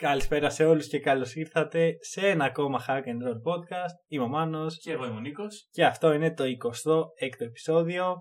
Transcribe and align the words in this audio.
Καλησπέρα 0.00 0.50
σε 0.50 0.64
όλους 0.64 0.88
και 0.88 0.98
καλώς 1.00 1.34
ήρθατε 1.34 1.96
σε 2.00 2.28
ένα 2.28 2.44
ακόμα 2.44 2.84
Hack 2.88 3.00
and 3.02 3.22
Roll 3.28 3.40
podcast. 3.52 3.94
Είμαι 4.08 4.24
ο 4.24 4.28
Μάνος 4.28 4.78
Και 4.78 4.92
εγώ 4.92 5.04
είμαι 5.06 5.16
ο 5.16 5.20
Νίκος. 5.20 5.68
και 5.70 5.84
αυτό 5.84 6.12
είναι 6.12 6.34
το 6.34 6.44
26ο 6.44 7.40
επεισόδιο. 7.44 8.14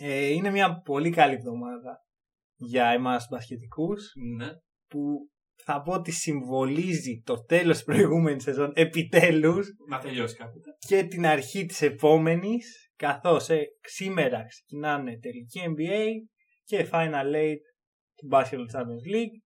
Ε, 0.00 0.26
είναι 0.26 0.50
μια 0.50 0.80
πολύ 0.84 1.10
καλή 1.10 1.34
εβδομάδα 1.34 1.98
για 2.56 2.86
εμάς 2.86 3.26
μπασκετικούς 3.30 4.12
Ναι. 4.36 4.48
που 4.88 5.28
θα 5.64 5.82
πω 5.82 5.92
ότι 5.92 6.10
συμβολίζει 6.10 7.22
το 7.24 7.44
τέλος 7.44 7.76
της 7.76 7.84
προηγούμενης 7.84 8.42
σεζόν 8.42 8.72
επιτέλους 8.74 9.66
Να 9.88 9.98
τελειώσει 9.98 10.36
κάποτε. 10.36 10.70
και 10.78 11.02
την 11.04 11.26
αρχή 11.26 11.64
της 11.66 11.82
επόμενης 11.82 12.90
καθώς 12.96 13.48
ε, 13.48 13.64
σήμερα 13.80 14.44
ξεκινάνε 14.46 15.18
τελική 15.18 15.60
NBA 15.66 16.04
και 16.64 16.88
Final 16.92 17.34
Eight 17.34 17.60
του 18.14 18.28
Basketball 18.32 18.76
Champions 18.76 19.14
League 19.14 19.42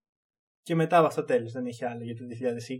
και 0.61 0.75
μετά 0.75 0.97
από 0.97 1.07
αυτό 1.07 1.23
τέλος 1.23 1.51
δεν 1.51 1.65
έχει 1.65 1.85
άλλο 1.85 2.03
για 2.03 2.15
το 2.15 2.23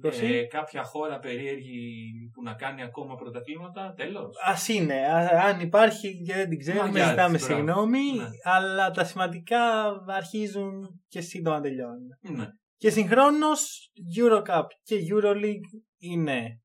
2020. 0.03 0.23
Ε, 0.23 0.43
κάποια 0.43 0.83
χώρα 0.83 1.19
περίεργη 1.19 2.11
που 2.33 2.43
να 2.43 2.53
κάνει 2.53 2.83
ακόμα 2.83 3.15
πρωταθλήματα, 3.15 3.93
τέλος. 3.97 4.35
Α 4.37 4.73
είναι. 4.73 4.93
Α, 4.93 5.45
αν 5.45 5.59
υπάρχει 5.59 6.21
και 6.25 6.33
δεν 6.33 6.49
την 6.49 6.59
ξέρουμε, 6.59 6.83
Μαγιά 6.83 7.01
της, 7.01 7.09
ζητάμε 7.09 7.37
μπράβο. 7.37 7.53
συγγνώμη. 7.53 7.99
Ναι. 8.17 8.27
Αλλά 8.43 8.91
τα 8.91 9.03
σημαντικά 9.03 9.59
αρχίζουν 10.07 11.01
και 11.07 11.21
σύντομα 11.21 11.61
τελειώνουν. 11.61 12.07
Ναι. 12.21 12.47
Και 12.75 12.89
συγχρόνως 12.89 13.91
Eurocup 14.17 14.65
και 14.83 14.95
Euroleague 15.11 15.81
είναι 15.97 16.61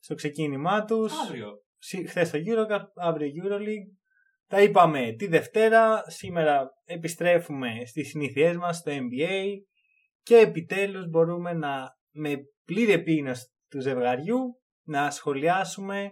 στο 0.00 0.14
ξεκίνημά 0.14 0.84
τους. 0.84 1.12
Αύριο. 1.26 1.50
Χθες 2.06 2.30
το 2.30 2.38
Eurocup, 2.38 2.84
αύριο 2.94 3.28
Euroleague. 3.42 3.96
Τα 4.46 4.62
είπαμε 4.62 5.12
τη 5.12 5.26
Δευτέρα. 5.26 6.02
Σήμερα 6.06 6.70
επιστρέφουμε 6.84 7.68
στις 7.84 8.08
συνήθειές 8.08 8.56
μας 8.56 8.76
στο 8.76 8.92
NBA. 8.92 9.44
Και 10.26 10.36
επιτέλους 10.36 11.08
μπορούμε 11.08 11.52
να 11.52 11.96
με 12.12 12.36
πλήρη 12.64 12.92
επίγνωση 12.92 13.46
του 13.70 13.80
ζευγαριού 13.80 14.38
να 14.86 15.10
σχολιάσουμε 15.10 16.10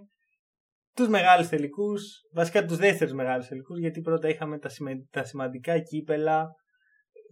τους 0.96 1.08
μεγάλους 1.08 1.48
τελικούς, 1.48 2.02
βασικά 2.32 2.64
τους 2.64 2.76
δεύτερους 2.76 3.12
μεγάλους 3.12 3.46
τελικούς, 3.46 3.78
γιατί 3.78 4.00
πρώτα 4.00 4.28
είχαμε 4.28 4.58
τα, 4.58 4.68
σημα- 4.68 5.06
τα 5.10 5.24
σημαντικά 5.24 5.78
κύπελα 5.78 6.48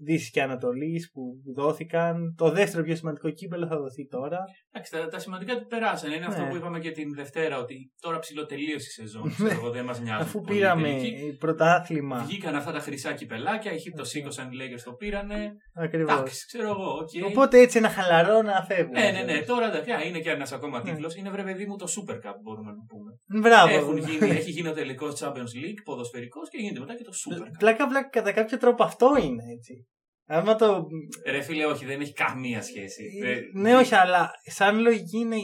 Δύσης 0.05 0.31
και 0.31 0.43
Ανατολής 0.43 1.11
που 1.13 1.23
δόθηκαν. 1.55 2.35
Το 2.37 2.51
δεύτερο 2.51 2.83
πιο 2.85 2.97
σημαντικό 2.97 3.31
κύπελο 3.31 3.67
θα 3.67 3.77
δοθεί 3.77 4.07
τώρα. 4.07 4.39
Εντάξει, 4.71 4.93
τα, 4.93 5.09
τα 5.09 5.19
σημαντικά 5.19 5.59
του 5.59 5.67
περάσανε. 5.67 6.15
Είναι 6.15 6.25
αυτό 6.27 6.43
Ναι. 6.43 6.49
που 6.49 6.57
είπαμε 6.57 6.79
και 6.79 6.91
την 6.91 7.15
Δευτέρα, 7.15 7.59
ότι 7.59 7.91
τώρα 8.01 8.19
ψιλοτελείωσε 8.19 8.87
η 8.89 9.03
σεζόν. 9.03 9.23
Ναι. 9.23 9.31
Ξέρω 9.35 9.51
εγώ, 9.51 9.71
δεν 9.71 9.85
μας 9.85 10.01
νοιάζει. 10.01 10.23
Αφού 10.23 10.41
πολύ 10.41 10.57
η 10.57 10.61
πήραμε 10.61 10.89
τελική. 10.89 11.37
πρωτάθλημα. 11.39 12.19
Βγήκαν 12.19 12.55
αυτά 12.55 12.73
τα 12.73 12.79
χρυσά 12.81 13.13
κυπελάκια, 13.15 13.73
οι 13.73 13.79
Χίπ 13.79 13.97
το 13.97 14.05
σήκωσαν, 14.05 14.51
οι 14.53 14.57
Lakers 14.61 14.81
το 14.85 14.93
πήρανε. 14.93 15.53
Ακριβώς. 15.75 16.13
Εντάξει, 16.13 16.47
ξέρω 16.47 16.69
εγώ, 16.69 16.91
οκ. 16.93 17.09
Οπότε 17.27 17.59
έτσι 17.61 17.79
ένα 17.79 17.89
χαλαρό 17.89 18.43
να 18.43 18.65
φεύγουμε. 18.65 19.01
Ναι, 19.01 19.11
ναι, 19.11 19.33
ναι. 19.33 19.43
Τώρα 19.43 19.67
εντάξει, 19.67 19.91
α, 19.91 20.03
είναι 20.05 20.19
και 20.19 20.31
ένας 20.31 20.53
ακόμα 20.53 20.83
Ναι. 20.83 20.91
τίτλος. 20.91 21.15
Είναι 21.17 21.31
βρε 21.31 21.43
παιδί 21.43 21.67
μου 21.67 21.77
το 21.77 21.87
Super 21.97 22.15
Cup, 22.15 22.35
μπορούμε 22.43 22.71
να 22.71 22.77
το 22.77 22.85
πούμε. 22.89 23.41
Μπράβο. 23.43 23.75
Έχουν 23.75 23.97
γίνει, 23.97 24.31
έχει 24.31 24.51
γίνει 24.51 24.69
ο 24.69 24.73
τελικός 24.73 25.21
Champions 25.23 25.53
League, 25.63 25.81
ποδοσφαιρικός 25.85 26.49
και 26.49 26.59
γίνεται 26.61 26.81
μετά 26.81 26.97
και 26.97 27.05
το 27.05 27.13
Super 27.23 27.43
Cup. 27.47 27.57
Πλάκα, 27.59 27.87
πλάκα, 27.87 28.09
κατά 28.09 28.33
κάποιο 28.33 28.59
τρόπο 28.59 28.83
αυτό 28.85 29.07
είναι 29.23 29.43
έτσι. 29.57 29.87
Άμα 30.27 30.55
το. 30.55 30.87
Ρε 31.27 31.41
φίλε, 31.41 31.65
όχι, 31.67 31.85
δεν 31.85 32.01
έχει 32.01 32.13
καμία 32.13 32.63
σχέση. 32.63 33.03
Ε, 33.25 33.41
Ναι, 33.61 33.75
όχι, 33.77 33.95
αλλά 33.95 34.31
σαν 34.43 34.81
λογική 34.81 35.19
είναι 35.19 35.37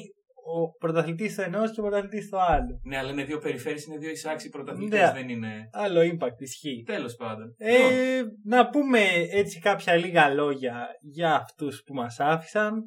ο 0.56 0.68
πρωταθλητής 0.78 1.32
στο 1.32 1.42
ενός 1.42 1.72
και 1.72 1.80
ο 1.80 1.82
πρωταθλητής 1.82 2.24
στο 2.26 2.38
άλλο. 2.38 2.80
Ναι, 2.82 2.96
αλλά 2.98 3.10
είναι 3.10 3.24
δύο 3.24 3.38
περιφέρειες, 3.38 3.84
είναι 3.84 3.98
δύο 3.98 4.10
εισάξιοι 4.10 4.48
πρωταθλητές, 4.48 5.00
Ναι. 5.00 5.12
δεν 5.12 5.28
είναι. 5.28 5.68
Άλλο 5.72 6.00
impact 6.00 6.38
ισχύει. 6.40 6.82
Τέλος 6.86 7.14
πάντων. 7.14 7.54
Λοιπόν, 7.58 7.92
Ε, 7.92 8.22
να 8.44 8.68
πούμε 8.68 9.00
έτσι 9.30 9.58
κάποια 9.58 9.94
λίγα 9.94 10.28
λόγια 10.28 10.86
για 11.00 11.34
αυτούς 11.34 11.82
που 11.86 11.94
μας 11.94 12.20
άφησαν. 12.20 12.82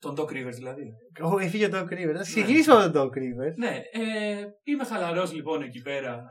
Τον 0.00 0.14
Doc 0.18 0.24
Rivers 0.30 0.52
δηλαδή. 0.54 0.82
Ω, 1.22 1.38
έφυγε 1.38 1.66
ο 1.66 1.68
Doc 1.72 1.82
Rivers. 1.92 2.14
Θα 2.16 2.22
ξεκινήσουμε 2.22 2.90
τον 2.90 2.92
Doc 2.92 3.10
Rivers. 3.18 3.54
Ναι, 3.56 3.76
ε, 3.92 4.44
είμαι 4.64 4.84
χαλαρός 4.84 5.32
λοιπόν 5.32 5.62
εκεί 5.62 5.80
πέρα 5.82 6.24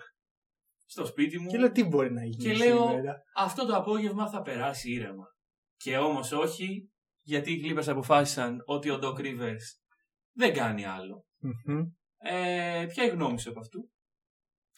στο 0.90 1.06
σπίτι 1.06 1.40
μου 1.40 1.50
Και 1.50 1.58
λέω 1.58 1.72
τι 1.72 1.84
μπορεί 1.84 2.14
να 2.14 2.24
γίνει 2.26 2.44
Και 2.44 2.54
λέω- 2.66 2.88
σήμερα; 2.88 3.16
αυτό 3.36 3.66
το 3.66 3.76
απόγευμα 3.76 4.30
θα 4.30 4.42
περάσει 4.42 4.92
ήρεμα. 4.92 5.26
Και 5.78 5.98
όμως 5.98 6.32
όχι, 6.32 6.90
γιατί 7.22 7.52
οι 7.52 7.62
Clippers 7.66 7.88
αποφάσισαν 7.88 8.58
ότι 8.66 8.90
ο 8.90 9.00
Doc 9.04 9.20
Rivers 9.20 9.66
δεν 10.34 10.54
κάνει 10.54 10.86
άλλο. 10.86 11.26
Μμμ. 11.40 11.80
Ε, 12.18 12.86
ποια 12.90 13.04
είναι 13.04 13.12
η 13.12 13.16
γνώμη 13.16 13.40
σου 13.40 13.50
από 13.50 13.60
αυτού; 13.60 13.92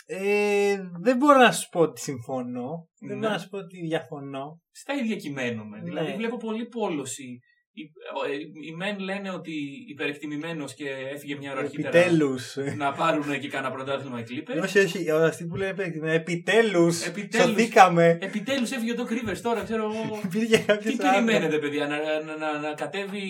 Ε, 0.06 0.82
δεν 1.00 1.18
μπορώ 1.18 1.38
να 1.38 1.52
σου 1.52 1.70
πω 1.70 1.80
ότι 1.80 2.02
συμφωνώ. 2.02 2.90
Δεν 3.00 3.10
Ναι. 3.10 3.16
μπορώ 3.16 3.34
να 3.34 3.40
σου 3.40 3.50
πω 3.50 3.58
ότι 3.58 3.80
διαφωνώ. 3.82 4.62
Στα 4.72 4.94
ίδια 4.94 5.16
κειμένομαι. 5.16 5.78
Ναι. 5.78 5.84
Δηλαδή 5.84 6.14
βλέπω 6.16 6.38
πολύ 6.38 6.68
πόλωση. 6.68 7.40
Οι, 7.80 7.92
ε, 8.32 8.36
οι 8.68 8.76
μεν 8.76 9.00
λένε 9.00 9.32
ότι 9.32 9.52
υπερεκτιμημένος 9.88 10.74
και 10.74 10.90
έφυγε 11.14 11.36
μια 11.38 11.52
ώρα 11.52 11.60
αρχίτερα 11.60 11.98
Επιτέλους. 11.98 12.56
να 12.78 12.92
πάρουν 12.92 13.40
και 13.40 13.48
κάνα 13.48 13.72
πρωτάθλημα 13.72 14.20
οι 14.20 14.24
Clippers. 14.30 14.62
όχι, 14.64 14.80
όχι. 14.80 15.12
Αυτοί 15.12 15.46
που 15.46 15.56
λένε 15.56 15.72
επέκτημα. 15.72 16.10
Επιτέλους. 16.12 17.06
Επιτέλους. 17.06 17.48
Σωθήκαμε. 17.48 18.18
Επιτέλους 18.22 18.72
έφυγε 18.72 18.92
ο 18.92 18.96
Doc 18.98 19.12
Rivers 19.12 19.38
τώρα, 19.42 19.64
ξέρω 19.64 19.84
εγώ. 19.84 20.22
Υπήρχε 20.24 20.58
κάποιος 20.58 20.96
Τι 20.96 21.02
περιμένετε, 21.02 21.60
παιδιά, 21.60 21.88
να, 21.88 21.98
να, 22.24 22.38
να, 22.38 22.60
να 22.60 22.74
κατέβει 22.74 23.22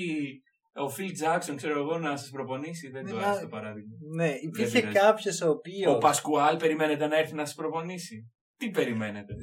ο 0.74 0.86
Phil 0.98 1.12
Jackson, 1.24 1.56
ξέρω 1.56 1.80
εγώ, 1.80 1.98
να 1.98 2.18
σας 2.18 2.30
προπονήσει; 2.30 2.90
Δεν 2.90 3.08
το 3.08 3.16
Ναι, 3.16 3.26
άρεσε 3.26 3.42
το 3.42 3.48
παράδειγμα. 3.48 3.96
Ναι, 4.16 4.32
υπήρχε 4.42 4.80
πειράζει. 4.80 4.98
κάποιος 4.98 5.42
ο 5.42 5.50
οποίο. 5.50 5.92
Ο 5.92 5.98
Πασκουάλ 5.98 6.58
περιμένετε 6.58 7.08
να 7.08 7.18
έρθει 7.18 7.36
να 7.36 7.46
σας 7.46 7.56
προπονήσει; 7.56 8.32
Τι 8.58 8.70
περιμένετε; 8.70 9.34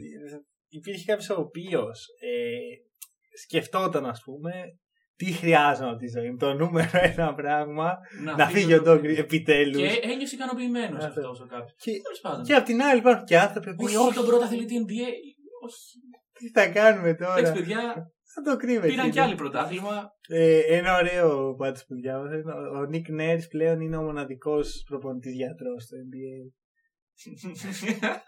Υπήρχε 0.69 1.05
κάποιος 1.05 1.31
ο 1.31 1.41
οποίος 1.41 2.06
ε, 2.21 2.56
σκεφτόταν, 3.43 4.06
ας 4.06 4.23
πούμε, 4.25 4.53
τι 5.16 5.32
χρειάζομαι 5.32 5.88
από 5.91 5.99
τη 5.99 6.09
ζωή 6.09 6.31
μου. 6.31 6.37
Το 6.37 6.54
νούμερο 6.54 6.88
ένα 7.16 7.34
πράγμα 7.34 7.99
να 8.37 8.47
φύγει 8.49 8.75
ο 8.75 8.82
Doc 8.87 8.99
Rivers 9.00 9.16
επιτέλους. 9.19 9.77
Και 9.77 9.99
ένιωσε 10.03 10.34
ικανοποιημένος 10.34 11.04
Αυτό. 11.04 11.21
αυτό 11.31 11.44
ο 11.44 11.47
κάποιος. 11.47 11.75
Και, 11.77 11.91
Τέλος 12.03 12.21
πάντων. 12.22 12.44
και 12.44 12.54
απ' 12.54 12.65
την 12.65 12.82
άλλη 12.82 12.99
υπάρχουν 12.99 13.25
και 13.25 13.38
άνθρωποι 13.38 13.75
που 13.75 13.84
Όχι, 13.84 13.97
όχι, 13.97 14.15
τον 14.15 14.26
πρωταθλητή 14.26 14.75
NBA. 14.87 15.10
Όχι. 15.65 15.99
τι 16.38 16.50
θα 16.50 16.69
κάνουμε 16.69 17.09
Εντάξει, 17.09 17.43
τώρα. 17.43 17.53
παιδιά, 17.53 17.81
Θα 18.34 18.43
το 18.43 18.56
κρύβεται. 18.56 18.87
πήραν 18.88 19.10
κι 19.10 19.21
άλλοι 19.21 19.34
πρωτάθλημα. 19.34 20.10
Ε, 20.28 20.59
ένα 20.59 20.97
ωραίο 20.97 21.55
πάντως 21.55 21.84
που 21.84 21.94
διάβασα. 21.94 22.37
είναι 22.37 22.53
Ο, 22.53 22.78
ο 22.78 22.84
Νίκ 22.84 23.09
Νέρς 23.09 23.47
πλέον 23.47 23.81
είναι 23.81 23.97
ο 23.97 24.03
μοναδικός 24.03 24.84
προπονητής 24.88 25.34
γιατρός 25.34 25.82
στο 25.82 25.97
NBA. 26.06 26.38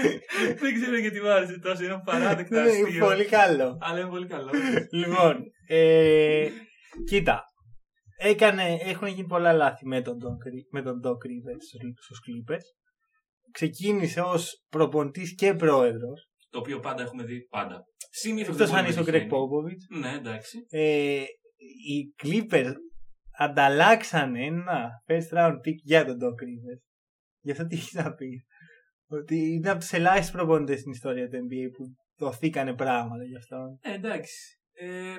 Δεν 0.60 0.74
ξέρω 0.74 0.96
γιατί 0.98 1.20
μου 1.20 1.28
άρεσε 1.28 1.58
τόσο. 1.58 1.84
Είναι 1.84 2.00
παράδεκτα 2.04 2.62
Ναι, 2.62 2.70
αστείο. 2.70 3.04
πολύ 3.06 3.24
καλό. 3.24 3.78
Αλλά 3.80 3.98
είναι 4.00 4.08
πολύ 4.08 4.26
καλό. 4.26 4.50
λοιπόν, 4.90 5.42
ε, 5.68 6.48
κοίτα. 7.08 7.44
Έκανε, 8.18 8.78
έχουν 8.82 9.08
γίνει 9.08 9.26
πολλά 9.26 9.52
λάθη 9.52 9.86
με 9.86 10.02
τον 10.02 10.14
Doc, 10.22 10.46
Ri- 10.54 10.68
με 10.70 10.82
τον 10.82 11.00
Doc 11.04 11.10
Rivers 11.10 11.62
στους- 11.68 12.04
στους 12.04 12.18
Clippers. 12.26 12.64
Ξεκίνησε 13.52 14.20
ως 14.20 14.64
προπονητής 14.68 15.34
και 15.34 15.54
πρόεδρος. 15.54 16.28
Το 16.50 16.58
οποίο 16.58 16.80
πάντα 16.80 17.02
έχουμε 17.02 17.22
δει. 17.24 17.46
Πάντα. 17.50 17.84
Συνήθως 18.10 18.54
Εκτός 18.54 18.72
αν 18.72 18.86
είσαι 18.86 19.00
ο 19.00 19.04
Greg 19.06 19.22
Popovich. 19.28 19.98
Ναι, 20.00 20.12
εντάξει. 20.12 20.58
Ε, 20.70 21.22
οι 21.88 22.14
Clippers 22.22 22.72
ανταλλάξανε 23.38 24.44
ένα 24.44 24.88
first 25.06 25.38
round 25.38 25.54
pick 25.54 25.76
για 25.84 26.04
τον 26.04 26.16
Doc 26.20 26.26
Rivers. 26.42 26.82
Γι' 27.40 27.50
αυτό 27.50 27.66
τι 27.66 27.74
έχεις 27.76 27.92
να 27.92 28.14
πεις. 28.14 28.44
Ότι 29.12 29.36
είναι 29.52 29.70
από 29.70 29.78
τους 29.78 29.92
ελάχιστους 29.92 30.30
προπονητές 30.36 30.78
στην 30.80 30.92
ιστορία 30.92 31.28
του 31.28 31.36
NBA 31.36 31.66
που 31.76 31.84
δοθήκανε 32.18 32.74
πράγματα 32.74 33.24
γι' 33.24 33.36
αυτό. 33.36 33.56
Ε, 33.80 33.92
εντάξει. 33.94 34.58
Ε, 34.72 35.16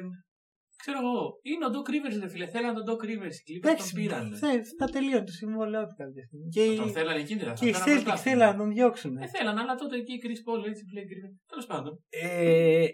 ξέρω 0.78 0.98
εγώ. 1.00 1.40
Είναι 1.42 1.66
ο 1.66 1.70
Doc 1.76 1.86
Rivers, 1.94 2.20
ρε 2.22 2.28
φίλε. 2.30 2.48
Θέλανε 2.48 2.74
τον 2.80 2.86
Doc 2.96 3.02
Rivers. 3.06 3.38
Οι 3.46 3.54
Clippers 3.58 3.62
τον 3.62 3.72
Εντάξει, 3.72 3.94
πήραν. 3.94 4.36
θε- 4.36 4.66
θα 4.80 4.86
τελείωνε 4.86 5.24
το 5.24 5.32
συμβόλαιό 5.32 5.86
του 5.88 5.96
κάποια 5.98 6.24
στιγμή. 6.28 6.48
Και, 6.50 6.64
οι- 6.64 6.76
Τον 6.78 6.90
θέλανε 6.92 7.20
εκείνη 7.20 7.40
την 7.40 7.54
και 7.54 7.68
οι 7.68 7.74
Celtics 7.86 8.18
θέλαν 8.18 8.52
να 8.52 8.58
τον 8.58 8.70
διώξουν. 8.74 9.18
Ε, 9.18 9.28
θέλανε, 9.28 9.60
αλλά 9.62 9.76
τότε 9.76 9.96
εκεί 9.98 10.14
η 10.14 10.20
Chris 10.24 10.42
Paul 10.48 10.68
έτσι 10.68 10.84
πλέον 10.92 11.06
Griffin. 11.12 11.34
Τέλος 11.50 11.66
πάντων. 11.66 12.04
Ε, 12.10 12.86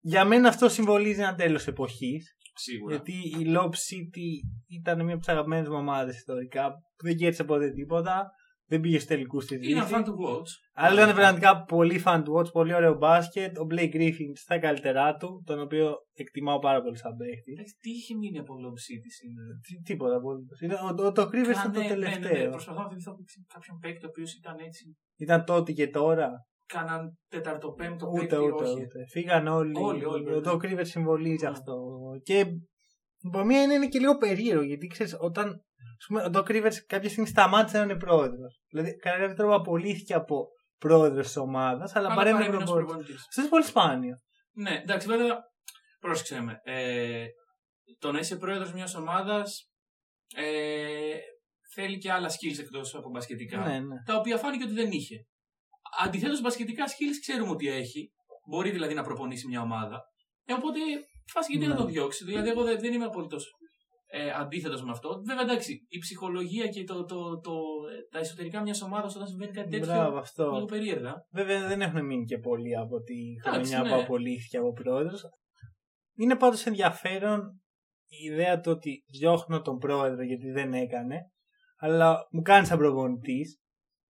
για 0.00 0.24
μένα 0.24 0.48
αυτό 0.48 0.68
συμβολίζει 0.68 1.20
ένα 1.20 1.34
τέλος 1.34 1.66
εποχής. 1.66 2.36
Σίγουρα. 2.54 2.94
Γιατί 2.94 3.12
η 3.12 3.44
Lob 3.56 3.68
City 3.88 4.28
ήταν 4.68 5.04
μια 5.04 5.12
από 5.14 5.18
τις 5.24 5.28
αγαπημένες 5.32 5.68
μου 5.68 5.76
ομάδες 5.76 6.16
ιστορικά 6.16 6.70
που 6.96 7.04
δεν 7.06 7.16
κέρδισε 7.16 7.44
ποτέ 7.44 7.70
τίποτα. 7.70 8.30
Δεν 8.72 8.80
πήγες 8.80 9.02
στου 9.02 9.12
τελικούς 9.14 9.44
της 9.46 9.68
Είναι 9.68 9.80
Δύση. 9.80 9.94
fan 9.96 10.02
του 10.04 10.14
watch. 10.26 10.50
Αλλά 10.84 11.02
ήταν 11.02 11.14
πραγματικά 11.14 11.64
πολύ 11.64 12.02
fan 12.06 12.20
του 12.24 12.32
watch, 12.36 12.52
πολύ 12.52 12.74
ωραίο 12.74 12.94
μπάσκετ. 12.94 13.58
Ο 13.58 13.66
Blake 13.70 13.94
Griffin 13.96 14.30
στα 14.44 14.58
καλύτερά 14.58 15.16
του, 15.16 15.42
τον 15.46 15.60
οποίο 15.60 15.94
εκτιμάω 16.14 16.58
πάρα 16.58 16.82
πολύ 16.82 16.96
σαν 16.98 17.16
παίχτη. 17.16 17.52
Εντάξει, 17.52 17.74
Τι 17.80 17.90
είχε 17.90 18.14
μείνει 18.14 18.38
από 18.38 18.52
Lob 18.62 18.76
City 18.86 19.08
σήμερα. 19.20 19.52
Τι- 19.66 19.82
Τίποτα 19.88 20.16
απολύτω. 20.16 20.54
Ο, 21.02 21.06
ο, 21.06 21.12
το 21.12 21.22
Rivers 21.22 21.56
ήταν 21.58 21.72
το 21.72 21.80
Κάνε- 21.80 21.88
ναι, 21.88 21.94
ναι, 21.94 21.94
τελευταίο. 21.94 22.44
ναι, 22.44 22.50
Προσπαθώ 22.50 22.80
να 22.82 22.88
θυμηθώ 22.88 23.12
κάποιον 23.54 23.78
παίκτη 23.82 24.04
ο 24.06 24.08
οποίος 24.08 24.30
ήταν 24.34 24.56
έτσι. 24.68 24.84
Ήταν 25.16 25.44
τότε 25.44 25.72
και 25.72 25.88
τώρα. 25.88 26.28
Κάναν 26.66 27.18
τεταρτοπέμπτο 27.28 28.06
Ούτε, 28.12 28.20
παίκτη. 28.20 28.36
ούτε, 28.44 28.64
όχι. 28.64 28.72
ούτε. 28.82 28.98
Φύγαν 29.12 29.46
όλοι. 29.46 29.72
Όλοι, 29.76 30.04
όλοι, 30.04 30.28
ο 30.28 30.40
βέβαια. 30.40 30.52
Doc 30.52 30.60
Rivers 30.68 30.86
συμβολίζει 30.94 31.44
Ναι. 31.44 31.50
αυτό. 31.50 31.74
Και 32.22 32.38
από 33.28 33.44
μία 33.44 33.62
είναι, 33.62 33.74
είναι 33.74 33.88
και 33.88 33.98
λίγο 33.98 34.16
περίεργο 34.16 34.62
γιατί 34.62 34.86
ξέρεις, 34.86 35.16
όταν 35.20 35.46
ας 35.48 35.62
πούμε, 36.06 36.22
ο 36.22 36.30
Doc 36.32 36.46
Rivers 36.50 36.74
κάποια 36.86 37.08
στιγμή 37.08 37.28
σταμάτησε 37.28 37.78
να 37.78 37.84
είναι 37.84 37.96
πρόεδρος. 37.96 38.60
Δηλαδή, 38.70 38.96
κατά 38.96 39.18
κάποιο 39.18 39.34
τρόπο 39.34 39.54
απολύθηκε 39.54 40.14
από 40.14 40.46
πρόεδρος 40.78 41.26
της 41.26 41.36
ομάδας, 41.36 41.94
αλλά 41.96 42.06
Αλλά 42.06 42.14
παρέμεινε 42.14 42.44
παρέμεινε 42.44 42.62
ως 42.64 42.70
προπονητής. 42.70 42.94
προπονητής. 42.96 43.26
Αυτό 43.28 43.40
είναι 43.40 43.50
πολύ 43.50 43.64
σπάνιο. 43.64 44.14
Ναι, 44.54 44.80
εντάξει, 44.82 45.06
βέβαια 45.06 45.38
πρόσεξε 46.00 46.40
με. 46.40 46.60
Ε, 46.64 47.26
το 47.98 48.12
να 48.12 48.18
είσαι 48.18 48.36
πρόεδρος 48.36 48.72
μιας 48.72 48.94
ομάδας 48.94 49.70
ε, 50.36 51.16
θέλει 51.74 51.98
και 51.98 52.12
άλλα 52.12 52.28
skills 52.28 52.58
εκτός 52.58 52.94
από 52.94 53.10
μπασκετικά. 53.10 53.58
Ναι, 53.58 53.78
ναι. 53.78 53.96
Τα 54.06 54.16
οποία 54.16 54.36
φάνηκε 54.38 54.64
ότι 54.64 54.72
δεν 54.72 54.90
είχε. 54.90 55.16
Αντιθέτως, 56.04 56.40
μπασκετικά 56.40 56.84
skills 56.86 57.18
ξέρουμε 57.20 57.50
ότι 57.50 57.68
έχει. 57.68 58.10
Μπορεί 58.50 58.70
δηλαδή 58.70 58.94
να 58.94 59.02
προπονήσει 59.02 59.46
μια 59.48 59.60
ομάδα. 59.60 60.00
Ε, 60.44 60.52
οπότε 60.52 60.78
φάση 61.32 61.52
γιατί 61.52 61.66
Ναι. 61.66 61.72
να 61.72 61.78
το 61.78 61.84
διώξει. 61.84 62.24
Δηλαδή, 62.24 62.48
εγώ 62.48 62.62
δεν, 62.62 62.80
δεν 62.80 62.92
είμαι 62.92 63.04
απολύτως 63.04 63.50
ε, 64.14 64.30
αντίθετος 64.30 64.82
με 64.82 64.90
αυτό. 64.90 65.22
Βέβαια, 65.26 65.42
εντάξει, 65.42 65.86
η 65.88 65.98
ψυχολογία 65.98 66.66
και 66.66 66.84
το, 66.84 67.04
το, 67.04 67.40
το, 67.40 67.52
ε, 67.52 68.08
τα 68.10 68.18
εσωτερικά 68.18 68.62
μιας 68.62 68.82
ομάδας 68.82 69.14
όταν 69.14 69.28
συμβαίνει 69.28 69.52
κάτι 69.52 69.70
τέτοιο. 69.70 69.86
Μπράβο, 69.86 70.18
αυτό. 70.18 70.50
Λίγο 70.50 70.64
περίεργα. 70.64 71.14
Βέβαια 71.30 71.68
δεν 71.68 71.80
έχουν 71.80 72.04
μείνει 72.04 72.24
και 72.24 72.38
πολλοί 72.38 72.76
από 72.76 73.00
τη 73.00 73.14
Εντάξει, 73.46 73.72
χρονιά 73.72 73.82
ναι. 73.82 73.96
που 73.96 74.02
απολύθηκε 74.02 74.56
από 74.56 74.72
πρόεδρος. 74.72 75.24
Είναι 76.16 76.36
πάντως 76.36 76.66
ενδιαφέρον 76.66 77.60
η 78.06 78.24
ιδέα 78.32 78.60
του 78.60 78.70
ότι 78.70 79.04
διώχνω 79.18 79.60
τον 79.60 79.78
πρόεδρο 79.78 80.22
γιατί 80.22 80.50
δεν 80.50 80.72
έκανε, 80.72 81.30
αλλά 81.76 82.26
μου 82.30 82.42
κάνει 82.42 82.66
σαν 82.66 82.78
προπονητής, 82.78 83.60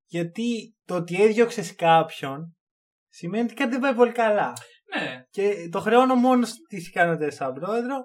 γιατί 0.05 0.75
το 0.85 0.95
ότι 0.95 1.23
έδιωξες 1.23 1.75
κάποιον 1.75 2.55
σημαίνει 3.07 3.43
ότι 3.43 3.53
κάτι 3.53 3.71
δεν 3.71 3.79
πάει 3.79 3.93
πολύ 3.95 4.11
καλά. 4.11 4.53
Ναι, 4.99 5.23
Και 5.29 5.69
το 5.71 5.79
χρεώνω 5.79 6.15
μόνο 6.15 6.45
στις 6.45 6.87
ικανότητες 6.87 7.35
σαν 7.35 7.53
πρόεδρο. 7.53 7.95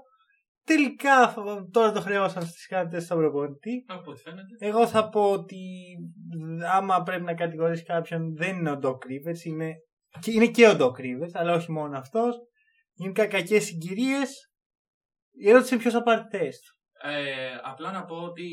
Τελικά 0.67 1.35
τώρα 1.71 1.93
το 1.93 2.01
χρεώσαν 2.01 2.47
στις 2.47 2.65
ικανότητε 2.65 3.01
σαν 3.01 3.19
προπονητή. 3.19 3.85
από 3.87 4.11
ό,τι 4.11 4.21
φαίνεται. 4.21 4.57
Εγώ 4.59 4.87
θα 4.87 5.09
πω 5.09 5.31
ότι 5.31 5.59
άμα 6.73 7.03
πρέπει 7.03 7.23
να 7.23 7.35
κατηγορήσει 7.35 7.83
κάποιον 7.83 8.37
δεν 8.37 8.57
είναι 8.57 8.71
ο 8.71 8.79
Doc 8.83 8.95
Rivers, 8.95 9.45
είναι 9.45 9.75
και, 10.21 10.31
είναι 10.31 10.47
και 10.47 10.69
ο 10.69 10.77
Doc 10.81 11.01
Rivers, 11.01 11.31
αλλά 11.33 11.55
όχι 11.55 11.73
μόνο 11.73 11.99
αυτός. 11.99 12.37
Γενικά 12.93 13.27
κακές 13.27 13.65
συγκυρίες. 13.65 14.51
Η 15.33 15.49
ερώτηση 15.49 15.73
είναι 15.73 15.83
ποιος 15.83 15.95
θα 15.95 16.03
πάρει 16.03 16.23
τη 16.23 16.37
θέση 16.37 16.61
του. 16.61 17.09
Ε, 17.09 17.59
απλά 17.63 17.93
να 17.93 18.05
πω 18.05 18.17
ότι 18.17 18.49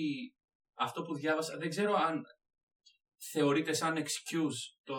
αυτό 0.78 1.02
που 1.02 1.16
διάβασα, 1.16 1.58
δεν 1.58 1.70
ξέρω 1.70 1.94
αν 1.94 2.22
θεωρείται 3.32 3.74
σαν 3.74 3.98
excuse 3.98 4.58
το, 4.84 4.96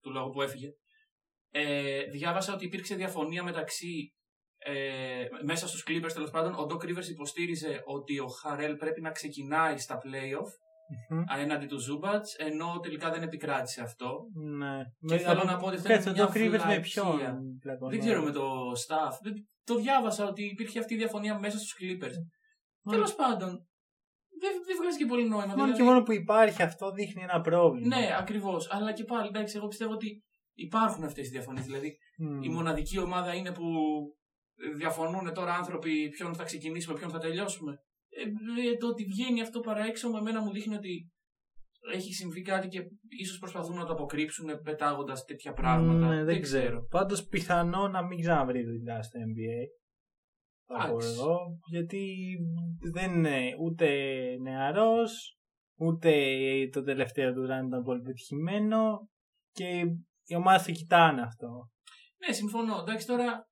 του 0.00 0.10
λόγου 0.10 0.30
που 0.30 0.42
έφυγε. 0.42 0.68
Ε, 1.50 2.02
διάβασα 2.02 2.54
ότι 2.54 2.64
υπήρξε 2.64 2.94
διαφωνία 2.94 3.42
μεταξύ 3.42 4.14
ε, 4.64 5.24
μέσα 5.44 5.68
στους 5.68 5.84
Clippers 5.88 6.12
τέλος 6.12 6.30
πάντων. 6.30 6.54
Ο 6.54 6.66
Doc 6.70 6.84
Rivers 6.84 7.08
υποστήριζε 7.10 7.82
ότι 7.84 8.18
ο 8.18 8.26
Χαρέλ 8.26 8.76
πρέπει 8.76 9.00
να 9.00 9.10
ξεκινάει 9.10 9.78
στα 9.78 9.98
playoff 10.04 10.50
Μμμ. 11.08 11.22
έναντι 11.40 11.66
του 11.66 11.78
Ζούμπατς, 11.78 12.34
ενώ 12.34 12.78
τελικά 12.82 13.10
δεν 13.10 13.22
επικράτησε 13.22 13.82
αυτό. 13.82 14.20
Ναι. 14.58 14.78
Και 15.06 15.16
θέλω 15.18 15.42
να 15.44 15.56
πω 15.56 15.66
ότι 15.66 15.76
αυτό 15.76 15.88
είναι 15.88 15.96
Κάτσε, 16.02 16.10
ο 16.10 16.12
μια 16.12 16.26
Doc 16.26 16.30
Rivers 16.36 16.50
με 16.50 16.58
βλακεία. 16.58 16.80
ποιον. 16.80 17.58
πλακωνόταν. 17.60 17.90
Δεν 17.90 17.98
ξέρω 18.00 18.22
με 18.22 18.30
το 18.30 18.70
staff. 18.86 19.12
Δεν- 19.22 19.46
Το 19.64 19.74
διάβασα 19.76 20.26
ότι 20.28 20.42
υπήρχε 20.44 20.78
αυτή 20.78 20.94
η 20.94 20.96
διαφωνία 20.96 21.38
μέσα 21.38 21.58
στους 21.58 21.76
Clippers. 21.80 22.16
Μόνο- 22.82 22.96
Τέλος 22.98 23.14
πάντων, 23.14 23.48
δεν, 24.40 24.52
δεν 24.66 24.76
βγάζει 24.80 24.98
και 24.98 25.06
πολύ 25.06 25.22
νόημα. 25.28 25.46
Μόνο 25.46 25.54
δηλαδή- 25.54 25.76
και 25.76 25.82
μόνο 25.82 26.02
που 26.02 26.12
υπάρχει 26.12 26.62
αυτό 26.62 26.90
δείχνει 26.90 27.22
ένα 27.22 27.40
πρόβλημα. 27.40 27.96
Ναι, 27.96 28.16
ακριβώς. 28.18 28.68
Αλλά 28.70 28.92
και 28.92 29.04
πάλι, 29.04 29.26
εντάξει, 29.26 29.56
εγώ 29.56 29.66
πιστεύω 29.68 29.92
ότι 29.92 30.22
υπάρχουν 30.54 31.04
αυτές 31.04 31.26
οι 31.26 31.30
διαφωνίες. 31.30 31.64
Δηλαδή, 31.64 31.96
Μμ. 32.18 32.42
η 32.42 32.48
μοναδική 32.48 32.98
ομάδα 32.98 33.34
είναι 33.34 33.52
που 33.52 33.64
διαφωνούν 34.76 35.34
τώρα 35.34 35.54
άνθρωποι 35.54 36.08
ποιον 36.08 36.34
θα 36.34 36.44
ξεκινήσουμε, 36.44 36.98
ποιον 36.98 37.10
θα 37.10 37.18
τελειώσουμε. 37.18 37.72
Ε, 38.08 38.22
ε, 38.68 38.76
το 38.76 38.86
ότι 38.86 39.04
βγαίνει 39.04 39.40
αυτό 39.40 39.60
παρά 39.60 39.84
έξω 39.84 40.10
με 40.10 40.18
εμένα 40.18 40.42
μου 40.42 40.52
δείχνει 40.52 40.74
ότι 40.74 41.10
έχει 41.92 42.12
συμβεί 42.12 42.42
κάτι 42.42 42.68
και 42.68 42.80
ίσως 43.08 43.38
προσπαθούν 43.38 43.76
να 43.76 43.84
το 43.84 43.92
αποκρύψουν 43.92 44.60
πετάγοντας 44.62 45.24
τέτοια 45.24 45.52
πράγματα. 45.52 46.06
Ναι, 46.08 46.24
δεν 46.24 46.40
ξέρω. 46.40 46.86
Πάντως 46.90 47.26
πιθανό 47.26 47.88
να 47.88 48.06
μην 48.06 48.20
ξαναβρει 48.20 48.64
δουλειά 48.64 49.02
στο 49.02 49.18
NBA. 49.18 49.66
Θα 50.66 50.88
πω 50.88 50.96
Εντάξει. 50.96 51.08
εγώ. 51.08 51.38
Γιατί 51.70 52.36
δεν 52.92 53.14
είναι 53.14 53.54
ούτε 53.60 53.88
νεαρός, 54.40 55.38
ούτε 55.78 56.12
το 56.72 56.82
τελευταίο 56.82 57.32
του 57.32 57.42
run 57.42 57.66
ήταν 57.66 57.82
πολύ 57.82 58.02
πετυχημένο 58.02 59.08
και 59.52 59.82
οι 60.24 60.34
ομάδες 60.34 60.62
το 60.62 60.72
κοιτάνε 60.72 61.22
αυτό. 61.22 61.68
Ναι, 62.26 62.34
συμφωνώ. 62.34 62.80
Εντάξει, 62.80 63.06
τώρα 63.06 63.46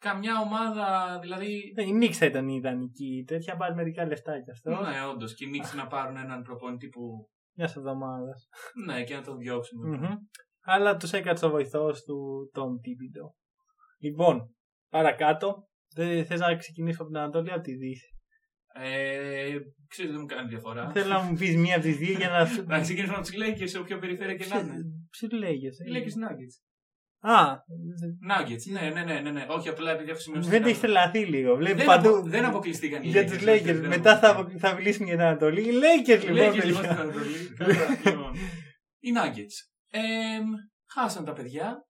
καμιά 0.00 0.40
ομάδα, 0.40 1.18
δηλαδή. 1.20 1.72
Ναι, 1.74 1.82
Η 1.82 1.98
Knicks 2.00 2.12
θα 2.12 2.26
ήταν 2.26 2.48
η 2.48 2.54
ιδανική 2.54 3.24
τέτοια, 3.26 3.56
πάρει 3.56 3.74
μερικά 3.74 4.06
λεφτά 4.06 4.42
κι 4.42 4.50
αυτό. 4.50 4.70
Ναι, 4.70 5.06
όντω. 5.12 5.26
Και 5.26 5.44
οι 5.44 5.50
Knicks 5.54 5.76
να 5.76 5.86
πάρουν 5.86 6.16
έναν 6.16 6.42
προπονητή 6.42 6.88
που. 6.88 7.30
Μια 7.56 7.72
εβδομάδα. 7.76 8.32
Ναι, 8.86 9.04
και 9.04 9.14
να 9.14 9.22
τον 9.22 9.38
διώξουν. 9.38 9.78
Αλλά 10.62 10.96
του 10.96 11.08
έκατσε 11.12 11.46
ο 11.46 11.50
βοηθό 11.50 11.90
του 11.90 12.50
τον 12.52 12.80
Τίμπιντο. 12.80 13.34
Λοιπόν, 13.98 14.54
παρακάτω. 14.88 15.68
Δεν 15.94 16.26
θε 16.26 16.36
να 16.36 16.56
ξεκινήσω 16.56 17.02
από 17.02 17.10
την 17.10 17.20
Ανατολή 17.20 17.48
ή 17.48 17.52
από 17.52 17.62
τη 17.62 17.74
Δύση. 17.74 18.14
Ε, 18.74 19.58
ξέρεις, 19.88 20.10
δεν 20.10 20.20
μου 20.20 20.26
κάνει 20.26 20.48
διαφορά. 20.48 20.90
Θέλω 20.90 21.12
να 21.12 21.22
μου 21.22 21.36
πει 21.36 21.56
μία 21.56 21.74
από 21.74 21.84
τι 21.84 21.92
δύο 21.92 22.12
για 22.12 22.28
να. 22.28 22.64
Να 22.64 22.80
ξεκινήσουμε 22.80 23.16
από 23.16 23.26
του 23.26 23.32
Lakers 23.40 23.68
σε 23.68 23.78
όποια 23.78 23.98
περιφέρεια 23.98 24.34
και 24.34 24.46
να 24.46 24.58
είναι. 24.58 24.74
Ποιο 25.10 25.38
λέγε. 25.38 25.68
Οι 25.68 25.90
Lakers 25.94 26.16
Nuggets. 26.22 26.69
Α, 27.22 27.56
Nuggets, 28.30 28.70
ναι, 28.72 28.90
ναι, 28.90 29.02
ναι, 29.04 29.20
ναι, 29.20 29.30
ναι. 29.30 29.46
Όχι 29.48 29.68
απλά 29.68 29.90
επειδή 29.90 30.10
έχω 30.10 30.20
σημειώσει. 30.20 30.50
δεν 30.50 30.62
τα- 30.62 30.68
έχεις 30.68 30.80
τρελαθεί 30.80 31.18
λίγο. 31.24 31.56
Βλέπει 31.56 31.76
δεν, 31.76 31.86
παντού. 31.86 32.08
απο- 32.08 32.28
δεν 32.28 32.44
αποκλειστήκαν 32.44 33.02
οι 33.02 33.06
Για 33.08 33.22
Lakers, 33.22 33.26
του 33.28 33.34
όχι, 33.34 33.44
Lakers. 33.44 33.62
δεν 33.64 33.86
Μετά 33.86 34.18
θα, 34.18 34.30
αποκλειστήκαν. 34.30 34.50
απο- 34.50 34.68
θα 34.68 34.74
μιλήσουμε 34.74 35.04
για 35.06 35.14
την 35.16 35.24
Ανατολή. 35.24 35.60
Οι 35.60 35.72
Lakers 35.72 36.22
Οι 36.24 36.26
λοιπόν. 36.26 36.52
Lakers 36.52 36.64
λοιπόν 36.64 36.84
στην 36.84 36.96
τελικά. 36.96 37.00
Ανατολή. 37.00 37.54
Καλά, 37.56 37.74
λοιπόν. 38.04 38.34
Οι 39.00 39.10
Nuggets. 39.16 39.56
Ε, 39.90 40.00
χάσαν 40.94 41.24
τα 41.24 41.32
παιδιά. 41.32 41.84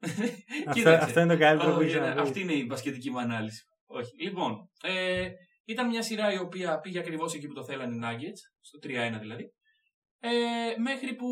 Αυτό, 0.00 0.72
Κοίταξε. 0.72 1.04
αυτό 1.04 1.20
είναι 1.20 1.32
το 1.34 1.40
καλύτερο 1.40 1.70
που 1.72 1.76
Όχι, 1.78 1.86
έχει 1.88 1.98
ναι, 1.98 2.06
να 2.06 2.14
πει. 2.14 2.20
Αυτή 2.20 2.40
είναι 2.40 2.52
η 2.52 2.64
μπασκετική 2.68 3.10
μου 3.10 3.20
ανάλυση. 3.20 3.62
Όχι. 3.86 4.22
Λοιπόν, 4.22 4.70
ε, 4.82 5.28
ήταν 5.64 5.88
μια 5.88 6.02
σειρά 6.02 6.32
η 6.32 6.38
οποία 6.38 6.78
πήγε 6.80 6.98
ακριβώς 6.98 7.34
εκεί 7.34 7.46
που 7.46 7.54
το 7.54 7.64
θέλανε 7.64 7.94
οι 7.94 7.98
Nuggets, 8.02 8.40
στο 8.60 8.78
3-1 8.82 9.18
δηλαδή. 9.20 9.44
Ε, 10.20 10.30
μέχρι 10.80 11.14
που 11.14 11.26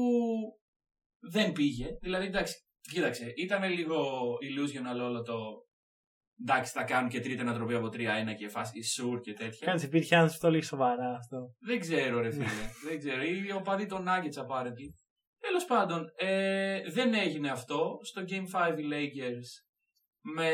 δεν 1.31 1.53
πήγε. 1.53 1.87
Δηλαδή, 2.01 2.27
εντάξει, 2.27 2.55
κοίταξε, 2.91 3.33
ήταν 3.37 3.71
λίγο 3.71 4.25
illusional 4.43 5.01
όλο 5.03 5.23
το. 5.23 5.37
Εντάξει, 6.43 6.73
θα 6.73 6.85
κάνουν 6.85 7.11
και 7.11 7.21
τρίτη 7.21 7.41
ανατροπή 7.41 7.75
από 7.75 7.87
3-1 7.87 7.99
και 8.39 8.49
φάση 8.49 8.83
σουρ 8.83 9.21
και 9.21 9.33
τέτοια. 9.33 9.67
Κάτσε, 9.67 9.87
υπήρχε 9.87 10.15
άνθρωπο 10.15 10.35
που 10.35 10.47
το 10.47 10.51
λέει 10.51 10.63
σοβαρά 10.63 11.17
αυτό. 11.17 11.55
Δεν 11.61 11.81
ξέρω, 11.81 12.21
ρε 12.21 12.31
φίλε. 12.31 12.45
δεν 12.89 12.99
ξέρω. 12.99 13.23
Ή 13.23 13.53
ο 13.53 13.61
παδί 13.61 13.87
των 13.87 14.05
Nuggets 14.09 14.43
apparently. 14.47 14.89
Τέλος 15.39 15.65
πάντων, 15.65 16.05
ε, 16.17 16.91
δεν 16.91 17.15
έγινε 17.15 17.51
αυτό. 17.51 17.99
Στο 18.03 18.23
Game 18.29 18.75
5 18.75 18.79
οι 18.79 18.89
Lakers 18.91 19.65
με 20.21 20.51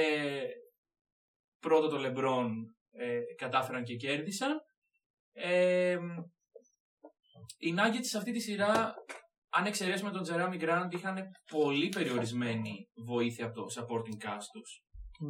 πρώτο 1.58 1.88
το 1.88 1.96
LeBron 2.06 2.48
ε, 2.90 3.20
κατάφεραν 3.36 3.82
και 3.82 3.94
κέρδισαν. 3.94 4.60
Ε, 5.32 5.98
οι 7.58 7.74
Nuggets 7.78 8.04
σε 8.04 8.16
αυτή 8.16 8.32
τη 8.32 8.40
σειρά, 8.40 8.94
αν 9.50 9.64
εξαιρέσουμε 9.66 10.10
τον 10.10 10.22
Jeremy 10.28 10.60
Grant, 10.62 10.88
είχαν 10.94 11.16
πολύ 11.50 11.88
περιορισμένη 11.88 12.88
βοήθεια 13.06 13.44
από 13.46 13.54
το 13.54 13.64
supporting 13.76 14.24
cast 14.26 14.46
τους. 14.52 14.82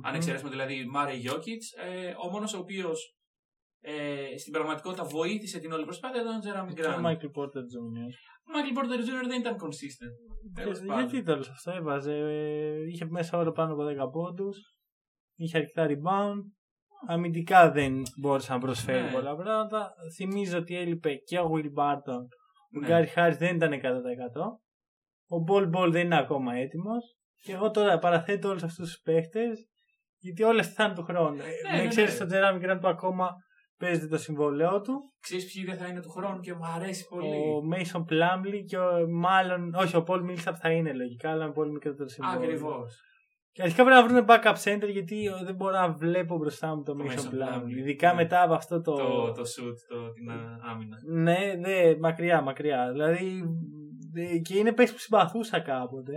Αν 0.02 0.14
εξαιρέσουμε 0.14 0.50
δηλαδή 0.50 0.86
Μάρε 0.86 1.14
Γιώκητς, 1.14 1.72
ε, 1.72 2.14
ο 2.26 2.30
μόνος 2.30 2.54
ο 2.54 2.58
οποίος 2.58 3.14
ε, 3.82 4.38
στην 4.38 4.52
πραγματικότητα 4.52 5.04
βοήθησε 5.04 5.58
την 5.58 5.72
όλη 5.72 5.84
προσπάθεια 5.84 6.20
ήταν 6.20 6.36
ο 6.36 6.38
Τζεράμι 6.38 6.72
Και 6.72 6.80
ο 6.80 6.84
Γκραντ. 6.84 7.04
Michael 7.06 7.30
Porter 7.40 7.62
Jr. 7.72 8.10
Ο 8.48 8.52
Μάικλ 8.52 8.72
Πόρτερ 8.74 9.00
Jr. 9.00 9.26
δεν 9.28 9.40
ήταν 9.40 9.54
consistent. 9.54 10.14
Τέλος 10.54 10.78
Και- 10.80 10.86
πάντων. 10.86 11.02
Γιατί 11.04 11.22
τέλο 11.22 11.44
αυτό 11.50 11.70
έβαζε. 11.70 12.12
ε, 12.14 12.82
Είχε 12.92 13.04
μέσα 13.08 13.38
όρο 13.38 13.52
πάνω 13.52 13.72
από 13.72 13.82
10 13.84 14.10
πόντους. 14.12 14.58
Είχε 15.36 15.58
αρκετά 15.58 15.86
rebound. 15.88 16.40
Αμυντικά 17.08 17.70
δεν 17.70 18.02
μπόρεσε 18.20 18.52
να 18.52 18.58
προσφέρει 18.58 19.02
Ναι. 19.04 19.12
πολλά 19.12 19.36
πράγματα. 19.36 19.92
Θυμίζω 20.16 20.58
ότι 20.58 20.76
έλειπε 20.76 21.14
και 21.14 21.38
ο 21.38 21.50
Will 21.54 21.66
Barton. 21.82 22.22
Ο 22.76 22.78
Ναι. 22.78 22.86
Γκάρι 22.86 23.06
Χάρις 23.06 23.36
δεν 23.36 23.56
ήταν 23.56 23.72
100%. 23.72 24.60
Ο 25.28 25.38
Μπολ 25.38 25.68
Μπολ 25.68 25.92
δεν 25.92 26.04
είναι 26.04 26.18
ακόμα 26.18 26.54
έτοιμος. 26.54 27.16
Και 27.42 27.52
εγώ 27.52 27.70
τώρα 27.70 27.98
παραθέτω 27.98 28.48
όλους 28.48 28.62
αυτούς 28.62 28.86
τους 28.90 29.00
παίχτες 29.00 29.68
γιατί 30.18 30.42
όλες 30.42 30.72
θα 30.72 30.84
είναι 30.84 30.94
του 30.94 31.02
χρόνου. 31.02 31.36
ναι, 31.36 31.44
με 31.70 31.76
ναι. 31.76 31.82
εξαίρεση 31.82 32.18
τον 32.18 32.26
Τζεράμι 32.26 32.58
Γκραντ 32.58 32.80
που 32.80 32.88
ακόμα 32.88 33.30
παίζεται 33.76 34.06
το 34.06 34.18
συμβόλαιό 34.18 34.80
του. 34.80 35.12
Ξέρεις 35.20 35.52
ποιοι 35.52 35.64
δεν 35.64 35.76
θα 35.76 35.86
είναι 35.86 36.00
του 36.00 36.10
χρόνου 36.10 36.40
και 36.40 36.54
μου 36.54 36.66
αρέσει 36.66 37.06
πολύ. 37.08 37.28
Ο 37.28 37.62
Μέισον 37.62 38.04
Πλάμλι 38.04 38.64
και 38.64 38.78
ο, 38.78 39.08
μάλλον. 39.08 39.74
Όχι, 39.74 39.96
ο 39.96 40.02
Πολ 40.02 40.22
Μίλσαπ 40.24 40.56
θα 40.58 40.70
είναι 40.70 40.92
λογικά, 40.92 41.30
αλλά 41.30 41.46
με 41.46 41.52
πολύ 41.52 41.70
μικρότερο 41.70 42.08
συμβόλαιο. 42.08 42.40
Ακριβώς. 42.42 43.00
Και 43.60 43.66
αρχικά 43.66 43.84
πρέπει 43.84 44.00
να 44.00 44.08
βρούμε 44.08 44.24
backup 44.28 44.54
center 44.64 44.90
γιατί 44.92 45.30
δεν 45.44 45.54
μπορώ 45.54 45.72
να 45.72 45.92
βλέπω 45.92 46.36
μπροστά 46.36 46.76
μου 46.76 46.82
το 46.82 46.94
Το 46.94 47.04
Mason 47.04 47.10
Mason 47.10 47.34
Plumlee. 47.34 47.62
Plumlee, 47.64 47.76
Ειδικά 47.78 48.08
ναι. 48.08 48.14
μετά 48.14 48.42
από 48.42 48.54
αυτό 48.54 48.80
το. 48.80 48.96
Το, 48.96 49.32
το 49.32 49.42
shoot, 49.42 49.74
το, 49.88 50.12
την 50.12 50.30
α, 50.30 50.58
άμυνα. 50.70 50.96
Ναι, 51.06 51.54
ναι, 51.58 51.96
μακριά, 51.98 52.40
μακριά. 52.42 52.90
Δηλαδή. 52.92 53.42
ε, 54.14 54.38
Και 54.38 54.58
είναι 54.58 54.72
παίκτη 54.72 54.92
που 54.92 54.98
συμπαθούσα 54.98 55.60
κάποτε. 55.60 56.12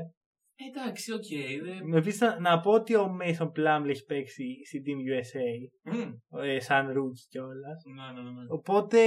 Εντάξει, 0.56 1.12
οκ. 1.14 1.26
δεν- 1.64 1.94
Επίσης 1.94 2.20
να, 2.20 2.40
να 2.40 2.60
πω 2.60 2.72
ότι 2.72 2.96
ο 2.96 3.18
Mason 3.22 3.46
Plumlee 3.56 3.88
έχει 3.90 4.06
παίξει 4.06 4.46
στη 4.68 4.82
Team 4.86 5.00
USA 5.12 5.48
Μμμ. 5.94 6.14
ε, 6.42 6.60
σαν 6.60 6.88
rookie 6.88 7.26
κιόλας. 7.30 7.84
Ναι, 7.96 8.22
ναι, 8.22 8.30
ναι. 8.30 8.46
Οπότε. 8.50 9.00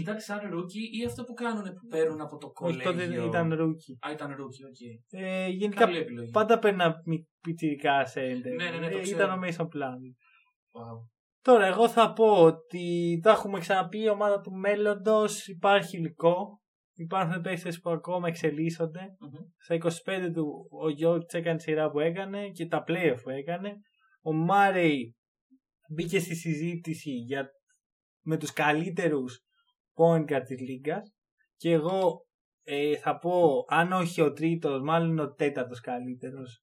Ήταν 0.00 0.20
σαν 0.20 0.38
rookie 0.38 0.98
ή 1.00 1.04
αυτό 1.04 1.24
που 1.24 1.32
κάνουν 1.32 1.62
που 1.62 1.86
παίρνουν 1.88 2.20
από 2.20 2.36
το 2.38 2.52
Όχι, 2.60 2.82
τότε 2.82 2.88
κολέγιο. 3.04 3.24
ήταν 3.26 3.52
rookie. 3.52 4.08
Α, 4.08 4.12
ήταν 4.12 4.30
rookie, 4.32 4.64
OK. 4.68 4.80
Ε, 5.22 5.48
γενικά 5.48 5.84
Καλή 5.84 5.98
επιλογή. 5.98 6.30
πάντα 6.30 6.58
παίρνα 6.58 6.94
πιτσιρικά 7.40 8.04
center. 8.14 8.54
Ναι, 8.56 8.70
ναι, 8.70 8.78
ναι, 8.78 8.90
το 8.90 8.96
Ε, 8.98 9.00
ξέρω. 9.00 9.22
ήταν 9.22 9.38
ο 9.38 9.42
Mason 9.46 9.64
Plumlee. 9.64 10.14
Wow. 10.72 11.06
Τώρα, 11.42 11.66
εγώ 11.66 11.88
θα 11.88 12.12
πω 12.12 12.42
ότι 12.42 13.18
τα 13.22 13.30
έχουμε 13.30 13.58
ξαναπεί 13.58 13.98
η 14.02 14.08
ομάδα 14.08 14.40
του 14.40 14.52
μέλλοντος. 14.52 15.46
Υπάρχει 15.48 15.96
υλικό. 15.96 16.60
Υπάρχουν 16.98 17.40
παίχτε 17.40 17.72
που 17.82 17.90
ακόμα 17.90 18.28
εξελίσσονται. 18.28 19.00
Μμμ. 19.18 19.46
Στα 19.58 19.74
25 20.04 20.30
του 20.32 20.68
ο 20.70 20.88
Γιώργης 20.88 21.32
έκανε 21.32 21.56
τη 21.56 21.62
σειρά 21.62 21.90
που 21.90 22.00
έκανε 22.00 22.50
και 22.50 22.66
τα 22.66 22.84
playoff 22.86 23.18
που 23.22 23.30
έκανε. 23.30 23.74
Ο 24.22 24.32
Μάρεϊ 24.32 25.16
μπήκε 25.88 26.18
στη 26.18 26.34
συζήτηση 26.34 27.10
για, 27.10 27.50
με 28.24 28.36
τους 28.36 28.52
καλύτερους 28.52 29.40
point 29.94 30.24
guard 30.24 30.42
της 30.44 30.60
λίγκας 30.60 31.12
και 31.56 31.70
εγώ 31.70 32.26
ε, 32.62 32.96
θα 32.96 33.18
πω 33.18 33.64
αν 33.68 33.92
όχι 33.92 34.20
ο 34.20 34.32
τρίτος 34.32 34.82
μάλλον 34.82 35.18
ο 35.18 35.32
τέταρτος 35.32 35.80
καλύτερος 35.80 36.62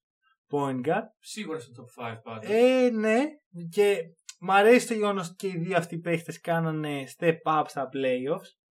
point 0.50 0.86
guard. 0.86 1.06
Σίγουρα 1.18 1.58
στο 1.58 1.84
top 1.96 2.12
5 2.12 2.18
πάντα. 2.22 2.52
Ε, 2.52 2.90
ναι 2.90 3.24
και 3.68 3.98
μ' 4.40 4.50
αρέσει 4.50 4.86
το 4.86 4.94
γεγονός 4.94 5.28
ότι 5.28 5.36
και 5.36 5.46
οι 5.46 5.58
δύο 5.58 5.76
αυτοί 5.76 5.98
παίχτες 5.98 6.40
κάνανε 6.40 7.04
step 7.18 7.36
up 7.44 7.64
στα 7.66 7.88
playoffs. 7.92 8.65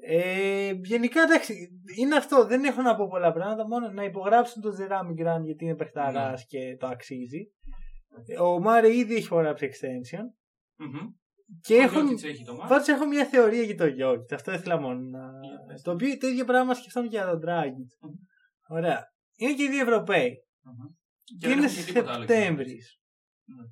Ε, 0.00 0.72
γενικά 0.82 1.22
εντάξει, 1.22 1.68
είναι 1.96 2.16
αυτό. 2.16 2.46
Δεν 2.46 2.64
έχω 2.64 2.82
να 2.82 2.96
πω 2.96 3.06
πολλά 3.08 3.32
πράγματα. 3.32 3.66
Μόνο 3.66 3.88
να 3.88 4.04
υπογράψουν 4.04 4.62
τον 4.62 4.72
Ζεράμι 4.72 5.12
Γκραν 5.14 5.44
γιατί 5.44 5.64
είναι 5.64 5.74
παιχταράς 5.76 6.40
Ναι. 6.40 6.44
και 6.60 6.76
το 6.76 6.86
αξίζει. 6.86 7.50
Ο 8.40 8.60
Μάρε 8.60 8.96
ήδη 8.96 9.14
έχει 9.14 9.24
υπογράψει 9.26 9.68
extension. 9.72 10.24
Μμμ. 10.76 11.08
Και 11.60 11.74
Ο 11.74 11.82
έχω, 11.82 12.00
Jokic 12.00 12.24
έχει 12.24 12.44
το 12.44 12.54
μάτι. 12.54 12.68
πάντως 12.68 12.88
έχω 12.88 13.06
μια 13.06 13.24
θεωρία 13.24 13.62
για 13.62 13.76
τον 13.76 13.88
Γιώργη. 13.88 14.34
Αυτό 14.34 14.52
ήθελα 14.52 14.80
μόνο 14.80 15.00
να. 15.00 15.18
Για 15.42 15.58
πες. 15.66 15.82
Το 15.82 15.90
οποίο 15.90 16.16
το 16.18 16.26
ίδιο 16.26 16.44
πράγμα 16.44 16.74
σκεφτόμουν 16.74 17.08
και 17.10 17.16
για 17.16 17.26
τον 17.26 17.40
Dragic. 17.44 17.88
Μμμ. 18.00 18.12
Ωραία. 18.68 19.04
Είναι 19.36 19.54
και 19.54 19.62
οι 19.62 19.68
δύο 19.68 19.80
Ευρωπαίοι. 19.80 20.44
Μμμ. 20.62 20.86
Και 21.38 21.48
δεν 21.48 21.56
είναι 21.56 21.66
έχουν 21.66 21.76
και 21.84 21.92
τίποτα 21.92 22.12
άλλο 22.12 22.26
Σεπτέμβρης. 22.26 23.00
Ναι. 23.44 23.64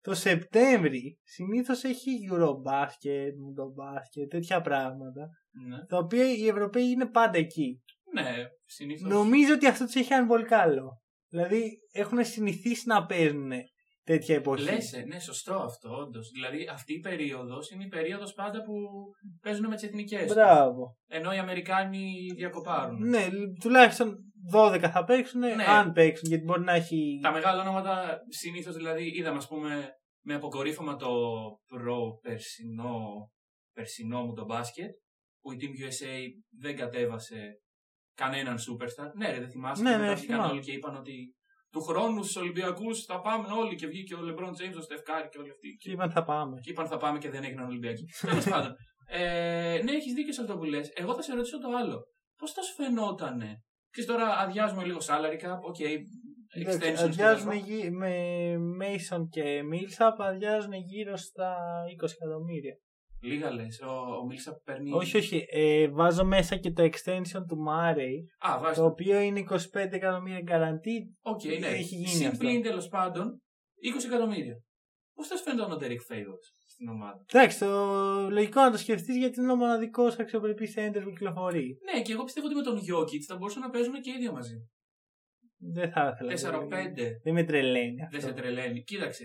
Το 0.00 0.14
Σεπτέμβρη 0.14 1.18
συνήθως 1.22 1.84
έχει 1.84 2.10
Eurobasket, 2.32 3.30
Mundobasket, 3.42 4.28
τέτοια 4.28 4.60
πράγματα. 4.60 5.28
Ναι. 5.68 5.84
Τα 5.86 5.96
οποία 5.98 6.32
οι 6.32 6.48
Ευρωπαίοι 6.48 6.84
είναι 6.90 7.06
πάντα 7.06 7.38
εκεί. 7.38 7.82
Ναι, 8.12 8.34
συνήθως. 8.64 9.10
Νομίζω 9.10 9.54
ότι 9.54 9.66
αυτό 9.66 9.84
τους 9.84 9.94
έχει 9.94 10.08
κάνει 10.08 10.26
πολύ 10.26 10.44
καλό. 10.44 11.00
Δηλαδή 11.28 11.78
έχουν 11.92 12.24
συνηθίσει 12.24 12.88
να 12.88 13.06
παίζουν 13.06 13.50
τέτοια 14.04 14.34
εποχή. 14.34 14.62
Λες, 14.62 14.92
ε, 14.92 15.04
ναι, 15.04 15.18
σωστό 15.18 15.54
αυτό, 15.54 15.96
όντως. 15.96 16.30
Δηλαδή 16.34 16.68
αυτή 16.72 16.92
η 16.94 16.98
περίοδος 17.00 17.70
είναι 17.70 17.84
η 17.84 17.88
περίοδος 17.88 18.32
πάντα 18.32 18.62
που 18.62 18.72
παίζουν 19.42 19.68
με 19.68 19.74
τις 19.74 19.84
εθνικές. 19.84 20.32
Μπράβο. 20.32 20.96
Ενώ 21.06 21.32
οι 21.32 21.38
Αμερικάνοι 21.38 22.12
διακοπάρουν. 22.36 23.08
Ναι, 23.08 23.26
τουλάχιστον 23.60 24.16
12 24.52 24.90
θα 24.90 25.04
παίξουν, 25.04 25.40
Ναι. 25.40 25.64
αν 25.68 25.92
παίξουν, 25.92 26.28
γιατί 26.28 26.44
μπορεί 26.44 26.62
να 26.62 26.72
έχει. 26.72 27.18
Τα 27.22 27.32
μεγάλα 27.32 27.60
ονόματα 27.62 28.18
συνήθως 28.28 28.74
δηλαδή 28.74 29.18
είδαμε, 29.18 29.36
ας 29.36 29.48
πούμε, 29.48 29.88
με 30.24 30.34
αποκορύφωμα 30.34 30.96
το 30.96 31.08
προ-περσινό 31.66 33.30
περσινό 33.72 34.24
μου 34.24 34.32
το 34.32 34.44
μπάσκετ, 34.44 34.90
που 35.46 35.52
η 35.52 35.56
Team 35.60 35.72
USA 35.84 36.14
δεν 36.58 36.76
κατέβασε 36.76 37.60
κανέναν 38.14 38.56
superstar. 38.56 39.10
Ναι, 39.14 39.30
ρε, 39.30 39.38
δεν 39.38 39.50
θυμάσαι. 39.50 39.82
Ναι, 39.82 39.90
και 39.90 39.96
ναι, 39.96 40.02
μετά 40.02 40.14
βγήκαν 40.14 40.36
θυμάμαι. 40.36 40.52
όλοι 40.52 40.60
και 40.60 40.72
είπαν 40.72 40.96
ότι 40.96 41.34
του 41.72 41.80
χρόνου 41.80 42.22
στους 42.22 42.36
Ολυμπιακούς 42.36 43.04
θα 43.04 43.20
πάμε 43.20 43.48
όλοι 43.60 43.74
και 43.74 43.86
βγήκε 43.86 44.14
ο 44.14 44.18
LeBron 44.28 44.48
James, 44.58 44.76
ο 44.78 44.80
Στεφκάρη 44.80 45.28
και 45.28 45.38
όλοι 45.38 45.50
αυτοί. 45.50 45.68
Και 45.80 45.90
είπαν 45.90 46.10
θα 46.10 46.24
πάμε. 46.24 46.60
Και 46.60 46.70
είπαν 46.70 46.86
θα 46.86 46.96
πάμε 46.96 47.18
και 47.18 47.30
δεν 47.30 47.44
έγιναν 47.44 47.66
Ολυμπιακοί. 47.66 48.04
Τέλος 48.20 48.44
πάντων. 48.54 48.74
Ε, 49.08 49.80
ναι, 49.84 49.92
έχεις 49.92 50.12
δίκιο 50.12 50.32
σε 50.32 50.40
αυτό 50.40 50.56
που 50.56 50.64
λες. 50.64 50.90
Εγώ 50.94 51.14
θα 51.14 51.22
σε 51.22 51.34
ρωτήσω 51.34 51.58
το 51.60 51.68
άλλο. 51.76 52.02
Πώς 52.38 52.52
θα 52.52 52.62
σου 52.62 52.74
φαινότανε; 52.74 53.62
Ξέρεις 53.90 54.10
τώρα 54.10 54.38
αδειάζουμε 54.38 54.84
λίγο 54.84 54.98
salary 54.98 55.38
cap, 55.44 55.58
ok, 55.70 55.80
extensions 56.60 56.98
Αδειάζουν 56.98 57.48
κτλ. 57.50 57.56
γύρω, 57.56 57.90
με 57.90 58.12
Mason 58.80 59.22
και 59.30 59.60
Millsap 59.72 60.14
αδειάζουν 60.18 60.72
γύρω 60.72 61.16
στα 61.16 61.56
20 62.02 62.08
εκατομμύρια. 62.20 62.74
Λίγα 63.22 63.50
λες. 63.50 63.80
Ο, 63.80 63.90
ο 64.20 64.26
Μίλσα 64.26 64.60
παίρνει. 64.64 64.92
Όχι, 64.92 65.16
όχι. 65.16 65.44
Ε, 65.50 65.88
βάζω 65.88 66.24
μέσα 66.24 66.56
και 66.56 66.70
το 66.70 66.82
extension 66.82 67.42
του 67.48 67.64
Murray, 67.68 68.14
Α, 68.50 68.58
βάζεις. 68.60 68.78
το 68.78 68.84
οποίο 68.84 69.20
είναι 69.20 69.44
25 69.50 69.56
εκατομμύρια 69.74 70.40
guaranteed. 70.46 71.04
Οκ, 71.22 71.44
ναι. 71.44 71.66
έχει 71.66 71.94
γίνει 71.94 72.08
Συν 72.08 72.16
πλην 72.16 72.26
αυτό. 72.26 72.62
τέλος 72.62 72.88
πάντων 72.88 73.42
20 74.00 74.04
εκατομμύρια. 74.06 74.54
Πώς 75.14 75.26
θα 75.28 75.36
σου 75.36 75.42
φαίνεται 75.42 75.62
ο 75.62 75.78
Derek 75.80 76.12
Favors 76.12 76.46
στην 76.66 76.88
ομάδα; 76.88 77.24
Εντάξει, 77.32 77.58
το 77.58 77.70
λογικό 78.30 78.60
να 78.60 78.70
το 78.70 78.76
σκεφτείς 78.78 79.16
γιατί 79.16 79.40
είναι 79.40 79.52
ο 79.52 79.56
μοναδικός 79.56 80.18
αξιοπρεπής 80.18 80.74
center 80.78 81.00
που 81.02 81.10
κυκλοφορεί. 81.10 81.78
Ναι, 81.92 82.02
και 82.02 82.12
εγώ 82.12 82.24
πιστεύω 82.24 82.46
ότι 82.46 82.56
με 82.56 82.62
τον 82.62 82.76
Jokic 82.78 83.20
θα 83.28 83.36
μπορούσαν 83.36 83.62
να 83.62 83.70
παίζουν 83.70 84.00
και 84.00 84.10
οι 84.10 84.18
δύο 84.18 84.32
μαζί. 84.32 84.68
Δεν 85.58 85.90
θα 85.90 86.18
ήθελα. 86.20 86.60
4-5. 86.68 86.68
Δεν 87.22 87.34
με 87.34 87.44
τρελαίνει 87.44 87.94
Δεν 87.94 88.04
αυτό. 88.06 88.20
σε 88.20 88.32
τρελαίνει. 88.32 88.82
Κοίταξε. 88.82 89.24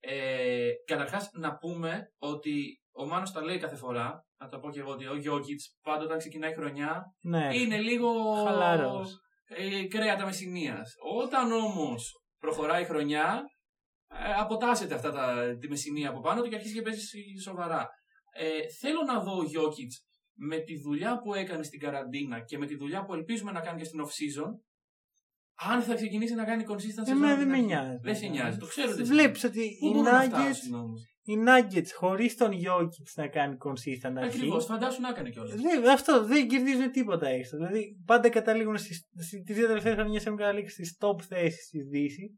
Ε, 0.00 0.70
Καταρχάς, 0.84 1.30
να 1.32 1.56
πούμε 1.56 2.12
ότι 2.18 2.80
ο 2.92 3.06
Μάνος 3.06 3.32
τα 3.32 3.42
λέει 3.42 3.58
κάθε 3.58 3.76
φορά. 3.76 4.26
Να 4.40 4.48
το 4.48 4.58
πω 4.58 4.70
και 4.70 4.80
εγώ 4.80 4.90
ότι 4.90 5.06
ο 5.06 5.12
Jokic 5.14 5.60
πάντα 5.82 6.04
όταν 6.04 6.18
ξεκινάει 6.18 6.54
χρονιά 6.54 7.02
Ναι, 7.20 7.48
είναι 7.56 7.78
λίγο. 7.78 8.34
χαλαρός. 8.44 9.18
Ε, 9.46 9.86
κρέατα 9.86 10.24
μεσηνία. 10.24 10.82
Όταν 11.22 11.52
όμως 11.52 12.12
προχωράει 12.38 12.82
η 12.82 12.86
χρονιά, 12.86 13.42
ε, 14.08 14.32
αποτάσσεται 14.32 14.94
αυτά 14.94 15.12
τα, 15.12 15.56
τη 15.60 15.68
μεσηνία 15.68 16.08
από 16.08 16.20
πάνω 16.20 16.42
του 16.42 16.48
και 16.48 16.54
αρχίζει 16.54 16.74
και 16.74 16.82
παίζει 16.82 17.00
σοβαρά. 17.42 17.88
Ε, 18.32 18.68
θέλω 18.80 19.02
να 19.02 19.20
δω 19.20 19.32
ο 19.32 19.42
Jokic 19.42 19.92
με 20.34 20.58
τη 20.58 20.80
δουλειά 20.80 21.18
που 21.18 21.34
έκανε 21.34 21.62
στην 21.62 21.80
καραντίνα 21.80 22.40
και 22.44 22.58
με 22.58 22.66
τη 22.66 22.76
δουλειά 22.76 23.04
που 23.04 23.14
ελπίζουμε 23.14 23.52
να 23.52 23.60
κάνει 23.60 23.78
και 23.78 23.84
στην 23.84 24.00
off-season, 24.04 24.50
αν 25.58 25.82
θα 25.82 25.94
ξεκινήσει 25.94 26.34
να 26.34 26.44
κάνει 26.44 26.64
consistent 26.68 27.06
Εμένα 27.06 27.06
σεζόν 27.06 27.20
δεν 27.20 27.30
από 27.30 27.38
με 27.38 27.44
την 27.44 27.52
αρχή. 27.52 27.64
νοιάζει. 27.66 27.98
Δεν 28.02 28.16
σε 28.16 28.26
νοιάζει, 28.26 28.58
το 28.58 28.66
ξέρω 28.66 28.90
ότι 28.92 29.02
Βλέπεις 29.02 29.44
ότι 29.44 29.76
Πού 29.80 29.86
οι 29.86 29.90
μπορούν 29.90 30.02
να 30.02 30.24
Nuggets, 30.24 30.28
φτάσουν 30.28 30.74
όμως; 30.74 31.00
οι 31.22 31.34
Nuggets 31.46 31.90
χωρίς 31.94 32.36
τον 32.36 32.50
Jokic 32.50 33.06
να 33.16 33.28
κάνει 33.28 33.56
consistent 33.64 34.14
αρχή. 34.16 34.36
Ακριβώς, 34.36 34.64
φαντάσου 34.64 35.00
να 35.00 35.08
έκανε 35.08 35.30
κιόλας. 35.30 35.60
Δεν, 35.60 35.88
αυτό 35.88 36.24
δεν 36.24 36.48
κερδίζουν 36.48 36.90
τίποτα 36.90 37.28
έξω. 37.28 37.56
Δηλαδή 37.56 37.96
πάντα 38.04 38.28
καταλήγουν 38.28 38.76
στις, 38.78 39.08
στις, 39.18 39.42
τις 39.42 39.56
δύο 39.56 39.66
τελευταίες 39.66 39.94
χρονιές 39.94 40.26
έχουν 40.26 40.38
καταλήξει 40.38 40.74
στις 40.74 40.96
top 41.00 41.22
θέσεις 41.22 41.64
στη 41.66 41.82
Δύσης. 41.82 42.36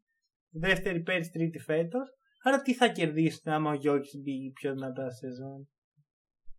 Δεύτερη 0.53 1.03
πέρυσι, 1.03 1.31
τρίτη 1.31 1.59
φέτος. 1.59 2.09
Άρα 2.43 2.63
τι 2.63 2.75
θα 2.75 2.89
κερδίσουν 2.89 3.53
άμα 3.53 3.71
ο 3.71 3.75
Γιώργης 3.75 4.13
μπει 4.23 4.53
πιο 4.61 4.73
δυνατά 4.73 5.11
σε 5.11 5.17
σεζόν; 5.27 5.69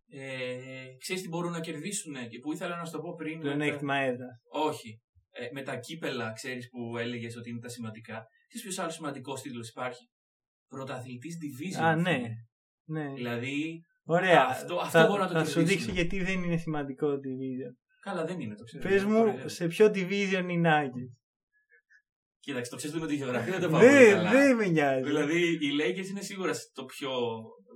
Ε, 0.08 0.96
Ξέρεις 0.98 1.22
τι 1.22 1.28
μπορούν 1.28 1.52
να 1.52 1.60
κερδίσουν 1.60 2.14
και 2.28 2.38
που 2.38 2.52
ήθελα 2.52 2.76
να 2.76 2.84
σου 2.84 2.92
το 2.92 3.00
πω 3.00 3.14
πριν. 3.14 3.40
Πλέον 3.40 3.60
ε, 3.60 3.66
έκτημα 3.66 3.96
έδρα. 3.96 4.40
Όχι. 4.50 5.00
Ε, 5.34 5.48
με 5.52 5.62
τα 5.62 5.76
κύπελα, 5.76 6.32
ξέρεις 6.32 6.68
που 6.68 6.96
έλεγες 6.98 7.36
ότι 7.36 7.50
είναι 7.50 7.60
τα 7.60 7.68
σημαντικά. 7.68 8.26
Ξέρεις 8.48 8.66
ποιος 8.66 8.78
άλλος 8.78 8.94
σημαντικός 8.94 9.40
τίτλος 9.42 9.68
υπάρχει; 9.68 10.08
Πρωταθλητής 10.68 11.36
Division. 11.42 11.82
Α, 11.82 11.96
ναι. 11.96 12.14
φίλε. 12.14 12.28
ναι. 12.84 13.12
Δηλαδή. 13.14 13.80
Ωραία. 14.04 14.44
αυτό- 14.46 14.76
αυτό 14.78 14.98
θα, 14.98 15.06
μπορώ 15.06 15.22
να 15.22 15.28
το 15.28 15.34
θα 15.38 15.44
σου 15.44 15.52
κερδίσουν. 15.54 15.78
δείξω 15.78 15.92
γιατί 15.92 16.22
δεν 16.22 16.42
είναι 16.42 16.56
σημαντικό 16.56 17.06
το 17.06 17.16
division. 17.16 17.74
Καλά, 18.02 18.24
δεν 18.24 18.40
είναι, 18.40 18.54
το 18.54 18.64
ξέρω. 18.64 18.88
Πες 18.88 19.04
μου 19.04 19.16
Κοροϊδεύω. 19.18 19.48
σε 19.48 19.66
ποιο 19.66 19.86
division 19.86 20.44
είναι 20.48 20.52
οι 20.52 20.62
Nuggets. 20.64 21.16
Κοίταξε, 22.38 22.70
το 22.70 22.76
ξέρεις 22.76 22.96
με 23.00 23.06
τη 23.06 23.14
γεωγραφία 23.14 23.58
δεν 23.58 23.70
πάω 23.70 23.80
πολύ 23.80 23.92
Δεν, 23.92 24.12
καλά. 24.14 24.30
δεν 24.30 24.56
με 24.56 24.66
νοιάζει. 24.66 25.02
Δηλαδή, 25.04 25.40
οι 25.52 25.70
Lakers 25.80 26.08
είναι 26.10 26.20
σίγουρα 26.20 26.52
το 26.72 26.84
πιο 26.84 27.10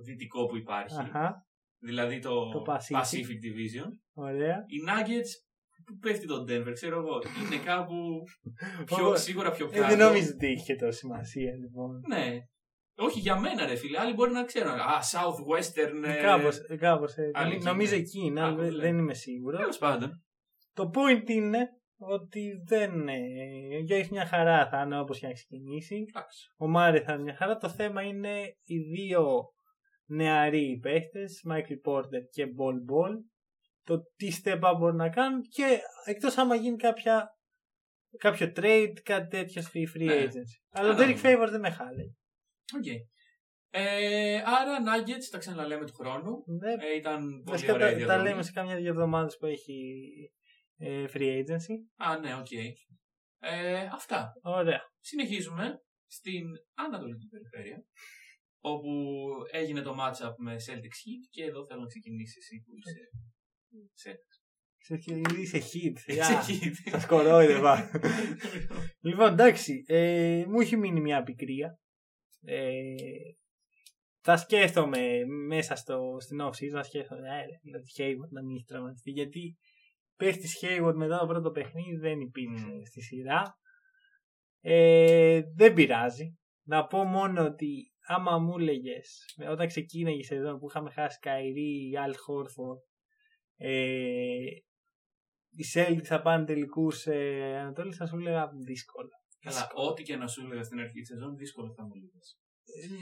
δυτικό 0.05 0.45
που 0.45 0.57
υπάρχει. 0.57 0.95
Αχα, 0.99 1.45
Δηλαδή 1.79 2.19
το, 2.19 2.49
Το 2.51 2.63
Pacific. 2.67 2.95
Pacific 3.01 3.39
Division. 3.47 3.89
ωραία. 4.13 4.55
Οι 4.67 4.77
Nuggets 4.89 5.31
που 5.87 5.97
πέφτει 5.97 6.27
το 6.27 6.45
Denver, 6.47 6.71
ξέρω 6.73 6.97
εγώ. 6.97 7.15
Είναι 7.45 7.63
κάπου 7.65 7.95
πιο, 8.85 9.09
Ω, 9.09 9.15
σίγουρα 9.15 9.51
πιο 9.51 9.65
Ε, 9.71 9.75
κάτω. 9.75 9.87
δεν 9.87 9.97
νομίζω 9.97 10.29
ότι 10.33 10.47
είχε 10.51 10.75
τόσο 10.75 10.97
σημασία 10.97 11.51
λοιπόν. 11.61 12.01
Ναι. 12.07 12.37
Όχι 12.99 13.19
για 13.19 13.39
μένα, 13.39 13.65
ρε 13.65 13.75
φίλε. 13.75 13.99
Άλλοι 13.99 14.13
μπορεί 14.13 14.31
να 14.31 14.43
ξέρουν. 14.43 14.71
Α, 14.71 14.99
Southwestern. 15.11 16.03
Ε... 16.07 16.21
Κάπως, 16.21 16.57
κάπως 16.79 17.15
έτσι. 17.15 17.31
άλλη 17.33 17.53
εκεί, 17.55 17.63
Νομίζω 17.63 17.95
ναι. 17.95 18.01
εκεί 18.01 18.19
είναι, 18.19 18.39
Κάπου 18.39 18.53
αλλά 18.53 18.63
δεν- 18.63 18.71
λέει. 18.73 18.89
δεν 18.91 18.97
είμαι 18.99 19.13
σίγουρος. 19.13 19.59
Τέλος 19.59 19.77
πάντων. 19.77 20.23
Το 20.73 20.89
point 20.93 21.29
είναι 21.29 21.67
ότι 21.97 22.51
δεν 22.67 22.91
είναι. 22.93 23.17
Ο 23.75 23.79
Γιώργης 23.81 24.09
μια 24.09 24.25
χαρά 24.25 24.67
θα 24.69 24.81
είναι 24.81 24.99
όπως 24.99 25.19
και 25.19 25.27
να 25.27 25.33
ξεκινήσει. 25.33 26.05
Εντάξει. 26.07 26.47
Ο 26.57 26.67
Μάρε 26.67 27.01
θα 27.01 27.13
είναι 27.13 27.21
μια 27.23 27.35
χαρά. 27.35 27.57
Το 27.57 27.69
θέμα 27.69 28.01
είναι 28.01 28.39
οι 28.63 28.77
δύο 28.77 29.25
νεαροί 30.05 30.79
παίχτες, 30.81 31.25
Michael 31.43 31.73
Porter 31.73 32.21
και 32.29 32.45
Bol 32.45 32.75
Bol. 32.83 33.13
Το 33.87 34.01
τι 34.15 34.27
step 34.43 34.59
up 34.61 34.73
μπορούν 34.77 34.95
να 34.95 35.09
κάνουν 35.09 35.41
και 35.41 35.79
εκτός 36.05 36.37
άμα 36.37 36.55
γίνει 36.55 36.75
κάποια, 36.77 37.29
κάποιο 38.17 38.51
trade, 38.55 38.93
κάτι 39.03 39.27
τέτοιο 39.27 39.61
στη 39.61 39.87
free 39.95 40.05
Ναι. 40.05 40.23
agency. 40.25 40.55
Αλλά 40.69 40.89
ο 40.89 40.95
Καλά. 40.95 41.07
Derek 41.07 41.21
Favors 41.23 41.49
δεν 41.49 41.59
με 41.59 41.69
χαλάει. 41.69 42.17
Οκ. 42.77 42.85
Ε, 43.69 44.41
άρα, 44.45 44.77
Nuggets, 44.87 45.27
τα 45.31 45.37
ξαναλέμε 45.37 45.85
του 45.85 45.93
χρόνου. 45.93 46.43
Δεν 46.59 46.79
Ε, 46.79 46.95
ήταν 46.95 47.19
πολύ 47.25 47.43
Βασικά 47.45 47.73
ωραία 47.73 47.87
η 47.87 47.91
τα, 47.91 47.97
τα 47.99 48.05
διαδρομή. 48.05 48.29
λέμε 48.29 48.43
σε 48.43 48.51
κάμια 48.51 48.75
δύο 48.75 48.89
εβδομάδες 48.89 49.37
που 49.37 49.45
έχει 49.45 49.77
ε, 50.77 51.05
free 51.13 51.37
agency. 51.39 51.75
Α, 51.95 52.19
ναι, 52.19 52.35
οκ. 52.35 52.51
Ε, 53.39 53.89
αυτά. 53.93 54.33
Ωραία. 54.43 54.81
Συνεχίζουμε 54.99 55.81
στην 56.09 56.43
Ανατολική 56.73 57.27
Περιφέρεια, 57.27 57.83
όπου 58.59 58.89
έγινε 59.51 59.81
το 59.81 59.95
match-up 59.99 60.33
με 60.37 60.55
Celtics 60.55 60.99
Heat 61.03 61.23
και 61.29 61.43
εδώ 61.43 61.65
θέλω 61.65 61.81
να 61.81 61.87
ξεκινήσεις 61.87 62.37
εσύ 62.37 62.55
που 62.65 62.71
είσαι 62.77 63.01
Celtics. 64.03 64.35
Σε- 64.77 64.93
Είσαι 65.41 65.57
Heat. 65.57 65.95
Είσαι 66.07 66.13
Γεια. 66.13 66.41
Heat. 66.47 66.71
Σας 66.91 67.05
κορόιδευα. 67.05 67.89
λοιπόν, 69.01 69.31
εντάξει. 69.31 69.83
Ε, 69.87 70.43
μου 70.47 70.59
έχει 70.59 70.77
μείνει 70.77 71.01
μια 71.01 71.23
πικρία. 71.23 71.79
Ε, 72.41 72.93
θα 74.21 74.37
σκέφτομαι 74.37 75.25
μέσα 75.47 75.75
στο, 75.75 75.99
στην 76.19 76.37
off 76.41 76.47
season, 76.49 76.71
θα 76.71 76.83
σκέφτομαι, 76.83 77.27
ε, 77.27 77.39
ρε, 77.45 77.59
δηλαδή 77.61 77.85
Hayward 77.97 78.29
να 78.29 78.43
μην 78.43 78.55
έχει 78.55 78.65
τραυματιστεί. 78.67 79.11
Γιατί 79.11 79.57
παίχτη 80.15 80.47
Hayward 80.61 80.93
μετά 80.95 81.17
το 81.19 81.25
πρώτο 81.27 81.51
παιχνίδι 81.51 81.95
δεν 81.97 82.19
υπήρξε 82.19 82.65
Μμμ. 82.65 82.81
στη 82.83 83.01
σειρά. 83.01 83.57
Ε, 84.61 85.41
δεν 85.55 85.73
πειράζει. 85.73 86.37
Να 86.67 86.85
πω 86.87 87.03
μόνο 87.03 87.45
ότι 87.45 87.91
άμα 88.07 88.37
μου 88.37 88.57
έλεγες 88.57 89.25
όταν 89.51 89.67
ξεκίναγε 89.67 90.17
η 90.17 90.23
σεζόν 90.23 90.59
που 90.59 90.67
είχαμε 90.69 90.91
χάσει 90.91 91.19
Καϊρή, 91.19 91.97
Αλ 92.03 92.15
Χόρφορ, 92.17 92.75
ε, 92.77 92.79
οι 95.49 95.63
Celtics 95.73 96.03
θα 96.03 96.21
πάνε 96.21 96.45
τελικούς 96.45 97.05
ε, 97.05 97.57
Ανατολής, 97.59 97.95
θα 97.97 98.05
σου 98.05 98.15
έλεγα 98.17 98.49
δύσκολα. 98.65 99.09
Καλά, 99.39 99.69
ό,τι 99.73 100.03
και 100.03 100.15
να 100.15 100.27
σου 100.27 100.41
έλεγα 100.45 100.63
στην 100.63 100.79
αρχή 100.79 100.99
της 100.99 101.07
σεζόν, 101.07 101.35
δύσκολο 101.35 101.73
θα 101.77 101.83
μου 101.83 101.91
λες. 101.95 102.37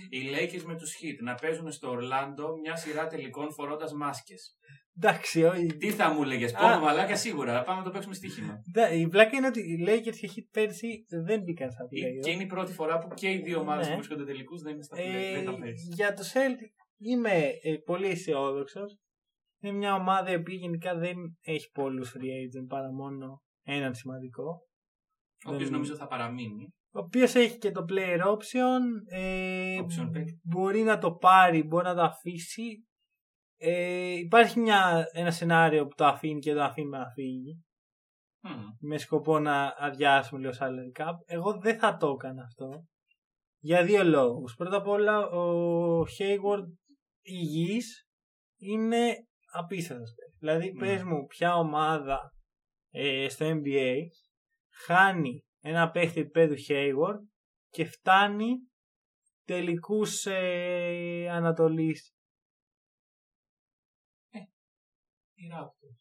Οι 0.10 0.22
Lakers 0.36 0.64
με 0.64 0.76
τους 0.76 0.96
Heat 1.02 1.24
να 1.24 1.36
παίζουν 1.36 1.72
στο 1.72 1.90
Ορλάντο 1.90 2.58
μια 2.62 2.76
σειρά 2.76 3.08
τελικών 3.08 3.54
φορώντας 3.54 3.94
μάσκες. 3.94 4.58
Εντάξει, 4.98 5.44
όχι. 5.44 5.66
Τι 5.66 5.92
θα 5.92 6.14
μου 6.14 6.24
έλεγες, 6.24 6.54
Α. 6.54 6.60
πόνο 6.60 6.80
μαλάκα 6.80 7.16
σίγουρα, 7.16 7.64
πάμε 7.64 7.80
να 7.80 7.86
το 7.86 7.92
παίξουμε 7.92 8.14
στοίχημα. 8.14 8.62
Ντα- 8.72 8.92
Η 8.94 9.08
πλάκα 9.08 9.38
είναι 9.38 9.48
ότι 9.48 9.60
οι 9.60 9.86
Lakers 9.88 10.16
και 10.20 10.26
οι 10.26 10.32
Heat 10.36 10.48
πέρσι 10.52 11.06
δεν 11.26 11.42
μπήκαν 11.42 11.72
στα 11.72 11.88
Και 11.90 12.02
play. 12.28 12.34
είναι 12.34 12.44
η 12.44 12.46
πρώτη 12.46 12.74
φορά 12.74 12.98
που 13.00 13.08
και 13.14 13.32
οι 13.32 13.38
δύο 13.38 13.60
ομάδες 13.60 13.86
Ναι. 13.88 13.92
που 13.94 13.98
βρίσκονται 14.00 14.26
τελικούς 14.26 14.62
δεν 14.62 14.74
είναι 14.74 14.84
στα 14.84 14.98
play, 14.98 15.00
Ε, 15.00 15.34
δεν 15.34 15.46
τα 15.46 15.58
παίζει. 15.60 15.88
για 15.94 16.14
το 16.14 16.24
Celtic 16.34 16.72
είμαι 16.98 17.32
ε, 17.64 17.76
πολύ 17.86 18.08
αισιόδοξος. 18.08 18.98
Είναι 19.60 19.74
μια 19.78 19.94
ομάδα 19.96 20.32
η 20.32 20.36
οποία 20.36 20.56
γενικά 20.56 20.96
δεν 20.96 21.16
έχει 21.42 21.70
πολλούς 21.72 22.16
free 22.18 22.22
agent 22.62 22.68
παρά 22.68 22.92
μόνο 22.94 23.42
έναν 23.64 23.94
σημαντικό. 23.96 24.48
Ο 25.46 25.50
οποίος 25.50 25.64
δεν- 25.64 25.72
νομίζω 25.72 25.96
θα 25.96 26.08
παραμείνει. 26.08 26.70
Ο 26.92 27.00
οποίος 27.00 27.36
έχει 27.36 27.58
και 27.58 27.72
το 27.72 27.86
player 27.90 28.20
option. 28.22 28.82
Ε, 29.06 29.80
Option 29.82 30.10
παίκτη. 30.12 30.40
μπορεί 30.44 30.82
να 30.82 30.98
το 30.98 31.12
πάρει, 31.14 31.64
μπορεί 31.64 31.86
να 31.86 31.96
το 31.96 32.02
αφήσει. 32.02 32.86
Ε, 33.58 34.12
υπάρχει 34.14 34.60
μια, 34.60 35.06
ένα 35.12 35.32
σενάριο 35.32 35.86
που 35.88 35.96
το 35.96 36.06
αφήνει 36.06 36.40
και 36.40 36.54
το 36.54 36.62
αφήνει 36.64 36.90
να 36.90 37.10
φύγει. 37.10 37.60
Μμμ. 38.48 38.64
με 38.80 38.98
σκοπό 38.98 39.40
να 39.40 39.74
αδειάσουμε 39.78 40.40
λίγο 40.40 40.54
salary 40.60 41.02
cap. 41.02 41.14
Εγώ 41.26 41.60
δεν 41.60 41.80
θα 41.80 41.98
το 41.98 42.10
έκανα 42.10 42.44
αυτό. 42.44 42.86
Για 43.60 43.84
δύο 43.84 44.04
λόγους. 44.04 44.56
Πρώτα 44.56 44.78
απ' 44.78 44.88
όλα, 44.88 45.28
ο 45.30 46.02
Hayward 46.02 46.66
υγιής 47.22 48.08
είναι 48.62 49.28
απίστευτος. 49.58 50.14
Δηλαδή, 50.40 50.72
Ναι. 50.72 50.80
πες 50.80 51.04
μου, 51.04 51.26
ποια 51.26 51.56
ομάδα 51.56 52.34
ε, 52.90 53.30
στο 53.30 53.46
NBA 53.50 53.96
χάνει 54.86 55.46
ένα 55.62 55.92
παίχτη 55.92 56.20
επίπεδου 56.20 56.56
Hayward 56.68 57.20
και 57.70 57.86
φτάνει 57.86 58.52
τελικούς 59.46 60.26
ε, 60.26 61.28
Ανατολής. 61.32 62.10
Οι 65.38 65.48
Raptors. 65.54 65.98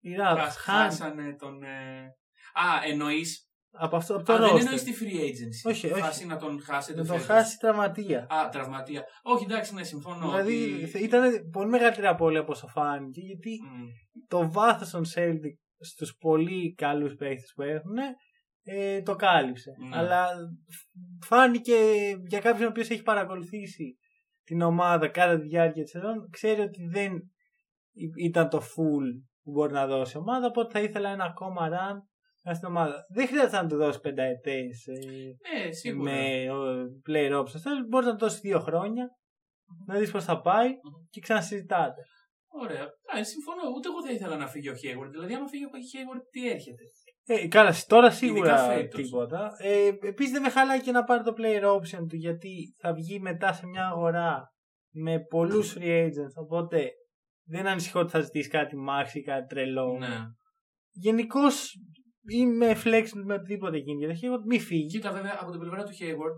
Η 0.00 0.10
Raptors 0.18 0.36
Χάσ- 0.38 0.56
χάνει 0.58 0.82
Χάσανε 0.88 1.36
τον... 1.36 1.62
ε, 1.62 2.04
Α, 2.52 2.82
εννοείς... 2.84 3.47
από, 3.70 3.96
αυτό, 3.96 4.14
από 4.14 4.24
το 4.24 4.32
Α, 4.32 4.38
δεν 4.38 4.48
roster. 4.48 4.58
εννοείς 4.60 4.82
τη 4.84 4.92
free 5.00 5.20
agency. 5.20 5.70
Όχι, 5.70 5.86
όχι. 5.92 6.00
Φάση 6.00 6.26
να 6.26 6.36
τον 6.36 6.62
χάσετε 6.62 7.00
Να 7.00 7.06
τον 7.06 7.18
φέτος. 7.20 7.36
χάσει 7.36 7.58
τραυματία. 7.58 8.26
Α, 8.30 8.48
τραυματία. 8.48 9.04
Όχι, 9.22 9.44
εντάξει, 9.44 9.74
ναι, 9.74 9.82
συμφωνώ. 9.82 10.26
Δηλαδή 10.30 10.84
ότι... 10.84 10.98
ήταν 11.04 11.50
πολύ 11.52 11.68
μεγαλύτερη 11.68 12.06
απώλεια 12.06 12.40
από 12.40 12.52
όσο 12.52 12.66
φάνηκε 12.66 13.20
γιατί 13.20 13.50
Μμ. 13.64 13.84
το 14.28 14.50
βάθος 14.52 14.90
των 14.90 15.04
Celtic 15.14 15.54
στους 15.80 16.16
πολύ 16.18 16.74
καλούς 16.74 17.14
παίχτες 17.14 17.52
που 17.54 17.62
έχουν 17.62 17.96
ε, 18.62 19.02
το 19.02 19.14
κάλυψε. 19.14 19.70
Ναι. 19.88 19.96
Αλλά 19.96 20.28
φάνηκε 21.24 21.74
για 22.26 22.40
κάποιον 22.40 22.66
ο 22.66 22.70
οποίος 22.70 22.88
έχει 22.90 23.02
παρακολουθήσει 23.02 23.96
την 24.44 24.60
ομάδα 24.62 25.08
κατά 25.08 25.40
τη 25.40 25.46
διάρκεια 25.48 25.82
της 25.82 25.90
σεζόν 25.90 26.28
ξέρει 26.30 26.60
ότι 26.60 26.86
δεν 26.92 27.12
ή- 27.92 28.24
ήταν 28.24 28.48
το 28.48 28.58
full 28.58 29.06
που 29.42 29.50
μπορεί 29.50 29.72
να 29.72 29.86
δώσει 29.86 30.16
η 30.16 30.20
ομάδα 30.20 30.46
οπότε 30.46 30.78
θα 30.78 30.84
ήθελα 30.84 31.10
ένα 31.10 31.24
ακόμα 31.24 31.68
run 31.68 31.94
μέσα 31.96 32.07
στην 32.54 32.68
ομάδα. 32.68 33.04
Δεν 33.08 33.26
χρειάζεται 33.26 33.62
να 33.62 33.66
του 33.68 33.76
δώσει 33.76 34.00
πενταετές 34.00 34.86
ε, 34.86 34.98
Ναι, 35.64 35.72
σίγουρα. 35.72 36.12
με 36.12 36.50
ο, 36.50 36.86
player 37.08 37.40
options. 37.40 37.60
Θέλεις, 37.62 37.86
Μπορείς 37.88 38.06
να 38.06 38.12
του 38.12 38.18
δώσεις 38.24 38.40
δύο 38.40 38.60
χρόνια 38.60 39.08
να 39.86 39.98
δεις 39.98 40.10
πώς 40.10 40.24
θα 40.24 40.40
πάει 40.40 40.68
και 41.10 41.20
ξανασυζητάτε. 41.20 42.02
Ωραία. 42.50 42.82
Α, 42.82 43.24
συμφωνώ. 43.24 43.62
Ούτε 43.76 43.88
εγώ 43.88 44.04
θα 44.06 44.12
ήθελα 44.12 44.36
να 44.36 44.46
φύγει 44.46 44.68
ο 44.68 44.72
Hayward. 44.72 45.10
Δηλαδή, 45.10 45.34
άμα 45.34 45.48
φύγει 45.48 45.64
ο 45.64 45.68
Hayward, 45.72 46.22
τι 46.30 46.48
έρχεται; 46.50 46.82
Ε, 47.26 47.48
καλά, 47.48 47.74
τώρα 47.86 48.06
Ειδικά 48.06 48.18
σίγουρα 48.26 48.56
φέτος. 48.58 49.02
τίποτα. 49.02 49.50
Ε, 49.58 49.86
Επίσης 49.86 50.32
δεν 50.32 50.42
με 50.42 50.48
χαλάει 50.50 50.80
και 50.80 50.90
να 50.92 51.04
πάρει 51.04 51.22
το 51.24 51.34
player 51.38 51.64
option 51.76 52.06
του 52.08 52.16
γιατί 52.16 52.74
θα 52.78 52.92
βγει 52.94 53.20
μετά 53.20 53.52
σε 53.52 53.66
μια 53.66 53.86
αγορά 53.86 54.52
με 54.94 55.18
πολλούς 55.20 55.76
free 55.78 56.04
agents. 56.06 56.34
Οπότε 56.42 56.90
δεν 57.46 57.66
ανησυχώ 57.66 58.00
ότι 58.00 58.10
θα 58.10 58.20
ζητήσει 58.20 58.48
κάτι 58.48 58.76
max 58.88 59.14
ή 59.14 59.20
κάτι 59.22 59.46
τρελό. 59.46 59.96
Ναι. 59.98 60.16
Γενικώς 60.90 61.74
είμαι 62.30 62.72
flexible 62.84 63.22
με 63.24 63.34
οτιδήποτε 63.34 63.76
γίνει 63.76 64.04
για 64.04 64.08
το 64.08 64.14
Hayward. 64.22 64.44
Μη 64.46 64.60
φύγει. 64.60 64.86
Κοίτα, 64.86 65.12
βέβαια, 65.12 65.38
από 65.40 65.50
την 65.50 65.60
πλευρά 65.60 65.82
του 65.84 65.92
Hayward, 66.00 66.36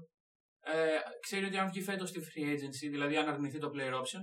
ε, 0.60 0.98
ξέρει 1.20 1.44
ότι 1.44 1.56
αν 1.56 1.68
βγει 1.68 1.82
φέτος 1.82 2.08
στη 2.08 2.20
free 2.20 2.48
agency, 2.54 2.90
δηλαδή 2.90 3.16
αν 3.16 3.28
αρνηθεί 3.28 3.58
το 3.58 3.70
player 3.74 3.94
option, 3.94 4.22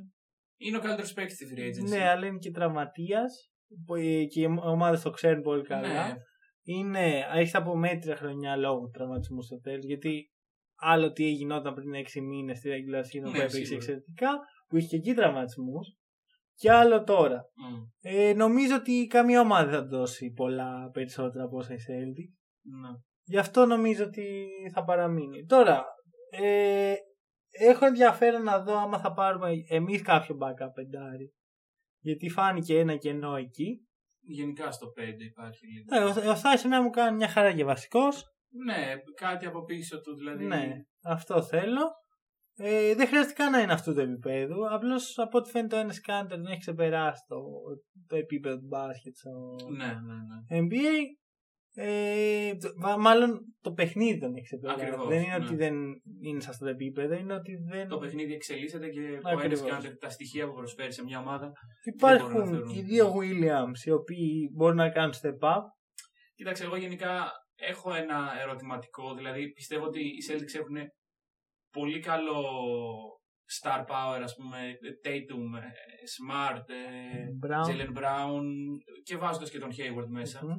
είναι 0.57 0.77
ο 0.77 0.79
καλύτερος 0.79 1.13
παίκτης 1.13 1.35
στη 1.35 1.47
free 1.51 1.59
agency. 1.69 1.89
Ναι, 1.89 2.09
αλλά 2.09 2.25
είναι 2.25 2.37
και 2.37 2.51
τραυματίας. 2.51 3.51
Και 4.31 4.41
οι 4.41 4.45
ομάδες 4.63 5.01
το 5.01 5.09
ξέρουν 5.09 5.41
πολύ 5.41 5.63
καλά. 5.63 6.07
Ναι. 6.07 6.13
είναι, 6.63 7.25
έχει 7.33 7.57
από 7.57 7.75
μέτρια 7.77 8.15
χρονιά 8.15 8.55
λόγω 8.55 8.79
του 8.79 8.89
τραυματισμού 8.93 9.41
στο 9.41 9.59
τέλος. 9.59 9.85
Γιατί 9.85 10.31
άλλο 10.79 11.11
τι 11.11 11.23
γινόταν 11.29 11.73
πριν 11.73 11.93
6 11.93 12.21
μήνες 12.21 12.57
στη 12.57 12.69
regular 12.69 12.99
season 12.99 13.23
Ναι, 13.23 13.29
που 13.31 13.35
έπαιξε 13.37 13.57
σίγουρα. 13.57 13.75
εξαιρετικά, 13.75 14.29
που 14.67 14.77
είχε 14.77 14.87
και 14.87 14.95
εκεί 14.95 15.13
τραυματισμούς, 15.13 15.96
και 16.57 16.71
άλλο 16.71 17.03
τώρα. 17.03 17.45
Μμ. 17.55 17.83
Ε, 18.01 18.33
νομίζω 18.33 18.75
ότι 18.75 19.07
καμία 19.09 19.41
ομάδα 19.41 19.69
δεν 19.69 19.79
θα 19.79 19.85
δώσει 19.85 20.31
πολλά 20.31 20.89
περισσότερα 20.93 21.43
από 21.43 21.57
όσα 21.57 21.73
η 21.73 21.77
Celtic. 21.77 22.29
Ναι. 22.81 22.89
Γι' 23.23 23.37
αυτό 23.37 23.65
νομίζω 23.65 24.03
ότι 24.03 24.47
θα 24.73 24.83
παραμείνει. 24.83 25.45
Τώρα, 25.45 25.85
ε, 26.29 26.93
έχω 27.49 27.85
ενδιαφέρον 27.85 28.43
να 28.43 28.63
δω 28.63 28.77
άμα 28.77 28.99
θα 28.99 29.13
πάρουμε 29.13 29.51
εμείς 29.69 30.01
κάποιο 30.01 30.37
backup 30.41 30.71
πεντάρι. 30.73 31.33
Γιατί 31.99 32.29
φάνηκε 32.29 32.79
ένα 32.79 32.95
κενό 32.95 33.35
εκεί. 33.35 33.87
Γενικά 34.19 34.71
στο 34.71 34.87
5 34.87 35.01
υπάρχει 35.19 35.65
λίγο. 35.67 35.85
Ε, 35.95 36.27
ο, 36.27 36.31
ο 36.31 36.35
Θάης 36.35 36.63
εμένα 36.63 36.81
μου 36.81 36.89
κάνει 36.89 37.15
μια 37.15 37.27
χαρά 37.27 37.53
και 37.53 37.63
βασικός. 37.63 38.23
Ναι, 38.65 38.93
κάτι 39.15 39.45
από 39.45 39.63
πίσω 39.63 40.01
του 40.01 40.15
δηλαδή. 40.15 40.45
Ναι, 40.45 40.73
αυτό 41.03 41.41
θέλω. 41.41 41.81
Ε, 42.59 42.95
δεν 42.95 43.07
χρειάζεται 43.07 43.33
καν 43.33 43.51
να 43.51 43.59
είναι 43.61 43.73
αυτού 43.73 43.93
του 43.93 43.99
επίπεδου. 43.99 44.73
Απλώς 44.73 45.17
από 45.17 45.37
ό,τι 45.37 45.49
φαίνεται 45.49 45.75
ο 45.75 45.79
ένας 45.79 46.01
κάντερ 46.01 46.37
δεν 46.37 46.51
έχει 46.51 46.59
ξεπεράσει 46.59 47.23
το, 47.27 47.37
το 48.07 48.15
επίπεδο 48.15 48.57
του 48.57 48.65
μπάσκετ 48.67 49.15
στο 49.15 49.55
Ναι, 49.77 49.85
ναι, 49.85 50.59
ναι. 50.59 50.67
NBA. 50.67 50.97
Ε, 51.79 52.55
το- 52.55 52.71
μα- 52.75 52.97
μάλλον 52.97 53.55
το 53.61 53.71
παιχνίδι 53.71 54.19
τον 54.19 54.35
έχει 54.35 54.43
ξεπεράσει. 54.45 54.81
Ακριβώς, 54.85 55.07
δεν 55.07 55.21
είναι 55.21 55.37
ναι. 55.37 55.45
ότι 55.45 55.55
δεν 55.55 55.75
είναι 56.21 56.39
σε 56.39 56.49
αυτό 56.49 56.65
το 56.65 56.71
επίπεδο, 56.71 57.13
είναι 57.13 57.33
ότι 57.33 57.55
δεν. 57.71 57.87
Το 57.87 57.97
παιχνίδι 57.97 58.33
εξελίσσεται 58.33 58.87
και 58.89 58.99
ο 58.99 59.29
Ακριβώς. 59.29 59.43
ένας 59.43 59.61
κάνετε 59.61 59.95
τα 59.95 60.09
στοιχεία 60.09 60.47
που 60.47 60.53
προσφέρει 60.53 60.93
σε 60.93 61.03
μια 61.03 61.19
ομάδα. 61.19 61.51
Υπάρχουν 61.83 62.27
δεν 62.31 62.37
μπορούν 62.37 62.51
να 62.51 62.57
θεωρούν. 62.57 62.77
οι 62.77 62.81
δύο 62.81 63.13
Williams 63.19 63.85
οι 63.85 63.91
οποίοι 63.91 64.49
μπορούν 64.53 64.75
να 64.75 64.89
κάνουν 64.89 65.13
step 65.21 65.39
up. 65.55 65.61
Κοίταξε, 66.35 66.63
εγώ 66.63 66.75
γενικά 66.75 67.31
έχω 67.55 67.93
ένα 67.93 68.17
ερωτηματικό. 68.41 69.15
Δηλαδή 69.15 69.51
πιστεύω 69.51 69.85
ότι 69.85 69.99
οι 69.99 70.17
Celtics 70.29 70.59
έχουν 70.59 70.75
πολύ 71.79 71.99
καλό 71.99 72.41
star 73.61 73.81
power, 73.91 74.21
ας 74.23 74.35
πούμε, 74.35 74.57
Tatum, 75.03 75.47
ε, 75.61 75.69
Smart, 76.15 76.65
ε, 76.67 77.27
Brown. 77.45 77.65
Jalen 77.67 77.97
Brown 77.99 78.43
και 79.03 79.17
βάζοντας 79.17 79.49
και 79.49 79.59
τον 79.59 79.71
Hayward 79.71 80.09
μέσα. 80.09 80.45
Μμ. 80.45 80.49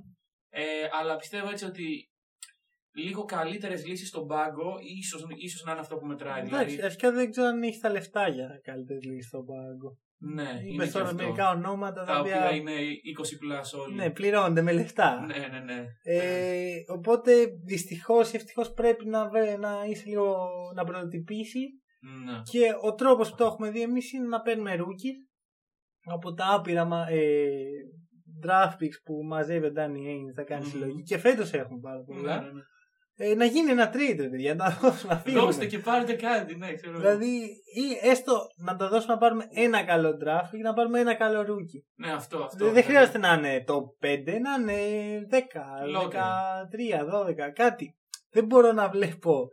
Ε, 0.50 0.62
αλλά 0.92 1.16
πιστεύω 1.16 1.50
έτσι 1.50 1.64
ότι 1.64 2.10
λίγο 2.94 3.24
καλύτερες 3.24 3.86
λύσεις 3.86 4.08
στον 4.08 4.26
πάγκο 4.26 4.74
ίσως, 5.00 5.26
ίσως 5.36 5.62
να 5.64 5.70
είναι 5.70 5.80
αυτό 5.80 5.96
που 5.96 6.06
μετράει. 6.06 6.40
Εντάξει, 6.40 6.64
Δηλαδή, 6.64 6.82
αρχικά 6.82 7.12
δεν 7.12 7.30
ξέρω 7.30 7.46
αν 7.46 7.62
έχει 7.62 7.80
τα 7.80 7.90
λεφτά 7.90 8.28
για 8.28 8.60
καλύτερη 8.62 9.06
λύση 9.06 9.28
στον 9.28 9.44
πάγκο. 9.44 9.98
Ναι, 10.20 10.42
είναι 10.42 10.72
Είπε 10.74 10.84
και 10.84 10.90
τώρα 10.92 11.04
αυτό. 11.04 11.16
μερικά 11.22 11.50
ονόματα 11.50 12.04
τα 12.04 12.18
οποία 12.20 12.54
είναι 12.54 12.70
20 12.72 12.74
plus 13.44 13.80
όλοι. 13.80 13.94
Ναι, 13.94 14.10
πληρώνονται 14.10 14.62
με 14.62 14.72
λεφτά. 14.72 15.26
ναι, 15.26 15.34
ναι. 15.58 15.74
ναι. 15.74 15.84
Ε, 16.02 16.74
οπότε 16.96 17.32
δυστυχώς 17.64 18.32
ή 18.32 18.36
ευτυχώς 18.36 18.72
πρέπει 18.72 19.06
να, 19.08 19.28
βρε- 19.28 19.58
να 19.58 19.84
είσαι 19.88 20.04
λίγο 20.06 20.48
να 20.74 20.84
πρωτοτυπήσει. 20.84 21.60
Ναι. 22.24 22.40
Και 22.50 22.60
ο 22.82 22.94
τρόπος 22.94 23.30
που 23.30 23.36
το 23.36 23.44
έχουμε 23.44 23.70
δει 23.70 23.82
εμείς 23.82 24.12
είναι 24.12 24.26
να 24.28 24.40
παίρνουμε 24.40 24.74
rookies 24.78 25.18
από 26.12 26.32
τα 26.34 26.54
άπειρα 26.54 26.84
μα- 26.84 27.06
ε, 27.10 27.54
draft 28.46 28.72
picks 28.72 28.98
που 29.04 29.24
μαζεύει 29.24 29.66
ο 29.66 29.72
Danny 29.76 29.80
Ainge 30.10 30.32
θα 30.34 30.42
κάνει 30.42 30.64
Μμμ. 30.64 30.70
συλλογή 30.70 31.02
και 31.02 31.18
φέτος 31.18 31.52
έχουμε 31.52 31.78
πάρα 31.82 32.00
πολλά. 32.06 32.40
Ναι, 32.40 32.46
ναι, 32.46 32.52
ναι. 32.52 32.60
Ε, 33.20 33.34
να 33.34 33.44
γίνει 33.44 33.70
ένα 33.70 33.90
trade, 33.94 34.16
ρε 34.18 34.28
παιδιά, 34.28 34.54
να 34.54 34.70
δώσουμε 34.80 35.12
να 35.14 35.20
φύγουμε. 35.20 35.42
Δώστε 35.42 35.66
και 35.66 35.78
πάρετε 35.78 36.12
κάτι, 36.12 36.56
ναι, 36.56 36.74
ξέρω. 36.74 36.92
εγώ. 36.92 37.00
Δηλαδή, 37.00 37.36
ή 37.74 38.08
έστω 38.08 38.32
να 38.56 38.76
τα 38.76 38.88
δώσουμε 38.88 39.12
να 39.12 39.18
πάρουμε 39.18 39.44
ένα 39.50 39.84
καλό 39.84 40.10
draft 40.24 40.52
ή 40.54 40.58
να 40.58 40.72
πάρουμε 40.72 41.00
ένα 41.00 41.14
καλό 41.14 41.40
rookie. 41.40 41.82
Ναι, 41.96 42.12
αυτό, 42.12 42.38
αυτό. 42.42 42.64
Δεν, 42.64 42.74
δεν 42.74 42.82
χρειάζεται 42.82 43.18
να 43.18 43.32
είναι 43.32 43.64
το 43.66 43.96
5, 44.02 44.06
να 44.42 44.72
είναι 44.72 45.26
10, 45.30 45.36
Lottery. 45.96 46.08
13, 47.12 47.48
12, 47.48 47.52
κάτι. 47.54 47.96
Δεν 48.30 48.44
μπορώ 48.44 48.72
να 48.72 48.88
βλέπω 48.88 49.48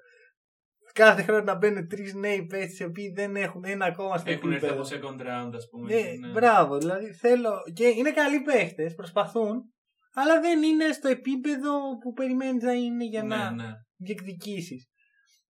κάθε 0.93 1.21
χρόνο 1.21 1.43
να 1.43 1.56
μπαίνουν 1.56 1.88
τρεις 1.88 2.13
νέοι 2.13 2.45
παίχτε 2.45 2.84
οι 2.84 2.88
οποίοι 2.88 3.12
δεν 3.15 3.36
έχουν 3.36 3.63
ένα 3.65 3.86
ακόμα 3.86 4.17
στο 4.17 4.32
Έχουν 4.32 4.51
έρθει 4.51 4.65
επίπεδο. 4.65 4.82
από 4.82 5.17
second 5.17 5.21
round, 5.21 5.51
ας 5.56 5.67
πούμε. 5.71 5.93
Ναι, 5.93 6.01
ναι. 6.01 6.32
Μπράβο, 6.34 6.78
δηλαδή 6.78 7.13
θέλω. 7.13 7.51
Και 7.73 7.88
είναι 7.88 8.12
καλοί 8.12 8.41
παίχτε, 8.41 8.93
προσπαθούν, 8.95 9.73
αλλά 10.17 10.41
δεν 10.41 10.63
είναι 10.63 10.91
στο 10.91 11.08
επίπεδο 11.08 11.97
που 11.97 12.13
περιμένεις 12.13 12.63
να 12.63 12.71
είναι 12.71 13.06
για 13.06 13.23
ναι, 13.23 13.36
να 13.36 13.51
ναι. 13.51 13.71
διεκδικήσεις. 13.95 14.89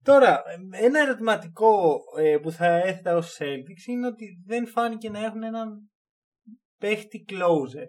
Τώρα, 0.03 0.43
ένα 0.71 1.01
ερωτηματικό 1.01 1.99
ε, 2.19 2.37
που 2.43 2.51
θα 2.51 2.67
έθετα 2.67 3.17
ως 3.17 3.37
Celtics 3.39 3.87
είναι 3.87 4.07
ότι 4.07 4.43
δεν 4.47 4.67
φάνηκε 4.67 5.11
να 5.11 5.25
έχουν 5.25 5.43
έναν 5.43 5.91
παίχτη 6.79 7.25
closer. 7.29 7.87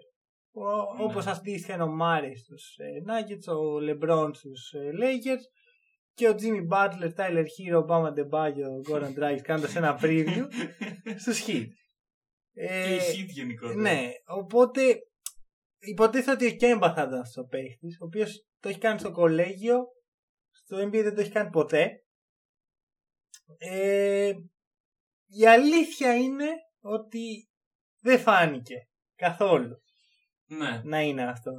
Ο, 0.52 0.64
Ναι. 0.64 1.04
Όπως 1.04 1.26
αντίστοιχα 1.26 1.74
είναι 1.74 1.82
ο 1.82 1.90
Μάρι 1.90 2.36
στους 2.36 2.76
ε, 2.76 3.02
Nuggets, 3.06 3.54
ο 3.54 3.76
LeBron 3.88 4.30
στους 4.34 4.72
ε, 4.72 4.90
Lakers 5.00 5.42
και 6.14 6.28
ο 6.28 6.34
Jimmy 6.38 6.68
Butler, 6.72 7.10
Tyler 7.16 7.44
Hero, 7.44 7.82
ο 7.82 7.86
Bama 7.88 8.08
Debaggio, 8.08 8.68
ο 8.70 8.90
Goran 8.90 9.14
Dragic 9.18 9.40
κάνοντας 9.42 9.76
ένα 9.76 9.98
preview 10.02 10.46
στους 11.22 11.44
Heat. 11.46 11.66
Και 12.52 12.60
Ε, 12.60 12.94
η 12.94 12.98
hit 12.98 13.28
γενικότερα. 13.28 13.80
ναι, 13.80 14.08
οπότε 14.26 14.82
υποτίθεται 15.90 16.30
ότι 16.32 16.46
ο 16.54 16.56
Κέμπα 16.56 16.94
θα 16.94 17.02
ήταν 17.02 17.24
στο 17.24 17.44
παίχτης, 17.44 18.00
ο 18.00 18.04
οποίος 18.04 18.46
το 18.60 18.68
έχει 18.68 18.78
κάνει 18.78 18.98
στο 18.98 19.10
κολέγιο, 19.12 19.84
στο 20.50 20.76
NBA 20.76 20.90
δεν 21.02 21.14
το 21.14 21.20
έχει 21.20 21.30
κάνει 21.30 21.50
ποτέ. 21.50 21.90
Ε, 23.58 24.32
η 25.26 25.46
αλήθεια 25.46 26.14
είναι 26.16 26.46
ότι 26.80 27.48
δεν 28.02 28.18
φάνηκε 28.18 28.74
καθόλου 29.14 29.82
Ναι. 30.46 30.80
να 30.84 31.00
είναι 31.00 31.24
αυτό. 31.28 31.52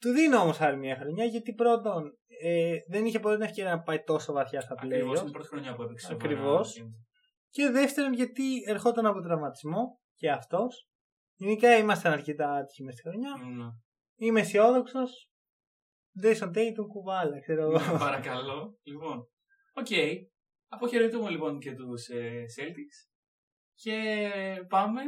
Του 0.00 0.10
δίνω 0.10 0.38
όμως 0.38 0.60
άλλη 0.60 0.78
μια 0.78 0.96
χρονιά 0.96 1.24
γιατί 1.24 1.54
πρώτον 1.54 2.18
ε, 2.42 2.76
δεν 2.88 3.04
είχε 3.04 3.20
ποτέ 3.20 3.34
την 3.34 3.44
ευκαιρία 3.44 3.70
να 3.74 3.82
πάει 3.82 4.02
τόσο 4.02 4.32
βαθιά 4.32 4.60
στα 4.60 4.74
Ακριβώς 4.78 5.18
playoffs. 5.18 5.22
την 5.24 5.32
πρώτη 5.32 5.48
χρονιά 5.48 5.74
που 5.74 5.82
έπαιξε. 5.82 6.06
σοβαρά. 6.06 6.24
Ακριβώς. 6.32 6.86
Και 7.50 7.68
δεύτερον, 7.70 8.12
γιατί 8.12 8.62
ερχόταν 8.66 9.06
από 9.06 9.20
τραυματισμό 9.20 10.00
και 10.14 10.30
αυτός. 10.30 10.88
Γενικά 11.36 11.76
ήμασταν 11.76 12.12
αρκετά 12.12 12.54
άτυχοι 12.54 12.82
μες 12.82 12.94
στη 12.94 13.02
χρονιά. 13.08 13.36
Ναι. 13.36 13.64
Είμαι 14.16 14.40
αισιόδοξος. 14.40 15.28
Jason 16.22 16.48
Tatum 16.48 16.86
κουβάλα, 16.88 17.40
ξέρω 17.40 17.62
εγώ. 17.62 17.78
Ναι, 17.92 17.98
Παρακαλώ. 17.98 18.78
Λοιπόν, 18.82 19.28
οκ. 19.72 19.86
Αποχαιρετούμε 20.68 21.30
λοιπόν 21.30 21.58
και 21.58 21.74
τους 21.74 22.06
Celtics. 22.58 23.10
Και 23.74 24.20
πάμε 24.68 25.02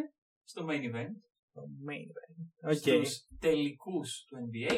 στο 0.45 0.67
main 0.69 0.83
event. 0.95 1.15
Το 1.53 1.63
main 1.89 2.03
event. 2.11 2.71
Οκ. 2.71 2.77
Στους 2.77 3.27
τελικούς 3.41 4.25
του 4.29 4.37
NBA. 4.37 4.75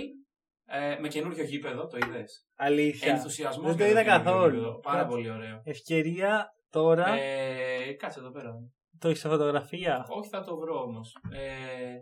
Ε, 0.70 0.98
με 1.00 1.08
καινούριο 1.08 1.44
γήπεδο, 1.44 1.86
το 1.86 1.96
είδες; 1.96 2.48
Αλήθεια. 2.54 3.12
Ενθουσιασμό. 3.12 3.66
Δεν 3.68 3.76
το 3.76 3.84
είδα 3.84 4.04
καθόλου. 4.04 4.80
Πάρα 4.82 4.98
Κάτσε. 4.98 5.14
πολύ 5.14 5.30
ωραίο. 5.30 5.60
Ευκαιρία 5.64 6.46
τώρα. 6.70 7.08
Ε, 7.14 7.92
κάτσε 7.92 8.18
εδώ 8.18 8.30
πέρα. 8.30 8.50
Το 8.98 9.08
έχεις 9.08 9.20
σε 9.20 9.28
φωτογραφία; 9.28 10.06
Όχι, 10.08 10.28
θα 10.28 10.44
το 10.44 10.56
βρω 10.56 10.82
όμως. 10.82 11.16
Ε, 11.32 11.96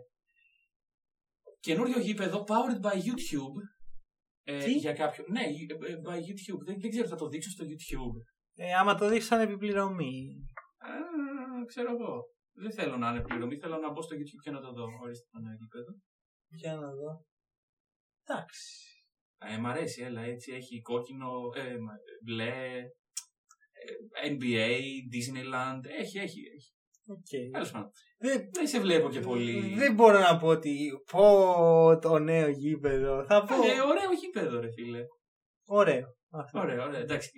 καινούριο 1.59 1.99
γήπεδο 1.99 2.43
powered 2.47 2.85
by 2.85 2.95
YouTube. 2.95 3.57
Ε, 4.43 4.63
Τι; 4.63 4.71
για 4.71 4.93
κάποιο. 4.93 5.23
Ναι, 5.27 5.41
ε, 5.41 5.95
by 6.05 6.17
YouTube. 6.17 6.61
Δεν, 6.65 6.79
δεν 6.79 6.89
ξέρω, 6.89 7.07
θα 7.07 7.15
το 7.15 7.27
δείξω 7.27 7.49
στο 7.49 7.65
YouTube. 7.65 8.15
Ε, 8.55 8.73
άμα 8.73 8.95
το 8.95 9.09
δείξει 9.09 9.27
σαν 9.27 9.39
επί 9.39 9.68
πληρωμή. 9.68 10.45
Α, 10.77 10.91
ξέρω 11.65 11.91
εγώ. 11.91 12.23
Δεν 12.53 12.71
θέλω 12.73 12.97
να 12.97 13.09
είναι 13.09 13.21
πληρωμή, 13.21 13.57
θέλω 13.57 13.77
να 13.77 13.91
μπω 13.91 14.01
στο 14.01 14.15
YouTube 14.15 14.41
και 14.43 14.51
να 14.51 14.61
το 14.61 14.71
δω. 14.73 14.85
Ορίστε 15.01 15.27
το 15.31 15.39
νέο 15.39 15.53
γήπεδο. 15.53 15.91
Για 16.47 16.73
να 16.75 16.87
δω. 16.91 17.25
Εντάξει. 18.23 18.91
Ε, 19.39 19.57
μ' 19.57 19.65
αρέσει, 19.67 20.01
έλα, 20.01 20.21
έτσι 20.21 20.51
έχει 20.51 20.81
κόκκινο, 20.81 21.27
ε, 21.55 21.77
μα- 21.77 21.99
μπλε, 22.25 22.77
ε, 24.21 24.29
NBA, 24.29 24.69
Disneyland, 25.13 25.81
έχει, 25.99 26.17
έχει, 26.17 26.41
έχει. 26.55 26.71
Οκ. 27.07 27.51
Τέλος 27.51 27.71
πάντων. 27.71 27.89
Δεν, 28.19 28.49
Δεν 28.53 28.67
σε 28.67 28.79
βλέπω 28.79 29.09
και 29.09 29.19
πολύ. 29.19 29.75
δεν 29.75 29.93
μπορώ 29.93 30.19
να 30.19 30.37
πω 30.37 30.47
ότι 30.47 30.89
πω 31.11 31.99
το 32.01 32.19
νέο 32.19 32.47
γήπεδο. 32.49 33.25
Θα 33.27 33.43
πω. 33.43 33.53
Ε, 33.55 33.81
ωραίο 33.89 34.11
γήπεδο, 34.21 34.59
ρε 34.59 34.71
φίλε. 34.71 35.01
Ωραίο. 35.65 36.05
Αυτό. 36.31 36.59
Ωραίο, 36.59 36.83
ωραίο. 36.83 36.99
Εντάξει, 37.01 37.29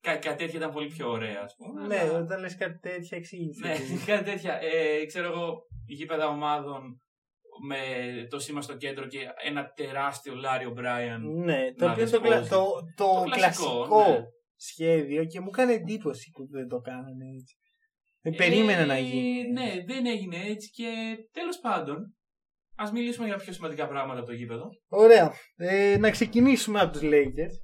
κα, 0.00 0.16
κάτι 0.16 0.36
τέτοια 0.44 0.58
ήταν 0.58 0.70
πολύ 0.72 0.86
πιο 0.86 1.10
ωραία, 1.10 1.40
ας 1.44 1.54
πούμε. 1.56 1.86
Ναι, 1.86 1.98
αλλά- 1.98 2.18
όταν 2.18 2.40
λες 2.40 2.56
κάτι 2.56 2.78
τέτοια 2.78 3.16
εξήγησε. 3.18 3.66
ναι, 3.66 3.74
κάτι 4.16 4.24
τέτοια. 4.30 4.58
Ε, 4.60 5.04
ξέρω 5.06 5.26
εγώ, 5.32 5.58
γήπεδα 5.86 6.26
ομάδων 6.28 7.00
με 7.68 7.78
το 8.30 8.38
σήμα 8.38 8.62
στο 8.62 8.76
κέντρο 8.76 9.06
και 9.06 9.18
ένα 9.44 9.72
τεράστιο 9.76 10.34
Λάριο 10.34 10.70
Μπράιαν. 10.70 11.22
Ναι, 11.44 11.72
το 11.74 11.84
Να 11.86 11.90
οποίο 11.92 12.02
είναι 12.02 12.12
το, 12.12 12.20
κλα- 12.20 12.38
δεσπόζει. 12.40 12.64
το, 12.96 13.04
το, 13.04 13.22
Το 13.24 13.30
κλασικό, 13.30 13.86
κλασικό 13.86 14.08
ναι. 14.10 14.20
σχέδιο 14.56 15.24
και 15.24 15.40
μου 15.40 15.48
έκανε 15.52 15.72
εντύπωση 15.72 16.30
που 16.30 16.46
δεν 16.50 16.68
το 16.68 16.78
κάνανε 16.80 17.24
έτσι. 17.40 17.56
Δεν 18.22 18.34
περίμενε 18.34 18.82
Ε, 18.82 18.86
να 18.86 18.98
γίνει. 18.98 19.50
Ναι, 19.50 19.72
δεν 19.86 20.06
έγινε 20.06 20.36
έτσι 20.36 20.70
και 20.70 21.16
τέλος 21.32 21.58
πάντων. 21.58 22.14
Ας 22.76 22.92
μιλήσουμε 22.92 23.26
για 23.26 23.36
πιο 23.36 23.52
σημαντικά 23.52 23.88
πράγματα 23.88 24.18
από 24.18 24.28
το 24.28 24.34
γήπεδο. 24.34 24.68
Ωραία. 24.88 25.32
Ε, 25.56 25.96
να 25.98 26.10
ξεκινήσουμε 26.10 26.80
από 26.80 26.92
τους 26.92 27.00
Lakers. 27.04 27.54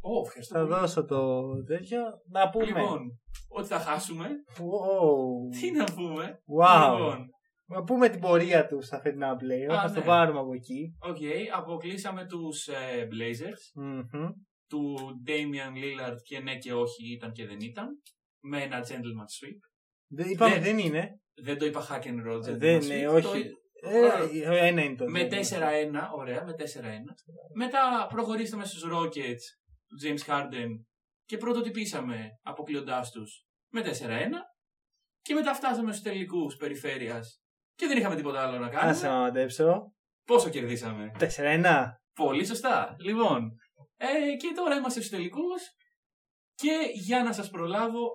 Ω, 0.00 0.20
ευχαριστώ. 0.26 0.54
Θα 0.58 0.60
πολύ. 0.66 0.74
δώσω 0.74 1.04
το 1.04 1.42
τέτοιο. 1.64 2.00
Να 2.30 2.50
πούμε. 2.50 2.64
Λοιπόν, 2.64 3.00
ότι 3.48 3.66
θα 3.68 3.78
χάσουμε. 3.78 4.28
Wow. 4.58 5.58
Τι 5.60 5.70
να 5.70 5.84
πούμε. 5.84 6.24
Wow. 6.60 6.92
Λοιπόν, 6.98 7.26
Να 7.66 7.82
πούμε 7.82 8.08
την 8.08 8.20
πορεία 8.20 8.66
τους 8.66 8.86
στα 8.86 9.00
φετινά 9.00 9.36
playoffs. 9.36 9.72
Α, 9.74 9.80
Θα 9.88 9.94
το 9.94 10.00
ναι. 10.00 10.06
πάρουμε 10.06 10.38
από 10.40 10.52
εκεί. 10.54 10.96
οκ, 10.98 11.16
αποκλείσαμε 11.56 12.26
τους 12.26 12.66
ε, 12.66 13.08
Blazers. 13.10 13.82
Μμμ. 13.82 14.28
Του 14.68 14.96
Damian 15.26 15.76
Lillard 15.82 16.16
και 16.22 16.40
ναι 16.40 16.56
και 16.56 16.72
όχι 16.72 17.12
ήταν 17.12 17.32
και 17.32 17.46
δεν 17.46 17.60
ήταν. 17.60 17.88
Με 18.40 18.62
ένα 18.62 18.80
gentleman 18.80 19.28
sweep. 19.36 19.58
Δεν, 20.08 20.28
είπαμε 20.30 20.54
Δεν- 20.54 20.62
δεν 20.62 20.78
είναι. 20.78 21.20
Δεν 21.34 21.58
το 21.58 21.64
είπα 21.66 21.86
hack 21.90 22.02
and 22.06 22.26
roll 22.26 22.38
gentleman 22.38 22.58
Δεν 22.58 22.80
sweep. 22.80 22.84
είναι, 22.84 23.20
Το- 23.20 23.28
όχι. 23.30 23.50
Ε, 23.82 24.66
ένα 24.68 24.82
είναι 24.82 24.94
το. 24.96 25.04
Με 25.10 25.24
4-1, 25.24 26.10
ωραία, 26.14 26.44
με 26.44 26.52
4-1. 26.52 27.14
Μετά 27.54 28.06
προχωρήσαμε 28.08 28.64
στους 28.64 28.84
Rockets 28.92 29.42
του 29.86 29.96
James 30.04 30.30
Harden 30.30 30.68
και 31.24 31.36
πρωτοτυπήσαμε 31.36 32.28
αποκλείοντά 32.42 33.00
τους 33.12 33.44
με 33.72 33.82
4-1. 33.82 34.42
Και 35.22 35.34
μετά 35.34 35.54
φτάσαμε 35.54 35.92
στους 35.92 36.04
τελικούς 36.04 36.56
περιφέρειας 36.56 37.40
και 37.74 37.86
δεν 37.86 37.98
είχαμε 37.98 38.16
τίποτα 38.16 38.42
άλλο 38.42 38.58
να 38.58 38.66
Άσε 38.66 38.76
κάνουμε. 38.76 39.08
να 39.08 39.14
μαντέψω. 39.22 39.92
Πόσο 40.24 40.48
κερδίσαμε; 40.48 41.10
4-1. 41.18 42.00
Πολύ 42.14 42.44
σωστά. 42.46 42.96
Λοιπόν, 43.00 43.50
ε, 43.96 44.36
και 44.36 44.52
τώρα 44.54 44.74
είμαστε 44.76 44.98
στους 45.00 45.10
τελικούς 45.12 45.62
και 46.54 46.72
για 46.94 47.22
να 47.22 47.32
σας 47.32 47.50
προλάβω 47.50 48.08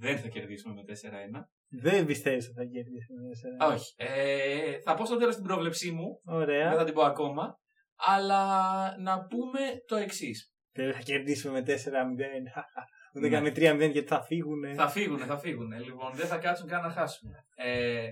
δεν 0.00 0.18
θα 0.18 0.28
κερδίσουμε 0.28 0.74
με 0.74 0.82
4-1. 0.82 1.42
Δεν 1.68 2.06
πιστεύεις 2.06 2.46
ότι 2.46 2.54
θα 2.54 2.64
κερδίσουμε 2.64 3.20
4-1. 3.68 3.74
Όχι. 3.74 3.94
Ε, 3.96 4.80
θα 4.80 4.94
πω 4.94 5.04
στο 5.04 5.16
τέλος 5.16 5.34
την 5.34 5.44
πρόβλεψή 5.44 5.90
μου. 5.90 6.20
Ωραία. 6.24 6.68
Δεν 6.68 6.78
θα 6.78 6.84
την 6.84 6.94
πω 6.94 7.02
ακόμα. 7.02 7.58
Αλλά 7.96 8.54
να 8.98 9.26
πούμε 9.26 9.60
το 9.86 9.96
εξής. 9.96 10.52
Δεν 10.72 10.92
θα 10.92 11.00
κερδίσουμε 11.00 11.60
με 11.60 11.64
4-0. 11.66 11.74
Ούτε 13.14 13.28
Ναι. 13.28 13.28
καν 13.28 13.42
με 13.42 13.50
3-0 13.50 13.90
γιατί 13.92 14.06
θα 14.08 14.22
φύγουν. 14.22 14.74
Θα 14.74 14.88
φύγουν, 14.88 15.18
θα 15.18 15.38
φύγουν. 15.38 15.72
Λοιπόν, 15.72 16.14
δεν 16.14 16.26
θα 16.26 16.38
κάτσουν 16.38 16.68
καν 16.68 16.82
να 16.82 16.90
χάσουν. 16.90 17.30
Ε, 17.56 18.08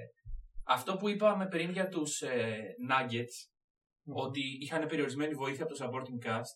αυτό 0.64 0.96
που 0.96 1.08
είπαμε 1.08 1.46
πριν 1.48 1.70
για 1.70 1.88
τους 1.88 2.20
ε, 2.20 2.62
Nuggets, 2.90 3.36
ότι 4.14 4.40
είχαν 4.60 4.86
περιορισμένη 4.86 5.34
βοήθεια 5.34 5.64
από 5.64 5.74
το 5.74 5.84
supporting 5.84 6.26
cast, 6.28 6.52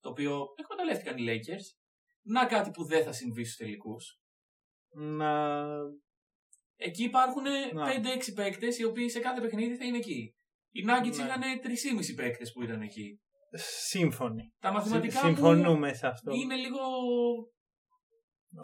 το 0.00 0.08
οποίο 0.08 0.46
εκμεταλλεύτηκαν 0.56 1.16
οι 1.16 1.24
Lakers. 1.28 1.78
Να 2.22 2.46
κάτι 2.46 2.70
που 2.70 2.84
δεν 2.84 3.04
θα 3.04 3.12
συμβεί 3.12 3.44
στους 3.44 3.56
τελικούς. 3.56 4.19
Να. 4.94 5.64
Εκεί 6.76 7.02
υπάρχουν 7.04 7.42
Να. 7.74 7.86
5-6 7.86 8.32
παίκτες 8.34 8.78
οι 8.78 8.84
οποίοι 8.84 9.08
σε 9.08 9.20
κάθε 9.20 9.40
παιχνίδι 9.40 9.76
θα 9.76 9.84
είναι 9.84 9.96
εκεί. 9.96 10.34
Οι 10.70 10.80
Nuggets 10.86 11.16
Ναι. 11.16 11.24
είχαν 11.24 11.42
3,5 11.62 12.14
παίκτες 12.16 12.52
που 12.52 12.62
ήταν 12.62 12.80
εκεί. 12.82 13.20
Σύμφωνοι. 13.88 14.52
Τα 14.58 14.72
μαθηματικά 14.72 15.18
Συμ- 15.20 15.34
Συμφωνούμε 15.34 15.92
σε 15.92 16.06
αυτό. 16.06 16.30
μου 16.34 16.40
είναι 16.40 16.54
λίγο 16.54 16.78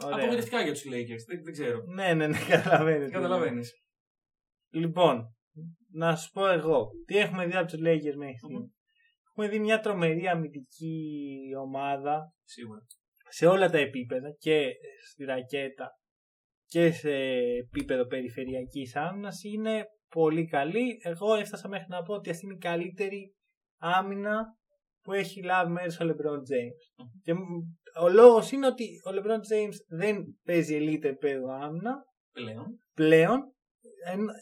Ωραία. 0.04 0.16
απογοητευτικά 0.16 0.60
για 0.62 0.72
τους 0.72 0.84
Lakers. 0.86 1.24
Δεν, 1.28 1.42
δεν 1.44 1.52
ξέρω. 1.52 1.82
Ναι, 1.94 2.14
ναι, 2.14 2.26
ναι, 2.26 2.38
καταλαβαίνετε. 2.48 3.10
Καταλαβαίνεις. 3.10 3.72
Λοιπόν, 4.72 5.36
να 5.92 6.16
σου 6.16 6.30
πω 6.30 6.48
εγώ, 6.48 6.90
τι 7.06 7.16
έχουμε 7.18 7.46
δει 7.46 7.56
από 7.56 7.66
τους 7.66 7.80
Lakers 7.80 8.16
μέχρι 8.16 8.36
στιγμή. 8.36 8.70
Έχουμε 9.30 9.48
δει 9.48 9.58
μια 9.58 9.80
τρομερή 9.80 10.28
αμυντική 10.28 11.38
ομάδα 11.60 12.32
Σίγουρα. 12.44 12.80
σε 13.28 13.46
όλα 13.46 13.70
τα 13.70 13.78
επίπεδα 13.78 14.30
και 14.38 14.70
στη 15.10 15.24
ρακέτα 15.24 15.90
και 16.66 16.90
σε 16.90 17.10
επίπεδο 17.58 18.06
περιφερειακής 18.06 18.96
άμυνας 18.96 19.42
είναι 19.44 19.84
πολύ 20.08 20.46
καλή. 20.46 21.00
Εγώ 21.02 21.34
έφτασα 21.34 21.68
μέχρι 21.68 21.86
να 21.88 22.02
πω 22.02 22.14
ότι 22.14 22.30
αυτή 22.30 22.44
είναι 22.44 22.54
η 22.54 22.58
καλύτερη 22.58 23.34
άμυνα 23.78 24.44
που 25.02 25.12
έχει 25.12 25.42
λάβει 25.42 25.72
μέρος 25.72 26.00
ο 26.00 26.04
LeBron 26.04 26.38
James. 26.38 27.06
Και 27.22 27.32
ο 28.00 28.08
λόγος 28.08 28.50
είναι 28.50 28.66
ότι 28.66 28.84
ο 28.84 29.10
LeBron 29.10 29.52
James 29.52 29.74
δεν 29.88 30.38
παίζει 30.44 30.78
elite 30.80 31.04
επίπεδο 31.04 31.52
άμυνα 31.52 32.04
Πλέον. 32.32 32.80
πλέον 32.94 33.40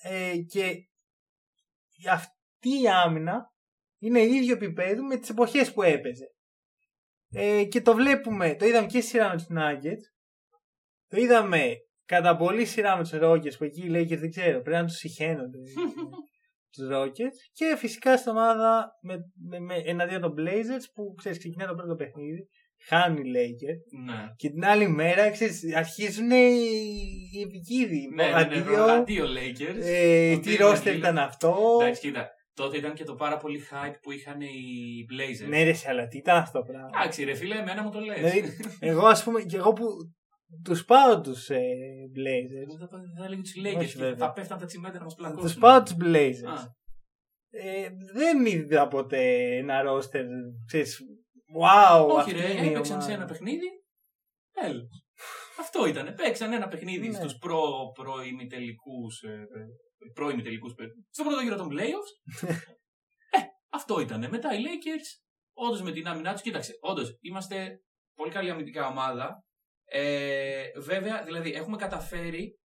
ε, 0.02 0.36
και 0.36 0.88
αυτή 2.10 2.82
η 2.82 2.88
άμυνα 2.88 3.52
είναι 3.98 4.22
ίδιο 4.22 4.54
επίπεδο 4.54 5.04
με 5.06 5.16
τις 5.16 5.30
εποχές 5.30 5.72
που 5.72 5.82
έπαιζε. 5.82 6.26
Ε, 7.30 7.64
και 7.64 7.80
το 7.80 7.94
βλέπουμε, 7.94 8.56
το 8.56 8.64
είδαμε 8.64 8.86
και 8.86 9.00
στη 9.00 9.10
σειρά 9.10 9.28
με 9.28 9.36
τους 9.36 9.46
Nuggets, 9.50 10.02
το 11.08 11.16
είδαμε 11.16 11.74
κατά 12.04 12.36
πολύ 12.36 12.64
σειρά 12.64 12.96
με 12.96 13.02
τους 13.02 13.12
Rockets 13.14 13.56
που 13.58 13.64
εκεί 13.64 13.80
οι 13.80 13.90
Lakers 13.90 14.18
δεν 14.18 14.30
ξέρω, 14.30 14.60
πρέπει 14.60 14.76
να 14.82 14.84
τους 14.86 14.96
συχαίνονται 14.96 15.58
τους 16.72 16.88
Rockets 16.92 17.38
και 17.52 17.74
φυσικά 17.78 18.16
στην 18.16 18.30
ομάδα 18.32 18.90
με, 19.02 19.16
με, 19.48 19.58
με, 19.58 19.74
εναντίον 19.84 20.20
των 20.20 20.34
Blazers 20.38 20.84
που 20.94 21.14
ξέρεις 21.16 21.38
ξεκινάει 21.38 21.68
το 21.68 21.74
πρώτο 21.74 21.94
παιχνίδι 21.94 22.48
χάνει 22.86 23.20
οι 23.20 23.32
Lakers 23.36 24.04
Ναι. 24.04 24.32
και 24.36 24.50
την 24.50 24.64
άλλη 24.64 24.88
μέρα 24.88 25.30
ξέρεις, 25.30 25.74
αρχίζουν 25.74 26.30
οι, 26.30 26.56
οι 27.32 27.40
επικίνδυνοι. 27.40 28.08
Ναι, 28.14 28.24
ναι, 28.24 28.30
ναι, 28.30 28.38
Αντίο, 28.60 28.84
αντίο 28.84 29.24
Lakers. 29.24 29.78
ε, 29.82 30.32
Ότι 30.32 30.40
τι 30.40 30.54
είναι 30.54 30.64
ρόστερ 30.64 30.88
αντίο. 30.92 30.98
ήταν 30.98 31.18
αυτό; 31.18 31.78
Εντάξει, 31.80 32.00
κοίτα. 32.00 32.28
Τότε 32.54 32.76
ήταν 32.76 32.94
και 32.94 33.04
το 33.04 33.14
πάρα 33.14 33.36
πολύ 33.36 33.60
hype 33.70 33.94
που 34.02 34.10
είχαν 34.12 34.40
οι 34.40 34.46
Blazers. 35.10 35.48
Ναι, 35.48 35.62
ρε, 35.62 35.72
σε, 35.72 35.88
αλλά 35.88 36.06
τι 36.06 36.16
ήταν 36.16 36.36
αυτό 36.36 36.58
το 36.58 36.64
πράγμα. 36.64 36.90
Εντάξει, 36.94 37.24
ρε 37.24 37.34
φίλε, 37.34 37.54
εμένα 37.58 37.82
μου 37.82 37.90
το 37.90 38.00
λες. 38.00 38.16
Δηλαδή, 38.16 38.56
εγώ 38.80 39.06
ας 39.06 39.24
πούμε, 39.24 39.42
και 39.42 39.56
εγώ 39.56 39.72
που 39.72 39.86
τους 40.64 40.84
πάω 40.84 41.20
τους 41.20 41.50
ε, 41.50 41.60
Blazers. 42.16 42.62
Εγώ 42.68 42.76
θα, 42.78 42.88
θα 43.18 43.24
έλεγε 43.24 43.40
τους 43.42 43.56
Όχι, 43.56 43.76
Lakers 43.76 43.86
και 43.92 43.98
βέβαια. 43.98 44.26
θα 44.26 44.32
πέφταν 44.32 44.58
τα 44.58 44.66
τσιμέντα 44.66 44.98
να 44.98 45.04
μας 45.04 45.14
πλακώσουν. 45.14 45.42
Τους 45.42 45.58
πάω 45.58 45.82
τους 45.82 45.96
Blazers. 46.00 46.46
Α, 46.58 46.82
Ε, 47.50 47.88
δεν 48.12 48.46
είδα 48.46 48.88
ποτέ 48.88 49.56
ένα 49.56 49.82
ρόστερ, 49.82 50.24
ξέρεις, 50.66 51.00
wow, 51.60 52.06
Όχι 52.08 52.18
αυτή 52.18 52.32
ρε, 52.32 52.52
είναι 52.52 52.66
η 52.66 52.70
έπαιξαν 52.70 52.94
ομάδα. 52.96 53.10
σε 53.10 53.16
ένα 53.16 53.24
παιχνίδι. 53.26 53.66
Τέλος. 54.52 54.88
Αυτό 55.60 55.86
ήταν. 55.86 56.14
Παίξαν 56.14 56.52
ένα 56.52 56.68
παιχνίδι 56.68 57.08
Ναι. 57.08 57.14
στους 57.14 57.36
προ, 57.38 57.62
προημιτελικούς, 57.94 59.22
ε, 59.22 59.30
ε, 59.32 60.12
προημιτελικούς, 60.14 60.72
ε, 60.72 60.84
στο 61.10 61.24
πρώτο 61.24 61.40
γύρο 61.40 61.56
των 61.56 61.68
playoffs. 61.72 62.12
ε, 63.36 63.38
αυτό 63.70 64.00
ήταν. 64.00 64.28
Μετά 64.30 64.54
οι 64.54 64.62
Lakers, 64.62 65.22
όντως 65.56 65.82
με 65.82 65.92
την 65.92 66.06
άμυνά 66.08 66.32
τους, 66.32 66.42
κοίταξε, 66.42 66.72
όντως 66.80 67.16
είμαστε 67.20 67.80
πολύ 68.14 68.30
καλή 68.30 68.50
αμυντικά 68.50 68.86
ομάδα. 68.86 69.44
Ε, 69.84 70.64
βέβαια, 70.80 71.22
δηλαδή, 71.24 71.52
έχουμε 71.52 71.76
καταφέρει 71.76 72.58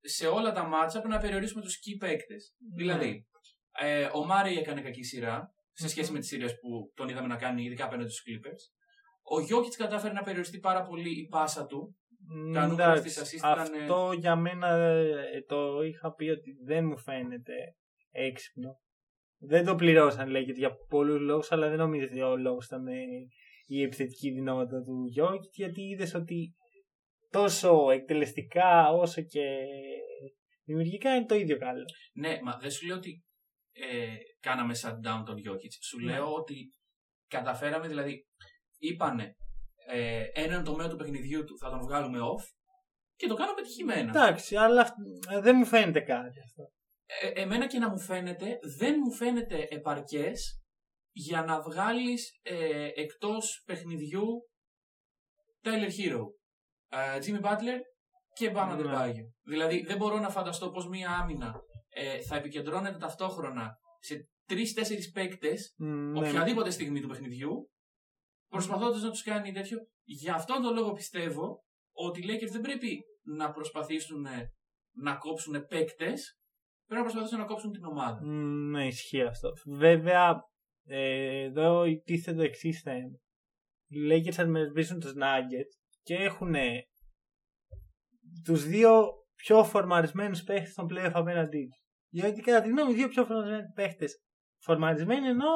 σε 0.00 0.26
όλα 0.26 0.52
τα 0.52 0.64
μάτσα 0.64 1.08
να 1.08 1.18
περιορίσουμε 1.18 1.62
τους 1.62 1.74
key 1.76 1.96
παίκτες. 1.98 2.54
Ναι. 2.58 2.82
Δηλαδή, 2.82 3.26
ε, 3.78 4.08
ο 4.12 4.24
Μάρι 4.24 4.58
έκανε 4.58 4.80
κακή 4.80 5.02
σειρά 5.02 5.52
σε 5.72 5.88
σχέση 5.88 6.12
με 6.12 6.18
τις 6.18 6.28
σειρές 6.28 6.52
που 6.52 6.92
τον 6.94 7.08
είδαμε 7.08 7.26
να 7.26 7.36
κάνει, 7.36 7.64
ειδικά 7.64 7.84
απέναντι 7.84 8.10
στους 8.10 8.24
Clippers. 8.26 8.78
Ο 9.22 9.40
Γιώκητς 9.40 9.76
κατάφερε 9.76 10.12
να 10.12 10.22
περιοριστεί 10.22 10.58
πάρα 10.58 10.82
πολύ 10.82 11.20
η 11.20 11.26
πάσα 11.26 11.66
του. 11.66 11.96
Μ, 12.26 12.52
τα 12.52 12.66
νούμερα 12.66 12.92
εντάξει, 12.92 13.10
στις 13.10 13.22
assist 13.22 13.38
ήταν, 13.38 13.58
Αυτό 13.58 14.12
για 14.18 14.36
μένα 14.36 14.68
ε, 14.68 15.44
το 15.46 15.82
είχα 15.82 16.14
πει 16.14 16.28
ότι 16.28 16.50
δεν 16.64 16.84
μου 16.84 16.98
φαίνεται 16.98 17.54
έξυπνο. 18.10 18.80
Δεν 19.38 19.64
το 19.64 19.74
πληρώσαν 19.74 20.28
λέγεται 20.28 20.58
για 20.58 20.76
πολλούς 20.88 21.20
λόγους, 21.20 21.52
αλλά 21.52 21.68
δεν 21.68 21.78
νομίζω 21.78 22.04
ότι 22.04 22.20
ο 22.20 22.36
λόγος 22.36 22.66
ήταν 22.66 22.86
ε, 22.86 22.92
η 23.72 23.82
επιθετική 23.82 24.30
δυνατότητα 24.30 24.82
του 24.82 25.04
Γιώκητ, 25.06 25.52
γιατί 25.54 25.80
είδες 25.82 26.14
ότι 26.14 26.54
τόσο 27.30 27.90
εκτελεστικά 27.90 28.90
όσο 28.90 29.22
και 29.22 29.44
δημιουργικά 30.64 31.14
είναι 31.14 31.26
το 31.26 31.34
ίδιο 31.34 31.58
καλό. 31.58 31.84
Ναι, 32.14 32.38
μα 32.42 32.56
δεν 32.60 32.70
σου 32.70 32.86
λέω 32.86 32.96
ότι 32.96 33.24
ε, 33.72 34.14
κάναμε 34.40 34.74
shutdown 34.82 35.22
τον 35.26 35.36
Γιώκητς. 35.38 35.78
Σου 35.82 35.98
Ναι. 35.98 36.12
λέω 36.12 36.34
ότι 36.34 36.74
καταφέραμε, 37.28 37.88
δηλαδή, 37.88 38.26
είπανε 38.78 39.34
ε, 39.88 40.22
έναν 40.32 40.64
τομέα 40.64 40.88
του 40.88 40.96
παιχνιδιού 40.96 41.44
του 41.44 41.58
θα 41.58 41.70
τον 41.70 41.80
βγάλουμε 41.80 42.18
off 42.18 42.44
και 43.16 43.26
το 43.26 43.34
κάναμε 43.34 43.56
πετυχημένα. 43.56 44.08
Εντάξει, 44.10 44.56
αλλά 44.56 44.80
αυ- 44.80 44.94
ε, 45.30 45.40
δεν 45.40 45.56
μου 45.56 45.64
φαίνεται 45.64 46.00
κάτι 46.00 46.40
αυτό. 46.40 46.62
Ε, 47.22 47.40
εμένα 47.42 47.66
και 47.66 47.78
να 47.78 47.88
μου 47.90 47.98
φαίνεται, 48.00 48.58
δεν 48.78 48.94
μου 49.04 49.12
φαίνεται 49.12 49.66
επαρκές 49.70 50.59
για 51.12 51.42
να 51.42 51.60
βγάλεις 51.60 52.38
ε, 52.42 52.88
εκτός 52.94 53.62
παιχνιδιού 53.66 54.26
Tyler 55.62 55.90
Hero, 55.98 56.24
ε, 56.88 57.18
Jimmy 57.24 57.40
Butler 57.44 57.78
και 58.32 58.52
Bam 58.54 58.76
Ναι. 58.76 58.82
Adebayo. 58.82 59.24
Δηλαδή 59.42 59.82
δεν 59.82 59.96
μπορώ 59.96 60.18
να 60.18 60.28
φανταστώ 60.30 60.70
πως 60.70 60.88
μία 60.88 61.10
άμυνα 61.10 61.60
ε, 61.88 62.20
θα 62.22 62.36
επικεντρώνεται 62.36 62.98
ταυτόχρονα 62.98 63.74
σε 63.98 64.28
τρει-τέσσερι 64.44 65.10
παίκτες 65.10 65.74
Μ, 65.76 65.84
ναι. 65.84 66.28
οποιαδήποτε 66.28 66.70
στιγμή 66.70 67.00
του 67.00 67.08
παιχνιδιού, 67.08 67.70
προσπαθώντας 68.48 69.02
να 69.02 69.10
τους 69.10 69.22
κάνει 69.22 69.52
τέτοιο. 69.52 69.78
Γι' 70.04 70.30
αυτόν 70.30 70.62
τον 70.62 70.74
λόγο 70.74 70.92
πιστεύω 70.92 71.64
ότι 71.92 72.20
οι 72.20 72.24
Lakers 72.28 72.50
δεν 72.50 72.60
πρέπει 72.60 73.00
να 73.22 73.50
προσπαθήσουν 73.50 74.24
ε, 74.26 74.52
να 74.96 75.16
κόψουν 75.16 75.66
παίκτες, 75.66 76.38
πρέπει 76.86 77.02
να 77.02 77.02
προσπαθήσουν 77.02 77.38
να 77.38 77.44
κόψουν 77.44 77.72
την 77.72 77.84
ομάδα. 77.84 78.24
Μ, 78.24 78.70
Ναι, 78.70 78.86
ισχύει 78.86 79.22
αυτό. 79.22 79.52
Βέβαια, 79.66 80.42
ε, 80.84 81.42
εδώ 81.42 81.84
τίθεται 82.04 82.36
το 82.36 82.42
εξής 82.42 82.80
θέμα. 82.80 83.18
Οι 83.86 83.96
Lakers 84.10 84.34
αντιμετωπίζουν 84.38 85.00
τους 85.00 85.12
Nuggets 85.16 85.72
και 86.02 86.14
έχουν 86.14 86.54
τους 88.44 88.64
δύο 88.64 89.10
πιο 89.34 89.64
φορμαρισμένους 89.64 90.42
παίχτες 90.42 90.74
των 90.74 90.86
playoff 90.90 91.10
απέναντί 91.14 91.66
τους. 91.66 91.78
Γιατί 92.08 92.40
κατά 92.40 92.60
τη 92.60 92.68
γνώμη 92.68 92.84
μου, 92.88 92.94
οι 92.94 92.96
δύο 92.96 93.08
πιο 93.08 93.24
φορμαρισμένοι 93.24 93.72
παίχτες 93.74 94.22
φορμαρισμένοι 94.62 95.26
ενώ 95.26 95.46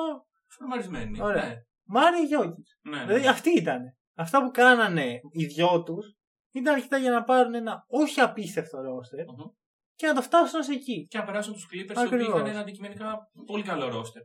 Φορμαρισμένοι. 0.59 1.21
Ωραία. 1.21 1.49
Ναι, 1.49 1.55
Μάρι 1.85 2.23
Γιώκητς. 2.27 2.79
ναι, 2.83 2.97
ναι. 2.97 3.05
Δηλαδή 3.07 3.27
αυτοί 3.29 3.51
ήταν. 3.51 3.83
Αυτά 4.17 4.43
που 4.43 4.51
κάνανε 4.51 5.21
οι 5.31 5.45
δυο 5.45 5.83
τους 5.83 6.15
ήταν 6.53 6.75
αρκετά 6.75 6.97
για 6.99 7.11
να 7.11 7.25
πάρουν 7.25 7.55
ένα 7.55 7.85
όχι 7.89 8.21
απίστευτο 8.21 8.81
ρόστερ 8.81 9.19
Μμμ. 9.27 9.51
και 9.95 10.07
να 10.07 10.15
το 10.15 10.23
φτάσουν 10.23 10.61
ως 10.61 10.69
εκεί. 10.69 11.07
Και 11.07 11.19
να 11.19 11.25
περάσουν 11.25 11.53
τους 11.53 11.65
Clippers, 11.73 11.89
οι 11.89 11.93
οποίοι 11.93 12.05
Ακριβώς. 12.05 12.27
είχαν 12.29 12.47
ένα 12.47 12.61
αντικειμενικά 12.61 13.31
πολύ 13.47 13.63
καλό 13.63 13.89
ρόστερ. 13.89 14.23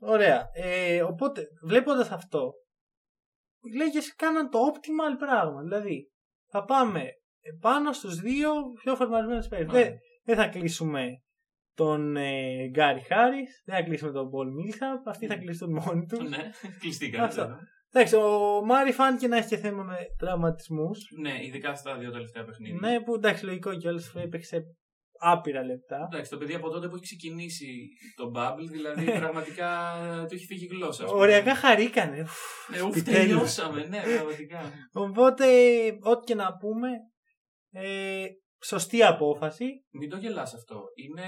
Ωραία. 0.00 0.48
Ε, 0.52 1.02
οπότε, 1.02 1.46
βλέποντας 1.62 2.10
αυτό, 2.10 2.52
οι 3.60 3.70
Lakers 3.78 4.14
κάναν 4.16 4.50
το 4.50 4.58
optimal 4.72 5.18
πράγμα. 5.18 5.62
Δηλαδή, 5.62 6.10
θα 6.50 6.64
πάμε 6.64 7.04
πάνω 7.60 7.92
στους 7.92 8.20
δύο 8.20 8.50
πιο 8.82 8.96
φορμαρισμένους 8.96 9.46
παίκτες. 9.48 9.72
Ναι. 9.72 9.82
Δεν, 9.82 9.94
δεν 10.24 10.36
θα 10.36 10.48
κλείσουμε 10.48 11.06
τον 11.74 12.16
ε, 12.16 12.68
Γκάρι 12.68 13.00
Χάρις, 13.00 13.62
δεν 13.64 13.76
θα 13.76 13.82
κλείσουμε 13.82 14.12
τον 14.12 14.30
Πολ 14.30 14.52
Μίλσαπ, 14.52 15.08
αυτοί 15.08 15.26
θα 15.26 15.36
κλείσουν 15.36 15.72
μόνοι 15.72 16.06
τους. 16.06 16.28
ναι, 16.28 16.50
κλειστήκαν. 16.80 17.24
Αυτό. 17.24 17.42
βέβαια. 17.42 17.58
Εντάξει, 17.92 18.16
ο 18.16 18.60
Μάρι 18.64 18.92
φάνηκε 18.92 19.28
να 19.28 19.36
έχει 19.36 19.48
και 19.48 19.56
θέμα 19.56 19.82
με 19.82 19.96
τραυματισμούς. 20.18 20.98
Ναι, 21.20 21.44
ειδικά 21.44 21.74
στα 21.74 21.98
δύο 21.98 22.10
τελευταία 22.10 22.44
παιχνίδια. 22.44 22.88
Ναι, 22.88 23.00
που 23.00 23.14
εντάξει, 23.14 23.44
λογικό 23.44 23.76
κιόλας 23.76 24.12
έπαιξε 24.14 24.62
άπειρα 25.20 25.64
λεπτά. 25.64 26.08
Εντάξει, 26.12 26.30
το 26.30 26.36
παιδί 26.38 26.54
από 26.54 26.70
τότε 26.70 26.88
που 26.88 26.94
έχει 26.94 27.04
ξεκινήσει 27.04 27.88
το 28.16 28.32
Bubble, 28.34 28.66
δηλαδή 28.70 29.04
πραγματικά 29.20 29.68
του 30.28 30.34
έχει 30.34 30.44
φύγει 30.46 30.64
η 30.64 30.68
γλώσσα. 30.68 31.04
ας 31.04 31.10
πούμε. 31.10 31.22
Οριακά 31.22 31.54
χαρήκανε. 31.54 32.20
Ουφ, 32.20 32.68
Ναι, 32.70 32.82
ουφ, 32.82 32.96
επιτέλους. 32.96 33.20
τελειώσαμε, 33.28 33.84
ναι, 33.84 34.02
πραγματικά. 34.14 34.72
Οπότε, 34.92 35.46
ό,τι 36.02 36.24
και 36.26 36.34
να 36.34 36.56
πούμε, 36.56 36.88
ε, 37.72 38.24
σωστή 38.64 39.02
απόφαση. 39.02 39.84
Μην 39.90 40.10
το 40.10 40.16
γελάς 40.16 40.54
αυτό. 40.54 40.82
Είναι 40.94 41.22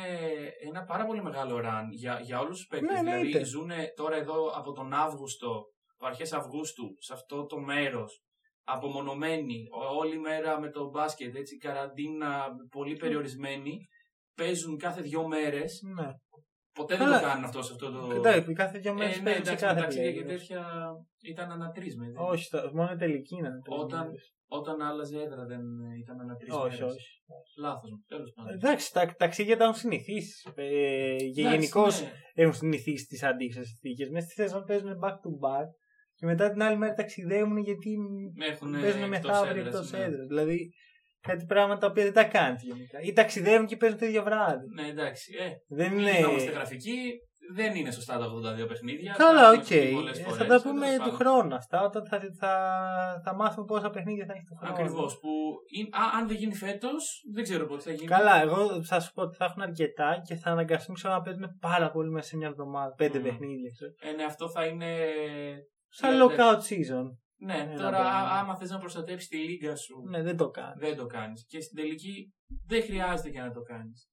ένα 0.68 0.84
πάρα 0.84 1.04
πολύ 1.04 1.22
μεγάλο 1.22 1.56
run 1.64 1.84
για, 1.90 2.20
για 2.22 2.40
όλους 2.40 2.56
τους 2.58 2.66
παίκτες. 2.66 2.90
Ναι, 2.90 2.98
εννοείται. 2.98 3.26
δηλαδή 3.26 3.44
ζουν 3.44 3.70
τώρα 3.96 4.16
εδώ 4.16 4.46
από 4.54 4.72
τον 4.72 4.92
Αύγουστο, 4.92 5.64
από 5.96 6.06
αρχές 6.06 6.32
Αυγούστου, 6.32 6.96
σε 6.98 7.12
αυτό 7.12 7.46
το 7.46 7.58
μέρος, 7.58 8.22
απομονωμένοι, 8.64 9.64
ό- 9.70 9.96
όλη 9.96 10.18
μέρα 10.18 10.60
με 10.60 10.70
το 10.70 10.90
μπάσκετ, 10.90 11.36
έτσι, 11.36 11.56
καραντίνα, 11.56 12.46
πολύ 12.70 12.96
περιορισμένοι, 12.96 13.78
παίζουν 14.34 14.78
κάθε 14.78 15.00
δύο 15.00 15.26
μέρες. 15.28 15.80
Ναι. 15.94 16.08
Ποτέ 16.74 16.96
δεν 16.96 17.06
Καλά. 17.06 17.20
το 17.20 17.26
κάνουν 17.26 17.44
αυτό 17.44 17.62
σε 17.62 17.72
αυτό 17.72 17.90
το... 17.90 18.14
Εντάξει, 18.14 18.52
κάθε 18.52 18.78
δύο 18.78 18.94
μέρες 18.94 19.16
Ε, 19.16 19.18
ναι, 19.18 19.24
παίζουν 19.24 19.44
σε 19.44 19.50
εντάξει, 19.50 19.64
κάθε 19.66 19.80
ταξίδια 19.80 20.12
και 20.12 20.20
playoffs. 20.22 20.26
τέτοια 20.26 20.66
ήταν 21.22 21.50
ανατρίσμε. 21.50 22.04
δεν- 22.06 22.24
Όχι, 22.24 22.48
το- 22.50 22.70
μόνο 22.74 22.96
τελική 22.96 23.34
είναι. 23.36 23.50
Όταν- 23.68 24.10
Όταν 24.48 24.82
άλλαζε 24.82 25.18
έδρα 25.20 25.44
δεν 25.44 25.60
ήταν 26.02 26.20
ανατρίσμε. 26.20 26.56
Όχι, 26.60 26.82
όχι. 26.82 27.06
Λάθος 27.58 27.90
μου, 27.90 28.04
τέλος 28.08 28.32
πάντων. 28.34 28.52
Εντάξει, 28.54 28.92
τα 28.92 29.14
ταξίδια 29.18 29.56
τα 29.56 29.64
έχουν 29.64 29.76
συνηθίσει. 29.76 30.50
Ε, 30.54 30.62
και 31.16 31.24
Εντάξει, 31.24 31.40
γενικώς 31.40 32.00
ναι. 32.00 32.12
έχουν 32.34 32.54
συνηθίσει 32.54 33.06
τις 33.06 33.22
αντίξωε 33.22 33.62
συνθήκε. 33.64 34.10
Μέσα 34.10 34.26
στη 34.26 34.34
σεζόν 34.42 34.64
παίζουν 34.64 34.90
back 35.04 35.12
to 35.24 35.30
back 35.44 35.66
και 36.22 36.28
μετά 36.28 36.50
την 36.50 36.62
άλλη 36.62 36.76
μέρα 36.76 36.92
ταξιδεύουν 36.94 37.56
γιατί 37.58 37.90
Έχουν 38.50 38.70
παίζουν 38.80 39.02
εκτός 39.12 39.30
μεθαύριο 39.30 39.60
έδρας, 39.60 39.74
εκτός 39.74 39.90
ναι. 39.90 39.98
έδρας. 39.98 40.26
Δηλαδή 40.26 40.68
κάτι 41.20 41.44
πράγματα 41.44 41.80
τα 41.80 41.86
οποία 41.86 42.04
δεν 42.04 42.12
τα 42.12 42.24
κάνεις 42.24 42.62
γενικά. 42.62 43.00
Ή 43.00 43.12
ταξιδεύουν 43.12 43.66
και 43.66 43.76
παίζουν 43.76 43.98
το 43.98 44.06
ίδιο 44.06 44.22
βράδυ. 44.22 44.66
Ναι, 44.74 44.86
εντάξει. 44.88 45.32
Ε, 45.40 45.76
Δεν 45.76 45.90
μην 45.92 45.98
είναι. 46.06 46.18
είμαστε 46.18 46.50
γραφικοί. 46.50 46.98
δεν 47.54 47.74
είναι 47.74 47.90
σωστά 47.90 48.18
τα 48.18 48.26
82 48.26 48.68
παιχνίδια. 48.68 49.14
Καλά, 49.18 49.40
τα 49.40 49.48
οκ. 49.50 49.70
έχουμε 49.70 49.80
πει 49.80 49.92
πολλές 49.94 50.18
Ε, 50.18 50.22
φορές, 50.22 50.38
Θα 50.38 50.44
τα 50.46 50.54
αλλά 50.54 50.62
πούμε 50.62 50.86
τέλος 50.86 50.94
του 50.96 51.02
πάντων. 51.02 51.14
χρόνου 51.18 51.54
αυτά, 51.54 51.82
όταν 51.82 52.06
θα, 52.06 52.18
θα, 52.18 52.26
θα, 52.40 52.52
θα 53.24 53.34
μάθουμε 53.34 53.64
πόσα 53.66 53.90
παιχνίδια 53.90 54.24
θα 54.26 54.32
έχει 54.32 54.44
του 54.44 54.56
χρόνου. 54.60 54.72
Ακριβώς. 54.74 55.18
Που 55.20 55.30
είναι- 55.76 55.88
α, 55.92 56.02
αν 56.18 56.26
δεν 56.28 56.36
γίνει 56.36 56.54
φέτος, 56.54 57.02
δεν 57.34 57.42
ξέρω 57.42 57.66
πότε 57.66 57.82
θα 57.82 57.90
γίνει. 57.92 58.06
Καλά, 58.06 58.42
εγώ 58.42 58.84
θα 58.84 59.00
σου 59.00 59.12
πω 59.12 59.22
ότι 59.22 59.36
θα 59.36 59.44
έχουν 59.44 59.62
αρκετά 59.62 60.22
και 60.26 60.34
θα 60.34 60.50
αναγκαστούν 60.50 60.94
ξέρω, 60.94 61.14
να 61.14 61.20
παίζουν 61.22 61.46
πάρα 61.60 61.90
πολύ 61.90 62.10
μέσα 62.10 62.28
σε 62.28 62.36
μια 62.36 62.48
εβδομάδα. 62.48 62.94
Πέντε 62.94 63.18
Μμμ. 63.18 63.24
παιχνίδια. 63.24 63.70
ξέρω. 63.76 63.92
Ε, 64.00 64.16
ναι, 64.16 64.24
αυτό 64.24 64.50
θα 64.50 64.64
είναι. 64.66 64.90
Σαν 65.94 66.16
Ναι, 66.16 66.24
lockout 66.24 66.58
season. 66.68 67.04
Ναι, 67.36 67.54
Ένα 67.56 67.76
τώρα 67.76 67.90
πράγμα. 67.90 68.10
α- 68.10 68.38
άμα 68.40 68.56
θες 68.56 68.70
να 68.70 68.78
προστατεύσει 68.78 69.28
τη 69.28 69.36
λίγα 69.36 69.76
σου, 69.76 70.02
Ναι, 70.08 70.22
δεν 70.22 70.36
το 70.36 70.48
κάνεις. 70.50 70.78
δεν 70.78 70.96
το 70.96 71.06
κάνεις. 71.06 71.44
Και 71.46 71.60
στην 71.60 71.76
τελική 71.76 72.32
δεν 72.66 72.82
χρειάζεται 72.82 73.30
και 73.30 73.40
να 73.40 73.52
το 73.52 73.60
κάνεις. 73.60 74.08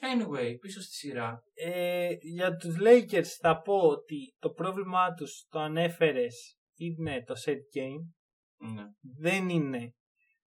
Anyway, 0.00 0.54
πίσω 0.60 0.80
στη 0.80 0.92
σειρά. 0.94 1.42
Ε, 1.54 2.08
για 2.20 2.56
τους 2.56 2.76
Lakers 2.80 3.26
θα 3.40 3.60
πω 3.60 3.74
ότι 3.78 4.34
το 4.38 4.50
πρόβλημά 4.50 5.12
τους 5.14 5.46
το 5.48 5.58
ανέφερες 5.58 6.56
είναι 6.76 7.22
το 7.26 7.34
set 7.46 7.58
game. 7.76 8.12
Ναι. 8.72 8.84
Δεν 9.20 9.48
είναι 9.48 9.92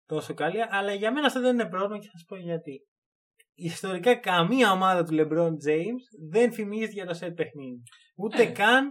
τόσο 0.05 0.33
καλή, 0.33 0.57
αλλά 0.69 0.93
για 0.93 1.11
μένα 1.13 1.27
αυτό 1.27 1.41
δεν 1.41 1.53
είναι 1.53 1.69
πρόβλημα 1.69 1.99
και 1.99 2.07
θα 2.11 2.17
σου 2.17 2.25
πω 2.25 2.35
γιατί. 2.35 2.81
Ιστορικά 3.59 4.15
καμία 4.15 4.71
ομάδα 4.71 5.03
του 5.03 5.15
LeBron 5.19 5.51
James 5.69 6.29
δεν 6.29 6.51
φημίζεται 6.53 6.91
για 6.91 7.05
το 7.05 7.17
set 7.21 7.35
παιχνίδι. 7.35 7.81
Ούτε 8.17 8.41
Ε. 8.41 8.51
καν 8.51 8.87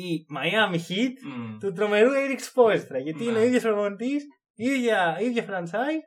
η 0.00 0.26
Miami 0.36 0.74
Heat 0.76 1.12
Μμ. 1.36 1.58
του 1.58 1.72
τρομερού 1.72 2.10
Eric 2.10 2.38
Spoelstra. 2.40 3.02
Γιατί 3.02 3.24
Ναι. 3.24 3.30
είναι 3.30 3.38
ο 3.38 3.42
ίδιος 3.42 3.62
προπονητής, 3.62 4.24
ίδια, 4.54 5.18
ίδια 5.20 5.44
franchise, 5.48 6.02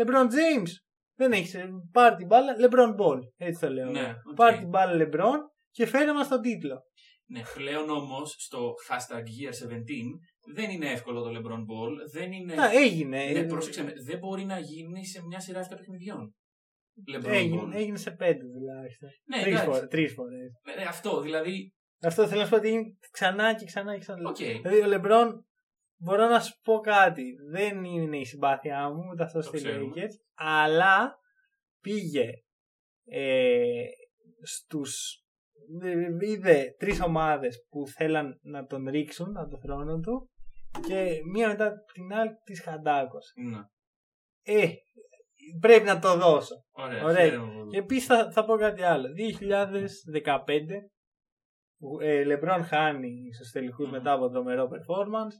LeBron 0.00 0.26
James. 0.26 0.70
Δεν 1.16 1.32
έχει 1.32 1.58
πάρει 1.92 2.14
την 2.16 2.26
μπάλα, 2.26 2.56
LeBron 2.58 2.90
Ball. 3.00 3.18
Έτσι 3.36 3.60
το 3.60 3.70
λέω. 3.72 3.90
Ναι, 3.90 4.14
οκ. 4.30 4.34
Πάρει 4.34 4.58
την 4.58 4.68
μπάλα 4.68 5.06
LeBron 5.06 5.38
και 5.70 5.86
φέρε 5.86 6.12
μας 6.12 6.28
τον 6.28 6.40
τίτλο. 6.40 6.82
Ναι, 7.26 7.42
πλέον 7.54 7.90
όμως 7.90 8.34
στο 8.38 8.72
hashtag 8.88 9.20
Year 9.20 9.68
17 9.68 9.78
δεν 10.54 10.70
είναι 10.70 10.90
εύκολο 10.90 11.22
το 11.22 11.28
LeBron 11.30 11.58
Ball. 11.58 11.92
Δεν 12.12 12.32
είναι. 12.32 12.54
Να, 12.54 12.70
έγινε. 12.72 13.30
Ναι, 13.30 13.44
πρόσεξε 13.44 13.82
με, 13.84 13.92
δεν 14.04 14.18
μπορεί 14.18 14.44
να 14.44 14.58
γίνει 14.58 15.06
σε 15.06 15.22
μια 15.26 15.40
σειρά 15.40 15.62
7 15.70 15.76
παιχνιδιών. 15.76 16.34
LeBron 17.14 17.26
Ball. 17.26 17.32
Έγινε, 17.32 17.76
έγινε 17.76 17.98
σε 17.98 18.10
πέντε 18.10 18.44
τουλάχιστον. 18.54 19.08
Ναι, 19.24 19.40
τρεις, 19.40 19.52
εντάξει. 19.52 19.70
φορές, 19.70 19.88
τρεις 19.88 20.12
φορές. 20.12 20.50
Ε, 20.76 20.82
αυτό 20.84 21.20
δηλαδή. 21.20 21.72
Αυτό 22.02 22.26
θέλω 22.26 22.40
να 22.40 22.44
σου 22.44 22.50
πω 22.50 22.56
ότι 22.56 22.68
είναι 22.68 22.96
ξανά 23.10 23.54
και 23.54 23.64
ξανά 23.64 23.92
και 23.92 23.98
ξανά. 23.98 24.28
Οκ. 24.28 24.36
Δηλαδή 24.36 24.80
ο 24.80 24.86
Λεμπρόν, 24.86 25.46
μπορώ 25.96 26.28
να 26.28 26.40
σου 26.40 26.60
πω 26.62 26.78
κάτι. 26.78 27.36
Δεν 27.50 27.84
είναι 27.84 28.16
η 28.16 28.24
συμπάθειά 28.24 28.90
μου 28.90 29.08
ούτε 29.12 29.22
αυτό 29.22 29.42
στη 29.42 29.56
ξέρουμε. 29.56 29.92
Lakers, 29.96 30.14
αλλά 30.34 31.18
πήγε 31.80 32.30
ε, 33.04 33.84
στους 34.42 35.22
είδε 36.20 36.74
τρεις 36.78 37.00
ομάδες 37.00 37.66
που 37.70 37.86
θέλαν 37.86 38.38
να 38.42 38.66
τον 38.66 38.88
ρίξουν 38.88 39.36
από 39.36 39.50
το 39.50 39.58
θρόνο 39.58 40.00
του 40.00 40.30
και 40.86 41.20
μία 41.32 41.48
μετά 41.48 41.72
την 41.92 42.12
άλλη 42.12 42.30
τις 42.44 42.62
χαντάκωσε. 42.62 43.32
Ναι. 43.36 43.60
Ε, 44.42 44.68
πρέπει 45.60 45.84
να 45.84 45.98
το 45.98 46.16
δώσω. 46.16 46.54
Ωραία. 46.70 47.04
Ωραία. 47.04 47.28
χαίρομαι 47.28 47.52
πολύ. 47.52 47.70
Και 47.70 47.78
επίσης 47.78 48.06
θα, 48.06 48.30
θα 48.32 48.44
πω 48.44 48.56
κάτι 48.56 48.82
άλλο. 48.82 49.08
2015, 49.08 49.08
που, 50.28 50.91
ε, 52.00 52.24
Λεμπρόν 52.24 52.64
χάνει 52.64 53.32
στους 53.34 53.50
τελικούς 53.50 53.84
Μμμ. 53.86 53.92
μετά 53.92 54.12
από 54.12 54.28
τρομερό 54.30 54.68
performance. 54.72 55.34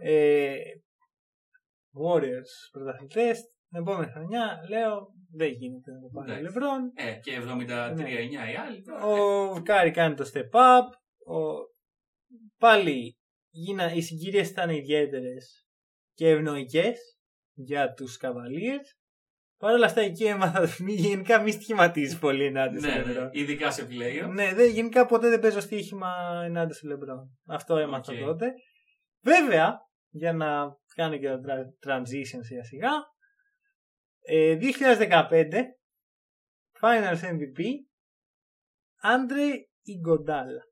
Ε, 0.00 0.56
Warriors 2.04 2.52
πρωταθλητές. 2.72 3.40
Την 3.68 3.80
επόμενη 3.80 4.10
χρονιά 4.12 4.58
λέω 4.68 5.06
δεν 5.32 5.52
γίνεται 5.52 5.92
να 5.92 6.00
το 6.00 6.08
πάρει 6.12 6.30
ο 6.30 6.34
Εντάξει. 6.34 6.52
Λεμπρόν. 6.58 6.92
Ε, 6.94 7.18
και 7.22 7.36
73-9 7.36 7.94
Ναι. 7.94 8.10
οι 8.50 8.56
άλλοι. 8.66 8.82
τώρα, 8.82 9.04
Ο 9.04 9.62
Κάρι 9.62 9.90
κάνει 9.90 10.14
το 10.14 10.30
step 10.34 10.50
up. 10.50 10.84
Ο... 11.34 11.38
Πάλι 12.58 13.18
γίνα... 13.50 13.92
οι 13.92 14.00
συγκυρίες 14.00 14.50
ήταν 14.50 14.70
ιδιαίτερες 14.70 15.66
και 16.14 16.28
ευνοϊκές 16.28 17.18
για 17.54 17.92
τους 17.92 18.18
Cavaliers. 18.22 18.97
Παρ' 19.58 19.72
όλα 19.72 19.86
αυτά 19.86 20.00
εκεί 20.00 20.24
έμαθα 20.24 20.60
ότι 20.60 20.82
μη- 20.82 20.92
γενικά 20.94 21.40
μη 21.42 21.50
στοιχηματίζεις 21.50 22.18
πολύ 22.18 22.44
ενάντια 22.44 22.80
Ναι, 22.80 22.88
στο 22.88 22.98
ναι, 22.98 23.04
Λεμπρόν. 23.04 23.28
ειδικά 23.32 23.70
σε 23.70 23.84
πλέον. 23.84 24.32
Ναι, 24.32 24.54
δεν, 24.54 24.70
γενικά 24.70 25.06
ποτέ 25.06 25.28
δεν 25.28 25.40
παίζω 25.40 25.60
στοίχημα 25.60 26.42
ενάντια 26.44 26.74
στο 26.74 26.86
Λεμπρόν. 26.88 27.38
Αυτό 27.46 27.76
έμαθα 27.76 28.12
Οκ. 28.12 28.18
τότε. 28.18 28.52
Βέβαια, 29.22 29.78
για 30.10 30.32
να 30.32 30.76
κάνω 30.94 31.16
και 31.18 31.28
το 31.28 31.40
tra- 31.46 31.88
transition 31.88 32.40
σιγά 32.40 32.64
σιγά, 32.64 32.90
ε, 34.20 34.56
2015, 34.56 35.62
Finals 36.80 37.20
MVP, 37.22 37.62
Άντρε 39.00 39.44
Ιγκοντάλα. 39.82 40.62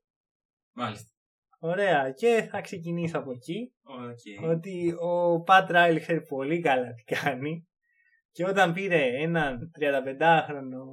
Μάλιστα. 0.75 1.11
Ωραία, 1.59 2.11
και 2.11 2.47
θα 2.51 2.61
ξεκινήσω 2.61 3.17
από 3.17 3.31
εκεί. 3.31 3.73
Οκ. 3.83 4.49
Ότι 4.49 4.93
ο 4.99 5.41
Πατ 5.41 5.69
Ράιλ 5.71 5.99
ξέρει 5.99 6.21
πολύ 6.25 6.59
καλά 6.61 6.93
τι 6.93 7.03
κάνει. 7.15 7.67
Και 8.37 8.45
όταν 8.45 8.73
πήρε 8.73 9.21
έναν 9.21 9.71
35χρονο 9.79 10.83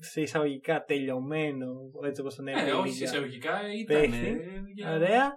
σε 0.00 0.20
εισαγωγικά 0.20 0.84
τελειωμένο, 0.84 1.66
έτσι 2.04 2.20
όπως 2.20 2.34
τον 2.34 2.44
Ναι, 2.44 2.50
έλεγε. 2.50 2.68
η 2.70 2.72
όχι 2.72 2.88
Λίγα, 2.92 3.04
εισαγωγικά 3.04 3.72
ήταν. 3.72 4.00
Παίχτη. 4.00 4.26
ε, 4.26 4.60
για- 4.74 4.92
Ωραία. 4.92 5.32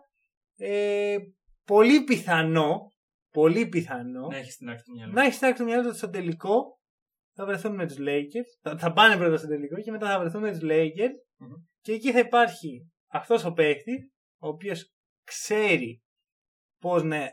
Ε, 0.58 1.18
πολύ 1.66 2.04
πιθανό, 2.04 2.94
πολύ 3.34 3.68
πιθανό, 3.68 4.28
Να 4.28 4.38
έχεις 4.38 4.56
την 4.58 4.70
άκρη 4.70 4.82
του 4.84 4.94
μυαλού. 4.94 5.14
να 5.14 5.22
έχεις 5.24 5.36
στάξει 5.36 5.58
το 5.58 5.64
μυαλό 5.68 5.90
του 5.90 5.96
στο 5.98 6.10
τελικό. 6.10 6.80
Θα 7.36 7.46
βρεθούν 7.46 7.76
με 7.76 7.88
τους 7.88 7.98
Lakers. 8.00 8.50
Θα, 8.62 8.78
θα 8.78 8.94
πάνε 8.94 9.18
πρώτα 9.18 9.38
στο 9.38 9.48
τελικό 9.48 9.82
και 9.82 9.92
μετά 9.92 10.08
θα 10.08 10.20
βρεθούν 10.20 10.42
με 10.42 10.52
τους 10.52 10.60
Lakers. 10.64 11.16
Μμμ. 11.38 11.54
Και 11.82 11.92
εκεί 11.92 12.12
θα 12.12 12.20
υπάρχει 12.20 12.92
αυτός 13.12 13.46
ο 13.46 13.52
παίχτης, 13.54 14.10
ο 14.42 14.48
οποίος 14.48 14.94
ξέρει 15.24 16.02
πώς 16.82 17.04
να. 17.04 17.28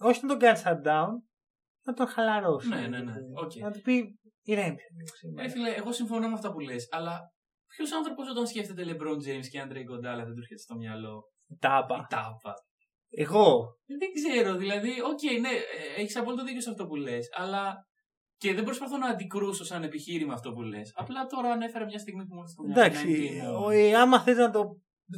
Όχι 0.00 0.20
να 0.22 0.28
τον 0.28 0.38
κάνει 0.38 0.60
shutdown, 0.64 1.08
να 1.86 1.92
τον 1.92 2.06
χαλαρώσει. 2.06 2.68
Ναι, 2.68 2.86
ναι, 2.92 2.98
ναι. 2.98 3.12
Οκ. 3.42 3.54
Να 3.54 3.70
του 3.70 3.80
πει 3.80 4.18
ηρέμησε 4.42 4.86
λίγο 4.96 5.14
σήμερα. 5.20 5.46
Ε, 5.46 5.50
φίλε, 5.50 5.70
εγώ 5.70 5.92
συμφωνώ 5.92 6.26
με 6.28 6.32
αυτά 6.34 6.52
που 6.52 6.60
λες, 6.60 6.88
αλλά 6.90 7.20
ποιος 7.66 7.92
άνθρωπος 7.92 8.28
όταν 8.30 8.46
σκέφτεται 8.46 8.82
LeBron 8.90 9.16
James 9.26 9.46
και 9.50 9.62
Andre 9.64 9.76
Iguodala 9.84 10.22
δεν 10.26 10.34
του 10.34 10.42
έρχεται 10.44 10.60
στο 10.66 10.74
μυαλό; 10.76 11.22
Τάπα. 11.58 11.96
Η 11.96 12.04
τάπα. 12.14 12.54
Εγώ. 13.10 13.46
Ε, 13.86 13.94
Δεν 14.02 14.08
ξέρω, 14.18 14.56
δηλαδή, 14.56 14.90
οκ, 15.10 15.22
ναι, 15.40 15.48
έχεις 15.96 16.16
απόλυτο 16.16 16.44
δίκιο 16.44 16.60
σε 16.60 16.70
αυτό 16.70 16.86
που 16.86 16.96
λες, 16.96 17.28
αλλά. 17.36 17.74
Και 18.38 18.54
δεν 18.54 18.64
προσπαθώ 18.64 18.96
να 18.96 19.06
αντικρούσω 19.08 19.64
σαν 19.64 19.82
επιχείρημα 19.82 20.32
αυτό 20.34 20.52
που 20.52 20.62
λες. 20.62 20.92
Απλά 20.94 21.26
τώρα 21.26 21.48
ανέφερα 21.50 21.84
μια 21.84 21.98
στιγμή 21.98 22.26
που 22.26 22.34
μου 22.34 22.40
ήρθε 22.40 22.52
στο 22.52 22.62
μυαλό. 22.62 22.80
Εντάξει, 22.80 23.06
19 23.06 23.64
ο- 23.64 23.70
ε, 23.70 23.94
άμα 23.94 24.20
θες 24.20 24.36
να 24.36 24.50
το 24.50 24.62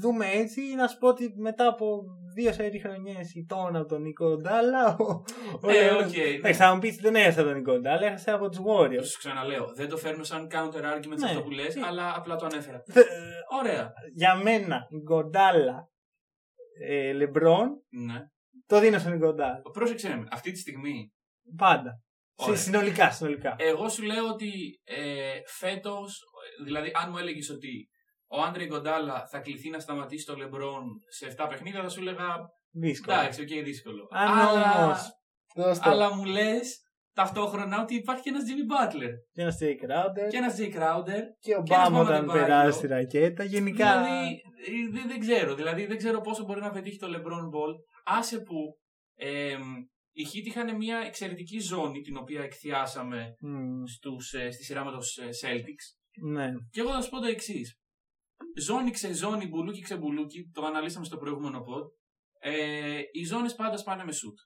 δούμε 0.00 0.26
έτσι, 0.30 0.60
να 0.74 0.86
σου 0.88 0.98
πω 0.98 1.08
ότι 1.08 1.32
μετά 1.36 1.66
από 1.66 2.02
δύο 2.42 2.52
σερί 2.52 2.78
χρονιές 2.80 3.34
ηττώνταν 3.34 3.78
από 3.78 3.88
τον 3.88 4.02
Iguodala. 4.02 4.96
Ο, 4.98 5.04
ο 5.62 5.70
Ε, 5.70 5.84
Λεόν- 5.84 6.04
οκ, 6.06 6.16
Εντάξει, 6.16 6.58
θα 6.60 6.74
μου 6.74 6.80
πεις 6.80 6.96
δεν 6.96 7.14
έχασε 7.14 7.40
από 7.40 7.48
τον 7.48 7.58
Iguodala, 7.58 8.06
έχασε 8.06 8.30
από 8.30 8.48
τους 8.48 8.58
Warriors. 8.66 9.04
Σου 9.04 9.18
ξαναλέω, 9.18 9.72
δεν 9.74 9.88
το 9.88 9.96
φέρνω 9.96 10.24
σαν 10.24 10.46
counter 10.52 10.82
argument 10.94 11.18
σε 11.18 11.24
Ναι. 11.24 11.30
αυτό 11.30 11.42
που 11.42 11.50
λες, 11.50 11.76
Ε. 11.76 11.80
αλλά 11.86 12.12
απλά 12.16 12.36
το 12.36 12.46
ανέφερα. 12.46 12.82
Θε- 12.92 13.06
Ωραία. 13.60 13.92
Για 14.14 14.34
μένα, 14.34 14.86
Iguodala 15.02 15.88
ε, 16.88 17.12
Λεμπρόν, 17.12 17.68
Ναι. 17.88 18.20
το 18.66 18.80
δίνω 18.80 18.98
στον 18.98 19.16
Iguodala. 19.16 19.60
Πρόσεξε 19.72 20.08
με, 20.16 20.26
αυτή 20.30 20.50
τη 20.50 20.58
στιγμή 20.58 21.12
Πάντα. 21.56 22.02
Συ- 22.34 22.48
Ωραία. 22.48 22.60
συνολικά, 22.60 23.10
συνολικά. 23.10 23.54
Εγώ 23.58 23.88
σου 23.88 24.02
λέω 24.02 24.26
ότι 24.26 24.80
ε, 24.84 25.38
φέτος, 25.46 26.22
δηλαδή, 26.64 26.90
αν 27.02 27.10
μου 27.10 27.18
έλεγες 27.18 27.50
ότι 27.50 27.88
ο 28.30 28.42
Andre 28.42 28.66
Iguodala 28.66 29.26
θα 29.30 29.38
κληθεί 29.38 29.70
να 29.70 29.78
σταματήσει 29.78 30.26
το 30.26 30.36
Λεμπρόν 30.36 30.84
σε 31.08 31.34
7 31.38 31.46
παιχνίδια, 31.48 31.82
θα 31.82 31.88
σου 31.88 32.00
έλεγα 32.00 32.36
Δύσκολο. 32.70 33.18
εντάξει, 33.18 33.40
οκ, 33.42 33.48
δύσκολο. 33.64 34.06
Αν 34.10 34.38
αλλά, 34.38 34.84
όμως, 34.84 34.98
δώσ' 35.54 35.78
το. 35.78 35.90
αλλά 35.90 36.14
μου 36.14 36.24
λες 36.24 36.78
ταυτόχρονα 37.12 37.80
ότι 37.82 37.94
υπάρχει 37.94 38.22
και 38.22 38.28
ένας 38.28 38.42
Jimmy 38.48 38.94
Butler 38.94 39.10
Και 39.32 39.42
ένας 39.42 39.56
Jae 39.60 39.64
Crowder 39.84 40.28
και 40.30 40.36
ένας 40.36 40.56
Jae 40.58 40.74
Crowder. 40.76 41.20
και 41.38 41.54
ο 41.56 41.62
και 41.62 41.74
ένας 41.74 41.90
Bam 41.90 41.96
όταν 42.00 42.24
Bam 42.24 42.28
Adebayo. 42.30 42.32
περάσει 42.32 42.80
τη 42.80 42.86
ρακέτα. 42.86 43.44
Γενικά. 43.44 44.02
Δηλαδή, 44.02 44.28
ε, 44.66 44.90
δεν, 44.92 45.08
δεν 45.08 45.20
ξέρω. 45.20 45.54
Δηλαδή, 45.54 45.86
δεν 45.86 45.96
ξέρω 45.96 46.20
πόσο 46.20 46.44
μπορεί 46.44 46.60
να 46.60 46.70
πετύχει 46.70 46.98
το 46.98 47.06
LeBron 47.06 47.44
Ball. 47.54 47.74
Άσε 48.04 48.38
που 48.40 48.78
ε, 49.14 49.56
οι 50.12 50.26
Heat 50.32 50.46
είχαν 50.46 50.76
μια 50.76 50.98
εξαιρετική 51.06 51.58
ζώνη 51.60 52.00
την 52.00 52.16
οποία 52.16 52.42
εκθιάσαμε 52.42 53.34
Μμ, 53.40 53.84
στους, 53.86 54.32
ε, 54.32 54.50
στη 54.50 54.64
σειρά 54.64 54.84
με 54.84 54.90
τους 54.92 55.16
ε, 55.16 55.28
Celtics. 55.42 55.86
ναι. 56.30 56.48
Και 56.70 56.80
εγώ 56.80 56.90
θα 56.90 57.00
σου 57.00 57.10
πω 57.10 57.20
το 57.20 57.26
εξής. 57.26 57.78
Ζώνη 58.60 58.90
ξε 58.90 59.12
ζώνη, 59.12 59.46
μπουλούκι 59.46 59.80
ξε 59.80 59.96
μπουλούκι, 59.96 60.50
το 60.52 60.64
αναλύσαμε 60.64 61.04
στο 61.04 61.16
προηγούμενο 61.16 61.58
pod. 61.58 61.86
Ε, 62.40 63.00
οι 63.12 63.24
ζώνες 63.24 63.54
πάντα 63.54 63.76
σπάνε 63.76 64.04
με 64.04 64.12
σουτ. 64.12 64.38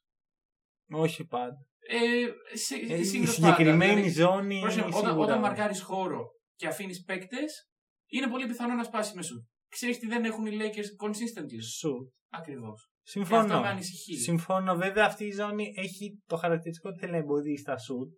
Όχι 0.93 1.27
πάντα. 1.27 1.67
Ε, 1.89 2.57
σε, 2.57 2.75
Ε, 2.75 2.99
η 2.99 3.05
συνήθως 3.05 3.35
συγκεκριμένη 3.35 3.79
πάντα. 3.79 3.95
Δηλαδή, 3.95 4.11
ζώνη. 4.11 4.61
πρόσεχε, 4.61 4.81
όταν, 4.87 4.93
σίγουρα 4.93 5.17
όταν 5.17 5.31
όχι. 5.33 5.41
μαρκάρεις 5.41 5.83
χώρο 5.83 6.23
και 6.57 6.67
αφήνεις 6.67 7.03
παίκτες, 7.05 7.69
είναι 8.07 8.29
πολύ 8.29 8.47
πιθανό 8.47 8.75
να 8.75 8.85
σπάσεις 8.85 9.15
με 9.15 9.23
σουτ. 9.23 9.45
Ξέρεις 9.69 9.99
τι 9.99 10.07
δεν 10.07 10.25
έχουν 10.25 10.47
οι 10.47 10.57
Lakers 10.61 11.07
consistently. 11.07 11.63
Σουτ. 11.79 12.13
Ακριβώς. 12.31 12.91
Και 13.03 13.11
Συμφωνώ. 13.11 13.41
αυτό 13.43 13.61
με 13.61 13.69
ανησυχεί. 13.69 14.17
Συμφωνώ. 14.17 14.75
Βέβαια 14.77 15.05
αυτή 15.05 15.25
η 15.25 15.33
ζώνη 15.33 15.73
έχει 15.77 16.23
το 16.27 16.37
χαρακτηριστικό 16.37 16.89
ότι 16.89 16.99
θέλει 16.99 17.13
να 17.13 17.19
εμποδίσει 17.19 17.63
τα 17.65 17.79
σουτ. 17.79 18.13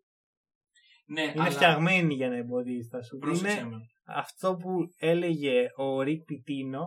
Ναι, 1.07 1.23
Είναι 1.23 1.33
αλλά 1.37 1.51
φτιαγμένη 1.51 2.15
για 2.15 2.29
να 2.29 2.37
εμποδίζει 2.37 2.89
τα 2.89 3.03
σουτ. 3.03 3.17
πρόσεξε 3.17 3.59
Είναι 3.61 3.69
με. 3.69 3.77
Αυτό 4.07 4.55
που 4.57 4.71
έλεγε 4.99 5.67
ο 5.77 6.03
Ρικ 6.03 6.25
Πιτίνο. 6.25 6.85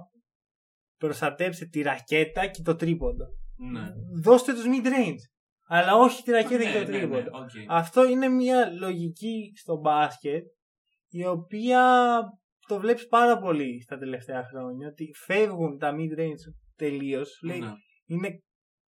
Προστατέψτε 0.97 1.65
τη 1.65 1.82
ρακέτα 1.82 2.47
και 2.47 2.61
το 2.61 2.76
τρίποντο. 2.76 3.26
Ναι. 3.72 3.88
Δώστε 4.24 4.53
τους 4.53 4.63
mid-range. 4.65 5.22
Αλλά 5.68 5.95
όχι 5.95 6.24
τη 6.24 6.32
ρακέτα 6.32 6.57
Ναι, 6.57 6.72
και 6.72 6.72
το 6.86 6.91
ναι, 6.91 6.97
ναι, 6.97 6.97
τρίποντο. 6.97 7.38
οκ. 7.38 7.49
Αυτό 7.68 8.05
είναι 8.07 8.28
μια 8.28 8.72
λογική 8.72 9.51
στο 9.55 9.78
μπάσκετ 9.78 10.43
η 11.09 11.26
οποία 11.26 12.20
το 12.68 12.80
βλέπεις 12.80 13.07
πάρα 13.07 13.38
πολύ 13.39 13.82
στα 13.82 13.97
τελευταία 13.97 14.43
χρόνια 14.43 14.88
ότι 14.88 15.09
φεύγουν 15.26 15.78
τα 15.78 15.91
mid-range 15.95 16.53
τελείως. 16.76 17.39
Λέει 17.43 17.59
Ναι. 17.59 17.72
είναι 18.05 18.41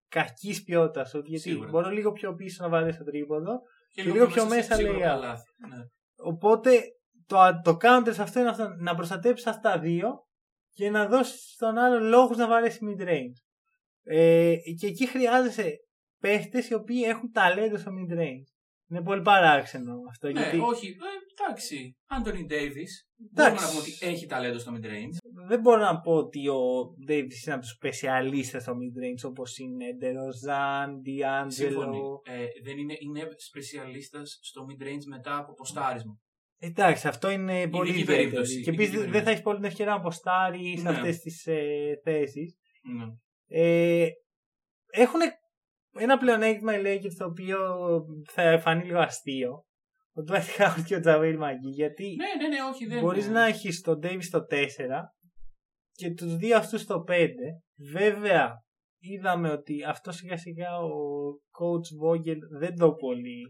κακής 0.09 0.63
ποιότητας 0.63 1.13
γιατί 1.13 1.39
Σίγουρα. 1.39 1.69
μπορώ 1.69 1.91
λίγο 1.91 2.13
πιο 2.13 2.35
πίσω 2.35 2.63
να 2.65 2.71
βάλω 2.71 2.97
το 2.97 3.05
τρίποδο. 3.05 3.53
Και 3.93 4.03
λίγο 4.03 4.27
πιο 4.27 4.45
μέσα 4.47 4.63
σε 4.63 4.75
σίγουρο 4.75 4.93
λέει, 4.99 5.03
καλάθι. 5.07 5.51
Ναι. 5.69 5.77
Οπότε 6.17 6.81
το, 7.29 7.37
το 7.63 7.77
counter 7.81 8.11
σε 8.13 8.23
αυτό 8.23 8.41
είναι 8.41 8.49
αυτό, 8.49 8.69
να 8.79 8.95
προστατέψεις 8.95 9.47
αυτά 9.47 9.71
τα 9.71 9.79
δύο 9.79 10.27
και 10.73 10.91
να 10.91 11.07
δώσεις 11.07 11.53
στον 11.53 11.79
άλλο 11.79 11.99
λόγους 11.99 12.37
να 12.37 12.49
βαρέσει 12.49 12.79
mid-range. 12.83 13.39
Ε, 14.03 14.55
και 14.79 14.87
εκεί 14.87 15.07
χρειάζεσαι 15.07 15.77
παίχτες 16.21 16.69
οι 16.69 16.75
οποίοι 16.75 17.03
έχουν 17.07 17.33
ταλέντο 17.33 17.77
στο 17.77 17.91
mid-range. 17.91 18.49
Είναι 18.91 19.03
πολύ 19.03 19.23
παράξενο 19.23 19.95
αυτό. 20.09 20.27
Ναι, 20.27 20.41
γιατί 20.41 20.59
όχι. 20.59 20.87
Ε, 20.87 21.43
εντάξει. 21.43 21.97
Άντωνι 22.07 22.45
Ντέιβι. 22.45 22.87
Μπορούμε 23.17 23.51
Εντάξει. 23.51 23.65
να 23.65 23.71
πούμε 23.71 23.81
ότι 23.81 23.99
έχει 24.01 24.27
ταλέντο 24.27 24.59
στο 24.59 24.73
mid-range. 24.77 25.17
δεν 25.49 25.61
μπορώ 25.61 25.81
να 25.83 26.01
πω 26.01 26.13
ότι 26.13 26.49
ο 26.49 26.61
Davis 27.09 27.37
είναι 27.45 27.55
από 27.55 27.61
τους 27.61 27.71
σπεσιαλίστες 27.71 28.63
στο 28.63 28.73
mid-range 28.73 29.31
όπως 29.31 29.59
είναι 29.59 29.85
Ντεροζάν, 29.99 30.91
Σύμφωνοι. 30.91 31.01
Διάντζελο. 31.03 32.21
Ε, 32.25 32.47
δεν 32.65 32.79
είναι, 32.79 32.95
είναι 32.99 33.29
σπεσιαλίστας 33.37 34.39
στο 34.43 34.67
mid-range 34.69 35.05
μετά 35.07 35.37
από 35.37 35.53
ποστάρισμα. 35.53 36.19
Εντάξει, 36.61 37.09
αυτό 37.09 37.31
είναι 37.31 37.69
πολύ 37.69 37.89
Ειδική 37.89 38.03
ιδιαίτερη. 38.03 38.23
περίπτωση, 38.29 38.53
Και 38.53 38.59
ειδική 38.59 38.71
επίσης 38.71 38.91
δεν 38.93 38.99
περίπτωση. 39.01 39.25
θα 39.25 39.31
έχει 39.31 39.43
πολύ 39.43 39.57
την 39.57 39.65
ευκαιρία 39.67 39.93
να 39.93 39.99
αποστάρει 39.99 40.77
σε 40.79 40.83
Ναι. 40.83 40.97
αυτές 40.97 41.19
τις 41.19 41.47
ε, 41.47 42.01
θέσεις. 42.05 42.57
Ναι. 42.97 43.05
Ε, 43.61 44.09
έχουν 44.91 45.21
ένα 45.99 46.19
πλεονέκτημα 46.19 46.79
οι 46.79 46.83
Lakers 46.85 47.15
το 47.19 47.25
οποίο 47.25 47.59
θα 48.31 48.59
φανεί 48.61 48.85
λίγο 48.85 48.99
αστείο. 48.99 49.65
Ο 50.13 50.23
Dwight 50.29 50.59
Howard 50.59 50.83
και 50.87 50.95
ο 50.95 51.01
Τζαβέλ 51.01 51.37
Μαγκή. 51.37 51.69
Γιατί 51.71 52.17
ναι, 52.17 52.47
ναι, 52.49 52.55
ναι, 52.57 52.63
όχι. 52.73 52.87
Δεν 52.87 53.01
μπορείς 53.01 53.29
να 53.29 53.45
έχεις 53.47 53.81
τον 53.81 54.01
Davis 54.03 54.23
στο 54.23 54.47
4 54.51 54.65
και 55.93 56.11
τους 56.15 56.37
δύο 56.37 56.57
αυτούς 56.57 56.81
στο 56.81 57.05
5. 57.09 57.29
Βέβαια, 57.93 58.53
είδαμε 58.99 59.51
ότι 59.51 59.85
αυτό 59.85 60.13
σιγά 60.13 60.37
σιγά 60.37 60.79
ο 60.79 60.91
coach 61.59 61.89
Vogel 62.07 62.37
δεν 62.59 62.77
το 62.77 62.93
πολύ 62.95 63.43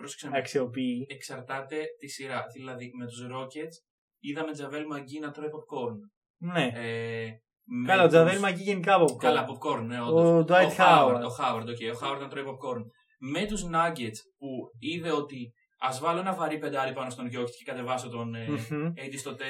Πρόσεξε 0.00 0.28
με. 0.28 0.38
αξιοποιεί. 0.38 1.06
Εξαρτάται 1.10 1.76
τη 1.98 2.08
σειρά. 2.08 2.44
Δηλαδή 2.54 2.90
με 2.98 3.06
τους 3.06 3.26
Rockets 3.34 3.76
είδαμε 4.20 4.52
Τζαβέλ 4.52 4.86
Μαγκή 4.86 5.18
να 5.18 5.30
τρώει 5.30 5.48
popcorn. 5.56 5.96
Ναι. 6.52 6.70
Ε, 6.74 7.28
με 7.64 7.86
Καλά, 7.88 8.00
ο 8.02 8.04
τους- 8.04 8.14
JaVale 8.14 8.38
McGee 8.38 8.62
γενικά 8.62 8.94
από 8.94 9.14
Καλά, 9.16 9.46
popcorn, 9.48 9.82
ναι, 9.86 10.00
Ο 10.00 10.04
όντως. 10.06 10.44
Dwight 10.48 10.76
Howard. 10.80 11.22
Ο 11.28 11.34
Howard, 11.40 11.66
οκ, 11.68 11.94
ο 11.94 11.98
Howard 12.06 12.20
να 12.20 12.28
τρώει 12.28 12.44
popcorn. 12.46 12.82
Με 13.18 13.46
τους 13.46 13.64
Nuggets 13.72 14.18
που 14.38 14.48
είδε 14.78 15.10
ότι 15.12 15.52
ας 15.78 16.00
βάλω 16.00 16.20
ένα 16.20 16.34
βαρύ 16.34 16.58
πεντάρι 16.58 16.92
πάνω 16.92 17.10
στον 17.10 17.26
Jokic 17.26 17.50
και 17.58 17.64
κατεβάσω 17.64 18.08
τον 18.08 18.34
ε, 18.34 18.46
Μμμ. 18.48 18.92
AD 18.96 19.14
στο 19.18 19.34
4, 19.34 19.42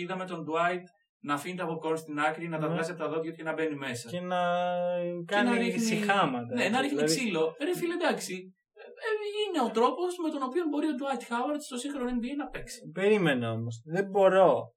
είδαμε 0.00 0.24
τον 0.24 0.44
Dwight 0.48 0.82
να 1.20 1.34
αφήνει 1.34 1.56
τα 1.56 1.66
popcorn 1.68 1.96
στην 1.98 2.18
άκρη, 2.20 2.48
να 2.48 2.58
τα 2.58 2.66
Ναι. 2.68 2.72
βγάζει 2.74 2.90
από 2.90 3.00
τα 3.00 3.08
δόντια 3.08 3.30
και 3.32 3.42
να 3.42 3.52
μπαίνει 3.52 3.74
μέσα. 3.76 4.08
Και 4.10 4.20
να 4.20 4.36
κάνει 5.26 5.50
να 5.50 5.56
ρίχνει- 5.56 5.80
σιχάματα. 5.86 6.54
Ναι, 6.54 6.68
να 6.68 6.80
ρίχνει 6.80 6.96
Δηλαδή, 6.96 7.14
ξύλο. 7.16 7.56
Ρε 7.64 7.74
φίλε, 7.76 7.94
εντάξει. 7.94 8.52
Ε, 9.06 9.10
είναι 9.48 9.60
ο 9.68 9.70
τρόπος 9.70 10.10
με 10.24 10.30
τον 10.30 10.42
οποίο 10.48 10.62
μπορεί 10.70 10.86
ο 10.86 10.96
Dwight 11.00 11.22
Howard 11.32 11.60
στο 11.66 11.76
σύγχρονο 11.76 12.10
NBA 12.18 12.34
να 12.36 12.46
παίξει. 12.48 12.78
Περίμενε 13.00 13.48
όμως. 13.48 13.74
Δεν 13.84 14.04
μπορώ 14.10 14.74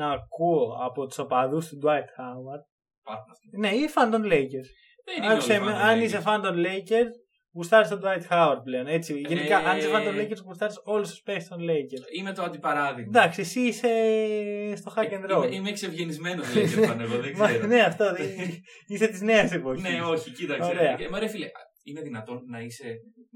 να 0.00 0.06
ακούω 0.12 0.76
από 0.86 1.06
τους 1.06 1.18
οπαδούς 1.18 1.68
του 1.68 1.78
Dwight 1.82 2.08
Howard. 2.20 2.62
Υπάρχουν 3.02 3.30
αυτοί. 3.34 3.46
Ναι, 3.58 3.68
ή 3.84 3.88
φαν 3.88 4.10
των 4.10 4.22
Lakers. 4.24 4.68
Δεν 5.04 5.16
είναι 5.22 5.32
Άκουσε 5.32 5.52
όλοι 5.52 5.62
με, 5.64 5.70
fan 5.70 5.74
των 5.74 5.82
αν 5.86 5.98
Lakers. 5.98 6.02
είσαι 6.02 6.20
φαν 6.20 6.42
των 6.42 6.56
Lakers, 6.64 7.10
γουστάρεις 7.54 7.88
τον 7.88 8.00
Dwight 8.04 8.22
Howard 8.32 8.60
πλέον. 8.64 8.86
Έτσι. 8.86 9.18
Γενικά, 9.28 9.60
Ε, 9.60 9.64
αν 9.68 9.76
είσαι 9.78 9.88
φαν 9.88 10.04
των 10.04 10.14
Lakers, 10.18 10.42
γουστάρεις 10.44 10.80
όλους 10.84 11.08
τους 11.10 11.20
παίχτε 11.22 11.46
των 11.48 11.60
Lakers. 11.70 12.16
Είμαι 12.18 12.32
το 12.32 12.42
αντιπαράδειγμα. 12.42 13.10
Εντάξει, 13.20 13.40
εσύ 13.40 13.60
είσαι 13.60 13.90
στο 14.76 14.92
hack 14.96 15.10
and 15.12 15.30
roll. 15.30 15.44
Είμαι, 15.44 15.54
είμαι 15.54 15.68
εξευγενισμένος 15.68 16.46
Lakers 16.54 16.90
fan, 16.90 16.98
εγώ 17.00 17.16
δεν 17.20 17.36
Μα, 17.38 17.46
ξέρω. 17.46 17.66
ναι, 17.66 17.80
αυτό. 17.80 18.12
δε- 18.12 18.24
είσαι 18.86 19.06
της 19.08 19.20
νέας 19.20 19.52
εποχής. 19.52 19.82
Ναι, 19.82 20.00
όχι, 20.02 20.30
κοίταξε. 20.30 20.70
Ωραία. 20.70 20.96
Ε, 21.00 21.08
Μα 21.08 21.18
ρε 21.18 21.26
φίλε, 21.26 21.46
είναι 21.88 22.00
δυνατόν 22.00 22.38
να 22.46 22.60
είσαι 22.60 22.88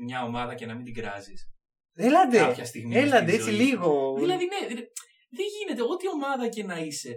μια 0.06 0.24
ομάδα 0.24 0.54
και 0.54 0.66
να 0.66 0.74
μην 0.74 0.84
την 0.84 0.94
κράζεις. 0.94 1.40
Έλαντε. 1.94 2.38
Κάποια 2.38 2.64
στιγμή 2.64 2.94
Έλαντε, 2.96 3.26
στη 3.26 3.34
έτσι 3.34 3.50
ζωή 3.50 3.58
σου. 3.58 3.64
λίγο. 3.66 4.14
Δηλαδή, 4.18 4.44
ναι, 4.44 4.74
ρε, 4.74 4.84
δεν 5.36 5.46
γίνεται. 5.58 5.82
Ό,τι 5.92 6.08
ομάδα 6.08 6.48
και 6.48 6.64
να 6.64 6.78
είσαι. 6.78 7.12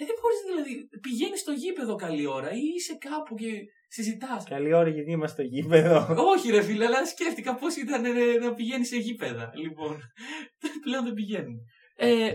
Ε, 0.00 0.04
δεν 0.04 0.16
μπορείς 0.20 0.40
δηλαδή. 0.48 0.88
Πηγαίνεις 1.00 1.40
στο 1.40 1.52
γήπεδο 1.52 1.94
καλή 1.94 2.26
ώρα 2.26 2.50
ή 2.50 2.64
είσαι 2.76 2.94
κάπου 2.94 3.34
και 3.34 3.50
συζητάς. 3.88 4.44
Καλή 4.44 4.72
ώρα 4.74 4.88
γιατί 4.88 5.10
είμαστε 5.10 5.42
στο 5.42 5.54
γήπεδο. 5.54 6.14
Όχι, 6.32 6.50
ρε 6.50 6.62
φίλε, 6.62 6.84
αλλά 6.86 7.06
σκέφτηκα 7.06 7.54
πώς 7.54 7.76
ήταν 7.76 8.02
ρε, 8.02 8.38
να 8.38 8.54
πηγαίνεις 8.54 8.88
σε 8.88 8.96
γήπεδα. 8.96 9.52
Λοιπόν, 9.54 9.98
πλέον 10.84 11.04
δεν 11.04 11.12
πηγαίνουν. 11.12 11.58
Ε, 11.96 12.32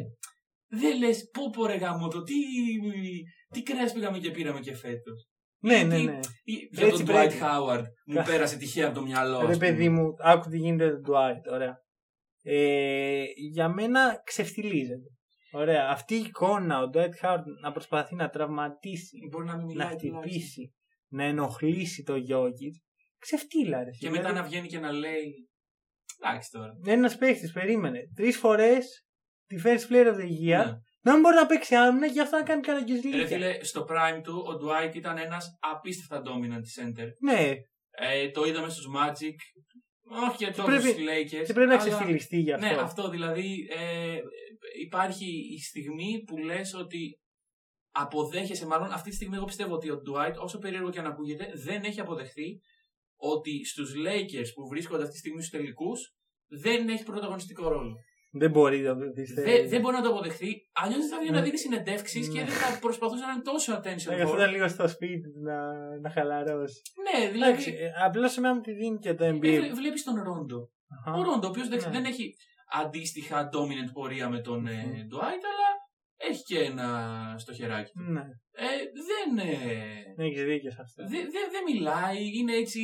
δεν 0.67 0.97
λες, 0.97 1.29
πω 1.33 1.49
πω 1.49 1.65
ρε 1.65 1.75
γάμο 1.75 2.07
το, 2.07 2.23
τι, 2.23 2.33
τι 3.53 3.63
κρέας 3.63 3.93
πήγαμε 3.93 4.19
και 4.19 4.31
πήραμε 4.31 4.59
και 4.59 4.75
φέτος. 4.75 5.27
Ναι, 5.63 5.83
ναι, 5.83 5.97
ναι. 5.97 6.19
Για 6.71 6.85
Έτσι 6.87 7.03
τον 7.03 7.15
Dwight 7.15 7.27
πρέπει. 7.27 7.35
Howard 7.41 7.83
μου 8.05 8.15
Κα- 8.15 8.23
πέρασε 8.23 8.57
τυχαία 8.57 8.85
από 8.85 8.95
το 8.95 9.01
μυαλό. 9.01 9.39
Ρε 9.39 9.45
ας 9.47 9.57
πούμε. 9.57 9.67
παιδί 9.67 9.89
μου, 9.89 10.13
άκου 10.23 10.49
τι 10.49 10.57
γίνεται 10.57 10.85
με 10.85 10.91
τον 10.91 11.03
Dwight. 11.15 11.51
Ωραία. 11.53 11.77
Ε, 12.43 13.23
για 13.51 13.67
μένα 13.67 14.21
ξεφτιλίζεται. 14.25 15.07
Ωραία. 15.51 15.89
Αυτή 15.89 16.15
η 16.15 16.19
εικόνα, 16.19 16.79
ο 16.81 16.89
Dwight 16.93 17.13
Howard 17.25 17.43
να 17.61 17.71
προσπαθεί 17.71 18.15
να 18.15 18.29
τραυματίσει, 18.29 19.17
Μπορεί 19.31 19.45
να 19.45 19.55
μην 19.57 19.65
να 19.65 19.71
μιλάει 19.71 19.95
τουλάχιστον. 19.95 20.21
χτυπήσει, 20.21 20.73
να 21.09 21.23
ενοχλήσει 21.23 22.03
το 22.03 22.13
Jokic, 22.29 22.75
ξεφτύλα 23.19 23.83
ρε. 23.83 23.89
Και 23.99 24.09
μετά 24.09 24.31
να 24.31 24.43
βγαίνει 24.43 24.67
και 24.67 24.79
να 24.79 24.91
λέει. 24.91 25.49
Εντάξει 26.21 26.49
τώρα. 26.51 26.71
Ένας 26.85 27.17
παίχτη 27.17 27.49
περίμενε 27.53 27.99
τρεις 28.15 28.37
φορές 28.37 29.05
τη 29.45 29.55
first 29.63 29.91
player 29.91 30.07
of 30.07 30.15
the 30.15 30.29
year, 30.47 30.65
Ναι. 30.65 30.73
Να 31.03 31.11
μην 31.13 31.21
μπορεί 31.21 31.35
να 31.35 31.45
παίξει 31.45 31.75
άμυνα 31.75 32.09
και 32.09 32.21
αυτό 32.21 32.37
να 32.37 32.43
κάνει 32.43 32.61
κανένα 32.61 32.85
Ρε 33.15 33.25
φίλε, 33.25 33.63
στο 33.63 33.85
prime 33.89 34.21
του 34.23 34.45
ο 34.47 34.51
Dwight 34.61 34.95
ήταν 34.95 35.17
ένας 35.17 35.57
απίστευτα 35.59 36.21
dominant 36.25 36.65
center. 36.81 37.07
Ναι, 37.19 37.51
Ε, 37.97 38.29
το 38.29 38.43
είδαμε 38.45 38.69
στους 38.69 38.87
Magic. 38.95 39.35
Όχι 40.27 40.37
και 40.37 40.45
τόσο 40.51 40.63
πρέπει- 40.63 40.81
στους 40.87 41.03
Lakers. 41.03 41.45
και 41.45 41.53
πρέπει 41.53 41.69
να 41.69 41.75
αλλά- 41.79 41.85
ξεφτυλιστεί 41.87 42.37
γι' 42.37 42.51
αυτό. 42.51 42.65
Ναι, 42.65 42.73
αυτό 42.81 43.09
δηλαδή. 43.09 43.67
Ε, 43.69 44.17
υπάρχει 44.81 45.25
η 45.53 45.59
στιγμή 45.59 46.23
που 46.27 46.37
λες 46.37 46.73
ότι 46.73 47.19
αποδέχεσαι, 47.91 48.65
μάλλον 48.65 48.91
αυτή 48.91 49.09
τη 49.09 49.15
στιγμή 49.15 49.35
εγώ 49.35 49.45
πιστεύω 49.45 49.73
ότι 49.73 49.89
ο 49.91 50.01
Dwight, 50.09 50.35
όσο 50.37 50.57
περίεργο 50.57 50.89
και 50.89 50.99
αν 50.99 51.05
ακούγεται, 51.05 51.51
δεν 51.55 51.83
έχει 51.83 51.99
αποδεχθεί 51.99 52.59
ότι 53.15 53.65
στους 53.65 53.93
Lakers 54.05 54.47
που 54.55 54.67
βρίσκονται 54.67 55.01
αυτή 55.01 55.13
τη 55.13 55.19
στιγμή 55.19 55.41
στους 55.41 55.59
τελικούς 55.59 56.13
δεν 56.47 56.89
έχει 56.89 57.03
πρωταγωνιστικό 57.03 57.67
ρόλο. 57.67 57.95
Δεν 58.35 58.51
μπορεί 58.51 58.79
να 58.79 58.95
το 58.97 59.05
πιστεύει. 59.15 59.51
Δεν, 59.51 59.69
δεν 59.69 59.81
μπορεί 59.81 59.95
να 59.95 60.01
το 60.01 60.09
αποδεχθεί, 60.09 60.51
αλλιώς 60.81 60.99
δεν 60.99 61.09
θα 61.09 61.17
βγει 61.21 61.29
να 61.29 61.37
Ναι. 61.39 61.43
δίνει 61.45 61.57
συνεντεύξεις 61.57 62.27
και 62.29 62.39
Ναι. 62.39 62.45
δεν 62.45 62.53
θα 62.55 62.79
προσπαθούσε 62.79 63.25
να 63.25 63.31
είναι 63.31 63.41
τόσο 63.41 63.73
attention. 63.77 64.11
Ε, 64.11 64.21
Αυτό 64.21 64.31
whore. 64.33 64.37
ήταν 64.37 64.51
λίγο 64.51 64.67
στο 64.67 64.87
σπίτι 64.87 65.31
του 65.31 65.41
να, 65.41 65.57
να 65.99 66.09
χαλαρώσει. 66.09 66.81
Ναι, 67.05 67.25
Εντάξει, 67.27 67.69
δηλαδή. 67.71 67.83
ε, 67.85 67.91
απλώ 68.05 68.31
εμένα 68.37 68.53
μου 68.55 68.61
τη 68.61 68.71
δίνει 68.73 68.97
και 68.99 69.13
το 69.13 69.25
NBA. 69.25 69.71
Βλέπεις 69.81 70.03
τον 70.03 70.15
Ρόντο. 70.23 70.69
Αχα. 70.95 71.17
Ο 71.17 71.21
Ρόντο, 71.23 71.47
ο 71.47 71.49
οποίος 71.49 71.67
Ναι. 71.69 71.77
δεν 71.77 72.03
έχει 72.05 72.35
αντίστοιχα 72.83 73.49
dominant 73.53 73.91
πορεία 73.93 74.29
με 74.29 74.39
τον 74.39 74.67
ε, 74.67 74.71
Μμμ. 74.71 74.93
Dwight, 75.11 75.43
αλλά 75.51 75.67
έχει 76.29 76.43
και 76.43 76.59
ένα 76.59 76.87
στο 77.37 77.53
χεράκι 77.53 77.91
του. 77.91 78.01
Ναι, 78.11 78.21
Ε, 78.51 78.65
δεν, 79.09 79.47
ε, 79.47 80.23
έχεις 80.25 80.43
δίκιο 80.43 80.71
σε 80.71 80.77
αυτό. 80.81 81.03
δεν, 81.03 81.21
δεν, 81.31 81.45
δεν 81.51 81.63
μιλάει, 81.73 82.37
είναι 82.37 82.53
έτσι 82.55 82.79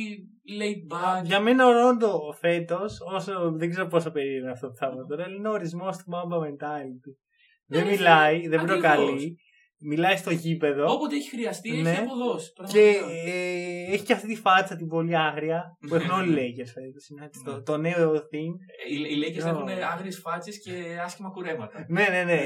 laid 0.60 0.94
back. 0.94 1.24
Για 1.24 1.40
μένα 1.40 1.66
ο 1.66 1.72
Ρόντο 1.72 2.32
φέτος, 2.40 2.98
όσο 3.14 3.52
δεν 3.52 3.70
ξέρω 3.70 3.86
πόσο 3.86 4.10
περίεργο 4.10 4.42
είναι 4.42 4.50
αυτό 4.52 4.68
που 4.68 4.76
θα 4.76 4.88
πω 4.90 5.06
τώρα, 5.06 5.28
είναι 5.28 5.48
ο 5.48 5.52
ορισμός 5.52 5.96
του 5.96 6.04
Mamba 6.14 6.38
Mentality. 6.38 7.12
Δεν 7.66 7.84
Ναι, 7.84 7.90
μιλάει, 7.90 8.48
δεν 8.48 8.60
ακριβώς. 8.60 8.80
προκαλεί, 8.80 9.36
μιλάει 9.82 10.16
στο 10.16 10.30
γήπεδο 10.30 10.92
Όποτε 10.92 11.16
έχει 11.16 11.28
χρειαστεί, 11.30 11.70
Ναι. 11.70 11.90
έχει 11.90 12.00
αποδώσει. 12.00 12.46
και 12.46 12.52
πραγματικά. 12.54 13.30
ε, 13.30 13.92
έχει 13.92 14.04
και 14.04 14.12
αυτή 14.12 14.26
τη 14.26 14.36
φάτσα 14.36 14.76
την 14.76 14.86
πολύ 14.88 15.16
άγρια 15.16 15.76
που 15.88 15.94
έχουν 15.94 16.10
όλοι 16.10 16.30
οι 16.30 16.34
Lakers 16.34 16.70
φέτος. 16.74 17.08
Είναι 17.08 17.24
έτσι 17.24 17.42
το, 17.44 17.62
το 17.62 17.76
νέο 17.76 18.12
thing. 18.14 18.52
Ε, 18.86 18.94
Οι, 18.94 19.00
οι 19.00 19.22
Lakers 19.24 19.44
Oh. 19.44 19.48
έχουν 19.48 19.68
άγριες 19.92 20.18
φάτσες 20.18 20.60
και 20.62 20.72
άσχημα 21.04 21.30
κουρέματα. 21.30 21.84
Ναι, 21.88 22.06
ναι, 22.10 22.22
ναι. 22.24 22.40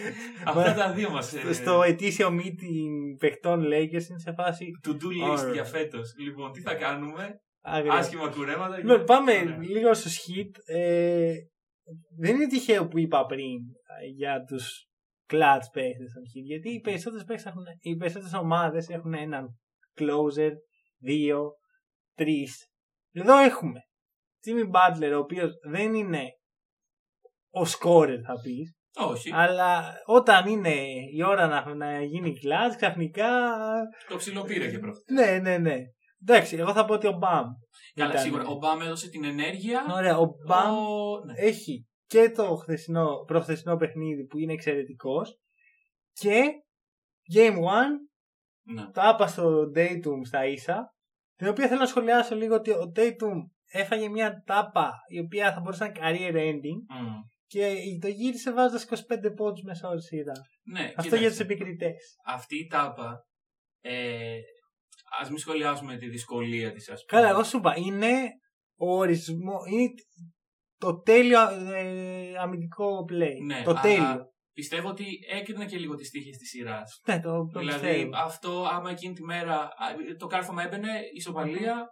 Αυτά 0.50 0.74
τα 0.74 0.92
δύο 0.92 1.10
μας. 1.10 1.26
στο, 1.28 1.52
στο 1.52 1.82
ετήσιο 1.82 2.28
meeting 2.28 3.16
παιχτών 3.18 3.60
Lakers 3.60 4.08
είναι 4.10 4.18
σε 4.18 4.32
φάση 4.32 4.66
To 4.86 4.90
do 4.90 4.94
list 4.94 5.38
Ωραία. 5.40 5.52
για 5.52 5.64
φέτος. 5.64 6.14
Λοιπόν, 6.18 6.52
τι 6.52 6.60
θα 6.60 6.74
κάνουμε; 6.74 7.40
άγρια. 7.60 7.92
Άσχημα 7.92 8.28
κουρέματα. 8.28 8.76
Λοιπόν, 8.78 9.04
πάμε 9.04 9.32
Ωραία. 9.32 9.56
λίγο 9.60 9.94
στους 9.94 10.16
hit. 10.26 10.50
Ε, 10.74 11.32
δεν 12.18 12.34
είναι 12.34 12.46
τυχαίο 12.46 12.88
που 12.88 12.98
είπα 12.98 13.26
πριν 13.26 13.52
ε, 14.02 14.06
για 14.16 14.44
τους 14.48 14.86
clutch 15.30 15.66
παίχτες 15.72 16.12
των 16.12 16.22
hit. 16.22 16.44
Γιατί 16.44 16.70
οι 16.70 16.80
περισσότερες 16.80 17.44
έχουν, 17.44 17.64
οι 17.80 17.96
περισσότερες 17.96 18.34
ομάδες 18.34 18.88
έχουν 18.88 19.14
έναν 19.14 19.46
closer, 19.98 20.50
δύο, 20.98 21.50
τρεις. 22.14 22.66
Εδώ 23.12 23.38
έχουμε 23.38 23.80
Jimmy 24.46 24.70
Butler, 24.74 25.12
ο 25.14 25.18
οποίος 25.18 25.50
δεν 25.70 25.94
είναι 25.94 26.22
ο 27.50 27.64
σκόρερ, 27.64 28.18
θα 28.26 28.40
πεις. 28.42 28.74
Όχι. 28.98 29.30
Αλλά 29.34 29.92
όταν 30.04 30.46
είναι 30.46 30.74
η 31.14 31.22
ώρα 31.22 31.46
να, 31.46 31.74
να 31.74 32.02
γίνει 32.02 32.38
κλατ, 32.38 32.76
ξαφνικά. 32.76 33.28
Το 34.08 34.16
ψιλοπήρε 34.16 34.70
και 34.70 34.78
προχθές. 34.78 35.04
Ναι, 35.06 35.38
ναι, 35.38 35.58
ναι. 35.58 35.76
Εντάξει, 36.22 36.56
εγώ 36.56 36.72
θα 36.72 36.84
πω 36.84 36.94
ότι 36.94 37.06
ο 37.06 37.12
Μπαμ. 37.12 37.46
Καλά, 37.94 38.10
ήταν- 38.10 38.22
σίγουρα. 38.22 38.44
Ο 38.46 38.54
Μπαμ 38.54 38.80
έδωσε 38.80 39.08
την 39.08 39.24
ενέργεια. 39.24 39.86
Ωραία, 39.94 40.18
ο 40.18 40.26
Μπαμ 40.46 40.74
Ο- 40.74 41.24
ναι. 41.24 41.32
έχει 41.36 41.86
και 42.06 42.30
το 42.30 42.54
χθεσινό, 42.56 43.24
προχθεσινό 43.26 43.76
παιχνίδι 43.76 44.24
που 44.26 44.38
είναι 44.38 44.52
εξαιρετικός 44.52 45.38
και 46.12 46.42
Game 47.34 47.54
1 47.56 47.58
Ναι. 48.74 48.90
το 48.90 49.00
άπα 49.02 49.26
στο 49.26 49.70
Dayton 49.74 50.20
στα 50.26 50.46
ίσα 50.46 50.94
την 51.36 51.48
οποία 51.48 51.68
θέλω 51.68 51.80
να 51.80 51.86
σχολιάσω 51.86 52.34
λίγο 52.34 52.54
ότι 52.54 52.70
ο 52.70 52.92
Dayton 52.96 53.34
έφαγε 53.72 54.08
μια 54.08 54.42
τάπα 54.46 54.92
η 55.08 55.18
οποία 55.18 55.52
θα 55.52 55.60
μπορούσε 55.60 55.84
να 55.84 56.08
είναι 56.10 56.28
career 56.30 56.34
ending 56.34 57.00
Μμ. 57.00 57.14
και 57.46 57.74
το 58.00 58.08
γύρισε 58.08 58.52
βάζοντας 58.52 58.84
25 58.84 59.34
πόντους 59.36 59.62
μέσα 59.62 59.88
όλη 59.88 60.02
σειρά. 60.02 60.32
Ναι, 60.64 60.80
Αυτό 60.80 60.92
κοίταξε. 61.02 61.16
για 61.18 61.28
τους 61.28 61.38
επικριτές. 61.38 62.16
Αυτή 62.26 62.56
η 62.58 62.66
τάπα. 62.66 63.26
Ε, 63.80 64.36
Α 65.22 65.28
μην 65.28 65.38
σχολιάσουμε 65.38 65.96
τη 65.96 66.08
δυσκολία 66.08 66.72
της, 66.72 66.88
ας 66.90 67.04
πούμε. 67.04 67.20
Καλά, 67.22 67.32
εγώ 67.32 67.42
σου 67.44 67.56
είπα, 67.56 67.74
είναι 67.76 68.12
ο 68.76 68.96
ορισμό, 68.96 69.58
είναι 69.72 69.88
το 70.78 71.00
τέλειο 71.00 71.38
ε, 71.74 72.38
αμυντικό 72.42 73.04
play. 73.10 73.44
Ναι, 73.46 73.62
το 73.64 73.70
αλλά 73.70 73.80
τέλειο. 73.80 74.30
Πιστεύω 74.52 74.88
ότι 74.88 75.04
έκρινε 75.30 75.64
και 75.64 75.78
λίγο 75.78 75.94
τις 75.94 76.10
τύχε 76.10 76.30
της 76.30 76.48
σειράς. 76.48 77.00
Ναι, 77.06 77.20
το, 77.20 77.30
το 77.52 77.58
Δηλαδή, 77.58 77.80
πιστεύω. 77.80 78.10
αυτό 78.16 78.66
άμα 78.72 78.90
εκείνη 78.90 79.14
τη 79.14 79.22
μέρα 79.24 79.54
α, 79.60 79.68
το 80.18 80.26
κάρφωμα 80.26 80.62
έμπαινε, 80.62 80.88
ισοπαλία, 81.14 81.86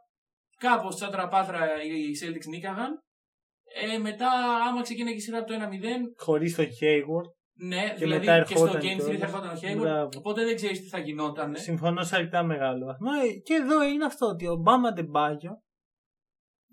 κάπως 0.58 0.94
τσάντρα 0.94 1.28
πάτρα 1.28 1.66
οι 1.82 2.10
Celtics 2.22 2.46
νίκαγαν. 2.48 2.98
Ε, 3.94 3.98
μετά, 3.98 4.30
άμα 4.68 4.82
ξεκίναγε 4.82 5.16
η 5.16 5.20
σειρά 5.20 5.38
από 5.38 5.46
το 5.46 5.54
1-0, 5.54 5.64
Χωρίς 6.16 6.54
το 6.54 6.62
Hayward. 6.62 7.28
ναι, 7.66 7.82
Και 7.88 7.94
δηλαδή 7.98 8.26
μετά 8.26 8.42
και 8.42 8.56
στο 8.56 8.64
ερχόταν 8.66 8.80
Game 8.82 8.94
3 8.94 8.98
θα 8.98 9.04
κιόλας. 9.04 9.22
έρχονταν 9.22 9.50
ο 9.50 9.58
Hayward. 9.62 9.76
Μπράβο. 9.80 10.08
Οπότε 10.18 10.44
δεν 10.44 10.54
ξέρεις 10.56 10.80
τι 10.80 10.88
θα 10.88 10.98
γινόταν. 10.98 11.56
Συμφωνώ 11.56 12.02
σε 12.02 12.16
αρκετά 12.16 12.42
μεγάλο 12.42 12.84
βαθμό. 12.86 13.08
Ε, 13.24 13.32
Και 13.44 13.54
εδώ 13.54 13.84
είναι 13.84 14.04
αυτό 14.04 14.26
ότι 14.26 14.46
ο 14.46 14.56
Μπάμα 14.56 14.92
Ντεμπάγιο 14.92 15.62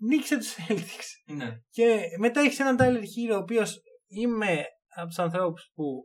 νίκησε 0.08 0.36
τους 0.38 0.54
Celtics. 0.54 1.34
Ναι. 1.34 1.58
Και 1.70 2.00
μετά 2.18 2.40
έχεις 2.40 2.60
έναν 2.60 2.76
Tyler 2.78 3.02
Hero, 3.02 3.32
ο 3.32 3.36
οποίος 3.36 3.80
είμαι 4.06 4.64
από 4.96 5.06
τους 5.06 5.18
ανθρώπους 5.18 5.70
που 5.74 6.04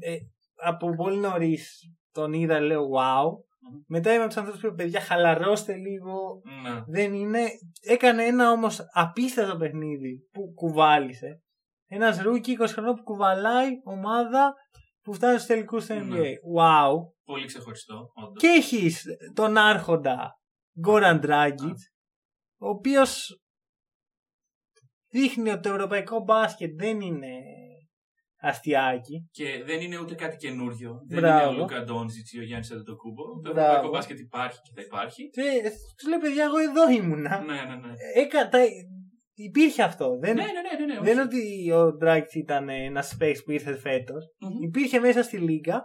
ε, 0.00 0.16
από 0.54 0.94
πολύ 0.94 1.16
νωρίς 1.16 1.80
τον 2.12 2.32
είδα, 2.32 2.60
λέω 2.60 2.82
wow. 2.82 3.24
Μμμ. 3.64 3.80
Μετά 3.86 4.10
είμαι 4.12 4.18
από 4.22 4.28
τους 4.28 4.36
ανθρώπους 4.36 4.62
που 4.62 4.74
παιδιά 4.74 5.00
χαλαρώστε 5.00 5.74
λίγο. 5.74 6.42
ναι. 6.62 6.82
Δεν 6.86 7.14
είναι. 7.14 7.48
Έκανε 7.80 8.24
ένα 8.24 8.50
όμως 8.50 8.80
απίστευτο 8.92 9.56
παιχνίδι 9.56 10.28
που 10.32 10.52
κουβάλισε. 10.54 11.42
Ένας 11.86 12.20
rookie 12.22 12.56
20 12.60 12.64
χρονών 12.68 12.94
που 12.94 13.02
κουβαλάει 13.02 13.70
ομάδα 13.84 14.54
που 15.02 15.14
φτάνει 15.14 15.34
στους 15.34 15.46
τελικούς 15.46 15.86
του 15.86 15.92
NBA. 15.94 16.06
Ναι. 16.08 16.30
Wow. 16.58 16.92
Πολύ 17.24 17.46
ξεχωριστό, 17.46 18.10
όντως. 18.14 18.42
Και 18.42 18.46
έχεις 18.46 19.04
τον 19.34 19.56
άρχοντα 19.56 20.38
Goran 20.80 21.20
Dragic, 21.24 21.74
ο 22.62 22.68
οποίος 22.68 23.40
δείχνει 25.08 25.50
ότι 25.50 25.60
το 25.60 25.68
ευρωπαϊκό 25.68 26.20
μπάσκετ 26.20 26.70
δεν 26.80 27.00
είναι 27.00 27.28
αστειάκι. 28.40 29.28
Και 29.30 29.62
δεν 29.64 29.80
είναι 29.80 29.98
ούτε 29.98 30.14
κάτι 30.14 30.36
καινούριο. 30.36 30.92
Δεν 31.08 31.18
Μπράβο. 31.20 31.50
είναι 31.50 31.58
ο 31.58 31.60
Λούκα 31.60 31.84
Ντόνζιτς 31.84 32.32
ή 32.32 32.38
ο 32.38 32.42
Γιάννης 32.42 32.70
Αντετοκούμπο. 32.70 33.22
Το 33.22 33.40
Μπράβο. 33.40 33.60
ευρωπαϊκό 33.60 33.88
μπάσκετ 33.88 34.18
υπάρχει 34.18 34.58
και 34.62 34.70
θα 34.74 34.82
υπάρχει. 34.82 35.30
Και 35.30 35.42
τους 35.96 36.08
λέει, 36.08 36.18
παιδιά, 36.18 36.44
εγώ 36.44 36.58
εδώ 36.58 36.90
ήμουνα. 36.90 37.40
Ναι, 37.40 37.54
ναι, 37.54 37.76
ναι. 37.86 37.92
Έκα, 38.14 38.48
τα, 38.48 38.58
υπήρχε 39.34 39.82
αυτό. 39.82 40.18
Δεν, 40.20 40.34
Ναι, 40.34 40.42
ναι, 40.42 40.48
ναι, 40.52 40.86
ναι, 40.86 40.94
ναι, 40.94 41.00
δεν 41.00 41.12
είναι 41.12 41.22
όχι. 41.22 41.28
ότι 41.28 41.70
ο 41.72 41.96
Dragic 42.02 42.34
ήταν 42.34 42.68
ένας 42.68 43.16
space 43.18 43.36
που 43.44 43.50
ήρθε 43.50 43.76
φέτος. 43.76 44.24
Μμμ. 44.40 44.62
Υπήρχε 44.62 44.98
μέσα 45.00 45.22
στη 45.22 45.36
λίγα 45.38 45.80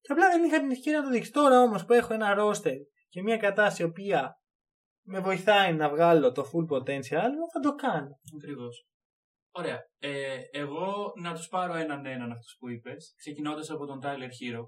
και 0.00 0.12
απλά 0.12 0.28
δεν 0.30 0.44
είχα 0.44 0.60
την 0.60 0.70
ευκαιρία 0.70 0.98
να 0.98 1.04
το 1.04 1.10
δείξει. 1.10 1.32
Τώρα 1.32 1.60
όμως 1.62 1.84
που 1.84 1.92
έχω 1.92 2.14
ένα 2.14 2.34
roster 2.38 2.76
και 3.08 3.22
μια 3.22 3.36
κατάσταση 3.36 3.82
η 3.82 3.84
οποία 3.84 4.40
με 5.06 5.20
βοηθάει 5.20 5.72
να 5.72 5.88
βγάλω 5.88 6.32
το 6.32 6.42
full 6.42 6.76
potential 6.76 7.30
μου, 7.38 7.50
θα 7.52 7.60
το 7.62 7.74
κάνω. 7.74 8.20
Ακριβώς. 8.36 8.86
Ωραία. 9.50 9.78
Ε, 9.98 10.38
εγώ 10.50 11.12
να 11.22 11.34
τους 11.34 11.48
πάρω 11.48 11.74
έναν 11.74 12.06
έναν 12.06 12.32
αυτούς 12.32 12.56
που 12.58 12.68
είπες, 12.70 13.14
ξεκινώντας 13.16 13.70
από 13.70 13.86
τον 13.86 14.00
Tyler 14.02 14.30
Hero. 14.38 14.64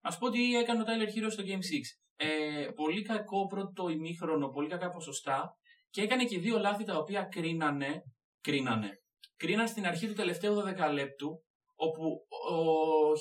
Να 0.00 0.10
σου 0.10 0.18
πω 0.18 0.30
τι 0.30 0.56
έκανε 0.56 0.82
ο 0.82 0.84
Tyler 0.84 1.24
Hero 1.24 1.30
στο 1.30 1.42
Game 1.46 1.62
6. 1.62 1.98
Ε, 2.16 2.68
πολύ 2.74 3.02
κακό 3.02 3.46
πρώτο 3.46 3.88
ημίχρονο, 3.88 4.48
πολύ 4.48 4.68
κακά 4.68 4.90
ποσοστά 4.90 5.56
και 5.90 6.02
έκανε 6.02 6.24
και 6.24 6.38
δύο 6.38 6.58
λάθη 6.58 6.84
τα 6.84 6.96
οποία 6.96 7.22
κρίνανε. 7.22 8.02
Κρίνανε. 8.40 8.90
Κρίναν 9.36 9.68
στην 9.68 9.86
αρχή 9.86 10.06
του 10.06 10.14
τελευταίου 10.14 10.54
12 10.54 10.92
λεπτού, 10.92 11.44
όπου 11.74 12.02
ο 12.50 12.56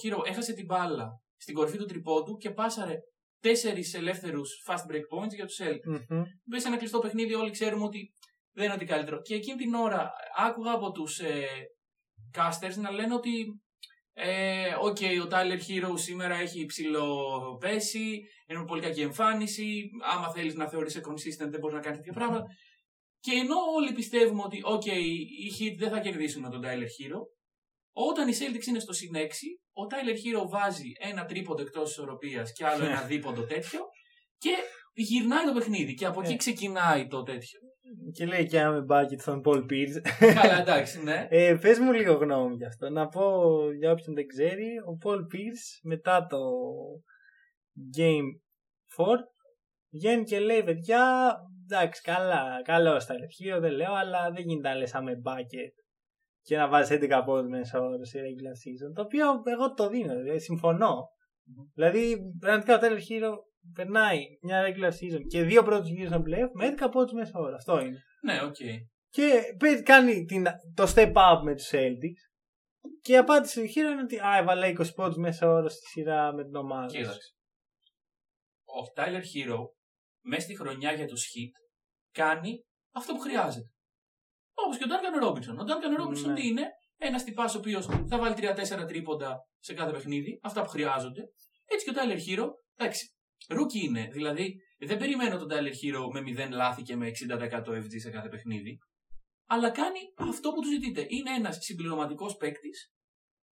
Hero 0.03 0.25
έχασε 0.25 0.53
την 0.53 0.65
μπάλα 0.65 1.21
στην 1.37 1.55
κορυφή 1.55 1.77
του 1.77 1.85
τριπόντου 1.85 2.37
και 2.37 2.51
πάσαρε 2.51 2.95
τέσσερις 3.39 3.93
ελεύθερους 3.93 4.63
fast 4.67 4.91
break 4.91 5.17
points 5.17 5.33
για 5.35 5.45
τους 5.45 5.59
Celtics. 5.61 5.85
Μμμ. 6.09 6.23
μέσα 6.45 6.61
σε 6.61 6.67
ένα 6.67 6.77
κλειστό 6.77 6.99
παιχνίδι 6.99 7.33
όλοι 7.33 7.51
ξέρουμε 7.51 7.83
ότι 7.83 8.11
δεν 8.51 8.65
είναι 8.65 8.73
ό,τι 8.73 8.85
καλύτερο. 8.85 9.21
Και 9.21 9.35
εκείνη 9.35 9.57
την 9.57 9.73
ώρα 9.73 10.11
άκουγα 10.35 10.71
από 10.71 10.91
τους 10.91 11.19
ε, 11.19 11.47
casters 12.37 12.75
να 12.75 12.91
λένε 12.91 13.13
ότι 13.13 13.61
ε, 14.13 14.73
οκ, 14.79 14.97
ο 15.23 15.27
Tyler 15.31 15.59
Herro 15.67 15.93
σήμερα 15.93 16.35
έχει 16.35 16.59
ψιλοπέσει, 16.61 18.21
είναι 18.47 18.59
με 18.59 18.65
πολύ 18.65 18.81
κακή 18.81 19.01
εμφάνιση, 19.01 19.89
άμα 20.13 20.31
θέλεις 20.31 20.55
να 20.55 20.67
θεωρείσαι 20.67 20.99
consistent 20.99 21.49
δεν 21.49 21.59
μπορείς 21.59 21.75
να 21.75 21.81
κάνεις 21.81 21.97
τέτοια 21.97 22.13
πράγματα. 22.13 22.45
Και 23.19 23.31
ενώ 23.31 23.55
όλοι 23.75 23.93
πιστεύουμε 23.93 24.41
ότι 24.45 24.59
οκ, 24.63 24.85
οι 24.85 25.51
Heat 25.59 25.75
δεν 25.77 25.89
θα 25.89 25.99
κερδίσουν 25.99 26.41
με 26.41 26.49
τον 26.49 26.61
Tyler 26.63 26.89
Herro, 26.95 27.19
όταν 27.91 28.27
οι 28.27 28.33
Celtics 28.39 28.65
είναι 28.67 28.79
στο 28.79 28.93
συν 28.93 29.11
6, 29.15 29.17
ο 29.81 29.87
Tyler 29.91 30.17
Herro 30.21 30.49
βάζει 30.49 30.91
ένα 30.99 31.25
τρίποντο 31.25 31.61
εκτός 31.61 31.91
ισορροπίας 31.91 32.51
και 32.53 32.65
άλλο 32.65 32.85
ένα 32.85 33.01
δίποντο 33.01 33.41
τέτοιο 33.43 33.79
και 34.37 34.49
γυρνάει 34.93 35.45
το 35.45 35.53
παιχνίδι 35.53 35.93
και 35.93 36.05
από 36.05 36.19
εκεί 36.19 36.29
Ναι. 36.29 36.35
ξεκινάει 36.35 37.07
το 37.07 37.23
τέτοιο. 37.23 37.59
Και 38.13 38.25
λέει 38.25 38.45
και 38.45 38.57
ένα 38.57 38.81
μπάκετ 38.81 39.21
στον 39.21 39.41
Paul 39.45 39.57
Pierce. 39.69 40.01
Καλά, 40.33 40.59
εντάξει, 40.59 41.03
ναι. 41.03 41.27
Ε, 41.29 41.57
πες 41.61 41.79
μου 41.79 41.91
λίγο 41.91 42.13
γνώμη 42.13 42.55
γι' 42.55 42.65
αυτό. 42.65 42.89
Να 42.89 43.07
πω 43.07 43.23
για 43.79 43.91
όποιον 43.91 44.15
δεν 44.15 44.27
ξέρει, 44.27 44.67
ο 44.77 44.97
Paul 45.05 45.19
Pierce 45.19 45.79
μετά 45.83 46.25
το 46.29 46.37
Game 47.97 48.27
4 48.97 49.05
βγαίνει 49.89 50.23
και 50.23 50.39
λέει 50.39 50.63
παιδιά, 50.63 51.33
εντάξει 51.63 52.01
καλά, 52.01 52.61
καλό 52.63 52.99
στα 52.99 53.13
ελευθερία 53.13 53.59
δεν 53.59 53.71
λέω, 53.71 53.93
αλλά 53.93 54.31
δεν 54.31 54.43
γίνεται 54.47 54.69
να 54.69 54.75
λες 54.75 54.93
άμε 54.95 55.15
μπάκετ 55.15 55.73
και 56.49 56.57
να 56.57 56.67
βάζεις 56.67 56.97
11 57.01 57.21
πόντους 57.25 57.49
μέσα 57.49 57.79
όρο 57.79 58.05
σε 58.05 58.19
regular 58.19 58.55
season. 58.63 58.93
Το 58.95 59.01
οποίο 59.01 59.25
εγώ 59.45 59.73
το 59.73 59.89
δίνω, 59.89 60.15
δηλαδή, 60.15 60.39
συμφωνώ. 60.39 61.07
Δηλαδή, 61.73 62.17
πραγματικά 62.39 62.75
ο 62.75 62.79
Tyler 62.81 62.99
Herro 63.09 63.33
περνάει 63.73 64.19
μια 64.41 64.61
regular 64.67 64.89
season 64.91 65.21
και 65.27 65.43
δύο 65.43 65.63
πρώτους 65.63 65.89
γύρους 65.89 66.07
στον 66.07 66.23
playoff 66.27 66.51
με 66.53 66.65
11 66.65 66.89
πόντους 66.91 67.11
μέσα 67.13 67.39
όρο. 67.39 67.55
Αυτό 67.55 67.79
είναι. 67.79 67.97
Ναι, 68.21 68.41
οκ. 68.43 68.55
Και 69.09 69.41
παίζει- 69.59 69.83
κάνει 69.83 70.25
την, 70.25 70.45
το 70.73 70.83
step 70.95 71.13
up 71.13 71.41
με 71.43 71.55
τους 71.55 71.69
Celtics. 71.71 72.21
Και 73.01 73.11
η 73.13 73.17
απάντηση 73.17 73.61
του 73.61 73.67
Herro 73.67 73.91
είναι 73.91 74.01
ότι 74.01 74.19
α, 74.19 74.37
έβαλα 74.37 74.67
20 74.67 74.93
πόντους 74.95 75.17
μέσα 75.17 75.47
όρο 75.49 75.69
στη 75.69 75.85
σειρά 75.85 76.33
με 76.33 76.43
την 76.43 76.55
ομάδα. 76.55 76.89
σου». 76.89 76.95
Κοίταξε. 76.97 77.33
Ο 78.65 78.79
Tyler 78.95 79.23
Herro 79.33 79.59
μέσα 80.25 80.41
στη 80.41 80.55
χρονιά 80.57 80.91
για 80.91 81.07
τους 81.07 81.23
Heat 81.23 81.53
κάνει 82.11 82.65
αυτό 82.91 83.13
που 83.13 83.19
χρειάζεται. 83.19 83.69
Όπως 84.65 84.77
και 84.77 84.83
ο 84.83 84.87
Duncan 84.91 85.25
Robinson. 85.25 85.55
Ο 85.61 85.63
Duncan 85.69 86.01
Robinson 86.01 86.27
Ναι. 86.27 86.33
τι 86.33 86.47
είναι, 86.47 86.65
ένας 86.97 87.23
τυπάς 87.23 87.55
ο 87.55 87.57
οποίος 87.57 87.85
θα 87.85 88.17
βάλει 88.17 88.35
3-4 88.37 88.85
τρίποντα 88.87 89.37
σε 89.59 89.73
κάθε 89.73 89.91
παιχνίδι, 89.91 90.39
αυτά 90.43 90.61
που 90.61 90.69
χρειάζονται. 90.69 91.21
Έτσι 91.65 91.85
και 91.85 91.91
ο 91.91 91.93
Tyler 91.97 92.19
Herro, 92.27 92.47
εντάξει, 92.77 93.15
rookie 93.49 93.79
είναι. 93.85 94.07
Δηλαδή, 94.11 94.55
δεν 94.79 94.97
περιμένω 94.97 95.37
τον 95.37 95.47
Tyler 95.51 95.73
Herro 95.79 96.11
με 96.13 96.47
0 96.47 96.49
λάθη 96.51 96.81
και 96.81 96.95
με 96.95 97.07
60% 97.07 97.75
FG 97.75 97.99
σε 98.01 98.09
κάθε 98.09 98.29
παιχνίδι. 98.29 98.77
Αλλά 99.47 99.69
κάνει 99.69 99.99
αυτό 100.29 100.51
που 100.51 100.61
του 100.61 100.69
ζητείται. 100.69 101.05
Είναι 101.07 101.33
ένας 101.35 101.57
συμπληρωματικός 101.59 102.35
παίκτης, 102.35 102.91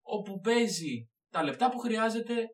όπου 0.01 0.39
παίζει 0.39 1.09
τα 1.31 1.43
λεπτά 1.43 1.69
που 1.69 1.77
χρειάζεται, 1.77 2.47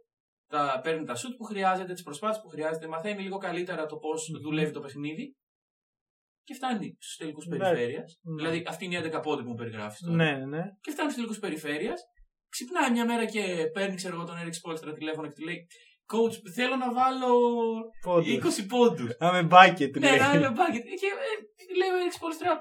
τα, 0.47 0.79
παίρνει 0.83 1.05
τα 1.05 1.15
σουτ 1.15 1.35
που 1.35 1.43
χρειάζεται, 1.43 1.93
τις 1.93 2.03
προσπάθειες 2.03 2.41
που 2.41 2.49
χρειάζεται, 2.49 2.87
μαθαίνει 2.87 3.21
λίγο 3.21 3.37
καλύτερα 3.37 3.85
το 3.85 3.97
πώς 3.97 4.29
δουλεύει 4.41 4.71
το 4.71 4.79
παιχνίδι 4.79 5.35
και 6.43 6.53
φτάνει 6.53 6.95
στους 6.99 7.15
τελικούς 7.15 7.45
Ναι. 7.45 7.57
περιφέρειας. 7.57 8.19
Ναι. 8.23 8.35
Δηλαδή, 8.35 8.63
αυτή 8.67 8.85
είναι 8.85 8.95
η 8.95 8.97
11 8.97 9.19
πόντι 9.21 9.43
που 9.43 9.49
μου 9.49 9.55
περιγράφεις 9.55 9.99
τώρα. 9.99 10.15
Ναι, 10.15 10.31
ναι. 10.45 10.63
Και 10.81 10.91
φτάνει 10.91 11.09
στους 11.09 11.15
τελικούς 11.15 11.39
περιφέρειας, 11.39 12.01
ξυπνάει 12.49 12.91
μια 12.91 13.05
μέρα 13.05 13.25
και 13.25 13.43
παίρνει, 13.73 13.95
ξέρω 13.95 14.15
εγώ, 14.15 14.25
τον 14.25 14.35
Eric 14.43 14.55
Spolstra 14.61 14.93
τηλέφωνο 14.95 15.27
και 15.27 15.33
του 15.33 15.43
λέει 15.43 15.67
Coach, 16.13 16.35
θέλω 16.55 16.75
να 16.75 16.93
βάλω 16.93 17.31
Πόντους. 18.01 18.59
20 18.59 18.65
πόντους. 18.67 19.09
Άμε 19.19 19.43
μπάκετ, 19.43 19.97
ναι, 19.97 20.09
λέει. 20.09 20.19
να 20.19 20.33
είμαι 20.33 20.51
bucket. 20.59 20.85
Και 21.01 21.09
ε, 21.25 21.75
λέει 21.79 21.89
ο 21.95 21.97
Eric 22.03 22.13
Spolstra, 22.19 22.53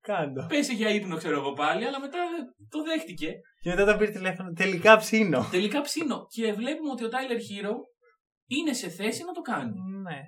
Κάντο. 0.00 0.46
πέσει 0.46 0.74
για 0.74 0.88
ύπνο, 0.88 1.16
ξέρω 1.16 1.36
εγώ 1.38 1.52
πάλι, 1.52 1.84
αλλά 1.86 2.00
μετά 2.00 2.18
ε, 2.18 2.66
το 2.68 2.82
δέχτηκε. 2.82 3.32
Και 3.60 3.68
μετά 3.70 3.84
τα 3.84 3.96
πήρε 3.96 4.10
τηλέφωνο. 4.10 4.52
Τελικά 4.52 4.96
ψήνω. 4.96 5.48
Τελικά 5.50 5.80
ψήνω. 5.80 6.26
Και 6.28 6.52
βλέπουμε 6.52 6.90
ότι 6.90 7.04
ο 7.04 7.08
Tyler 7.08 7.38
Hero 7.48 7.72
είναι 8.46 8.72
σε 8.72 8.88
θέση 8.88 9.24
να 9.24 9.32
το 9.32 9.40
κάνει. 9.40 9.72
Ναι, 10.02 10.18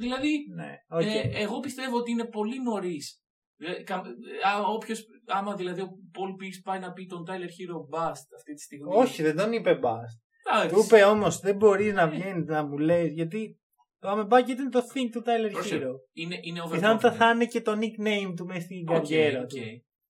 Δηλαδή, 0.00 0.46
ναι. 0.54 0.72
Οκ. 0.88 1.02
ε, 1.02 1.30
εγώ 1.42 1.60
πιστεύω 1.60 1.96
ότι 1.96 2.10
είναι 2.10 2.24
πολύ 2.24 2.62
νωρίς 2.62 3.22
Δηλαδή, 3.56 3.82
κα- 3.82 4.02
α, 4.48 4.60
όποιος, 4.74 5.04
άμα 5.26 5.54
δηλαδή 5.54 5.80
ο 5.80 5.88
Paul 5.88 6.42
Pierce 6.42 6.60
πάει 6.64 6.78
να 6.78 6.92
πει 6.92 7.06
τον 7.06 7.24
Tyler 7.28 7.30
Herro 7.56 7.78
bust 7.98 8.24
αυτή 8.36 8.54
τη 8.54 8.60
στιγμή. 8.62 8.94
Όχι, 8.94 9.22
δεν 9.22 9.36
τον 9.36 9.52
είπε 9.52 9.78
bust. 9.82 10.14
Εντάξει. 10.52 10.74
Του 10.74 10.82
είπε 10.84 11.02
όμως 11.04 11.38
δεν 11.40 11.56
μπορεί 11.56 11.92
να 11.92 12.08
βγαίνει 12.08 12.44
να 12.44 12.64
μου 12.66 12.78
λέει 12.78 13.08
γιατί 13.08 13.60
το 13.98 14.10
I'm 14.10 14.21
a 14.21 14.25
bucket 14.25 14.48
ήταν 14.48 14.70
το 14.70 14.78
thing 14.78 15.08
του 15.12 15.22
Tyler 15.26 15.52
Πρόσεχε. 15.52 15.76
Herro. 15.84 15.92
Είναι, 16.12 16.38
είναι 16.42 16.60
overconfident. 16.64 16.70
Πιθανότατα 16.72 17.12
θα 17.12 17.30
είναι 17.30 17.44
και 17.46 17.60
το 17.60 17.72
nickname 17.72 18.32
του 18.36 18.46
μέσα 18.46 18.60
στην 18.60 18.88
Οκ, 18.88 18.94
καριέρα 18.94 19.40
οκ. 19.40 19.48
του. 19.48 19.56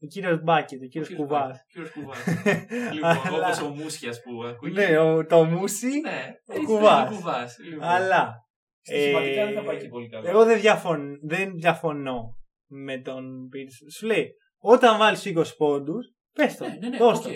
Ο 0.02 0.06
κύριος 0.06 0.42
Bucket, 0.42 0.82
ο 0.82 0.86
κύριος 0.86 1.14
Κουβάς. 1.14 1.64
Κύριος 1.72 1.90
Κουβάς. 1.92 2.24
λοιπόν, 2.94 3.16
όπως 3.34 3.60
ο 3.60 3.68
Μούσιας 3.68 4.20
που 4.22 4.42
ακούγει. 4.44 4.72
Ναι, 4.72 4.98
ο- 4.98 5.26
το 5.26 5.44
Μούσι, 5.44 6.00
Ναι, 6.00 6.34
ο 6.46 6.52
έτσι 6.52 6.66
Κουβάς. 6.66 7.06
είναι 7.08 7.14
ο 7.14 7.18
Κουβάς. 7.18 7.58
Λοιπόν. 7.58 7.88
αλλά 7.88 8.34
Στοιχηματικά 8.82 9.40
ε, 9.40 9.44
δεν 9.44 9.54
θα 9.54 9.62
πάει 9.62 9.78
και 9.78 9.88
πολύ 9.88 10.08
καλά. 10.08 10.28
εγώ 10.30 10.44
δεν, 10.44 10.60
διαφων, 10.60 11.18
δεν 11.22 11.52
διαφωνώ 11.54 12.36
με 12.66 12.98
τον 13.00 13.48
Pierce. 13.54 13.92
Σου 13.96 14.06
λέει, 14.06 14.28
όταν 14.58 14.98
βάλεις 14.98 15.22
20 15.26 15.42
πόντους, 15.56 16.06
πες 16.32 16.56
το. 16.56 16.64
Ναι, 16.68 16.74
ναι, 16.80 16.88
ναι, 16.88 16.96
δώσ' 16.96 17.18
οκ. 17.18 17.22
το. 17.24 17.30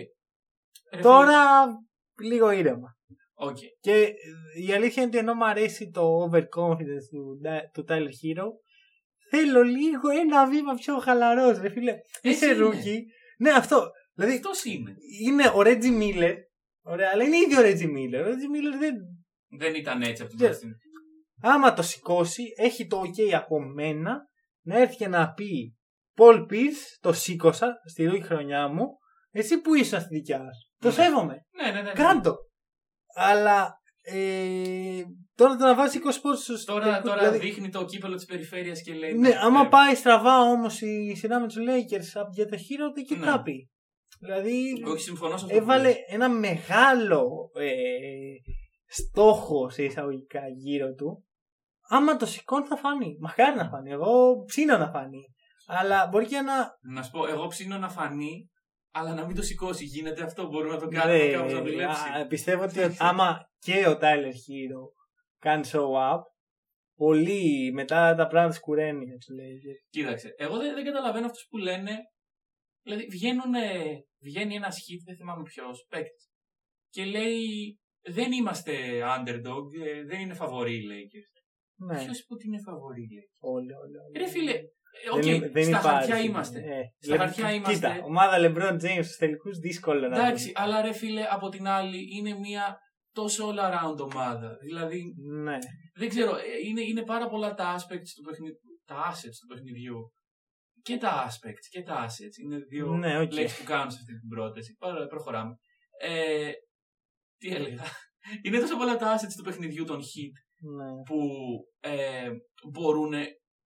Ρε 0.95 1.01
Τώρα 1.03 1.65
λίγο 2.23 2.51
ήρεμα. 2.51 2.97
φίλε, 3.07 3.51
οκ. 3.51 3.57
Και 3.81 3.93
ε, 3.93 4.13
η 4.67 4.73
αλήθεια 4.73 5.03
είναι 5.03 5.11
ότι 5.11 5.19
ενώ 5.19 5.35
μου 5.35 5.47
αρέσει 5.47 5.91
το 5.91 6.25
overconfidence 6.25 7.07
του, 7.11 7.41
του 7.73 7.85
Tyler 7.89 8.09
Herro, 8.23 8.47
θέλω 9.31 9.63
λίγο 9.63 10.09
ένα 10.21 10.49
βήμα 10.49 10.75
πιο 10.75 10.99
χαλαρός. 10.99 11.59
Ρε 11.59 11.69
φίλε, 11.71 11.95
είσαι 12.23 12.47
είναι. 12.47 12.55
rookie. 12.55 13.05
Ναι, 13.39 13.51
αυτό. 13.51 13.91
Δηλαδή, 14.15 14.35
Αυτός 14.35 14.65
είναι. 14.65 14.95
είναι 15.25 15.47
ο 15.49 15.59
Reggie 15.59 16.01
Miller. 16.03 16.35
Ωραία, 16.87 17.11
αλλά 17.13 17.23
είναι 17.25 17.37
ίδιο 17.37 17.59
ο 17.61 17.63
Reggie 17.63 17.91
Miller. 17.97 18.25
Ο 18.25 18.29
Reggie 18.29 18.51
Miller 18.55 18.79
δεν. 18.79 18.95
Δεν 19.59 19.75
ήταν 19.75 20.03
έτσι 20.03 20.23
από 20.23 20.31
την 20.31 20.39
Δεν- 20.39 20.49
πρώτη 20.49 20.55
στιγμή. 20.57 20.75
Άμα 21.47 21.73
το 21.73 21.83
σηκώσει, 21.83 22.43
έχει 22.57 22.87
το 22.87 23.01
OK 23.01 23.31
από 23.33 23.61
μένα 23.61 24.17
να 24.63 24.79
έρθει 24.81 24.97
και 24.97 25.09
να 25.09 25.33
πει 25.33 25.77
Paul 26.17 26.39
Pierce, 26.51 26.99
το 27.01 27.13
σήκωσα 27.13 27.73
στη 27.89 28.05
rookie 28.05 28.23
χρονιά 28.23 28.69
μου. 28.69 28.87
Εσύ 29.31 29.61
που 29.61 29.75
ήσουν 29.75 30.01
στη 30.01 30.15
δικιά 30.15 30.39
σου. 30.39 30.71
Το 30.79 30.89
Ναι. 30.89 30.95
σέβομαι. 30.95 31.35
Ναι, 31.63 31.71
ναι, 31.71 31.83
ναι. 31.83 31.93
Κάν' 31.93 32.17
το. 32.17 32.35
Αλλά 33.15 33.73
ε, 34.03 35.03
τώρα 35.35 35.57
το 35.57 35.65
να 35.65 35.75
βάζει 35.75 35.99
20 36.05 36.09
πόντους 36.23 36.43
στου 36.43 36.65
Τώρα, 36.65 37.01
τώρα 37.03 37.19
δηλαδή, 37.19 37.39
δείχνει 37.39 37.69
το 37.71 37.85
κύπελο 37.85 38.15
της 38.15 38.25
περιφέρειας 38.25 38.83
και 38.83 38.93
λέει... 38.95 39.13
Ναι, 39.15 39.31
άμα 39.43 39.61
ε, 39.61 39.69
πάει 39.69 39.95
στραβά 39.95 40.41
όμως 40.41 40.81
η 40.81 41.15
σειρά 41.17 41.41
με 41.41 41.47
τους 41.47 41.57
Lakers 41.57 42.11
από- 42.21 42.31
για 42.33 42.47
το 42.47 42.57
Hero, 42.57 42.93
δεν 42.95 43.05
και 43.05 43.17
Ναι. 43.17 43.27
θα 43.27 43.43
πει. 43.43 43.71
Δηλαδή 44.19 44.83
Όχι, 44.87 45.03
συμφωνώ 45.03 45.37
σε 45.37 45.45
αυτό 45.45 45.57
που 45.57 45.63
έβαλε 45.63 45.83
λες. 45.89 45.97
ένα 46.07 46.29
μεγάλο 46.29 47.51
ε, 47.55 47.71
στόχο 48.87 49.71
σε 49.71 49.85
εισαγωγικά 49.85 50.41
γύρω 50.57 50.93
του. 50.95 51.25
Άμα 51.89 52.17
το 52.17 52.27
σηκώνει 52.27 52.67
θα 52.67 52.77
φανεί. 52.77 53.17
Μακάρι 53.21 53.57
να 53.57 53.69
φανεί. 53.69 53.91
Εγώ 53.91 54.43
ψήνω 54.47 54.79
να 54.79 54.91
φανεί. 54.91 55.25
Αλλά 55.67 56.07
μπορεί 56.07 56.27
και 56.27 56.41
να. 56.41 56.79
Να 56.95 57.03
σου 57.03 57.11
πω, 57.11 57.27
εγώ 57.27 57.47
ψήνω 57.47 57.79
να 57.79 57.89
φανεί, 57.89 58.51
αλλά 58.91 59.15
να 59.15 59.27
μην 59.27 59.37
το 59.37 59.43
σηκώσει. 59.43 59.85
Γίνεται 59.85 60.23
αυτό, 60.23 60.47
μπορούμε 60.47 60.75
να 60.75 60.81
το 60.81 60.89
κάνουμε 60.89 61.19
Ναι, 61.19 61.33
κάπως 61.33 61.53
να 61.53 61.61
δουλέψει. 61.63 62.03
α, 62.21 62.27
πιστεύω 62.27 62.63
ότι 62.63 62.81
άμα 63.09 63.49
και 63.59 63.89
ο 63.89 63.99
Tyler 64.01 64.35
Hero 64.45 64.83
κάνει 65.39 65.69
show 65.73 66.13
up, 66.13 66.21
πολύ 66.97 67.73
μετά 67.73 68.15
τα 68.15 68.27
πράγματα 68.27 68.55
σκουραίνει. 68.55 69.11
Έτσι 69.13 69.33
λέει. 69.33 69.61
Κοίταξε, 69.91 70.35
εγώ 70.37 70.57
δεν, 70.57 70.75
δεν 70.75 70.85
καταλαβαίνω 70.85 71.27
αυτούς 71.27 71.47
που 71.51 71.57
λένε. 71.57 71.99
Δηλαδή, 72.83 73.07
βγαίνουν, 73.07 73.55
βγαίνει 74.23 74.55
ένας 74.55 74.77
Heat, 74.77 75.03
δεν 75.07 75.17
θυμάμαι 75.17 75.43
ποιος, 75.43 75.87
παίκτης. 75.89 76.29
Και 76.91 77.05
λέει, 77.05 77.79
δεν 78.03 78.33
είμαστε 78.33 79.03
underdog, 79.17 79.65
ε, 79.85 80.05
δεν 80.05 80.21
είναι 80.21 80.35
φαβορή 80.35 80.75
οι 80.75 80.87
Lakers. 80.91 81.34
Ναι, 81.77 81.95
Ποιος 82.05 82.19
είπε 82.21 82.33
ότι 82.35 82.47
είναι 82.47 82.61
φαβορή 82.67 83.03
οι 83.03 83.09
Lakers. 83.15 83.39
όλοι, 83.41 83.73
όλοι. 83.83 83.97
όλοι. 84.05 84.19
Ρε 84.19 84.29
φίλε, 84.29 84.53
ε, 84.53 85.11
οκ, 85.13 85.23
Δεν- 85.23 85.53
δεν 85.53 85.65
στα 85.65 85.79
υπάρχει. 85.79 85.89
χαρτιά 85.89 86.19
είμαστε. 86.19 86.59
Ε, 86.59 86.83
Στα 86.99 87.17
χαρτιά 87.17 87.53
είμαστε. 87.53 87.73
Κοίτα, 87.75 88.05
ομάδα 88.05 88.37
LeBron 88.45 88.75
James 88.83 89.05
στους 89.05 89.17
τελικούς 89.17 89.59
δύσκολο 89.59 90.09
να 90.09 90.17
Εντάξει, 90.17 90.45
δεις. 90.45 90.53
αλλά 90.57 90.81
ρε 90.83 90.93
φίλε, 90.93 91.23
από 91.31 91.49
την 91.49 91.67
άλλη 91.67 92.17
είναι 92.17 92.35
μια 92.39 92.79
τόσο 93.13 93.49
all 93.51 93.59
around 93.59 93.99
ομάδα. 93.99 94.57
Δηλαδή, 94.63 95.15
Ναι. 95.45 95.59
δεν 95.95 96.09
ξέρω, 96.09 96.37
ε, 96.37 96.43
είναι, 96.69 96.81
είναι 96.81 97.03
πάρα 97.05 97.29
πολλά 97.29 97.55
τα 97.55 97.77
aspects 97.79 98.11
του 98.17 98.23
παιχνιδιού, 98.27 98.59
τα 98.85 98.97
assets 99.13 99.37
του 99.41 99.47
παιχνιδιού. 99.55 100.13
Και 100.83 100.97
τα 100.97 101.29
aspects 101.29 101.67
και 101.71 101.83
τα 101.83 102.07
assets. 102.07 102.37
Είναι 102.45 102.59
δύο 102.59 102.87
Ναι, 102.97 103.21
οκ. 103.21 103.33
λέξεις 103.33 103.59
που 103.59 103.65
κάνουν 103.65 103.91
σε 103.91 103.99
αυτή 104.01 104.19
την 104.19 104.29
πρόταση. 104.29 104.77
Πάρα, 104.79 105.07
προχωράμε. 105.07 105.55
Ε, 106.01 106.51
τι 107.39 107.55
έλεγα. 107.55 107.83
Είναι 108.45 108.59
τόσο 108.61 108.77
πολλά 108.77 108.97
τα 108.97 109.17
assets 109.19 109.33
του 109.37 109.43
παιχνιδιού 109.43 109.85
των 109.85 110.01
Heat 110.01 110.35
ναι. 110.77 111.03
που 111.05 111.19
ε, 111.81 112.29
μπορούν 112.73 113.13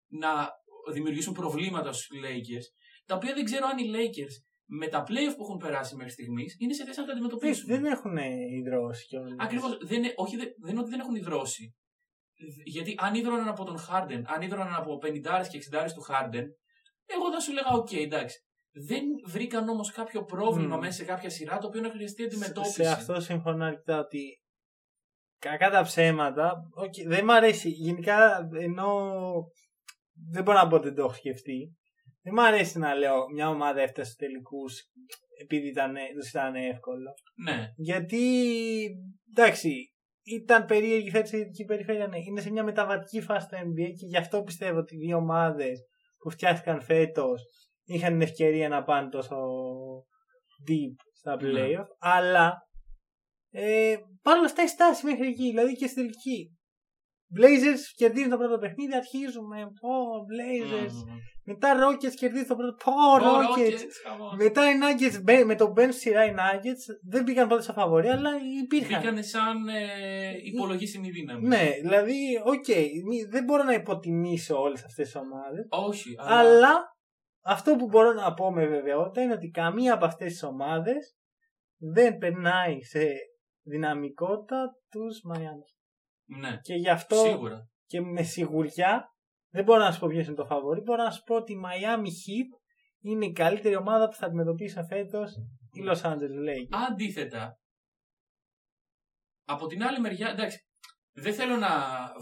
να 0.08 0.50
δημιουργήσουν 0.92 1.34
προβλήματα 1.34 1.92
στους 1.92 2.08
Lakers, 2.24 2.66
τα 3.06 3.14
οποία 3.14 3.34
δεν 3.34 3.44
ξέρω 3.44 3.66
αν 3.66 3.78
οι 3.78 3.90
Lakers 3.94 4.34
με 4.70 4.86
τα 4.88 5.02
playoff 5.02 5.34
που 5.36 5.42
έχουν 5.42 5.56
περάσει 5.56 5.96
μέχρι 5.96 6.12
στιγμής 6.12 6.56
είναι 6.58 6.72
σε 6.72 6.84
θέση 6.84 7.00
να 7.00 7.06
τα 7.06 7.12
αντιμετωπίσουν. 7.12 7.66
Δεν 7.66 7.84
έχουν 7.84 8.16
ιδρώσει 8.60 9.06
κιόλα. 9.06 9.36
Ακριβώς. 9.38 9.78
Δεν, 9.82 9.98
είναι- 10.02 10.12
όχι, 10.16 10.36
δεν, 10.36 10.48
δεν 10.62 10.70
είναι 10.70 10.80
ότι 10.80 10.90
δεν 10.90 11.00
έχουν 11.00 11.14
ιδρώσει. 11.14 11.74
Γιατί 12.64 12.94
αν 12.98 13.14
ίδρωναν 13.14 13.48
από 13.48 13.64
τον 13.64 13.76
Harden, 13.78 14.22
αν 14.26 14.42
ίδρωναν 14.42 14.74
από 14.74 14.98
50 15.02 15.12
και 15.50 15.58
60 15.70 15.86
του 15.94 16.04
Harden, 16.08 16.44
εγώ 17.06 17.32
θα 17.32 17.40
σου 17.40 17.52
'λεγα: 17.52 17.70
Οκ, 17.70 17.92
εντάξει. 17.92 18.42
Δεν 18.72 19.04
βρήκαν 19.26 19.68
όμως 19.68 19.92
κάποιο 19.92 20.24
πρόβλημα 20.24 20.74
Μμμ. 20.74 20.80
μέσα 20.80 20.92
σε 20.92 21.04
κάποια 21.04 21.30
σειρά 21.30 21.58
το 21.58 21.66
οποίο 21.66 21.80
να 21.80 21.90
χρειαστεί 21.90 22.24
αντιμετώπιση. 22.24 22.72
Σε 22.82 22.88
αυτό 22.88 23.20
συμφωνώ 23.20 23.64
αρκετά 23.64 23.98
ότι 23.98 24.42
κακά 25.38 25.70
τα 25.70 25.82
ψέματα. 25.82 26.52
οκ, 26.74 26.94
δεν 27.06 27.24
μ' 27.24 27.30
αρέσει. 27.30 27.68
Γενικά 27.68 28.48
ενώ 28.60 29.10
δεν 30.30 30.42
μπορώ 30.42 30.58
να 30.58 30.68
πω 30.68 30.76
ότι 30.76 30.84
δεν 30.86 30.94
το 30.94 31.02
έχω 31.02 31.12
σκεφτεί. 31.12 31.76
Δεν 32.22 32.32
μ' 32.32 32.40
αρέσει 32.40 32.78
να 32.78 32.94
λέω 32.94 33.30
μια 33.34 33.48
ομάδα 33.48 33.80
έφτασε 33.80 34.10
στους 34.10 34.16
τελικούς 34.26 34.82
επειδή 35.40 35.68
ήταν, 35.68 35.94
τους 36.18 36.28
ήταν 36.28 36.54
εύκολο. 36.54 37.10
Ναι, 37.44 37.68
Γιατί 37.76 38.22
εντάξει, 39.36 39.92
ήταν 40.22 40.64
περίεργη 40.64 41.10
φέτος 41.10 41.32
η 41.32 41.38
ειδική 41.38 41.64
περιφέρεια. 41.64 42.06
Ναι. 42.06 42.18
Είναι 42.18 42.40
σε 42.40 42.50
μια 42.50 42.64
μεταβατική 42.64 43.20
φάση 43.20 43.46
στο 43.46 43.56
NBA 43.58 43.90
και 43.98 44.06
γι' 44.06 44.16
αυτό 44.16 44.42
πιστεύω 44.42 44.78
ότι 44.78 44.94
οι 44.94 44.98
δύο 44.98 45.16
ομάδες 45.16 45.80
που 46.18 46.30
φτιάχτηκαν 46.30 46.80
φέτος 46.82 47.42
είχαν 47.84 48.12
την 48.12 48.20
ευκαιρία 48.22 48.68
να 48.68 48.82
πάνε 48.82 49.08
τόσο 49.08 49.36
deep 50.68 50.94
στα 51.12 51.36
Ναι. 51.42 51.50
playoff. 51.52 51.86
Αλλά 51.98 52.54
ε, 53.50 53.96
παρόλα 54.22 54.46
αυτά 54.46 54.62
η 54.62 54.66
στάση 54.66 55.06
μέχρι 55.06 55.26
εκεί, 55.26 55.48
δηλαδή 55.48 55.72
και 55.76 55.86
στην 55.86 56.02
τελική. 56.02 56.52
Blazers 57.38 57.82
κερδίζουν 57.96 58.30
το 58.30 58.36
πρώτο 58.36 58.58
παιχνίδι, 58.58 58.94
αρχίζουμε. 58.94 59.56
Πω, 59.80 59.90
Blazers. 60.30 60.92
Μμμ. 60.92 61.16
Μετά 61.44 61.74
Rockets 61.82 62.14
κερδίζουν 62.14 62.46
το 62.46 62.56
πρώτο. 62.56 62.74
Πω, 62.84 62.92
Ω, 62.92 63.16
Rockets. 63.16 63.72
Rockets, 63.72 63.92
χαμός. 64.06 64.34
Μετά 64.36 64.70
οι 64.70 64.74
Nuggets 64.82 65.22
μπε- 65.22 65.44
με 65.44 65.54
τον 65.54 65.72
Ben 65.76 65.88
σειρά 65.90 66.24
οι 66.24 66.34
Nuggets 66.36 66.84
δεν 67.08 67.24
πήγαν 67.24 67.48
ποτέ 67.48 67.62
στα 67.62 67.72
φαβορή, 67.72 68.08
αλλά 68.08 68.30
υπήρχαν. 68.62 68.98
Μπήκανε 69.00 69.22
σαν 69.22 69.68
ε, 69.68 70.30
υπολογίσιμη 70.42 71.10
δύναμη. 71.10 71.46
Ναι, 71.46 71.70
δηλαδή, 71.82 72.16
οκ, 72.44 72.68
μη- 73.08 73.24
δεν 73.30 73.44
μπορώ 73.44 73.62
να 73.62 73.72
υποτιμήσω 73.72 74.60
όλες 74.60 74.84
αυτές 74.84 75.04
τις 75.04 75.16
ομάδες, 75.16 75.66
Όχι, 75.68 76.14
αλλά. 76.18 76.38
αλλά 76.38 76.96
αυτό 77.44 77.76
που 77.76 77.86
μπορώ 77.86 78.12
να 78.12 78.34
πω 78.34 78.52
με 78.52 78.66
βεβαιότητα 78.66 79.22
είναι 79.22 79.32
ότι 79.32 79.48
καμία 79.48 79.94
από 79.94 80.04
αυτές 80.04 80.32
τις 80.32 80.42
ομάδες 80.42 81.16
δεν 81.78 82.18
περνάει 82.18 82.82
σε 82.82 83.06
δυναμικότητα 83.68 84.70
τους 84.90 85.20
Miami. 85.32 85.68
Ναι, 86.38 86.58
Και 86.62 86.74
γι' 86.74 86.90
αυτό 86.90 87.16
σίγουρα. 87.16 87.68
και 87.86 88.00
με 88.00 88.22
σιγουριά 88.22 89.12
δεν 89.50 89.64
μπορώ 89.64 89.82
να 89.82 89.92
σου 89.92 90.00
πω 90.00 90.08
ποιος 90.08 90.26
είναι 90.26 90.34
το 90.34 90.44
φαβορή, 90.44 90.80
μπορώ 90.80 91.02
να 91.02 91.10
σου 91.10 91.22
πω 91.22 91.34
ότι 91.34 91.52
η 91.52 91.56
Miami 91.64 92.06
Heat 92.06 92.60
είναι 93.00 93.24
η 93.26 93.32
καλύτερη 93.32 93.76
ομάδα 93.76 94.08
που 94.08 94.14
θα 94.14 94.26
αντιμετωπίσουν 94.26 94.86
φέτος 94.86 95.32
η 95.72 95.80
Los 95.86 96.00
Angeles 96.02 96.38
Lakers. 96.48 96.86
Αντίθετα, 96.90 97.58
από 99.44 99.66
την 99.66 99.82
άλλη 99.82 100.00
μεριά, 100.00 100.28
εντάξει, 100.28 100.58
δεν 101.12 101.34
θέλω 101.34 101.56
να 101.56 101.68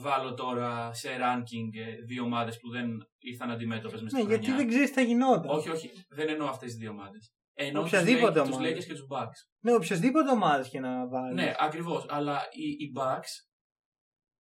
βάλω 0.00 0.34
τώρα 0.34 0.92
σε 0.92 1.08
ranking 1.20 1.78
ε, 1.86 1.94
δύο 2.06 2.22
ομάδες 2.24 2.58
που 2.58 2.70
δεν 2.70 2.88
ήρθαν 3.18 3.50
αντιμέτωπες 3.50 4.02
μες 4.02 4.12
Ναι, 4.12 4.18
στην 4.18 4.30
γιατί 4.30 4.44
χρονιά. 4.44 4.60
δεν 4.60 4.68
ξέρεις 4.68 4.88
τι 4.88 4.94
θα 4.94 5.00
γινόταν. 5.00 5.50
Όχι, 5.50 5.68
όχι, 5.70 5.90
δεν 6.08 6.28
εννοώ 6.28 6.48
αυτές 6.48 6.68
τις 6.70 6.78
δύο 6.78 6.90
ομάδες. 6.90 7.34
Εννοώ 7.58 7.82
τους 7.82 7.92
Οποιαδήποτε 7.92 8.40
Lakers- 8.40 8.44
τους 8.46 8.54
ομάδα. 8.56 8.68
Lakers 8.70 8.84
και 8.84 8.94
του 8.94 9.06
Bucks. 9.10 9.38
Ναι, 9.60 9.74
οποιοδήποτε 9.74 10.30
ομάδα 10.30 10.68
και 10.68 10.80
να 10.80 11.08
βάλεις. 11.08 11.34
Ναι, 11.34 11.54
ακριβώς. 11.58 12.06
Αλλά 12.08 12.42
οι, 12.52 12.68
οι 12.68 12.92
Bucks 12.96 13.30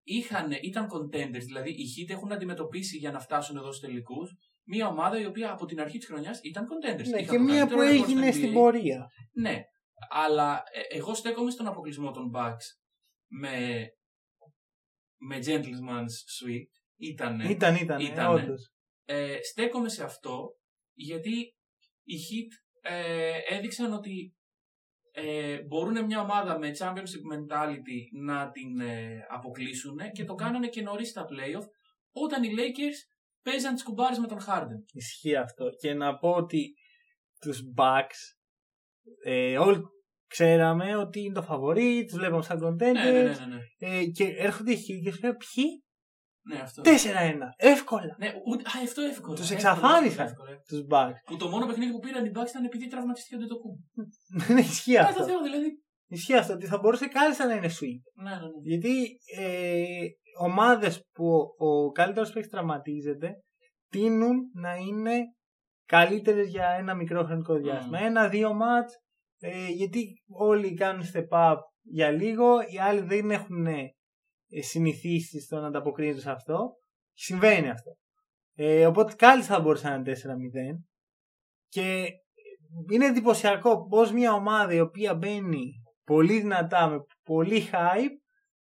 είχαν, 0.03 0.51
ήταν 0.51 0.87
contenders, 0.93 1.43
δηλαδή 1.45 1.69
οι 1.69 1.85
Heat 1.95 2.11
έχουν 2.13 2.31
αντιμετωπίσει 2.31 2.97
για 2.97 3.11
να 3.11 3.19
φτάσουν 3.19 3.57
εδώ 3.57 3.71
στους 3.71 3.79
τελικούς 3.79 4.35
μια 4.67 4.87
ομάδα 4.87 5.19
η 5.19 5.25
οποία 5.25 5.51
από 5.51 5.65
την 5.65 5.79
αρχή 5.81 5.97
της 5.97 6.07
χρονιάς 6.07 6.39
ήταν 6.43 6.65
contenders. 6.65 7.07
Ναι, 7.07 7.19
Είχαν 7.19 7.25
και 7.25 7.37
το 7.37 7.39
μία 7.53 7.67
που 7.67 7.75
καλύτερο 7.75 8.03
record 8.03 8.03
έγινε 8.09 8.25
στο 8.31 8.33
στην 8.39 8.49
NBA. 8.49 8.53
πορεία. 8.53 9.07
Ναι, 9.33 9.61
αλλά 10.09 10.63
ε, 10.71 10.97
εγώ 10.97 11.13
στέκομαι 11.13 11.51
στον 11.51 11.67
αποκλεισμό 11.67 12.11
των 12.11 12.31
Bucks 12.35 12.65
με, 13.31 13.85
με 15.17 15.37
Gentleman's 15.45 16.15
Suite. 16.35 16.71
Ήτανε. 16.97 17.49
Ήταν, 17.49 17.75
ήταν, 17.75 17.99
Ήτανε. 17.99 18.41
όντως. 18.41 18.71
Ε, 19.05 19.37
στέκομαι 19.51 19.89
σε 19.89 20.03
αυτό 20.03 20.57
γιατί 20.93 21.55
οι 22.03 22.15
Heat 22.15 22.64
ε, 22.87 23.55
έδειξαν 23.55 23.93
ότι 23.93 24.35
ε, 25.11 25.61
μπορούν 25.61 26.05
μια 26.05 26.21
ομάδα 26.21 26.59
με 26.59 26.71
championship 26.79 27.23
mentality 27.33 27.99
να 28.21 28.49
την 28.49 28.79
ε, 28.79 29.25
αποκλείσουν 29.29 29.97
και 30.13 30.23
το 30.23 30.35
κάνανε 30.35 30.67
και 30.67 30.81
νωρίς 30.81 31.09
στα 31.09 31.25
playoff 31.25 31.65
όταν 32.11 32.43
οι 32.43 32.49
Lakers 32.57 32.97
παίζει 33.41 33.65
να 33.65 33.73
τις 33.73 33.83
κουμπάρει 33.83 34.19
με 34.19 34.27
τον 34.27 34.37
Harden. 34.47 34.83
Ισχύει 34.93 35.35
αυτό. 35.35 35.69
Και 35.79 35.93
να 35.93 36.17
πω 36.17 36.29
ότι 36.29 36.73
τους 37.39 37.61
Bucks 37.77 38.35
ε, 39.23 39.57
όλοι 39.57 39.81
ξέραμε 40.27 40.95
ότι 40.95 41.19
είναι 41.19 41.33
το 41.33 41.41
φαβορή, 41.41 42.05
τους 42.05 42.17
βλέπαμε 42.17 42.43
σαν 42.43 42.59
contenders 42.63 42.93
Ναι, 42.93 43.11
ναι, 43.11 43.21
ναι. 43.21 43.21
ναι, 43.21 43.45
ναι. 43.45 43.97
ε, 43.97 44.05
και 44.05 44.23
έρχονται 44.37 44.71
οι 44.71 44.75
Heat 44.75 45.03
και 45.03 45.11
σου 45.11 45.19
λέω 45.23 45.35
ποιοι; 45.35 45.83
Ναι 46.47 46.59
αυτό. 46.59 46.81
4-1, 46.85 46.87
εύκολα 47.55 48.15
Ναι, 48.19 48.33
ούτε, 48.45 48.63
α, 48.63 48.71
αυτό 48.83 49.01
εύκολο. 49.01 49.35
Τους 49.35 49.51
Εύκολο, 49.51 49.71
εξαφάνισαν. 49.71 50.25
εύκολο, 50.25 50.49
εύκολο. 50.51 50.63
τους 50.67 50.87
Bucks. 50.91 51.19
Που 51.25 51.37
το 51.37 51.47
μόνο 51.49 51.65
παιχνίδι 51.65 51.91
που 51.91 51.99
πήραν 51.99 52.25
οι 52.25 52.31
Bucks 52.35 52.49
ήταν 52.49 52.63
επειδή 52.65 52.87
τραυματίστηκε 52.87 53.35
ο 53.35 53.37
Ντετοκούμπο. 53.37 53.77
Δεν 54.47 54.57
ισχύει 54.57 54.93
Κατά 54.95 55.07
αυτό. 55.07 55.23
Θεό, 55.23 55.41
δηλαδή. 55.41 55.69
Ισχύει 56.07 56.35
αυτό 56.35 56.53
ότι 56.53 56.65
θα 56.65 56.77
μπορούσε 56.77 57.07
κάλλιστα 57.07 57.45
να 57.45 57.53
είναι 57.53 57.69
sweep. 57.79 58.23
Ναι, 58.23 58.29
ναι, 58.29 58.35
ναι. 58.35 58.47
Γιατί 58.61 59.17
ε, 59.37 59.83
ομάδες 60.39 61.03
που 61.13 61.55
ο 61.57 61.91
καλύτερος 61.91 62.31
παίκτης 62.31 62.51
τραυματίζεται 62.51 63.35
τείνουν 63.89 64.35
να 64.53 64.75
είναι 64.75 65.13
καλύτερες 65.85 66.49
για 66.49 66.67
ένα 66.67 66.93
μικρό 66.95 67.23
χρονικό 67.23 67.55
διάστημα. 67.55 67.99
Ένα-δύο 67.99 68.53
μάτς 68.53 68.93
ε, 69.39 69.67
γιατί 69.67 70.13
όλοι 70.27 70.73
κάνουν 70.73 71.03
step 71.13 71.27
up 71.29 71.55
για 71.81 72.11
λίγο, 72.11 72.59
οι 72.73 72.79
άλλοι 72.79 73.01
δεν 73.01 73.31
έχουν 73.31 73.65
ε, 73.65 73.95
συνηθίσει 74.61 75.39
στο 75.39 75.59
να 75.59 75.67
ανταποκρίνονται 75.67 76.19
σε 76.19 76.31
αυτό. 76.31 76.73
Συμβαίνει 77.13 77.69
αυτό. 77.69 77.91
Ε, 78.55 78.85
οπότε 78.85 79.13
κάλλιστα 79.13 79.55
θα 79.55 79.61
μπορούσε 79.61 79.87
να 79.87 79.93
είναι 79.95 80.03
4-0. 80.03 80.83
Και 81.67 82.07
είναι 82.91 83.05
εντυπωσιακό 83.05 83.87
πως 83.87 84.11
μια 84.11 84.33
ομάδα 84.33 84.73
η 84.73 84.79
οποία 84.79 85.15
μπαίνει 85.15 85.71
πολύ 86.03 86.39
δυνατά 86.39 86.87
με 86.87 86.97
πολύ 87.23 87.69
hype, 87.71 88.11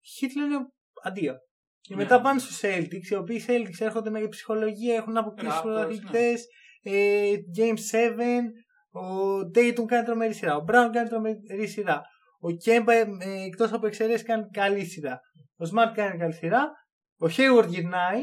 οι 0.01 0.09
Heat 0.21 0.31
λένε 0.37 0.67
αντίο. 1.03 1.35
Και 1.81 1.95
Ναι. 1.95 2.03
μετά 2.03 2.21
πάνε 2.21 2.41
στους 2.41 2.61
Celtics, 2.63 3.11
οι 3.11 3.15
οποίοι 3.15 3.45
Celtics 3.47 3.79
έρχονται 3.81 4.11
με 4.11 4.29
ψυχολογία, 4.29 4.95
έχουν 4.95 5.17
αποκτήσει 5.17 5.51
Raptors, 5.53 5.63
πρωταθλητές, 5.63 6.47
ε, 6.83 7.33
Game 7.57 7.77
7, 7.77 8.53
ο 8.91 9.39
Dayton 9.55 9.85
κάνει 9.87 10.05
τρομερή 10.05 10.35
σειρά, 10.35 10.57
ο 10.57 10.65
Brown 10.69 10.89
κάνει 10.93 11.09
τρομερή 11.09 11.67
σειρά, 11.67 12.03
ο 12.41 12.49
Kemba 12.65 12.89
ε, 12.89 13.05
ε, 13.19 13.45
εκτός 13.45 13.73
από 13.73 13.87
εξαιρέσεις 13.87 14.23
κάνει 14.23 14.49
καλή 14.51 14.85
σειρά, 14.85 15.21
ο 15.57 15.65
Smart 15.73 15.93
κάνει 15.95 16.19
καλή 16.19 16.33
σειρά, 16.33 16.73
ο 17.19 17.27
Hayward 17.27 17.69
γυρνάει 17.69 18.23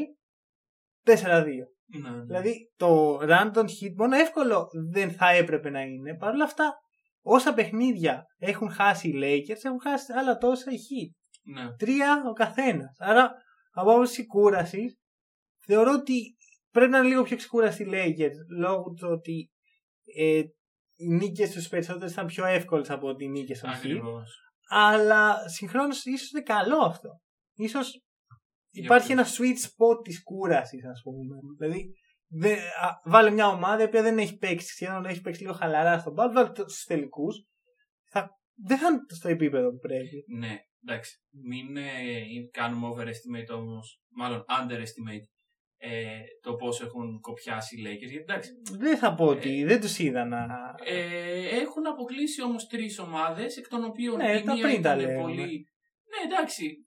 4-2. 1.04 1.14
Ναι, 2.00 2.10
ναι. 2.10 2.22
Δηλαδή 2.24 2.72
το 2.76 3.18
random 3.22 3.64
hit 3.64 3.94
μόνο 3.96 4.16
εύκολο 4.16 4.68
δεν 4.90 5.10
θα 5.10 5.30
έπρεπε 5.30 5.70
να 5.70 5.80
είναι. 5.80 6.16
Παρ' 6.16 6.34
όλα 6.34 6.44
αυτά, 6.44 6.74
όσα 7.22 7.54
παιχνίδια 7.54 8.24
έχουν 8.38 8.70
χάσει 8.70 9.08
οι 9.08 9.14
Lakers, 9.16 9.64
έχουν 9.64 9.80
χάσει 9.80 10.12
άλλα 10.12 10.36
τόσα 10.36 10.70
οι 10.70 10.76
Heat. 10.76 11.10
Ναι. 11.42 11.76
Τρία 11.76 12.22
ο 12.28 12.32
καθένας. 12.32 12.96
Άρα, 12.98 13.32
από 13.70 13.90
άποψη 13.90 14.26
κούραση, 14.26 14.98
θεωρώ 15.66 15.92
ότι 15.92 16.36
πρέπει 16.70 16.90
να 16.90 16.98
είναι 16.98 17.08
λίγο 17.08 17.22
πιο 17.22 17.36
ξεκούραστοι 17.36 17.82
οι 17.82 17.88
Lakers 17.90 18.58
λόγω 18.58 18.82
του 18.82 19.08
ότι 19.10 19.50
ε, 20.16 20.42
οι 20.96 21.08
νίκες 21.08 21.50
στου 21.50 21.68
περισσότερου 21.68 22.10
ήταν 22.10 22.26
πιο 22.26 22.44
εύκολες 22.44 22.90
από 22.90 23.08
ότι 23.08 23.24
οι 23.24 23.28
νίκες 23.28 23.60
των 23.60 23.70
Heat. 23.70 24.00
Ακριβώς. 24.72 25.10
Αλλά 25.10 25.48
συγχρόνως 25.48 26.04
ίσως 26.04 26.30
είναι 26.30 26.42
καλό 26.42 26.78
αυτό. 26.78 27.20
Ίσως 27.54 28.02
υπάρχει 28.70 29.12
ένα 29.12 29.24
sweet 29.24 29.58
spot 29.66 30.04
της 30.04 30.22
κούρασης, 30.22 30.84
ας 30.84 31.00
πούμε. 31.02 31.36
Δηλαδή, 31.58 31.92
δε, 32.28 32.52
α, 32.54 33.00
βάλε 33.04 33.30
μια 33.30 33.48
ομάδα 33.48 33.82
η 33.82 33.86
οποία 33.86 34.02
δεν 34.02 34.18
έχει 34.18 34.36
παίξει 34.36 34.66
σχεδόν, 34.66 35.04
έχει 35.04 35.20
παίξει 35.20 35.40
λίγο 35.40 35.52
χαλαρά 35.52 35.98
στον 35.98 36.12
μπαλ, 36.12 36.32
βάλε 36.32 36.50
στους 36.54 36.84
τελικούς. 36.84 37.46
Θα, 38.10 38.30
δεν 38.54 38.78
θα 38.78 38.86
είναι 38.88 39.00
στο 39.08 39.28
επίπεδο 39.28 39.70
που 39.70 39.78
πρέπει. 39.78 40.24
Ναι, 40.38 40.58
εντάξει. 40.84 41.22
Μην 41.30 41.76
ε, 41.76 41.90
κάνουμε 42.50 42.88
overestimate 42.88 43.56
όμως, 43.56 44.00
μάλλον 44.16 44.44
underestimate 44.48 45.26
ε, 45.84 46.18
το 46.42 46.54
πόσο 46.54 46.84
έχουν 46.84 47.20
κοπιάσει 47.20 47.76
οι 47.76 47.82
Lakers. 47.86 47.98
Γιατί 48.10 48.16
εντάξει, 48.16 48.50
Δεν 48.78 48.98
θα 48.98 49.14
πω 49.14 49.24
ότι 49.26 49.64
δεν 49.64 49.80
τους 49.80 49.98
είδα 49.98 50.24
να. 50.24 50.46
ε, 50.84 51.60
έχουν 51.60 51.86
αποκλείσει 51.86 52.42
όμως 52.42 52.66
τρεις 52.66 52.98
ομάδες, 52.98 53.56
εκ 53.56 53.68
των 53.68 53.84
οποίων 53.84 54.16
Ναι, 54.16 54.36
η 54.38 54.42
τα 54.42 54.54
μία 54.54 54.62
πριν 54.68 54.82
τα 54.82 54.94
ήταν 54.94 54.98
λέγαμε. 54.98 55.20
πολύ. 55.22 55.66
Ναι, 56.10 56.32
εντάξει. 56.32 56.86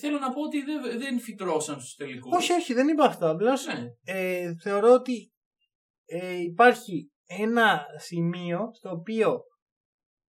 Θέλω 0.00 0.18
να 0.18 0.32
πω 0.32 0.40
ότι 0.42 0.62
δεν, 0.62 0.98
δεν 0.98 1.18
φυτρώσαν 1.20 1.80
στους 1.80 1.94
τελικούς. 1.94 2.36
όχι, 2.36 2.52
όχι, 2.52 2.74
δεν 2.74 2.88
είπα 2.88 3.04
αυτό. 3.04 3.30
Απλώς 3.30 3.66
Ναι, 3.66 3.84
ε, 4.04 4.54
θεωρώ 4.62 4.92
ότι 4.92 5.32
ε, 6.06 6.36
υπάρχει 6.40 7.10
ένα 7.26 7.84
σημείο 7.96 8.70
στο 8.74 8.90
οποίο 8.90 9.40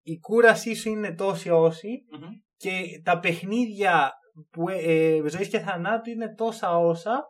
η 0.01 0.19
κούρασή 0.19 0.75
σου 0.75 0.89
είναι 0.89 1.15
τόση 1.15 1.49
όση 1.49 1.89
Μμμ. 2.11 2.27
και 2.57 2.71
τα 3.03 3.19
παιχνίδια 3.19 4.11
που, 4.51 4.69
ε, 4.69 4.75
ε, 4.77 5.27
ζωής 5.27 5.47
και 5.49 5.59
θανάτου 5.59 6.09
είναι 6.09 6.33
τόσα 6.35 6.77
όσα 6.77 7.23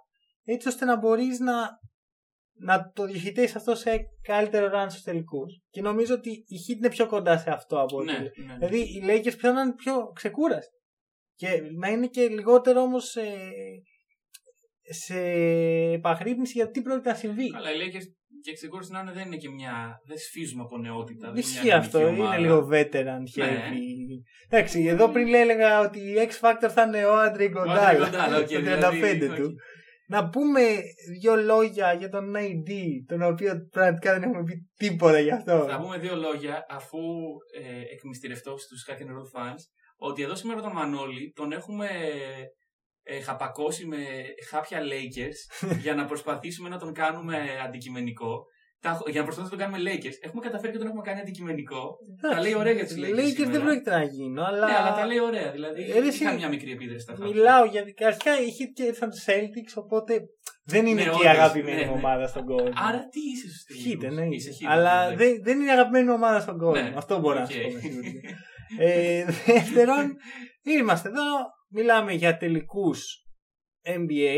έτσι 0.49 0.67
ώστε 0.67 0.85
να 0.85 0.97
μπορείς 0.97 1.39
να, 1.39 1.53
να 2.59 2.91
το 2.95 3.05
διοχετεύεις 3.05 3.55
αυτό 3.55 3.75
σε 3.75 3.99
καλύτερο 4.21 4.69
run 4.73 4.85
στους 4.89 5.01
τελικούς. 5.03 5.61
Και 5.69 5.81
νομίζω 5.81 6.13
ότι 6.13 6.29
η 6.29 6.57
Heat 6.67 6.77
είναι 6.77 6.89
πιο 6.89 7.07
κοντά 7.07 7.37
σε 7.37 7.49
αυτό 7.49 7.81
από 7.81 7.97
ότι... 7.97 8.05
ναι, 8.05 8.17
ναι. 8.17 8.53
Δηλαδή 8.57 8.79
οι 8.79 9.03
Lakers 9.07 9.23
πιθανόν 9.23 9.55
να 9.55 9.61
είναι 9.61 9.75
πιο 9.75 10.11
ξεκούραστοι. 10.13 10.75
Και 11.35 11.47
να 11.79 11.87
είναι 11.89 12.07
και 12.07 12.27
λιγότερο 12.27 12.81
όμως 12.81 13.15
ε, 13.15 13.51
σε 14.89 15.19
επαγρύπνηση 15.91 16.51
για 16.55 16.69
τι 16.69 16.81
πρόκειται 16.81 17.09
να 17.09 17.15
συμβεί. 17.15 17.51
Αλλά 17.55 17.71
οι 17.71 17.75
Lakers 17.77 18.05
και 18.41 18.53
ξεκούραση 18.53 18.91
να 18.91 18.99
είναι 18.99 19.11
δεν 19.11 19.25
είναι 19.25 19.35
και 19.35 19.49
μια. 19.49 20.01
Δεν 20.05 20.17
σφύζουμε 20.17 20.61
από 20.63 20.77
νεότητα. 20.77 21.19
δεν 21.19 21.29
είναι 21.29 21.39
Ισχύει 21.39 21.63
μια 21.63 21.77
αυτό, 21.77 21.97
ανεμική 21.97 22.19
είναι 22.19 22.27
ομάδα. 22.27 22.41
λίγο 22.41 22.67
veteran 22.71 23.21
Ναι. 23.35 23.45
heavy. 23.45 24.21
Εντάξει, 24.49 24.85
εδώ 24.85 25.09
πριν 25.09 25.33
έλεγα 25.33 25.79
ότι 25.79 25.99
η 25.99 26.13
X 26.29 26.47
Factor 26.47 26.69
θα 26.69 26.81
είναι 26.81 27.05
ο 27.05 27.17
Andre 27.19 27.45
Iguodala. 27.45 28.03
Andre 28.03 28.19
Iguodala, 28.19 28.41
οκ, 28.41 28.47
Το 28.81 28.87
35 28.89 28.91
δηλαδή, 28.91 29.41
του. 29.41 29.55
Οκ. 30.07 30.19
Να 30.21 30.29
πούμε 30.29 30.61
δύο 31.19 31.35
λόγια 31.35 31.93
για 31.93 32.09
τον 32.09 32.33
AD, 32.35 32.71
τον 33.07 33.21
οποίο 33.21 33.67
πραγματικά 33.71 34.13
δεν 34.13 34.23
έχουμε 34.23 34.43
πει 34.43 34.69
τίποτα 34.77 35.19
γι' 35.19 35.31
αυτό. 35.31 35.65
Θα 35.69 35.79
πούμε 35.81 35.97
δύο 35.97 36.15
λόγια 36.15 36.65
αφού 36.69 36.99
ε, 37.61 37.93
εκμυστηρευτώ 37.93 38.57
στους 38.57 38.87
Hack 38.89 39.01
and 39.01 39.05
Roll 39.05 39.39
fans 39.39 39.61
ότι 39.97 40.21
εδώ 40.21 40.35
σήμερα 40.35 40.61
τον 40.61 40.71
Μανώλη 40.71 41.31
τον 41.35 41.51
έχουμε 41.51 41.87
ε, 43.03 43.21
χαπακώσει 43.21 43.85
με 43.85 44.05
χάπια 44.49 44.79
Lakers 44.79 45.67
για 45.83 45.95
να 45.95 46.05
προσπαθήσουμε 46.05 46.69
να 46.69 46.77
τον 46.77 46.93
κάνουμε 46.93 47.59
αντικειμενικό. 47.65 48.45
Τα, 48.81 49.01
για 49.13 49.19
να 49.21 49.25
προσπαθήσουμε 49.27 49.43
να 49.43 49.49
τον 49.49 49.59
κάνουμε 49.59 49.79
Lakers. 49.91 50.17
Έχουμε 50.27 50.41
καταφέρει 50.41 50.71
και 50.71 50.77
τον 50.77 50.87
έχουμε 50.87 51.01
κάνει 51.01 51.19
αντικειμενικό. 51.19 51.97
τα 52.21 52.41
λέει 52.41 52.55
ωραία 52.55 52.73
για 52.73 52.85
τους 52.87 52.95
Lakers 52.97 53.19
Lakers 53.19 53.27
σήμερα. 53.35 53.51
δεν 53.51 53.61
πρόκειται 53.61 53.89
να 53.89 54.03
γίνω, 54.03 54.43
αλλά. 54.43 54.65
Ναι, 54.67 54.75
αλλά 54.79 54.93
τα 54.95 55.05
λέει 55.05 55.19
ωραία. 55.19 55.51
Δηλαδή 55.51 55.81
Ε, 55.91 55.99
ρε, 55.99 56.07
εσύ, 56.07 56.23
είχα 56.23 56.33
μια 56.33 56.49
μικρή 56.49 56.71
επίδραση 56.71 56.99
στα 57.03 57.13
χάπια. 57.13 57.27
Μιλάω 57.27 57.65
γιατί 57.65 58.05
αρχικά 58.05 58.41
είχε 58.41 58.65
και 58.65 58.83
ήρθαν 58.83 59.09
τους 59.09 59.23
Celtics, 59.27 59.73
οπότε 59.83 60.13
δεν 60.63 60.85
είναι 60.85 61.03
Ναι, 61.03 61.09
και 61.09 61.09
η 61.09 61.11
όντως, 61.11 61.25
αγαπημένη 61.25 61.79
ναι, 61.79 61.85
ναι. 61.85 61.91
ομάδα 61.91 62.27
στον 62.27 62.45
κόσμο. 62.45 62.69
Άρα 62.87 62.99
τι 63.11 63.19
είσαι 63.33 63.47
στους 63.59 63.75
Heat, 63.85 63.97
τελικούς. 63.99 64.15
ναι. 64.17 64.35
Είσαι 64.35 64.49
Heat, 64.59 64.67
Αλλά 64.69 65.05
εντάξει. 65.05 65.25
δεν, 65.25 65.43
δεν 65.43 65.59
είναι 65.59 65.69
η 65.69 65.73
αγαπημένη 65.73 66.09
ομάδα 66.09 66.39
στον 66.39 66.57
κόσμο. 66.57 66.81
Ναι, 66.83 66.93
Αυτό 66.95 67.19
μπορώ 67.19 67.37
να 67.37 67.43
οκ. 67.43 67.51
σου 67.51 67.61
πω. 67.61 67.71
με 67.71 67.79
σιγουριά. 67.79 68.11
ε, 68.79 69.25
δεύτερον, 69.45 70.15
είμαστε 70.77 71.07
εδώ, 71.09 71.23
μιλάμε 71.69 72.13
για 72.13 72.37
τελικούς 72.37 73.23
NBA. 73.83 74.37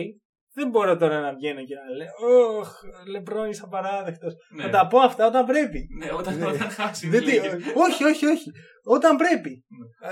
Δεν 0.59 0.69
μπορώ 0.69 0.97
τώρα 0.97 1.19
να 1.19 1.33
βγαίνω 1.33 1.61
και 1.65 1.75
να 1.75 1.87
λέω 1.99 2.11
Ωχ, 2.59 2.69
Λεμπρόν 3.11 3.49
είσαι 3.49 3.61
απαράδεκτος. 3.65 4.33
Ναι. 4.55 4.63
Θα 4.63 4.69
τα 4.69 4.87
πω 4.87 4.99
αυτά 4.99 5.25
όταν 5.27 5.45
πρέπει. 5.45 5.87
Ναι, 5.99 6.09
όταν, 6.19 6.37
Ναι. 6.37 6.45
όταν 6.45 6.69
χάσει. 6.69 7.07
Δεν 7.09 7.23
τι- 7.25 7.39
όχι, 7.85 8.03
όχι, 8.03 8.25
όχι. 8.25 8.49
Όταν 8.83 9.17
πρέπει. 9.17 9.63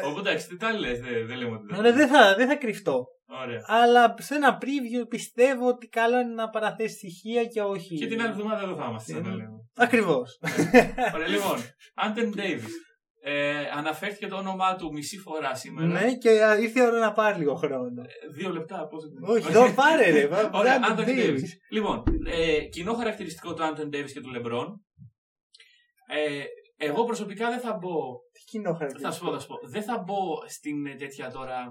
Οπότε 0.06 0.30
εντάξει, 0.30 0.48
τι 0.48 0.58
τα 0.58 0.74
λες, 0.74 1.00
δεν, 1.00 1.28
δεν 1.28 1.38
λέμε 1.38 1.52
ότι 1.56 1.66
δεν. 1.70 1.78
Ωραία, 1.80 1.94
δεν, 1.94 2.08
θα, 2.08 2.36
δεν 2.36 2.48
θα 2.48 2.56
κρυφτώ. 2.56 3.06
Ωραία. 3.44 3.62
Αλλά 3.68 4.16
σε 4.20 4.36
ένα 4.36 4.58
preview 4.62 5.08
πιστεύω 5.10 5.68
ότι 5.68 5.88
καλό 5.88 6.20
είναι 6.20 6.34
να 6.34 6.50
παραθέσεις 6.50 6.98
στοιχεία 6.98 7.44
και 7.46 7.62
όχι. 7.62 7.96
Και 7.96 8.08
την 8.08 8.22
άλλη 8.22 8.30
εβδομάδα 8.30 8.62
εδώ 8.64 8.76
θα 8.76 8.86
είμαστε, 8.90 9.12
σαν 9.14 9.26
Ε, 9.26 9.28
να 9.30 9.36
λέμε. 9.36 9.50
Ακριβώς. 9.78 10.40
Ωραία, 11.16 11.28
λοιπόν, 11.28 11.58
Άντεν 11.96 12.30
Ντέιβι. 12.32 12.68
Ε, 13.22 13.66
αναφέρθηκε 13.74 14.28
το 14.28 14.36
όνομά 14.36 14.76
του 14.76 14.92
μισή 14.92 15.18
φορά 15.18 15.56
σήμερα. 15.56 15.88
ναι, 15.88 16.16
και 16.18 16.44
α, 16.44 16.58
ήρθε 16.60 16.80
η 16.80 16.86
ώρα 16.86 17.00
να 17.00 17.12
πάρει 17.12 17.38
λίγο 17.40 17.56
χρόνο. 17.56 18.02
Ε, 18.02 18.28
Δύο 18.36 18.50
λεπτά, 18.50 18.88
πόσο. 18.88 19.08
όχι, 19.22 19.48
εδώ 19.50 19.74
πάρε 19.74 20.10
ρε. 20.10 20.28
βά- 20.32 20.54
Ωραία, 20.54 20.76
Άντων 20.76 20.92
Άντων 20.92 21.06
Davis. 21.06 21.16
Ντέιβι. 21.16 21.48
Λοιπόν, 21.70 22.04
ε, 22.28 22.60
κοινό 22.66 22.94
χαρακτηριστικό 22.94 23.54
του 23.54 23.64
Άντων 23.64 23.90
Ντέιβι 23.90 24.12
και 24.14 24.22
του 24.22 24.30
Λεμπρόν. 24.30 24.82
Ε, 26.08 26.44
εγώ 26.78 27.04
προσωπικά 27.04 27.50
δεν 27.50 27.60
θα 27.60 27.74
μπω. 27.74 28.00
Τι 28.32 28.40
κοινό 28.46 28.76
Θα 28.76 28.76
σου 28.76 28.80
πω, 28.80 28.86
χαρακτηριστικό. 28.86 29.32
θα 29.34 29.40
σου 29.40 29.48
πω. 29.48 29.56
Δεν 29.70 29.84
θα 29.84 29.98
μπω 30.06 30.48
στην 30.48 30.86
ε, 30.86 30.96
τέτοια 30.96 31.32
τώρα. 31.32 31.66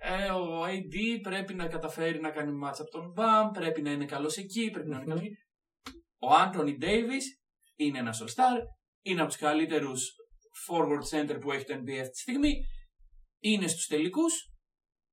Ε, 0.00 0.30
ο 0.30 0.64
AD 0.64 1.20
πρέπει 1.22 1.54
να 1.54 1.66
καταφέρει 1.66 2.20
να 2.20 2.30
κάνει 2.30 2.52
μάτσα 2.52 2.82
από 2.82 2.90
τον 2.90 3.12
Μπαμ, 3.14 3.50
πρέπει 3.50 3.82
να 3.82 3.90
είναι 3.90 4.04
καλός 4.04 4.36
εκεί, 4.36 4.70
πρέπει 4.70 4.88
να 4.88 4.94
είναι 4.96 5.04
Μμμ. 5.04 5.08
καλός 5.14 5.24
εκεί. 5.24 5.34
Ο 6.18 6.34
Άντωνι 6.34 6.76
Ντέιβι 6.76 7.18
είναι 7.76 7.98
ένας 7.98 8.22
All 8.22 8.26
Star, 8.28 8.58
είναι 9.02 9.20
από 9.20 9.30
τους 9.30 9.38
καλύτερους 9.40 10.12
forward 10.68 11.18
center 11.18 11.40
που 11.40 11.52
έχει 11.52 11.64
το 11.64 11.74
NBA 11.74 11.98
αυτή 12.00 12.10
τη 12.10 12.18
στιγμή. 12.18 12.54
Είναι 13.40 13.66
στους 13.66 13.86
τελικούς, 13.86 14.50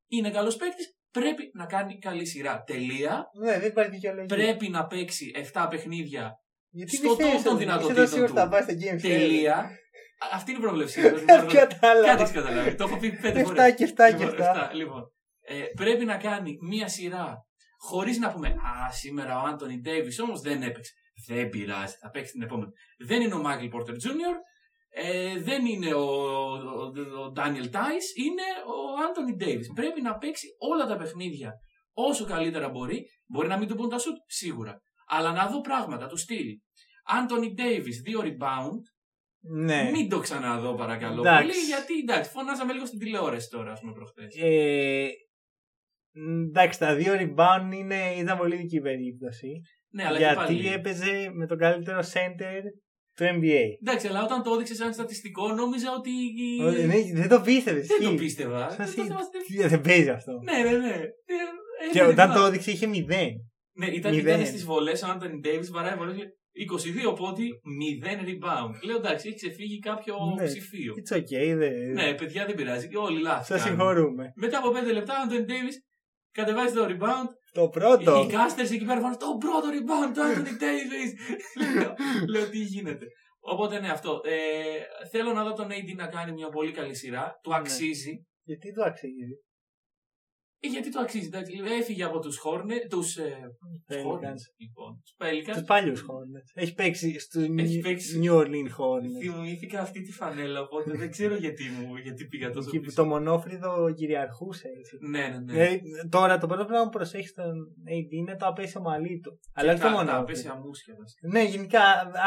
είναι 0.07 0.31
καλός 0.31 0.55
παίκτης, 0.55 0.95
πρέπει 1.11 1.51
να 1.53 1.65
κάνει 1.65 1.97
καλή 1.99 2.25
σειρά. 2.25 2.63
Τελεία. 2.63 3.23
Ναι, 3.39 3.59
δεν 3.59 3.69
υπάρχει 3.69 3.91
δικαιολογία. 3.91 4.35
Πρέπει 4.35 4.69
να 4.69 4.85
παίξει 4.87 5.31
7 5.53 5.67
παιχνίδια. 5.69 6.35
Γιατί 6.69 6.95
στο 6.95 7.07
πιστεύεις 7.15 7.41
top 7.41 7.43
των 7.43 7.53
ότι 7.53 7.63
δυνατοτήτων 7.63 8.03
είσαι 8.03 8.11
τόσο 8.11 8.13
σίγουρος 8.13 8.31
του. 8.31 8.37
θα 8.37 8.47
πάει 8.49 8.61
στο 8.61 8.73
Game 8.73 8.95
7. 8.97 9.01
Τελεία. 9.01 9.57
Α, 9.57 10.27
Αυτή 10.33 10.51
είναι 10.51 10.59
η 10.59 10.63
προβλεψία. 10.63 11.11
μου. 11.11 11.25
Κατάλαβα. 11.51 12.07
Κάτι 12.07 12.21
έχει 12.21 12.33
καταλάβεις. 12.33 12.75
Το 12.75 12.83
έχω 12.83 12.97
πει 12.97 13.11
πέντε 13.11 13.43
φορές. 13.43 13.73
7 13.73 13.75
και 13.75 13.83
7 13.83 13.95
και 13.95 14.25
Λοιπόν, 14.25 14.29
7. 14.29 14.31
εφτά, 14.31 14.71
λοιπόν. 14.73 15.11
Ε, 15.41 15.63
πρέπει 15.75 16.05
να 16.05 16.17
κάνει 16.17 16.57
μία 16.61 16.87
σειρά 16.87 17.45
χωρίς 17.77 18.17
να 18.17 18.31
πούμε 18.31 18.47
Α, 18.47 18.91
σήμερα 18.91 19.41
ο 19.41 19.45
Άντωνι 19.45 19.79
Ντέιβις 19.79 20.19
όμως 20.19 20.41
δεν 20.41 20.61
έπαιξε. 20.63 20.91
Δεν 21.27 21.49
πειράζει, 21.49 21.95
θα 21.99 22.09
παίξει 22.09 22.31
την 22.31 22.41
επόμενη. 22.41 22.71
Δεν 23.07 23.21
είναι 23.21 23.33
ο 23.33 23.37
Μάικλ 23.41 23.67
Πόρτερ 23.67 23.95
Τζούνιορ, 23.97 24.35
ε, 24.93 25.39
δεν 25.39 25.65
είναι 25.65 25.93
ο, 25.93 26.05
ο, 27.23 27.31
Ντάνιελ 27.31 27.69
Τάις, 27.69 28.15
είναι 28.15 28.41
ο 28.67 29.03
Άντωνι 29.09 29.35
Ντέιβις. 29.35 29.71
Πρέπει 29.75 30.01
να 30.01 30.17
παίξει 30.17 30.47
όλα 30.57 30.85
τα 30.85 30.97
παιχνίδια 30.97 31.51
όσο 31.93 32.25
καλύτερα 32.25 32.69
μπορεί. 32.69 33.05
Μπορεί 33.27 33.47
να 33.47 33.57
μην 33.57 33.67
του 33.67 33.75
πούν 33.75 33.89
τα 33.89 33.97
σουτ, 33.97 34.15
σίγουρα. 34.25 34.81
Αλλά 35.07 35.31
να 35.31 35.47
δω 35.47 35.61
πράγματα 35.61 36.07
του 36.07 36.17
στυλ. 36.17 36.47
Άντωνι 37.05 37.53
Ντέιβις, 37.53 38.01
δύο 38.01 38.21
rebound. 38.23 38.81
Ναι. 39.43 39.89
Μην 39.91 40.09
το 40.09 40.19
ξαναδώ 40.19 40.75
παρακαλώ 40.75 41.21
Εντάξει. 41.21 41.47
πολύ, 41.47 41.65
γιατί 41.65 41.93
εντάξει, 41.97 42.31
φωνάζαμε 42.31 42.73
λίγο 42.73 42.85
στην 42.85 42.99
τηλεόραση 42.99 43.49
τώρα, 43.49 43.71
ας 43.71 43.79
πούμε, 43.79 43.93
προχτέ. 43.93 44.27
Ε, 44.39 45.07
εντάξει, 46.47 46.79
τα 46.79 46.95
δύο 46.95 47.13
rebound 47.13 47.73
είναι, 47.73 48.15
ήταν 48.17 48.37
πολύ 48.37 48.55
δική 48.55 48.79
περίπτωση. 48.79 49.61
Ναι, 49.89 50.05
αλλά 50.05 50.17
και 50.17 50.23
γιατί 50.23 50.37
πάλι. 50.37 50.67
έπαιζε 50.67 51.29
με 51.33 51.47
τον 51.47 51.57
καλύτερο 51.57 51.99
center 51.99 52.61
του 53.15 53.23
NBA. 53.23 53.61
Εντάξει, 53.81 54.07
αλλά 54.07 54.23
όταν 54.23 54.43
το 54.43 54.53
έδειξες 54.53 54.77
σαν 54.77 54.93
στατιστικό, 54.93 55.47
νόμιζα 55.53 55.89
ότι. 55.97 56.11
Ο- 56.61 56.71
ναι, 56.87 57.19
δεν 57.19 57.29
το 57.29 57.41
πίστευες. 57.41 57.87
Δεν 57.87 58.09
το 58.09 58.13
πίστευα. 58.15 58.69
Σας 58.69 58.93
Δεν 58.93 59.05
είπε. 59.05 59.13
το- 59.61 59.67
Δεν 59.69 59.81
παίζει 59.81 60.09
αυτό. 60.09 60.31
Ναι, 60.43 60.69
ναι, 60.69 60.77
ναι. 60.77 60.93
Ε, 60.95 61.91
Και 61.91 61.99
ε, 61.99 62.03
όταν 62.03 62.29
ναι, 62.29 62.35
το 62.35 62.45
έδειξε 62.45 62.71
είχε 62.71 62.87
μηδέν. 62.87 63.29
Ναι, 63.77 63.85
ήταν, 63.85 64.15
Μηδέν. 64.15 64.33
ήταν 64.33 64.45
στις 64.45 64.65
βολές 64.65 65.01
ο 65.03 65.07
Άντωνι 65.07 65.39
Ντέιβις, 65.39 65.71
βαράει 65.71 65.95
βολές 65.97 66.15
22 67.11 67.15
πόντι, 67.15 67.47
0 68.03 68.21
rebound. 68.29 68.73
Λέω 68.85 68.95
εντάξει, 68.95 69.27
έχει 69.27 69.35
ξεφύγει 69.37 69.79
κάποιο 69.79 70.15
Ναι. 70.39 70.45
ψηφίο. 70.45 70.93
It's 70.99 71.15
okay, 71.17 71.55
δεν... 71.57 71.91
Ναι, 71.91 72.13
παιδιά 72.13 72.45
δεν 72.45 72.55
πειράζει. 72.55 72.87
Και 72.87 72.97
όλοι 72.97 73.21
λάθη. 73.21 73.45
Σας 73.45 73.61
κάνουν. 73.63 73.77
συγχωρούμε. 73.77 74.31
Μετά 74.35 74.57
από 74.57 74.69
5 74.71 74.91
λεπτά, 74.93 75.13
ο 75.13 75.21
Άντωνι 75.23 75.43
Ντέιβις 75.45 75.83
κατεβάζει 76.31 76.73
το 76.73 76.85
rebound. 76.91 77.29
Το 77.53 77.67
πρώτο. 77.69 78.11
Οι 78.21 78.29
casters 78.31 78.71
εκεί 78.71 78.85
πέρα 78.85 78.99
φάνε 79.01 79.17
το 79.17 79.37
πρώτο 79.39 79.67
rebound 79.75 80.11
του 80.13 80.21
Άντωνι 80.21 80.55
Ντέιβι. 80.57 81.17
λέω, 81.79 81.93
λέω 82.29 82.49
τι 82.49 82.57
γίνεται. 82.57 83.05
Οπότε 83.39 83.79
ναι, 83.79 83.89
αυτό. 83.89 84.21
Ε, 84.23 85.07
θέλω 85.11 85.33
να 85.33 85.43
δω 85.43 85.53
τον 85.53 85.67
AD 85.69 85.95
να 85.95 86.07
κάνει 86.07 86.31
μια 86.31 86.49
πολύ 86.49 86.71
καλή 86.71 86.95
σειρά. 86.95 87.39
Του 87.43 87.49
Ναι. 87.49 87.55
αξίζει. 87.55 88.25
Γιατί 88.43 88.73
το 88.73 88.83
αξίζει. 88.83 89.39
Ε, 90.63 90.67
γιατί 90.67 90.91
το 90.91 90.99
αξίζει. 90.99 91.25
εντάξει. 91.25 91.53
Έφυγε 91.79 92.03
από 92.03 92.19
τους 92.19 92.37
Χόρνε. 92.37 92.75
Τους 92.89 93.17
ε, 93.17 93.37
Pelicans. 93.89 94.41
λοιπόν. 94.57 95.01
Τους 95.03 95.15
Pelicans. 95.17 95.53
Τους 95.53 95.63
παλιούς 95.63 96.01
Hornets. 96.01 96.51
Έχει 96.53 96.73
παίξει 96.73 97.19
στους 97.19 97.47
Έχει 97.57 97.79
παίξει. 97.79 98.19
New 98.23 98.33
Orleans 98.37 98.71
Hornets. 98.79 99.19
Θυμήθηκα 99.21 99.79
αυτή 99.81 100.01
τη 100.01 100.11
φανέλα, 100.11 100.61
οπότε 100.61 100.91
δεν 100.97 101.11
ξέρω 101.11 101.35
γιατί, 101.35 101.63
μου, 101.69 101.95
γιατί 101.95 102.25
πήγα 102.27 102.49
τόσο 102.51 102.67
Εκεί 102.67 102.77
που 102.79 102.83
πίσω. 102.85 102.95
το 103.01 103.05
μονόφρυδο 103.07 103.93
κυριαρχούσε 103.93 104.67
έτσι. 104.79 104.97
Ναι, 105.09 105.19
ναι, 105.19 105.27
ναι. 105.39 105.53
Δηλαδή, 105.53 105.81
τώρα 106.09 106.37
το 106.37 106.47
πρώτο 106.47 106.65
πράγμα 106.65 106.83
που 106.83 106.89
προσέχεις 106.97 107.33
τον 107.33 107.53
AD 107.89 108.11
είναι 108.11 108.35
το 108.35 108.45
απέσιο 108.45 108.81
μαλλί 108.81 109.19
του. 109.19 109.39
Αλλά 109.53 109.71
όχι 109.71 109.81
το 109.81 109.87
Τα- 109.87 109.91
Τα 109.91 109.97
μονόφρυδο. 109.97 110.21
απέσια 110.23 110.55
μουσια 110.55 110.95
βασικά. 110.99 111.27
Ναι, 111.27 111.43
γενικά 111.43 111.81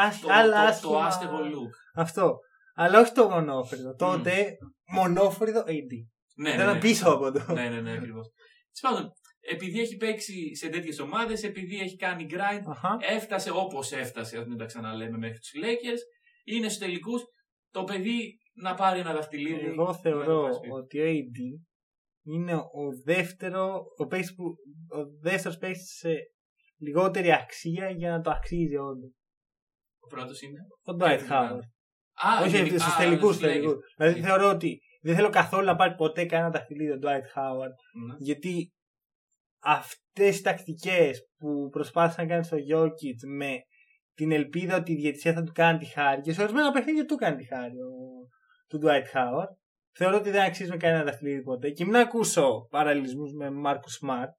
άσ- 0.07 0.21
Το, 0.21 0.27
άλλα 0.31 0.61
το, 0.61 0.67
άσχημα. 0.67 0.91
το 0.91 0.99
άστεγο 0.99 1.37
look. 1.37 1.73
Αυτό. 1.95 2.37
Αλλά 2.75 2.99
όχι 2.99 3.11
το 3.11 3.29
μονόφρυδο. 3.29 3.95
Τότε 3.95 4.57
μονόφρυδο 4.91 5.63
AD. 5.67 5.93
Ναι, 6.37 6.49
ναι, 6.49 6.55
Ήταν 6.55 6.73
ναι. 6.73 6.79
πίσω 6.79 7.09
από 7.09 7.31
το. 7.31 7.53
Ναι, 7.53 7.69
ναι, 7.69 7.81
ναι, 7.81 7.91
ακριβώς. 7.91 8.27
Τέλος 8.81 8.95
πάντων, 8.95 9.11
επειδή 9.39 9.79
έχει 9.79 9.95
παίξει 9.95 10.55
σε 10.55 10.69
τέτοιες 10.69 10.99
ομάδες, 10.99 11.43
επειδή 11.43 11.79
έχει 11.79 11.95
κάνει 11.95 12.25
grind, 12.29 12.63
Αχα. 12.67 12.97
έφτασε 13.01 13.51
όπως 13.53 13.91
έφτασε, 13.91 14.37
ας 14.37 14.45
μην 14.45 14.57
τα 14.57 14.65
ξαναλέμε 14.65 15.17
μέχρι 15.17 15.37
τους 15.37 15.51
Lakers, 15.63 15.99
είναι 16.43 16.67
στους 16.69 16.79
τελικούς. 16.79 17.21
Το 17.71 17.83
παιδί 17.83 18.37
να 18.53 18.73
πάρει 18.73 18.99
ένα 18.99 19.13
δαχτυλίδι. 19.13 19.65
Εγώ 19.65 19.83
να 19.85 19.93
θεωρώ 19.93 20.35
το 20.35 20.41
πάει 20.41 20.53
σπίτι. 20.53 20.71
ότι 20.71 20.99
ο 20.99 21.05
AD 21.05 21.63
είναι 22.23 22.55
ο 22.55 22.91
δεύτερο, 23.03 23.83
ο 23.97 24.05
παίκτης 24.07 24.35
που, 24.35 24.43
ο 24.97 25.05
δεύτερος 25.21 25.57
παίκτης 25.57 25.95
σε 25.97 26.09
λιγότερη 26.77 27.31
αξία 27.33 27.89
για 27.89 28.09
να 28.11 28.21
το 28.21 28.29
αξίζει 28.29 28.75
όντω. 28.75 29.07
Ο 29.99 30.07
πρώτος 30.07 30.41
είναι. 30.41 30.59
Ο 30.83 30.97
Dwight 30.99 31.19
Kevin 31.19 31.31
Howard. 31.31 31.59
Α, 32.13 32.41
Όχι 32.41 32.55
γενικά- 32.55 32.79
στους 32.79 32.93
α, 32.93 32.97
τελικούς. 32.97 33.35
στους 33.35 33.47
Lakers. 33.47 33.77
Δηλαδή 33.97 34.19
Ναι. 34.19 34.27
θεωρώ 34.27 34.49
ότι 34.49 34.79
δεν 35.05 35.15
θέλω 35.15 35.29
καθόλου 35.29 35.65
να 35.65 35.75
πάρει 35.75 35.95
ποτέ 35.95 36.25
κανένα 36.25 36.49
δαχτυλίδι 36.49 36.91
ο 36.91 36.99
Dwight 37.01 37.39
Howard. 37.39 37.75
Ναι. 38.07 38.15
Γιατί 38.17 38.73
αυτές 39.63 40.39
οι 40.39 40.41
τακτικές 40.41 41.27
που 41.37 41.69
προσπάθησε 41.69 42.21
να 42.21 42.27
κάνει 42.27 42.43
στο 42.43 42.57
Jokic 42.57 43.27
με 43.37 43.57
την 44.13 44.31
ελπίδα 44.31 44.75
ότι 44.75 44.91
η 44.91 44.95
διαιτησία 44.95 45.33
θα 45.33 45.43
του 45.43 45.51
κάνει 45.51 45.77
τη 45.77 45.85
χάρη 45.85 46.21
και 46.21 46.33
σε 46.33 46.41
ορισμένα 46.41 46.71
παιχνίδια 46.71 47.05
του 47.05 47.15
κάνει 47.15 47.37
τη 47.37 47.45
χάρη 47.47 47.75
ο, 47.75 47.91
του 48.67 48.79
Dwight 48.83 49.17
Howard. 49.17 49.53
Θεωρώ 49.97 50.17
ότι 50.17 50.29
δεν 50.29 50.41
αξίζουν 50.41 50.77
κανένα 50.77 51.03
δαχτυλίδι 51.03 51.43
ποτέ. 51.43 51.69
Και 51.69 51.85
μην 51.85 51.95
ακούσω 51.95 52.67
παραλληλισμούς 52.69 53.31
με 53.33 53.49
Μάρκου 53.49 53.89
Smart, 53.89 54.29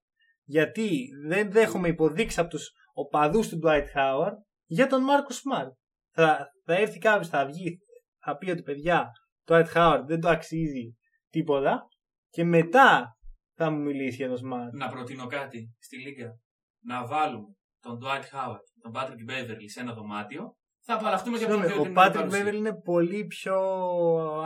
γιατί 0.44 1.08
δεν 1.26 1.50
δέχομαι 1.50 1.88
υποδείξεις 1.88 2.38
από 2.38 2.48
τους 2.48 2.70
οπαδούς 2.92 3.48
του 3.48 3.60
Dwight 3.64 3.86
Howard 3.94 4.34
για 4.64 4.86
τον 4.86 5.02
Μάρκου 5.02 5.32
Smart. 5.32 5.70
Θα, 6.10 6.48
θα 6.64 6.74
έρθει 6.74 6.98
κάποιος, 6.98 7.28
θα 7.28 7.46
βγει, 7.46 7.78
θα 8.18 8.36
πει 8.36 8.50
ότι 8.50 8.62
παιδιά, 8.62 9.10
το 9.46 9.54
Dwight 9.54 9.74
Howard 9.74 10.02
δεν 10.06 10.20
το 10.20 10.28
αξίζει 10.28 10.96
τίποτα 11.30 11.88
και 12.28 12.44
μετά 12.44 13.16
θα 13.54 13.70
μου 13.70 13.80
μιλήσει 13.80 14.16
για 14.16 14.28
τον 14.28 14.36
Smart. 14.36 14.72
Να 14.72 14.88
προτείνω 14.88 15.26
κάτι 15.26 15.74
στη 15.78 15.96
Λίγκα. 15.96 16.38
Να 16.84 17.06
βάλουμε 17.06 17.46
τον 17.80 17.98
Dwight 18.02 18.36
Howard, 18.36 18.64
τον 18.80 18.92
Patrick 18.94 19.30
Beverly 19.30 19.64
σε 19.64 19.80
ένα 19.80 19.92
δωμάτιο. 19.94 20.56
Θα 20.88 20.94
απαλλαχτούμε 20.94 21.38
και 21.38 21.44
από 21.44 21.52
τον 21.52 21.62
Συγγνώμη, 21.62 21.90
δύο 21.90 22.00
ο 22.00 22.04
Patrick 22.04 22.30
Beverly 22.30 22.54
είναι 22.54 22.80
πολύ 22.80 23.26
πιο 23.26 23.56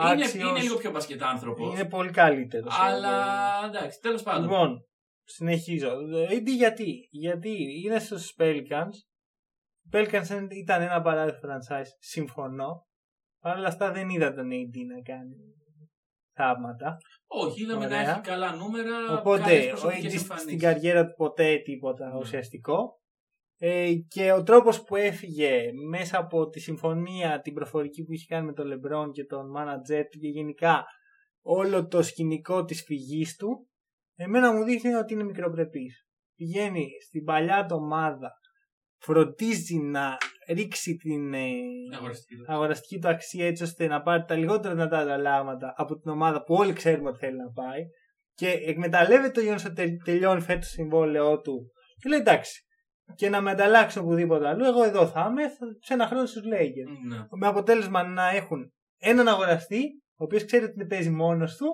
είναι, 0.00 0.24
άξιος. 0.24 0.34
είναι 0.34 0.60
λίγο 0.60 0.76
πιο 0.76 0.90
μπασκετά 0.90 1.28
άνθρωπος. 1.28 1.72
Είναι 1.72 1.88
πολύ 1.88 2.10
καλύτερος. 2.10 2.78
Αλλά 2.80 3.16
εντάξει, 3.66 4.00
τέλος 4.00 4.22
πάντων. 4.22 4.42
Λοιπόν, 4.42 4.84
συνεχίζω. 5.24 5.90
AD 6.30 6.46
γιατί. 6.46 7.08
Γιατί 7.10 7.82
είναι 7.84 7.98
στους 7.98 8.34
Pelicans. 8.38 8.94
Οι 9.82 9.88
Pelicans 9.92 10.48
ήταν 10.50 10.82
ένα 10.82 11.00
παράδειγμα 11.00 11.38
franchise. 11.42 11.88
Συμφωνώ. 11.98 12.88
Παρ' 13.40 13.56
όλα 13.56 13.68
αυτά 13.68 13.92
δεν 13.92 14.08
είδα 14.08 14.32
τον 14.34 14.48
AD 14.52 14.76
να 14.94 15.00
κάνει 15.02 15.36
θαύματα. 16.32 16.96
Όχι, 17.26 17.62
είδαμε 17.62 17.86
να 17.86 17.96
Ωραία. 17.98 18.10
έχει 18.10 18.20
καλά 18.20 18.54
νούμερα. 18.54 18.90
καλές 18.90 19.18
Οπότε 19.18 19.66
ο 19.66 19.68
προσωπικές 19.68 20.12
AD 20.12 20.16
εμφανίσεις. 20.16 20.40
στην 20.42 20.58
καριέρα 20.58 21.06
του 21.06 21.14
ποτέ 21.16 21.56
τίποτα 21.56 22.08
Ναι. 22.12 22.18
ουσιαστικό. 22.18 22.98
Ε, 23.62 23.92
και 24.08 24.32
ο 24.32 24.42
τρόπος 24.42 24.82
που 24.82 24.96
έφυγε 24.96 25.70
μέσα 25.88 26.18
από 26.18 26.48
τη 26.48 26.60
συμφωνία, 26.60 27.40
την 27.40 27.54
προφορική 27.54 28.04
που 28.04 28.12
είχε 28.12 28.26
κάνει 28.28 28.46
με 28.46 28.52
τον 28.52 28.66
Λεμπρόν 28.66 29.12
και 29.12 29.24
τον 29.24 29.46
manager 29.56 30.04
του 30.10 30.18
και 30.18 30.28
γενικά 30.28 30.84
όλο 31.42 31.86
το 31.86 32.02
σκηνικό 32.02 32.64
της 32.64 32.82
φυγής 32.82 33.36
του, 33.36 33.68
εμένα 34.14 34.52
μου 34.52 34.64
δείχνει 34.64 34.94
ότι 34.94 35.12
είναι 35.14 35.24
μικροπρεπής. 35.24 36.06
Πηγαίνει 36.36 36.88
στην 37.06 37.24
παλιά 37.24 37.66
του 37.66 37.76
ομάδα, 37.76 38.30
φροντίζει 38.98 39.76
να 39.78 40.16
ρίξει 40.54 40.96
την 40.96 41.34
ε, 41.34 41.50
Αγοραστική 41.96 42.36
δόση. 42.36 42.52
αγοραστική 42.52 42.98
του 42.98 43.08
αξία 43.08 43.46
έτσι 43.46 43.62
ώστε 43.62 43.86
να 43.86 44.02
πάρει 44.02 44.24
τα 44.24 44.34
λιγότερα 44.34 44.74
δυνατά 44.74 44.98
ανταλλάγματα 44.98 45.74
από 45.76 45.98
την 45.98 46.10
ομάδα 46.10 46.42
που 46.42 46.54
όλοι 46.54 46.72
ξέρουμε 46.72 47.08
ότι 47.08 47.18
θέλει 47.18 47.36
να 47.36 47.50
πάει 47.52 47.82
και 48.34 48.48
εκμεταλλεύεται 48.48 49.30
το 49.30 49.40
γεγονός 49.40 49.64
ότι 49.64 49.74
τε- 49.74 50.02
τελειώνει 50.04 50.40
φέτος 50.40 50.64
το 50.66 50.70
συμβόλαιό 50.72 51.40
του 51.40 51.70
και 51.96 52.08
λέει 52.08 52.18
εντάξει 52.18 52.64
και 53.14 53.28
να 53.28 53.40
με 53.40 53.50
ανταλλάξουν 53.50 54.02
οπουδήποτε 54.02 54.48
αλλού 54.48 54.64
εγώ 54.64 54.82
εδώ 54.84 55.06
θα 55.06 55.26
είμαι 55.30 55.48
θα- 55.48 55.66
σε 55.80 55.94
ένα 55.94 56.06
χρόνο 56.06 56.26
στους 56.26 56.42
Lakers 56.44 57.08
Ναι. 57.08 57.16
με 57.30 57.46
αποτέλεσμα 57.46 58.02
να 58.02 58.28
έχουν 58.28 58.72
έναν 58.98 59.28
αγοραστή 59.28 60.02
ο 60.16 60.24
οποίος 60.24 60.44
ξέρει 60.44 60.64
ότι 60.64 60.74
δεν 60.76 60.86
παίζει 60.86 61.10
μόνος 61.10 61.56
του 61.56 61.66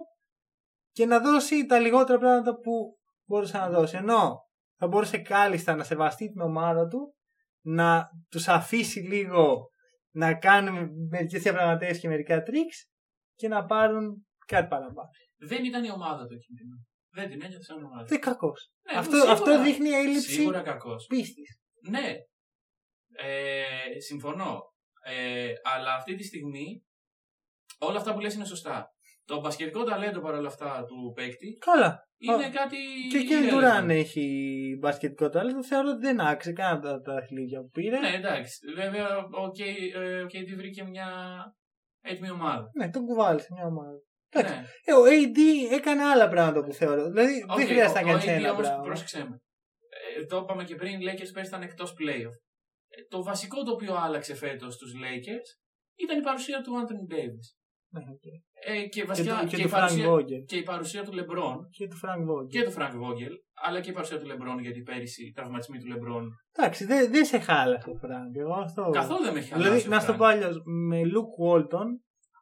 και 0.92 1.06
να 1.06 1.20
δώσει 1.20 1.66
τα 1.66 1.78
λιγότερα 1.78 2.18
πράγματα 2.18 2.54
που 2.60 2.98
μπορούσε 3.28 3.56
να 3.58 3.68
δώσει 3.70 3.96
ενώ 3.96 4.44
θα 4.78 4.86
μπορούσε 4.86 5.18
κάλλιστα 5.18 5.74
να 5.74 5.84
σεβαστεί 5.84 6.30
την 6.30 6.40
ομάδα 6.40 6.86
του 6.86 7.15
να 7.68 8.08
τους 8.30 8.48
αφήσει 8.48 9.00
λίγο 9.00 9.70
να 10.10 10.34
κάνουν 10.34 10.88
μερικές 11.10 11.42
διαπραγματεύσεις 11.42 12.00
και 12.00 12.08
μερικά 12.08 12.42
τρίξ 12.42 12.90
και 13.34 13.48
να 13.48 13.64
πάρουν 13.64 14.26
κάτι 14.46 14.68
παραπάνω. 14.68 15.08
Δεν 15.36 15.64
ήταν 15.64 15.84
η 15.84 15.90
ομάδα 15.90 16.26
του 16.26 16.34
εκείνη 16.34 16.58
την 16.58 16.66
ώρα. 16.72 16.84
Δεν 17.10 17.30
την 17.30 17.42
ένιωθες 17.42 17.66
σαν 17.66 17.84
ομάδα. 17.84 18.04
Δεν 18.04 18.20
κακός. 18.20 18.70
Ναι, 18.92 18.98
αυτό, 18.98 19.12
σίγουρα- 19.14 19.32
αυτό 19.32 19.62
δείχνει 19.62 19.88
έλλειψη 19.88 20.30
Σίγουρα 20.32 20.62
κακός. 20.62 21.06
πίστης. 21.06 21.58
Ναι. 21.88 22.14
Ε, 23.12 24.00
συμφωνώ. 24.00 24.60
Ε, 25.04 25.52
αλλά 25.62 25.94
αυτή 25.94 26.14
τη 26.14 26.24
στιγμή 26.24 26.84
όλα 27.78 27.98
αυτά 27.98 28.12
που 28.14 28.20
λες 28.20 28.34
είναι 28.34 28.44
σωστά. 28.44 28.94
Το 29.26 29.40
μπασκετικό 29.40 29.84
ταλέντο 29.84 30.20
παρόλα 30.20 30.48
αυτά 30.48 30.84
του 30.88 31.12
παίκτη 31.14 31.52
Καλά. 31.60 31.98
είναι 32.18 32.44
Α, 32.44 32.50
κάτι. 32.50 32.76
Και 33.10 33.18
και 33.18 33.34
η 33.34 33.38
irrelevant. 33.42 33.50
Ντουράν 33.50 33.90
έχει 33.90 34.26
μπασκετικό 34.80 35.28
ταλέντο. 35.28 35.64
Θεωρώ 35.64 35.88
ότι 35.90 36.00
δεν 36.00 36.20
άξε 36.20 36.52
κανένα 36.52 36.76
από 36.76 36.86
τα, 36.86 37.00
τα 37.00 37.12
δαχτυλίδια 37.14 37.60
που 37.60 37.68
πήρε. 37.70 37.98
Ναι, 37.98 38.14
εντάξει. 38.14 38.58
Βέβαια, 38.74 39.16
ο 39.16 39.50
Κέι 39.50 39.92
ε, 39.94 40.20
ο 40.22 40.26
KD 40.26 40.56
βρήκε 40.56 40.84
μια 40.84 41.08
έτοιμη 42.00 42.30
ομάδα. 42.30 42.70
Ναι, 42.74 42.90
τον 42.90 43.04
κουβάλει 43.04 43.40
σε 43.40 43.48
μια 43.52 43.64
ομάδα. 43.66 43.98
Εντάξει. 44.28 44.54
Ναι. 44.58 44.64
Ε, 44.84 44.92
ο 44.92 45.02
AD 45.04 45.38
έκανε 45.74 46.02
άλλα 46.02 46.28
πράγματα 46.28 46.66
που 46.66 46.72
θεωρώ. 46.72 47.10
Δηλαδή 47.10 47.44
Οκ, 47.48 47.56
δεν 47.56 47.66
χρειάζεται 47.66 48.00
να 48.02 48.06
ο- 48.12 48.14
ο 48.14 48.18
κάνει 48.18 48.24
AD 48.30 48.38
ένα 48.40 48.50
όμως, 48.50 48.66
πράγμα. 48.66 48.82
Πρόσεξε 48.84 49.18
με. 49.24 49.40
Ε, 50.18 50.24
το 50.26 50.36
είπαμε 50.36 50.64
και 50.64 50.74
πριν, 50.74 51.00
οι 51.00 51.04
Lakers 51.04 51.30
πέρυσι 51.32 51.50
ήταν 51.50 51.62
εκτός 51.62 51.90
playoff. 51.98 52.36
Ε, 52.88 53.02
το 53.08 53.22
βασικό 53.22 53.62
το 53.62 53.72
οποίο 53.72 53.94
άλλαξε 53.94 54.34
φέτος 54.34 54.74
στους 54.74 54.92
Lakers 54.94 55.48
ήταν 55.96 56.18
η 56.18 56.22
παρουσία 56.22 56.60
του 56.60 56.72
Anthony 56.80 57.14
Davis. 57.14 57.46
Ναι, 57.92 58.00
οκ. 58.10 58.24
Ε, 58.64 58.80
και 58.82 58.88
Και, 58.88 59.04
βασικά 59.04 59.34
του- 59.40 59.46
και 59.46 59.57
και, 59.57 59.62
του 59.62 59.68
η 59.68 59.70
Frank 59.72 59.78
παρουσία, 59.78 60.11
Vogel. 60.12 60.44
και 60.46 60.57
η 60.57 60.62
παρουσία 60.62 61.04
του 61.04 61.12
Λεμπρόν 61.12 61.68
Και 61.70 61.88
του 61.88 61.96
Frank 62.02 62.20
Vogel. 62.30 62.48
και 62.48 62.62
του 62.62 62.72
Frank 62.72 62.92
Vogel, 63.02 63.32
αλλά 63.66 63.80
και 63.80 63.90
η 63.90 63.92
παρουσία 63.92 64.18
του 64.18 64.26
Λεμπρόν, 64.26 64.59
γιατί 64.59 64.82
πέρυσι 64.82 65.26
οι 65.26 65.32
τραυματισμοί 65.32 65.78
του 65.78 65.86
Λεμπρόν 65.86 66.28
Εντάξει, 66.59 66.84
δεν 66.84 67.11
δεν 67.11 67.24
σε 67.24 67.38
χάλασε 67.38 67.90
ο 67.90 67.92
Frank. 68.02 68.38
Εγώ 68.38 68.52
αυτό. 68.54 68.90
καθόλου 68.92 69.22
δεν 69.24 69.32
με 69.32 69.38
έχει 69.38 69.48
χαλάσει. 69.48 69.68
Δηλαδή, 69.70 69.86
ο 69.88 69.90
να 69.90 70.00
σου 70.00 70.07
το 70.07 70.12
Frank. 70.12 70.16
πω 70.16 70.24
αλλιώς, 70.24 70.61
με 70.64 71.00
Luke 71.04 71.34
Walton 71.46 71.86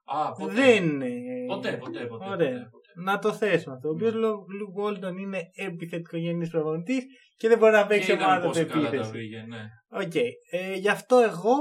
Α, 0.05 0.33
ποτέ. 0.33 0.53
δεν. 0.53 1.03
ε, 1.03 1.11
Ποτέ, 1.47 1.73
ποτέ, 1.77 2.07
ποτέ. 2.07 2.25
Ωραία. 2.29 2.37
ποτέ, 2.51 2.69
ποτέ. 2.71 2.89
Να 3.05 3.19
το 3.19 3.33
θέσουμε 3.33 3.75
αυτό. 3.75 3.89
Ο 3.89 3.93
οποίος 3.93 4.13
Luke 4.15 4.85
Walton 4.85 5.19
είναι 5.21 5.41
επιθετικογενής 5.55 6.51
προπονητής 6.51 7.05
και 7.37 7.49
δεν 7.49 7.59
μπορεί 7.59 7.73
να 7.73 7.83
Και 7.83 7.89
παίξει 7.89 8.13
είδαμε 8.13 8.25
ομάδα 8.27 8.41
του 8.41 8.47
πόσο 8.49 8.67
καλά 8.67 8.81
τα 8.83 8.87
επίθεση. 8.89 9.11
βρήκε, 9.11 9.45
ναι. 9.49 9.63
Οκ. 10.05 10.15
Ε, 10.51 10.75
γι' 10.75 10.89
αυτό 10.89 11.17
εγώ 11.19 11.55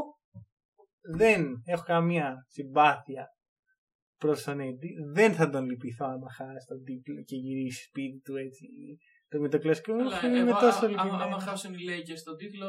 δεν 1.17 1.45
έχω 1.65 1.83
καμία 1.83 2.35
συμπάθεια 2.47 3.27
προς 4.23 4.33
τον 4.45 4.59
AD. 4.59 4.89
Δεν 5.13 5.31
θα 5.37 5.45
τον 5.49 5.63
λυπηθώ 5.69 6.05
άμα 6.15 6.29
χάσει 6.37 6.65
τον 6.71 6.79
τίτλο 6.87 7.19
και 7.29 7.35
γυρίσει 7.35 7.83
σπίτι 7.87 8.19
του 8.25 8.35
έτσι. 8.45 8.65
Το 9.29 9.39
με 9.39 9.49
το 9.49 9.57
κλασικό 9.63 9.93
μου 9.93 10.01
Αλλά 10.01 10.19
είμαι 10.27 10.39
εγώ, 10.49 10.59
τόσο 10.65 10.85
α- 10.85 10.89
άμα, 10.89 11.01
άμα 11.01 11.11
λυπημένο. 11.17 11.37
χάσουν 11.47 11.73
οι 11.73 11.77
Lakers 11.89 12.21
τον 12.27 12.35
τίτλο. 12.37 12.67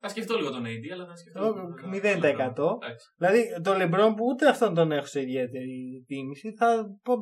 Θα 0.00 0.08
σκεφτώ 0.08 0.36
λίγο 0.36 0.50
τον 0.50 0.64
AD, 0.64 0.84
αλλά 0.92 1.06
θα 1.06 1.16
σκεφτώ. 1.16 1.38
Εγώ, 1.44 1.52
λίγο 1.54 1.74
τον 1.74 1.90
0%. 1.92 2.64
LeBron. 2.68 2.82
Εντάξει. 2.82 3.06
Δηλαδή 3.16 3.40
το 3.62 3.74
Λεμπρόν 3.76 4.14
που 4.14 4.24
ούτε 4.32 4.48
αυτόν 4.48 4.74
τον 4.74 4.92
έχω 4.92 5.06
σε 5.06 5.20
ιδιαίτερη 5.20 6.04
τίμηση 6.06 6.52
θα 6.58 6.84
πω 7.02 7.14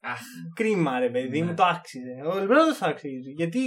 Αχ. 0.00 0.20
κρίμα 0.54 0.98
ρε 0.98 1.10
παιδί 1.10 1.40
Ναι. 1.40 1.46
μου 1.46 1.54
το 1.54 1.64
άξιζε. 1.64 2.14
Ο 2.26 2.34
Λεμπρόν 2.38 2.64
δεν 2.64 2.76
το 2.78 2.86
αξίζει 2.86 3.30
γιατί 3.30 3.60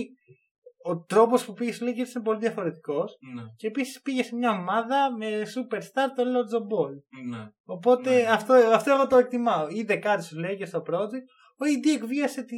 ο 0.87 1.03
τρόπος 1.03 1.45
που 1.45 1.53
πήγε 1.53 1.71
στους 1.71 1.87
Lakers 1.87 2.15
είναι 2.15 2.23
πολύ 2.23 2.39
διαφορετικός 2.39 3.17
Ναι, 3.33 3.43
και 3.55 3.67
επίσης 3.67 4.01
πήγε 4.01 4.23
σε 4.23 4.35
μια 4.35 4.51
ομάδα 4.51 5.17
με 5.17 5.41
superstar 5.41 6.07
τον 6.15 6.27
Lonzo 6.35 6.59
Ball. 6.61 6.93
ναι. 7.29 7.49
Οπότε 7.65 8.09
Ναι. 8.21 8.29
αυτό, 8.29 8.53
αυτό 8.53 8.91
εγώ 8.91 9.07
το 9.07 9.17
εκτιμάω. 9.17 9.67
Είδε 9.69 9.95
κάτι 9.97 10.23
στους 10.23 10.37
Lakers 10.45 10.67
στο 10.67 10.83
project. 10.87 11.25
Ο 11.59 11.63
ED 11.65 11.95
εκβίασε 11.95 12.43
τη... 12.43 12.57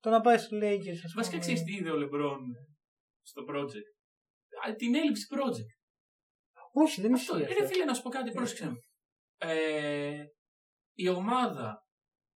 το 0.00 0.10
να 0.10 0.20
πάει 0.20 0.38
στους 0.38 0.58
Lakers. 0.62 1.00
ας 1.04 1.12
Βασικά 1.14 1.22
πούμε. 1.22 1.38
ξέρεις 1.38 1.62
τι 1.62 1.72
είδε 1.74 1.90
ο 1.90 1.96
Λεμπρόν 1.96 2.40
στο 3.22 3.42
project; 3.48 3.88
Α, 4.68 4.74
Την 4.74 4.94
έλλειψη 4.94 5.26
project. 5.30 5.70
Όχι, 6.72 7.00
δεν 7.00 7.14
Αυτό, 7.14 7.38
ισχύει 7.38 7.52
ρε 7.52 7.62
αυτό. 7.64 7.72
φίλε, 7.74 7.84
να 7.84 7.94
σου 7.94 8.02
πω 8.02 8.08
κάτι, 8.08 8.30
πρόσεξε 8.32 8.66
με. 8.70 8.76
Ε, 9.38 10.24
η 10.94 11.08
ομάδα 11.08 11.78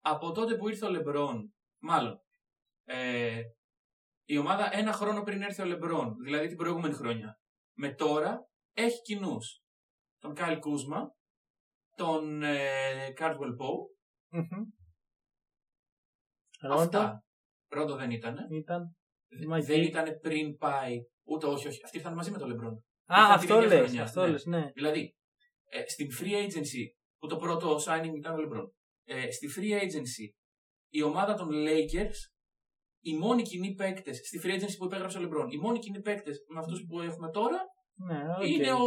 από 0.01 0.31
τότε 0.31 0.55
που 0.55 0.69
ήρθε 0.69 0.85
ο 0.85 0.89
Λεμπρόν, 0.89 1.53
μάλλον, 1.81 2.19
ε, 2.83 3.41
η 4.25 4.37
ομάδα 4.37 4.69
ένα 4.77 4.91
χρόνο 4.91 5.23
πριν 5.23 5.41
έρθει 5.41 5.61
ο 5.61 5.65
Λεμπρόν, 5.65 6.15
δηλαδή 6.23 6.47
την 6.47 6.57
προηγούμενη 6.57 6.93
χρονιά, 6.93 7.39
με 7.77 7.93
τώρα 7.93 8.49
έχει 8.73 9.01
κοινούς. 9.01 9.61
Τον 10.19 10.33
Kyle 10.33 10.59
Kuzma, 10.59 11.15
τον 11.95 12.43
ε, 12.43 13.11
Caldwell-Pope. 13.15 13.97
Μμμ. 14.29 14.63
Ρόντο 16.61 16.81
Αυτά. 16.81 17.23
Ρόντο 17.67 17.95
δεν 17.95 18.11
ήταν. 18.11 18.35
ήταν. 18.51 18.95
Δεν 19.27 19.47
Μαζί. 19.47 19.81
ήταν 19.81 20.19
πριν 20.19 20.57
πάει. 20.57 20.99
Ούτε 21.23 21.45
όχι, 21.45 21.67
όχι. 21.67 21.83
Αυτοί 21.83 21.97
ήρθαν 21.97 22.13
μαζί 22.13 22.31
με 22.31 22.37
τον 22.37 22.47
Λεμπρόν. 22.47 22.73
Α, 23.05 23.17
Ήταν 23.17 23.31
αυτό 23.31 23.55
την 23.59 23.65
ίδια 23.65 23.77
λες, 23.77 23.85
χρονιά, 23.85 24.03
αυτό 24.03 24.21
ναι. 24.21 24.27
λες, 24.27 24.45
ναι. 24.45 24.71
Δηλαδή, 24.73 25.15
ε, 25.69 25.89
στην 25.89 26.07
free 26.19 26.45
agency, 26.45 26.83
που 27.17 27.27
το 27.27 27.35
πρώτο 27.37 27.75
signing 27.75 28.15
ήταν 28.15 28.33
ο 28.33 28.37
LeBron, 28.37 28.69
ε, 29.03 29.31
στη 29.31 29.47
free 29.57 29.83
agency, 29.83 30.33
η 30.89 31.01
ομάδα 31.01 31.33
των 31.33 31.49
Lakers, 31.51 32.34
οι 33.07 33.13
μόνοι 33.17 33.41
κοινοί 33.41 33.73
παίκτες, 33.73 34.17
στη 34.17 34.39
free 34.43 34.53
agency 34.57 34.75
που 34.77 34.85
υπέγραψε 34.85 35.17
ο 35.17 35.21
LeBron, 35.21 35.47
οι 35.53 35.57
μόνοι 35.57 35.79
κοινοί 35.79 36.01
παίκτες 36.01 36.37
με 36.53 36.59
αυτούς 36.59 36.85
που 36.87 37.01
έχουμε 37.01 37.29
τώρα 37.29 37.59
Ναι, 38.07 38.19
οκ. 38.39 38.47
είναι 38.49 38.71
ο 38.73 38.85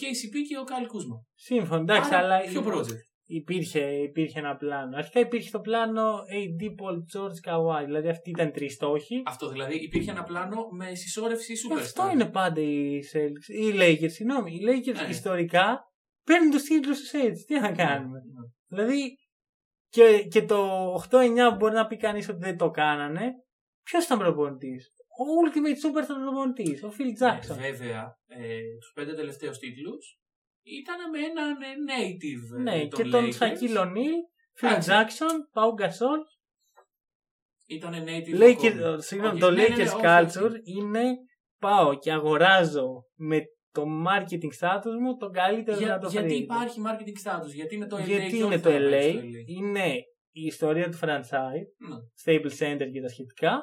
KCP 0.00 0.34
και 0.48 0.56
ο 0.58 0.64
Kyle 0.70 0.88
Kuzma. 0.92 1.18
Σύμφωνο, 1.34 1.80
εντάξει, 1.80 2.14
Άρα, 2.14 2.18
αλλά 2.24 2.40
Ποιο 2.40 2.62
project. 2.66 2.98
υπήρχε, 3.24 3.80
υπήρχε 3.80 4.38
ένα 4.38 4.56
πλάνο. 4.56 4.96
Αρχικά 4.96 5.20
υπήρχε 5.20 5.50
το 5.50 5.60
πλάνο 5.60 6.02
AD 6.38 6.62
Paul 6.80 6.96
George 7.12 7.38
Kawhi, 7.50 7.84
δηλαδή 7.84 8.08
αυτοί 8.08 8.30
ήταν 8.30 8.52
τρεις 8.52 8.72
στόχοι. 8.74 9.22
Αυτό 9.26 9.48
δηλαδή 9.48 9.76
υπήρχε 9.76 10.10
ένα 10.10 10.22
πλάνο 10.22 10.56
με 10.70 10.94
συσσόρευση 10.94 11.54
superstar. 11.68 11.78
Αυτό 11.80 12.10
είναι 12.12 12.26
πάντα 12.30 12.60
οι 12.60 12.98
Celtics. 13.12 13.48
Οι 13.60 13.72
Lakers, 13.80 14.10
συγγνώμη. 14.10 14.52
Οι 14.54 14.60
Lakers 14.68 15.02
Ναι. 15.02 15.08
ιστορικά 15.08 15.80
παίρνουν 16.24 16.50
του 16.50 16.58
τίτλου 16.62 16.92
του 16.92 17.16
έτσι. 17.26 17.44
Τι 17.44 17.60
να 17.60 17.72
κάνουμε. 17.72 18.18
Ναι. 18.18 18.42
Δηλαδή 18.66 19.16
και, 19.88 20.26
και 20.30 20.42
το 20.42 20.92
8-9 21.10 21.50
που 21.50 21.56
μπορεί 21.58 21.74
να 21.74 21.86
πει 21.86 21.96
κανείς 21.96 22.28
ότι 22.28 22.38
δεν 22.38 22.56
το 22.56 22.70
κάνανε. 22.70 23.32
Ποιος 23.84 24.04
ήταν 24.04 24.18
προπονητής; 24.18 24.88
Ο 25.20 25.24
Ultimate 25.44 25.78
Super 25.86 26.02
ήταν 26.04 26.20
προπονητής. 26.22 26.82
Ο 26.82 26.92
Phil 26.98 27.22
Jackson. 27.22 27.56
Ε, 27.58 27.70
βέβαια, 27.70 28.16
ε, 28.26 28.58
του 28.58 28.92
πέντε 28.94 29.14
τελευταίους 29.14 29.58
τίτλους 29.58 30.18
ήταν 30.62 31.10
με 31.10 31.18
έναν 31.18 31.50
ε, 31.62 31.66
native. 31.90 32.58
ε, 32.58 32.62
ναι, 32.62 32.86
των 32.88 33.02
και 33.02 33.10
τον 33.10 33.24
Lakers. 33.24 33.38
Shaquille 33.38 33.78
O'Neal, 33.84 34.18
Phil 34.60 34.70
Εντάξει. 34.70 34.90
Jackson, 34.90 35.34
Pau 35.60 35.80
Gasol. 35.82 36.20
Ήταν 37.66 37.92
native. 38.06 38.40
Lakers, 38.42 38.76
ακόμα. 38.78 39.00
συγγνώμη, 39.00 39.32
Όχι, 39.32 39.40
το 39.40 39.50
ναι, 39.50 39.62
ναι, 39.62 39.68
ναι, 39.68 39.74
Lakers 39.84 39.94
όχι, 39.94 40.02
culture 40.04 40.50
όχι. 40.50 40.60
είναι 40.64 41.04
πάω 41.58 41.98
και 41.98 42.12
αγοράζω 42.12 43.04
με 43.14 43.42
το 43.72 43.84
marketing 44.06 44.52
status 44.66 44.92
μου 45.00 45.16
τον 45.16 45.32
καλύτερο 45.32 45.76
Για, 45.78 45.86
δυνατό 45.86 46.08
γιατί 46.08 46.28
free 46.28 46.36
agent. 46.36 46.42
υπάρχει 46.42 46.80
marketing 46.86 47.28
status, 47.28 47.52
γιατί 47.54 47.74
είναι 47.74 47.86
το 47.86 47.96
LA. 47.96 48.04
Γιατί 48.06 48.30
και 48.30 48.36
είναι 48.36 48.54
όχι 48.54 48.60
το 48.62 48.70
θα 48.70 48.76
LA, 48.78 48.90
πάει 48.90 49.10
στο 49.10 49.18
είναι 49.46 49.94
η 50.30 50.46
ιστορία 50.46 50.88
του 50.90 50.98
franchise, 51.00 51.66
Ναι. 51.88 51.96
Staples 52.24 52.56
Center 52.58 52.90
και 52.92 53.00
τα 53.00 53.08
σχετικά. 53.08 53.62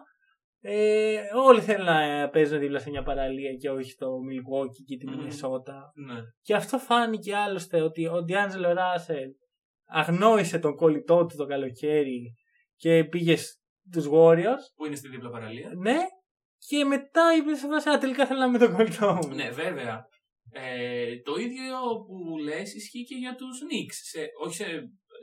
Ε, 0.63 1.17
όλοι 1.45 1.61
θέλουν 1.61 1.85
να 1.85 2.29
παίζουν 2.29 2.59
δίπλα 2.59 2.79
σε 2.79 2.89
μια 2.89 3.03
παραλία 3.03 3.53
και 3.53 3.69
όχι 3.69 3.91
στο 3.91 4.07
Milwaukee 4.07 4.83
και 4.85 4.97
τη 4.97 5.07
Μμμ. 5.07 5.19
Minnesota. 5.19 6.05
Ναι. 6.05 6.19
Και 6.41 6.55
αυτό 6.55 6.77
φάνηκε 6.77 7.35
άλλωστε 7.35 7.81
ότι 7.81 8.07
ο 8.07 8.25
D'Angelo 8.27 8.71
Russell 8.71 9.31
αγνόησε 9.85 10.59
τον 10.59 10.75
κολλητό 10.75 11.25
του 11.25 11.35
το 11.35 11.45
καλοκαίρι 11.45 12.35
και 12.75 13.03
πήγε 13.03 13.35
στους 13.35 14.07
Warriors. 14.11 14.63
Που 14.75 14.85
είναι 14.85 14.95
στη 14.95 15.07
δίπλα 15.07 15.29
παραλία. 15.29 15.71
Ναι. 15.77 15.97
Και 16.67 16.85
μετά 16.85 17.35
είπε 17.37 17.53
σε 17.55 17.67
φάση, 17.67 17.89
«Α, 17.89 17.97
τελικά 17.97 18.25
θέλω 18.25 18.39
να 18.39 18.45
είμαι 18.45 18.57
τον 18.57 18.73
κολλητό 18.75 19.13
μου. 19.13 19.35
Ναι, 19.35 19.49
βέβαια. 19.49 20.05
Ε, 20.51 21.19
το 21.21 21.35
ίδιο 21.35 21.77
που 22.07 22.37
λες 22.37 22.73
ισχύει 22.75 23.03
και 23.03 23.15
για 23.15 23.35
τους 23.35 23.59
Knicks. 23.63 23.97
Σε, 24.09 24.19
όχι 24.43 24.55
σε, 24.55 24.65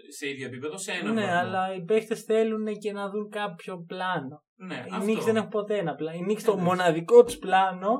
σε 0.08 0.28
ίδιο 0.28 0.46
επίπεδο, 0.46 0.76
σε 0.78 0.92
ένα 0.92 1.12
Ναι, 1.12 1.20
βαθμό. 1.20 1.38
αλλά 1.38 1.74
οι 1.74 1.84
παίχτες 1.84 2.22
θέλουν 2.22 2.66
και 2.78 2.92
να 2.92 3.10
δουν 3.10 3.28
κάποιο 3.30 3.84
πλάνο. 3.86 4.42
Ναι, 4.56 4.74
Οι 4.74 4.88
αυτό. 4.92 5.12
Knicks 5.12 5.22
δεν 5.24 5.36
έχουν 5.36 5.48
ποτέ 5.48 5.78
ένα 5.78 5.94
πλάνο. 5.94 6.18
Οι 6.18 6.24
Knicks 6.28 6.42
το 6.42 6.56
Ναι. 6.56 6.62
μοναδικό 6.62 7.24
τους 7.24 7.36
πλάνο 7.38 7.90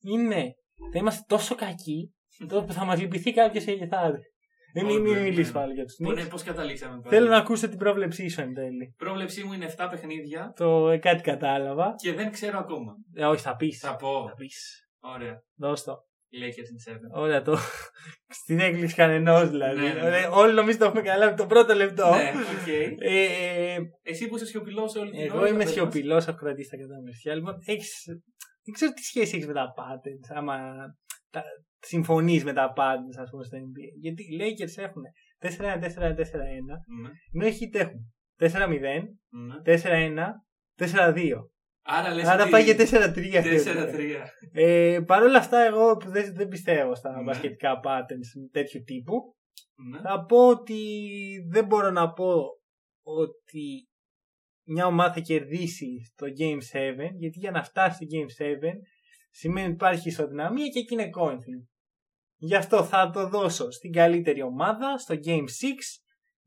είναι 0.00 0.54
θα 0.92 0.98
είμαστε 0.98 1.24
τόσο 1.28 1.54
κακοί 1.54 2.14
τόσο 2.48 2.64
που 2.64 2.72
θα 2.72 2.84
μας 2.84 3.00
λυπηθεί 3.00 3.32
κάποιος 3.32 3.62
σε 3.62 3.72
γεθάδε. 3.72 4.18
Δεν 4.74 4.84
Όντως, 4.84 5.00
μην 5.00 5.12
ναι. 5.12 5.20
μιλήσεις 5.20 5.52
πάλι 5.52 5.72
για 5.72 5.84
τους 5.84 5.94
Που 5.94 6.10
είναι 6.10 6.22
Knicks. 6.24 6.30
πώς 6.30 6.42
καταλήξαμε 6.42 7.00
πάλι. 7.00 7.14
Θέλω 7.16 7.28
να 7.30 7.36
ακούσω 7.36 7.68
την 7.68 7.78
πρόβλεψή 7.78 8.28
σου 8.28 8.40
εν 8.40 8.54
τέλει. 8.54 8.94
Πρόβλεψή 8.98 9.44
μου 9.44 9.52
είναι 9.52 9.74
7 9.76 9.86
παιχνίδια 9.90 10.52
Το 10.56 10.88
ε, 10.88 10.98
κάτι 10.98 11.22
κατάλαβα. 11.22 11.94
και 12.02 12.12
δεν 12.12 12.30
ξέρω 12.30 12.58
ακόμα. 12.58 12.92
Ε, 13.14 13.24
όχι, 13.24 13.42
θα 13.42 13.56
πεις. 13.56 13.78
Θα 13.78 13.96
πω. 13.96 14.24
Θα 14.28 14.34
πεις. 14.34 14.86
Ωραία. 15.00 15.42
Δώσ' 15.56 15.84
το. 15.84 15.94
Lakers 16.40 16.92
in 16.92 16.94
7. 16.94 17.22
Ωραία, 17.22 17.42
το. 17.42 17.56
Στην 18.28 18.60
έκπληξη 18.60 18.94
κανενός 18.94 19.50
δηλαδή. 19.50 19.80
Ναι, 19.80 19.92
ναι. 19.92 20.04
Ωραία, 20.04 20.30
Όλοι 20.30 20.54
νομίζω 20.54 20.78
το 20.78 20.84
έχουμε 20.84 21.02
καταλάβει 21.02 21.36
το 21.36 21.46
πρώτο 21.46 21.74
λεπτό. 21.74 22.10
Ναι, 22.10 22.32
οκ. 22.60 22.68
Ε, 22.98 23.74
ε, 23.74 23.78
Εσύ 24.02 24.28
που 24.28 24.36
είσαι 24.36 24.46
σιωπηλός 24.46 24.94
όλη 24.94 25.10
την 25.10 25.18
ώρα. 25.20 25.26
Εγώ 25.34 25.46
είμαι 25.46 25.56
πες 25.56 25.64
μας. 25.64 25.72
σιωπηλός, 25.72 26.26
έχω 26.26 26.36
κρατήσει 26.36 26.70
τα 26.70 26.76
κατάμεσια. 26.76 27.34
Λοιπόν, 27.34 27.54
έχεις... 27.64 28.04
δεν 28.64 28.74
ξέρω 28.74 28.92
τι 28.92 29.02
σχέση 29.02 29.34
έχεις 29.34 29.46
με 29.46 29.52
τα 29.52 29.74
patterns, 29.76 30.36
άμα 30.36 30.56
τα... 31.30 31.42
συμφωνείς 31.78 32.44
με 32.44 32.52
τα 32.52 32.72
patterns, 32.76 33.16
ας 33.22 33.30
πούμε, 33.30 33.44
στο 33.44 33.58
NBA. 33.58 33.88
Γιατί 34.00 34.22
οι 34.22 34.38
Lakers 34.40 34.82
έχουν 34.82 35.02
4-1-4-1-4-1, 35.40 35.48
Ναι, 37.02 37.10
ενώ 37.32 37.46
οι 37.46 37.52
Heat 37.58 37.74
έχουν 37.80 38.12
4-0, 38.38 38.78
ναι. 39.28 39.78
4-1, 40.78 40.86
4-2. 40.94 41.30
Άρα 41.84 42.14
λες 42.14 42.26
Άρα 42.26 42.42
ότι- 42.42 42.50
πάει 42.50 42.62
για 42.64 42.74
4-3. 42.76 43.40
φεύγει. 43.42 43.58
4-3. 43.58 44.24
Ε, 44.52 44.98
Παρ' 45.06 45.22
όλα 45.22 45.38
αυτά, 45.38 45.58
εγώ 45.58 45.96
που 45.96 46.10
δεν, 46.10 46.34
δεν 46.34 46.48
πιστεύω 46.48 46.94
στα 46.94 47.16
Ναι. 47.16 47.22
μπασκετικά 47.22 47.80
patents 47.84 48.48
τέτοιου 48.52 48.82
τύπου, 48.84 49.36
Ναι. 49.90 50.00
θα 50.00 50.24
πω 50.24 50.48
ότι 50.48 50.78
δεν 51.50 51.64
μπορώ 51.64 51.90
να 51.90 52.12
πω 52.12 52.34
ότι 53.02 53.88
μια 54.68 54.86
ομάδα 54.86 55.12
θα 55.12 55.20
κερδίσει 55.20 56.12
το 56.14 56.26
Game 56.38 56.58
7, 56.72 57.10
γιατί 57.18 57.38
για 57.38 57.50
να 57.50 57.62
φτάσει 57.62 57.94
στο 57.94 58.06
Game 58.16 58.28
7 58.42 58.72
σημαίνει 59.30 59.64
ότι 59.66 59.74
υπάρχει 59.74 60.08
ισοδυναμία 60.08 60.68
και 60.68 60.78
εκεί 60.78 60.94
είναι 60.94 61.10
coin 61.20 61.34
flip. 61.34 61.66
Γι' 62.36 62.54
αυτό 62.56 62.84
θα 62.84 63.10
το 63.10 63.28
δώσω 63.28 63.70
στην 63.70 63.92
καλύτερη 63.92 64.42
ομάδα, 64.42 64.98
στο 64.98 65.14
Game 65.24 65.44
6, 65.44 66.02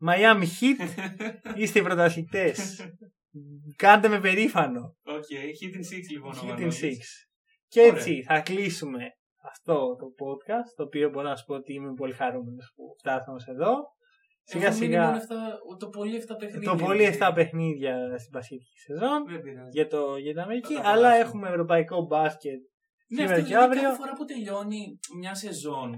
Miami 0.07 0.43
Heat, 0.43 0.87
είστε 1.61 1.79
οι 1.79 1.81
πρωταθλητές. 1.81 2.79
Κάντε 3.75 4.07
με 4.07 4.19
περήφανο. 4.19 4.95
Οκ, 5.03 5.23
Heat 5.61 5.75
in 5.75 5.79
6 5.79 6.11
λοιπόν. 6.11 6.31
ο 6.31 6.35
Heat 6.35 6.43
in 6.43 6.47
Μανώλης. 6.47 6.79
6. 6.81 6.87
Και 7.67 7.79
Ωραία. 7.81 7.93
έτσι 7.93 8.23
θα 8.23 8.39
κλείσουμε 8.39 9.03
αυτό 9.53 9.73
το 9.95 10.05
podcast, 10.25 10.69
το 10.75 10.83
οποίο 10.83 11.09
μπορώ 11.09 11.27
να 11.29 11.35
σου 11.35 11.45
πω 11.45 11.53
ότι 11.55 11.73
είμαι 11.73 11.93
πολύ 11.93 12.13
χαρούμενος 12.13 12.71
που 12.75 12.83
φτάσαμε 12.99 13.39
σε 13.39 13.51
εδώ. 13.51 13.73
Σιγά 14.43 14.67
Έχουν 14.67 14.79
μείνει 14.79 14.97
μόνο 14.97 15.07
σιγά 15.19 15.21
εφτά- 15.21 15.59
το 15.79 15.89
πολύ 15.89 16.15
7 16.15 16.35
παιχνίδια. 16.39 16.69
το 16.69 16.75
πολύ 16.83 17.03
7 17.19 17.31
παιχνίδια 17.35 18.17
στην 18.17 18.31
μπασκετική 18.31 18.77
σεζόν 18.85 19.25
Δεν 19.27 19.41
πειράζει. 19.41 19.69
για, 19.71 19.87
το, 19.87 20.17
για 20.17 20.31
την 20.31 20.41
Αμερική, 20.41 20.73
Θα 20.73 20.81
τα 20.81 20.89
αλλά 20.89 21.01
περάσουμε. 21.09 21.27
έχουμε 21.27 21.49
ευρωπαϊκό 21.49 22.01
μπάσκετ 22.05 22.59
Ναι, 22.59 23.17
σήμερα 23.17 23.31
αυτό 23.33 23.41
και 23.47 23.53
δηλαδή 23.53 23.65
αύριο. 23.65 23.81
κάθε 23.81 23.95
φορά 24.01 24.13
που 24.13 24.25
τελειώνει 24.25 24.99
μια 25.19 25.35
σεζόν, 25.35 25.89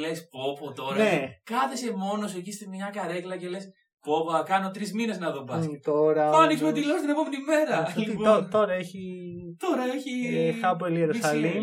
λες 0.00 0.28
πω 0.30 0.56
πω 0.60 0.72
τώρα. 0.72 0.96
Ναι. 0.96 1.26
Κάθεσαι 1.44 1.92
μόνος 1.96 2.34
εκεί 2.34 2.52
στην 2.52 2.68
μια 2.68 2.90
καρέκλα 2.92 3.36
και 3.36 3.48
λες 3.48 3.64
πω 4.04 4.24
πω, 4.24 4.30
θα 4.32 4.42
κάνω 4.42 4.70
τρεις 4.70 4.92
μήνες 4.92 5.18
να 5.18 5.30
δω 5.30 5.42
μπάσκετ. 5.42 5.70
Μ, 5.78 5.80
Τώρα. 5.82 6.30
Θα 6.32 6.38
ανοίξουμε 6.38 6.68
όμως- 6.68 6.80
τηλεόραση 6.80 7.06
την 7.06 7.14
επόμενη 7.14 7.44
μέρα. 7.44 7.78
Αυτό 7.78 8.00
τι- 8.00 8.06
Λοιπόν, 8.06 8.24
τώ- 8.24 8.50
Τώρα 8.50 8.72
έχει 8.72 9.32
τώρα 9.58 9.82
έχει. 9.84 10.36
ε, 10.36 10.52
Χάπολ 10.52 10.96
Ιερουσαλήμ. 10.96 11.50
BCL. 11.52 11.62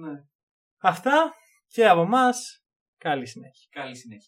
Ναι. 0.00 0.12
Αυτά 0.82 1.32
και 1.68 1.88
από 1.88 2.00
εμάς. 2.00 2.64
Καλή 2.98 3.26
συνέχεια. 3.26 3.68
Καλή 3.70 3.96
συνέχεια. 3.96 4.20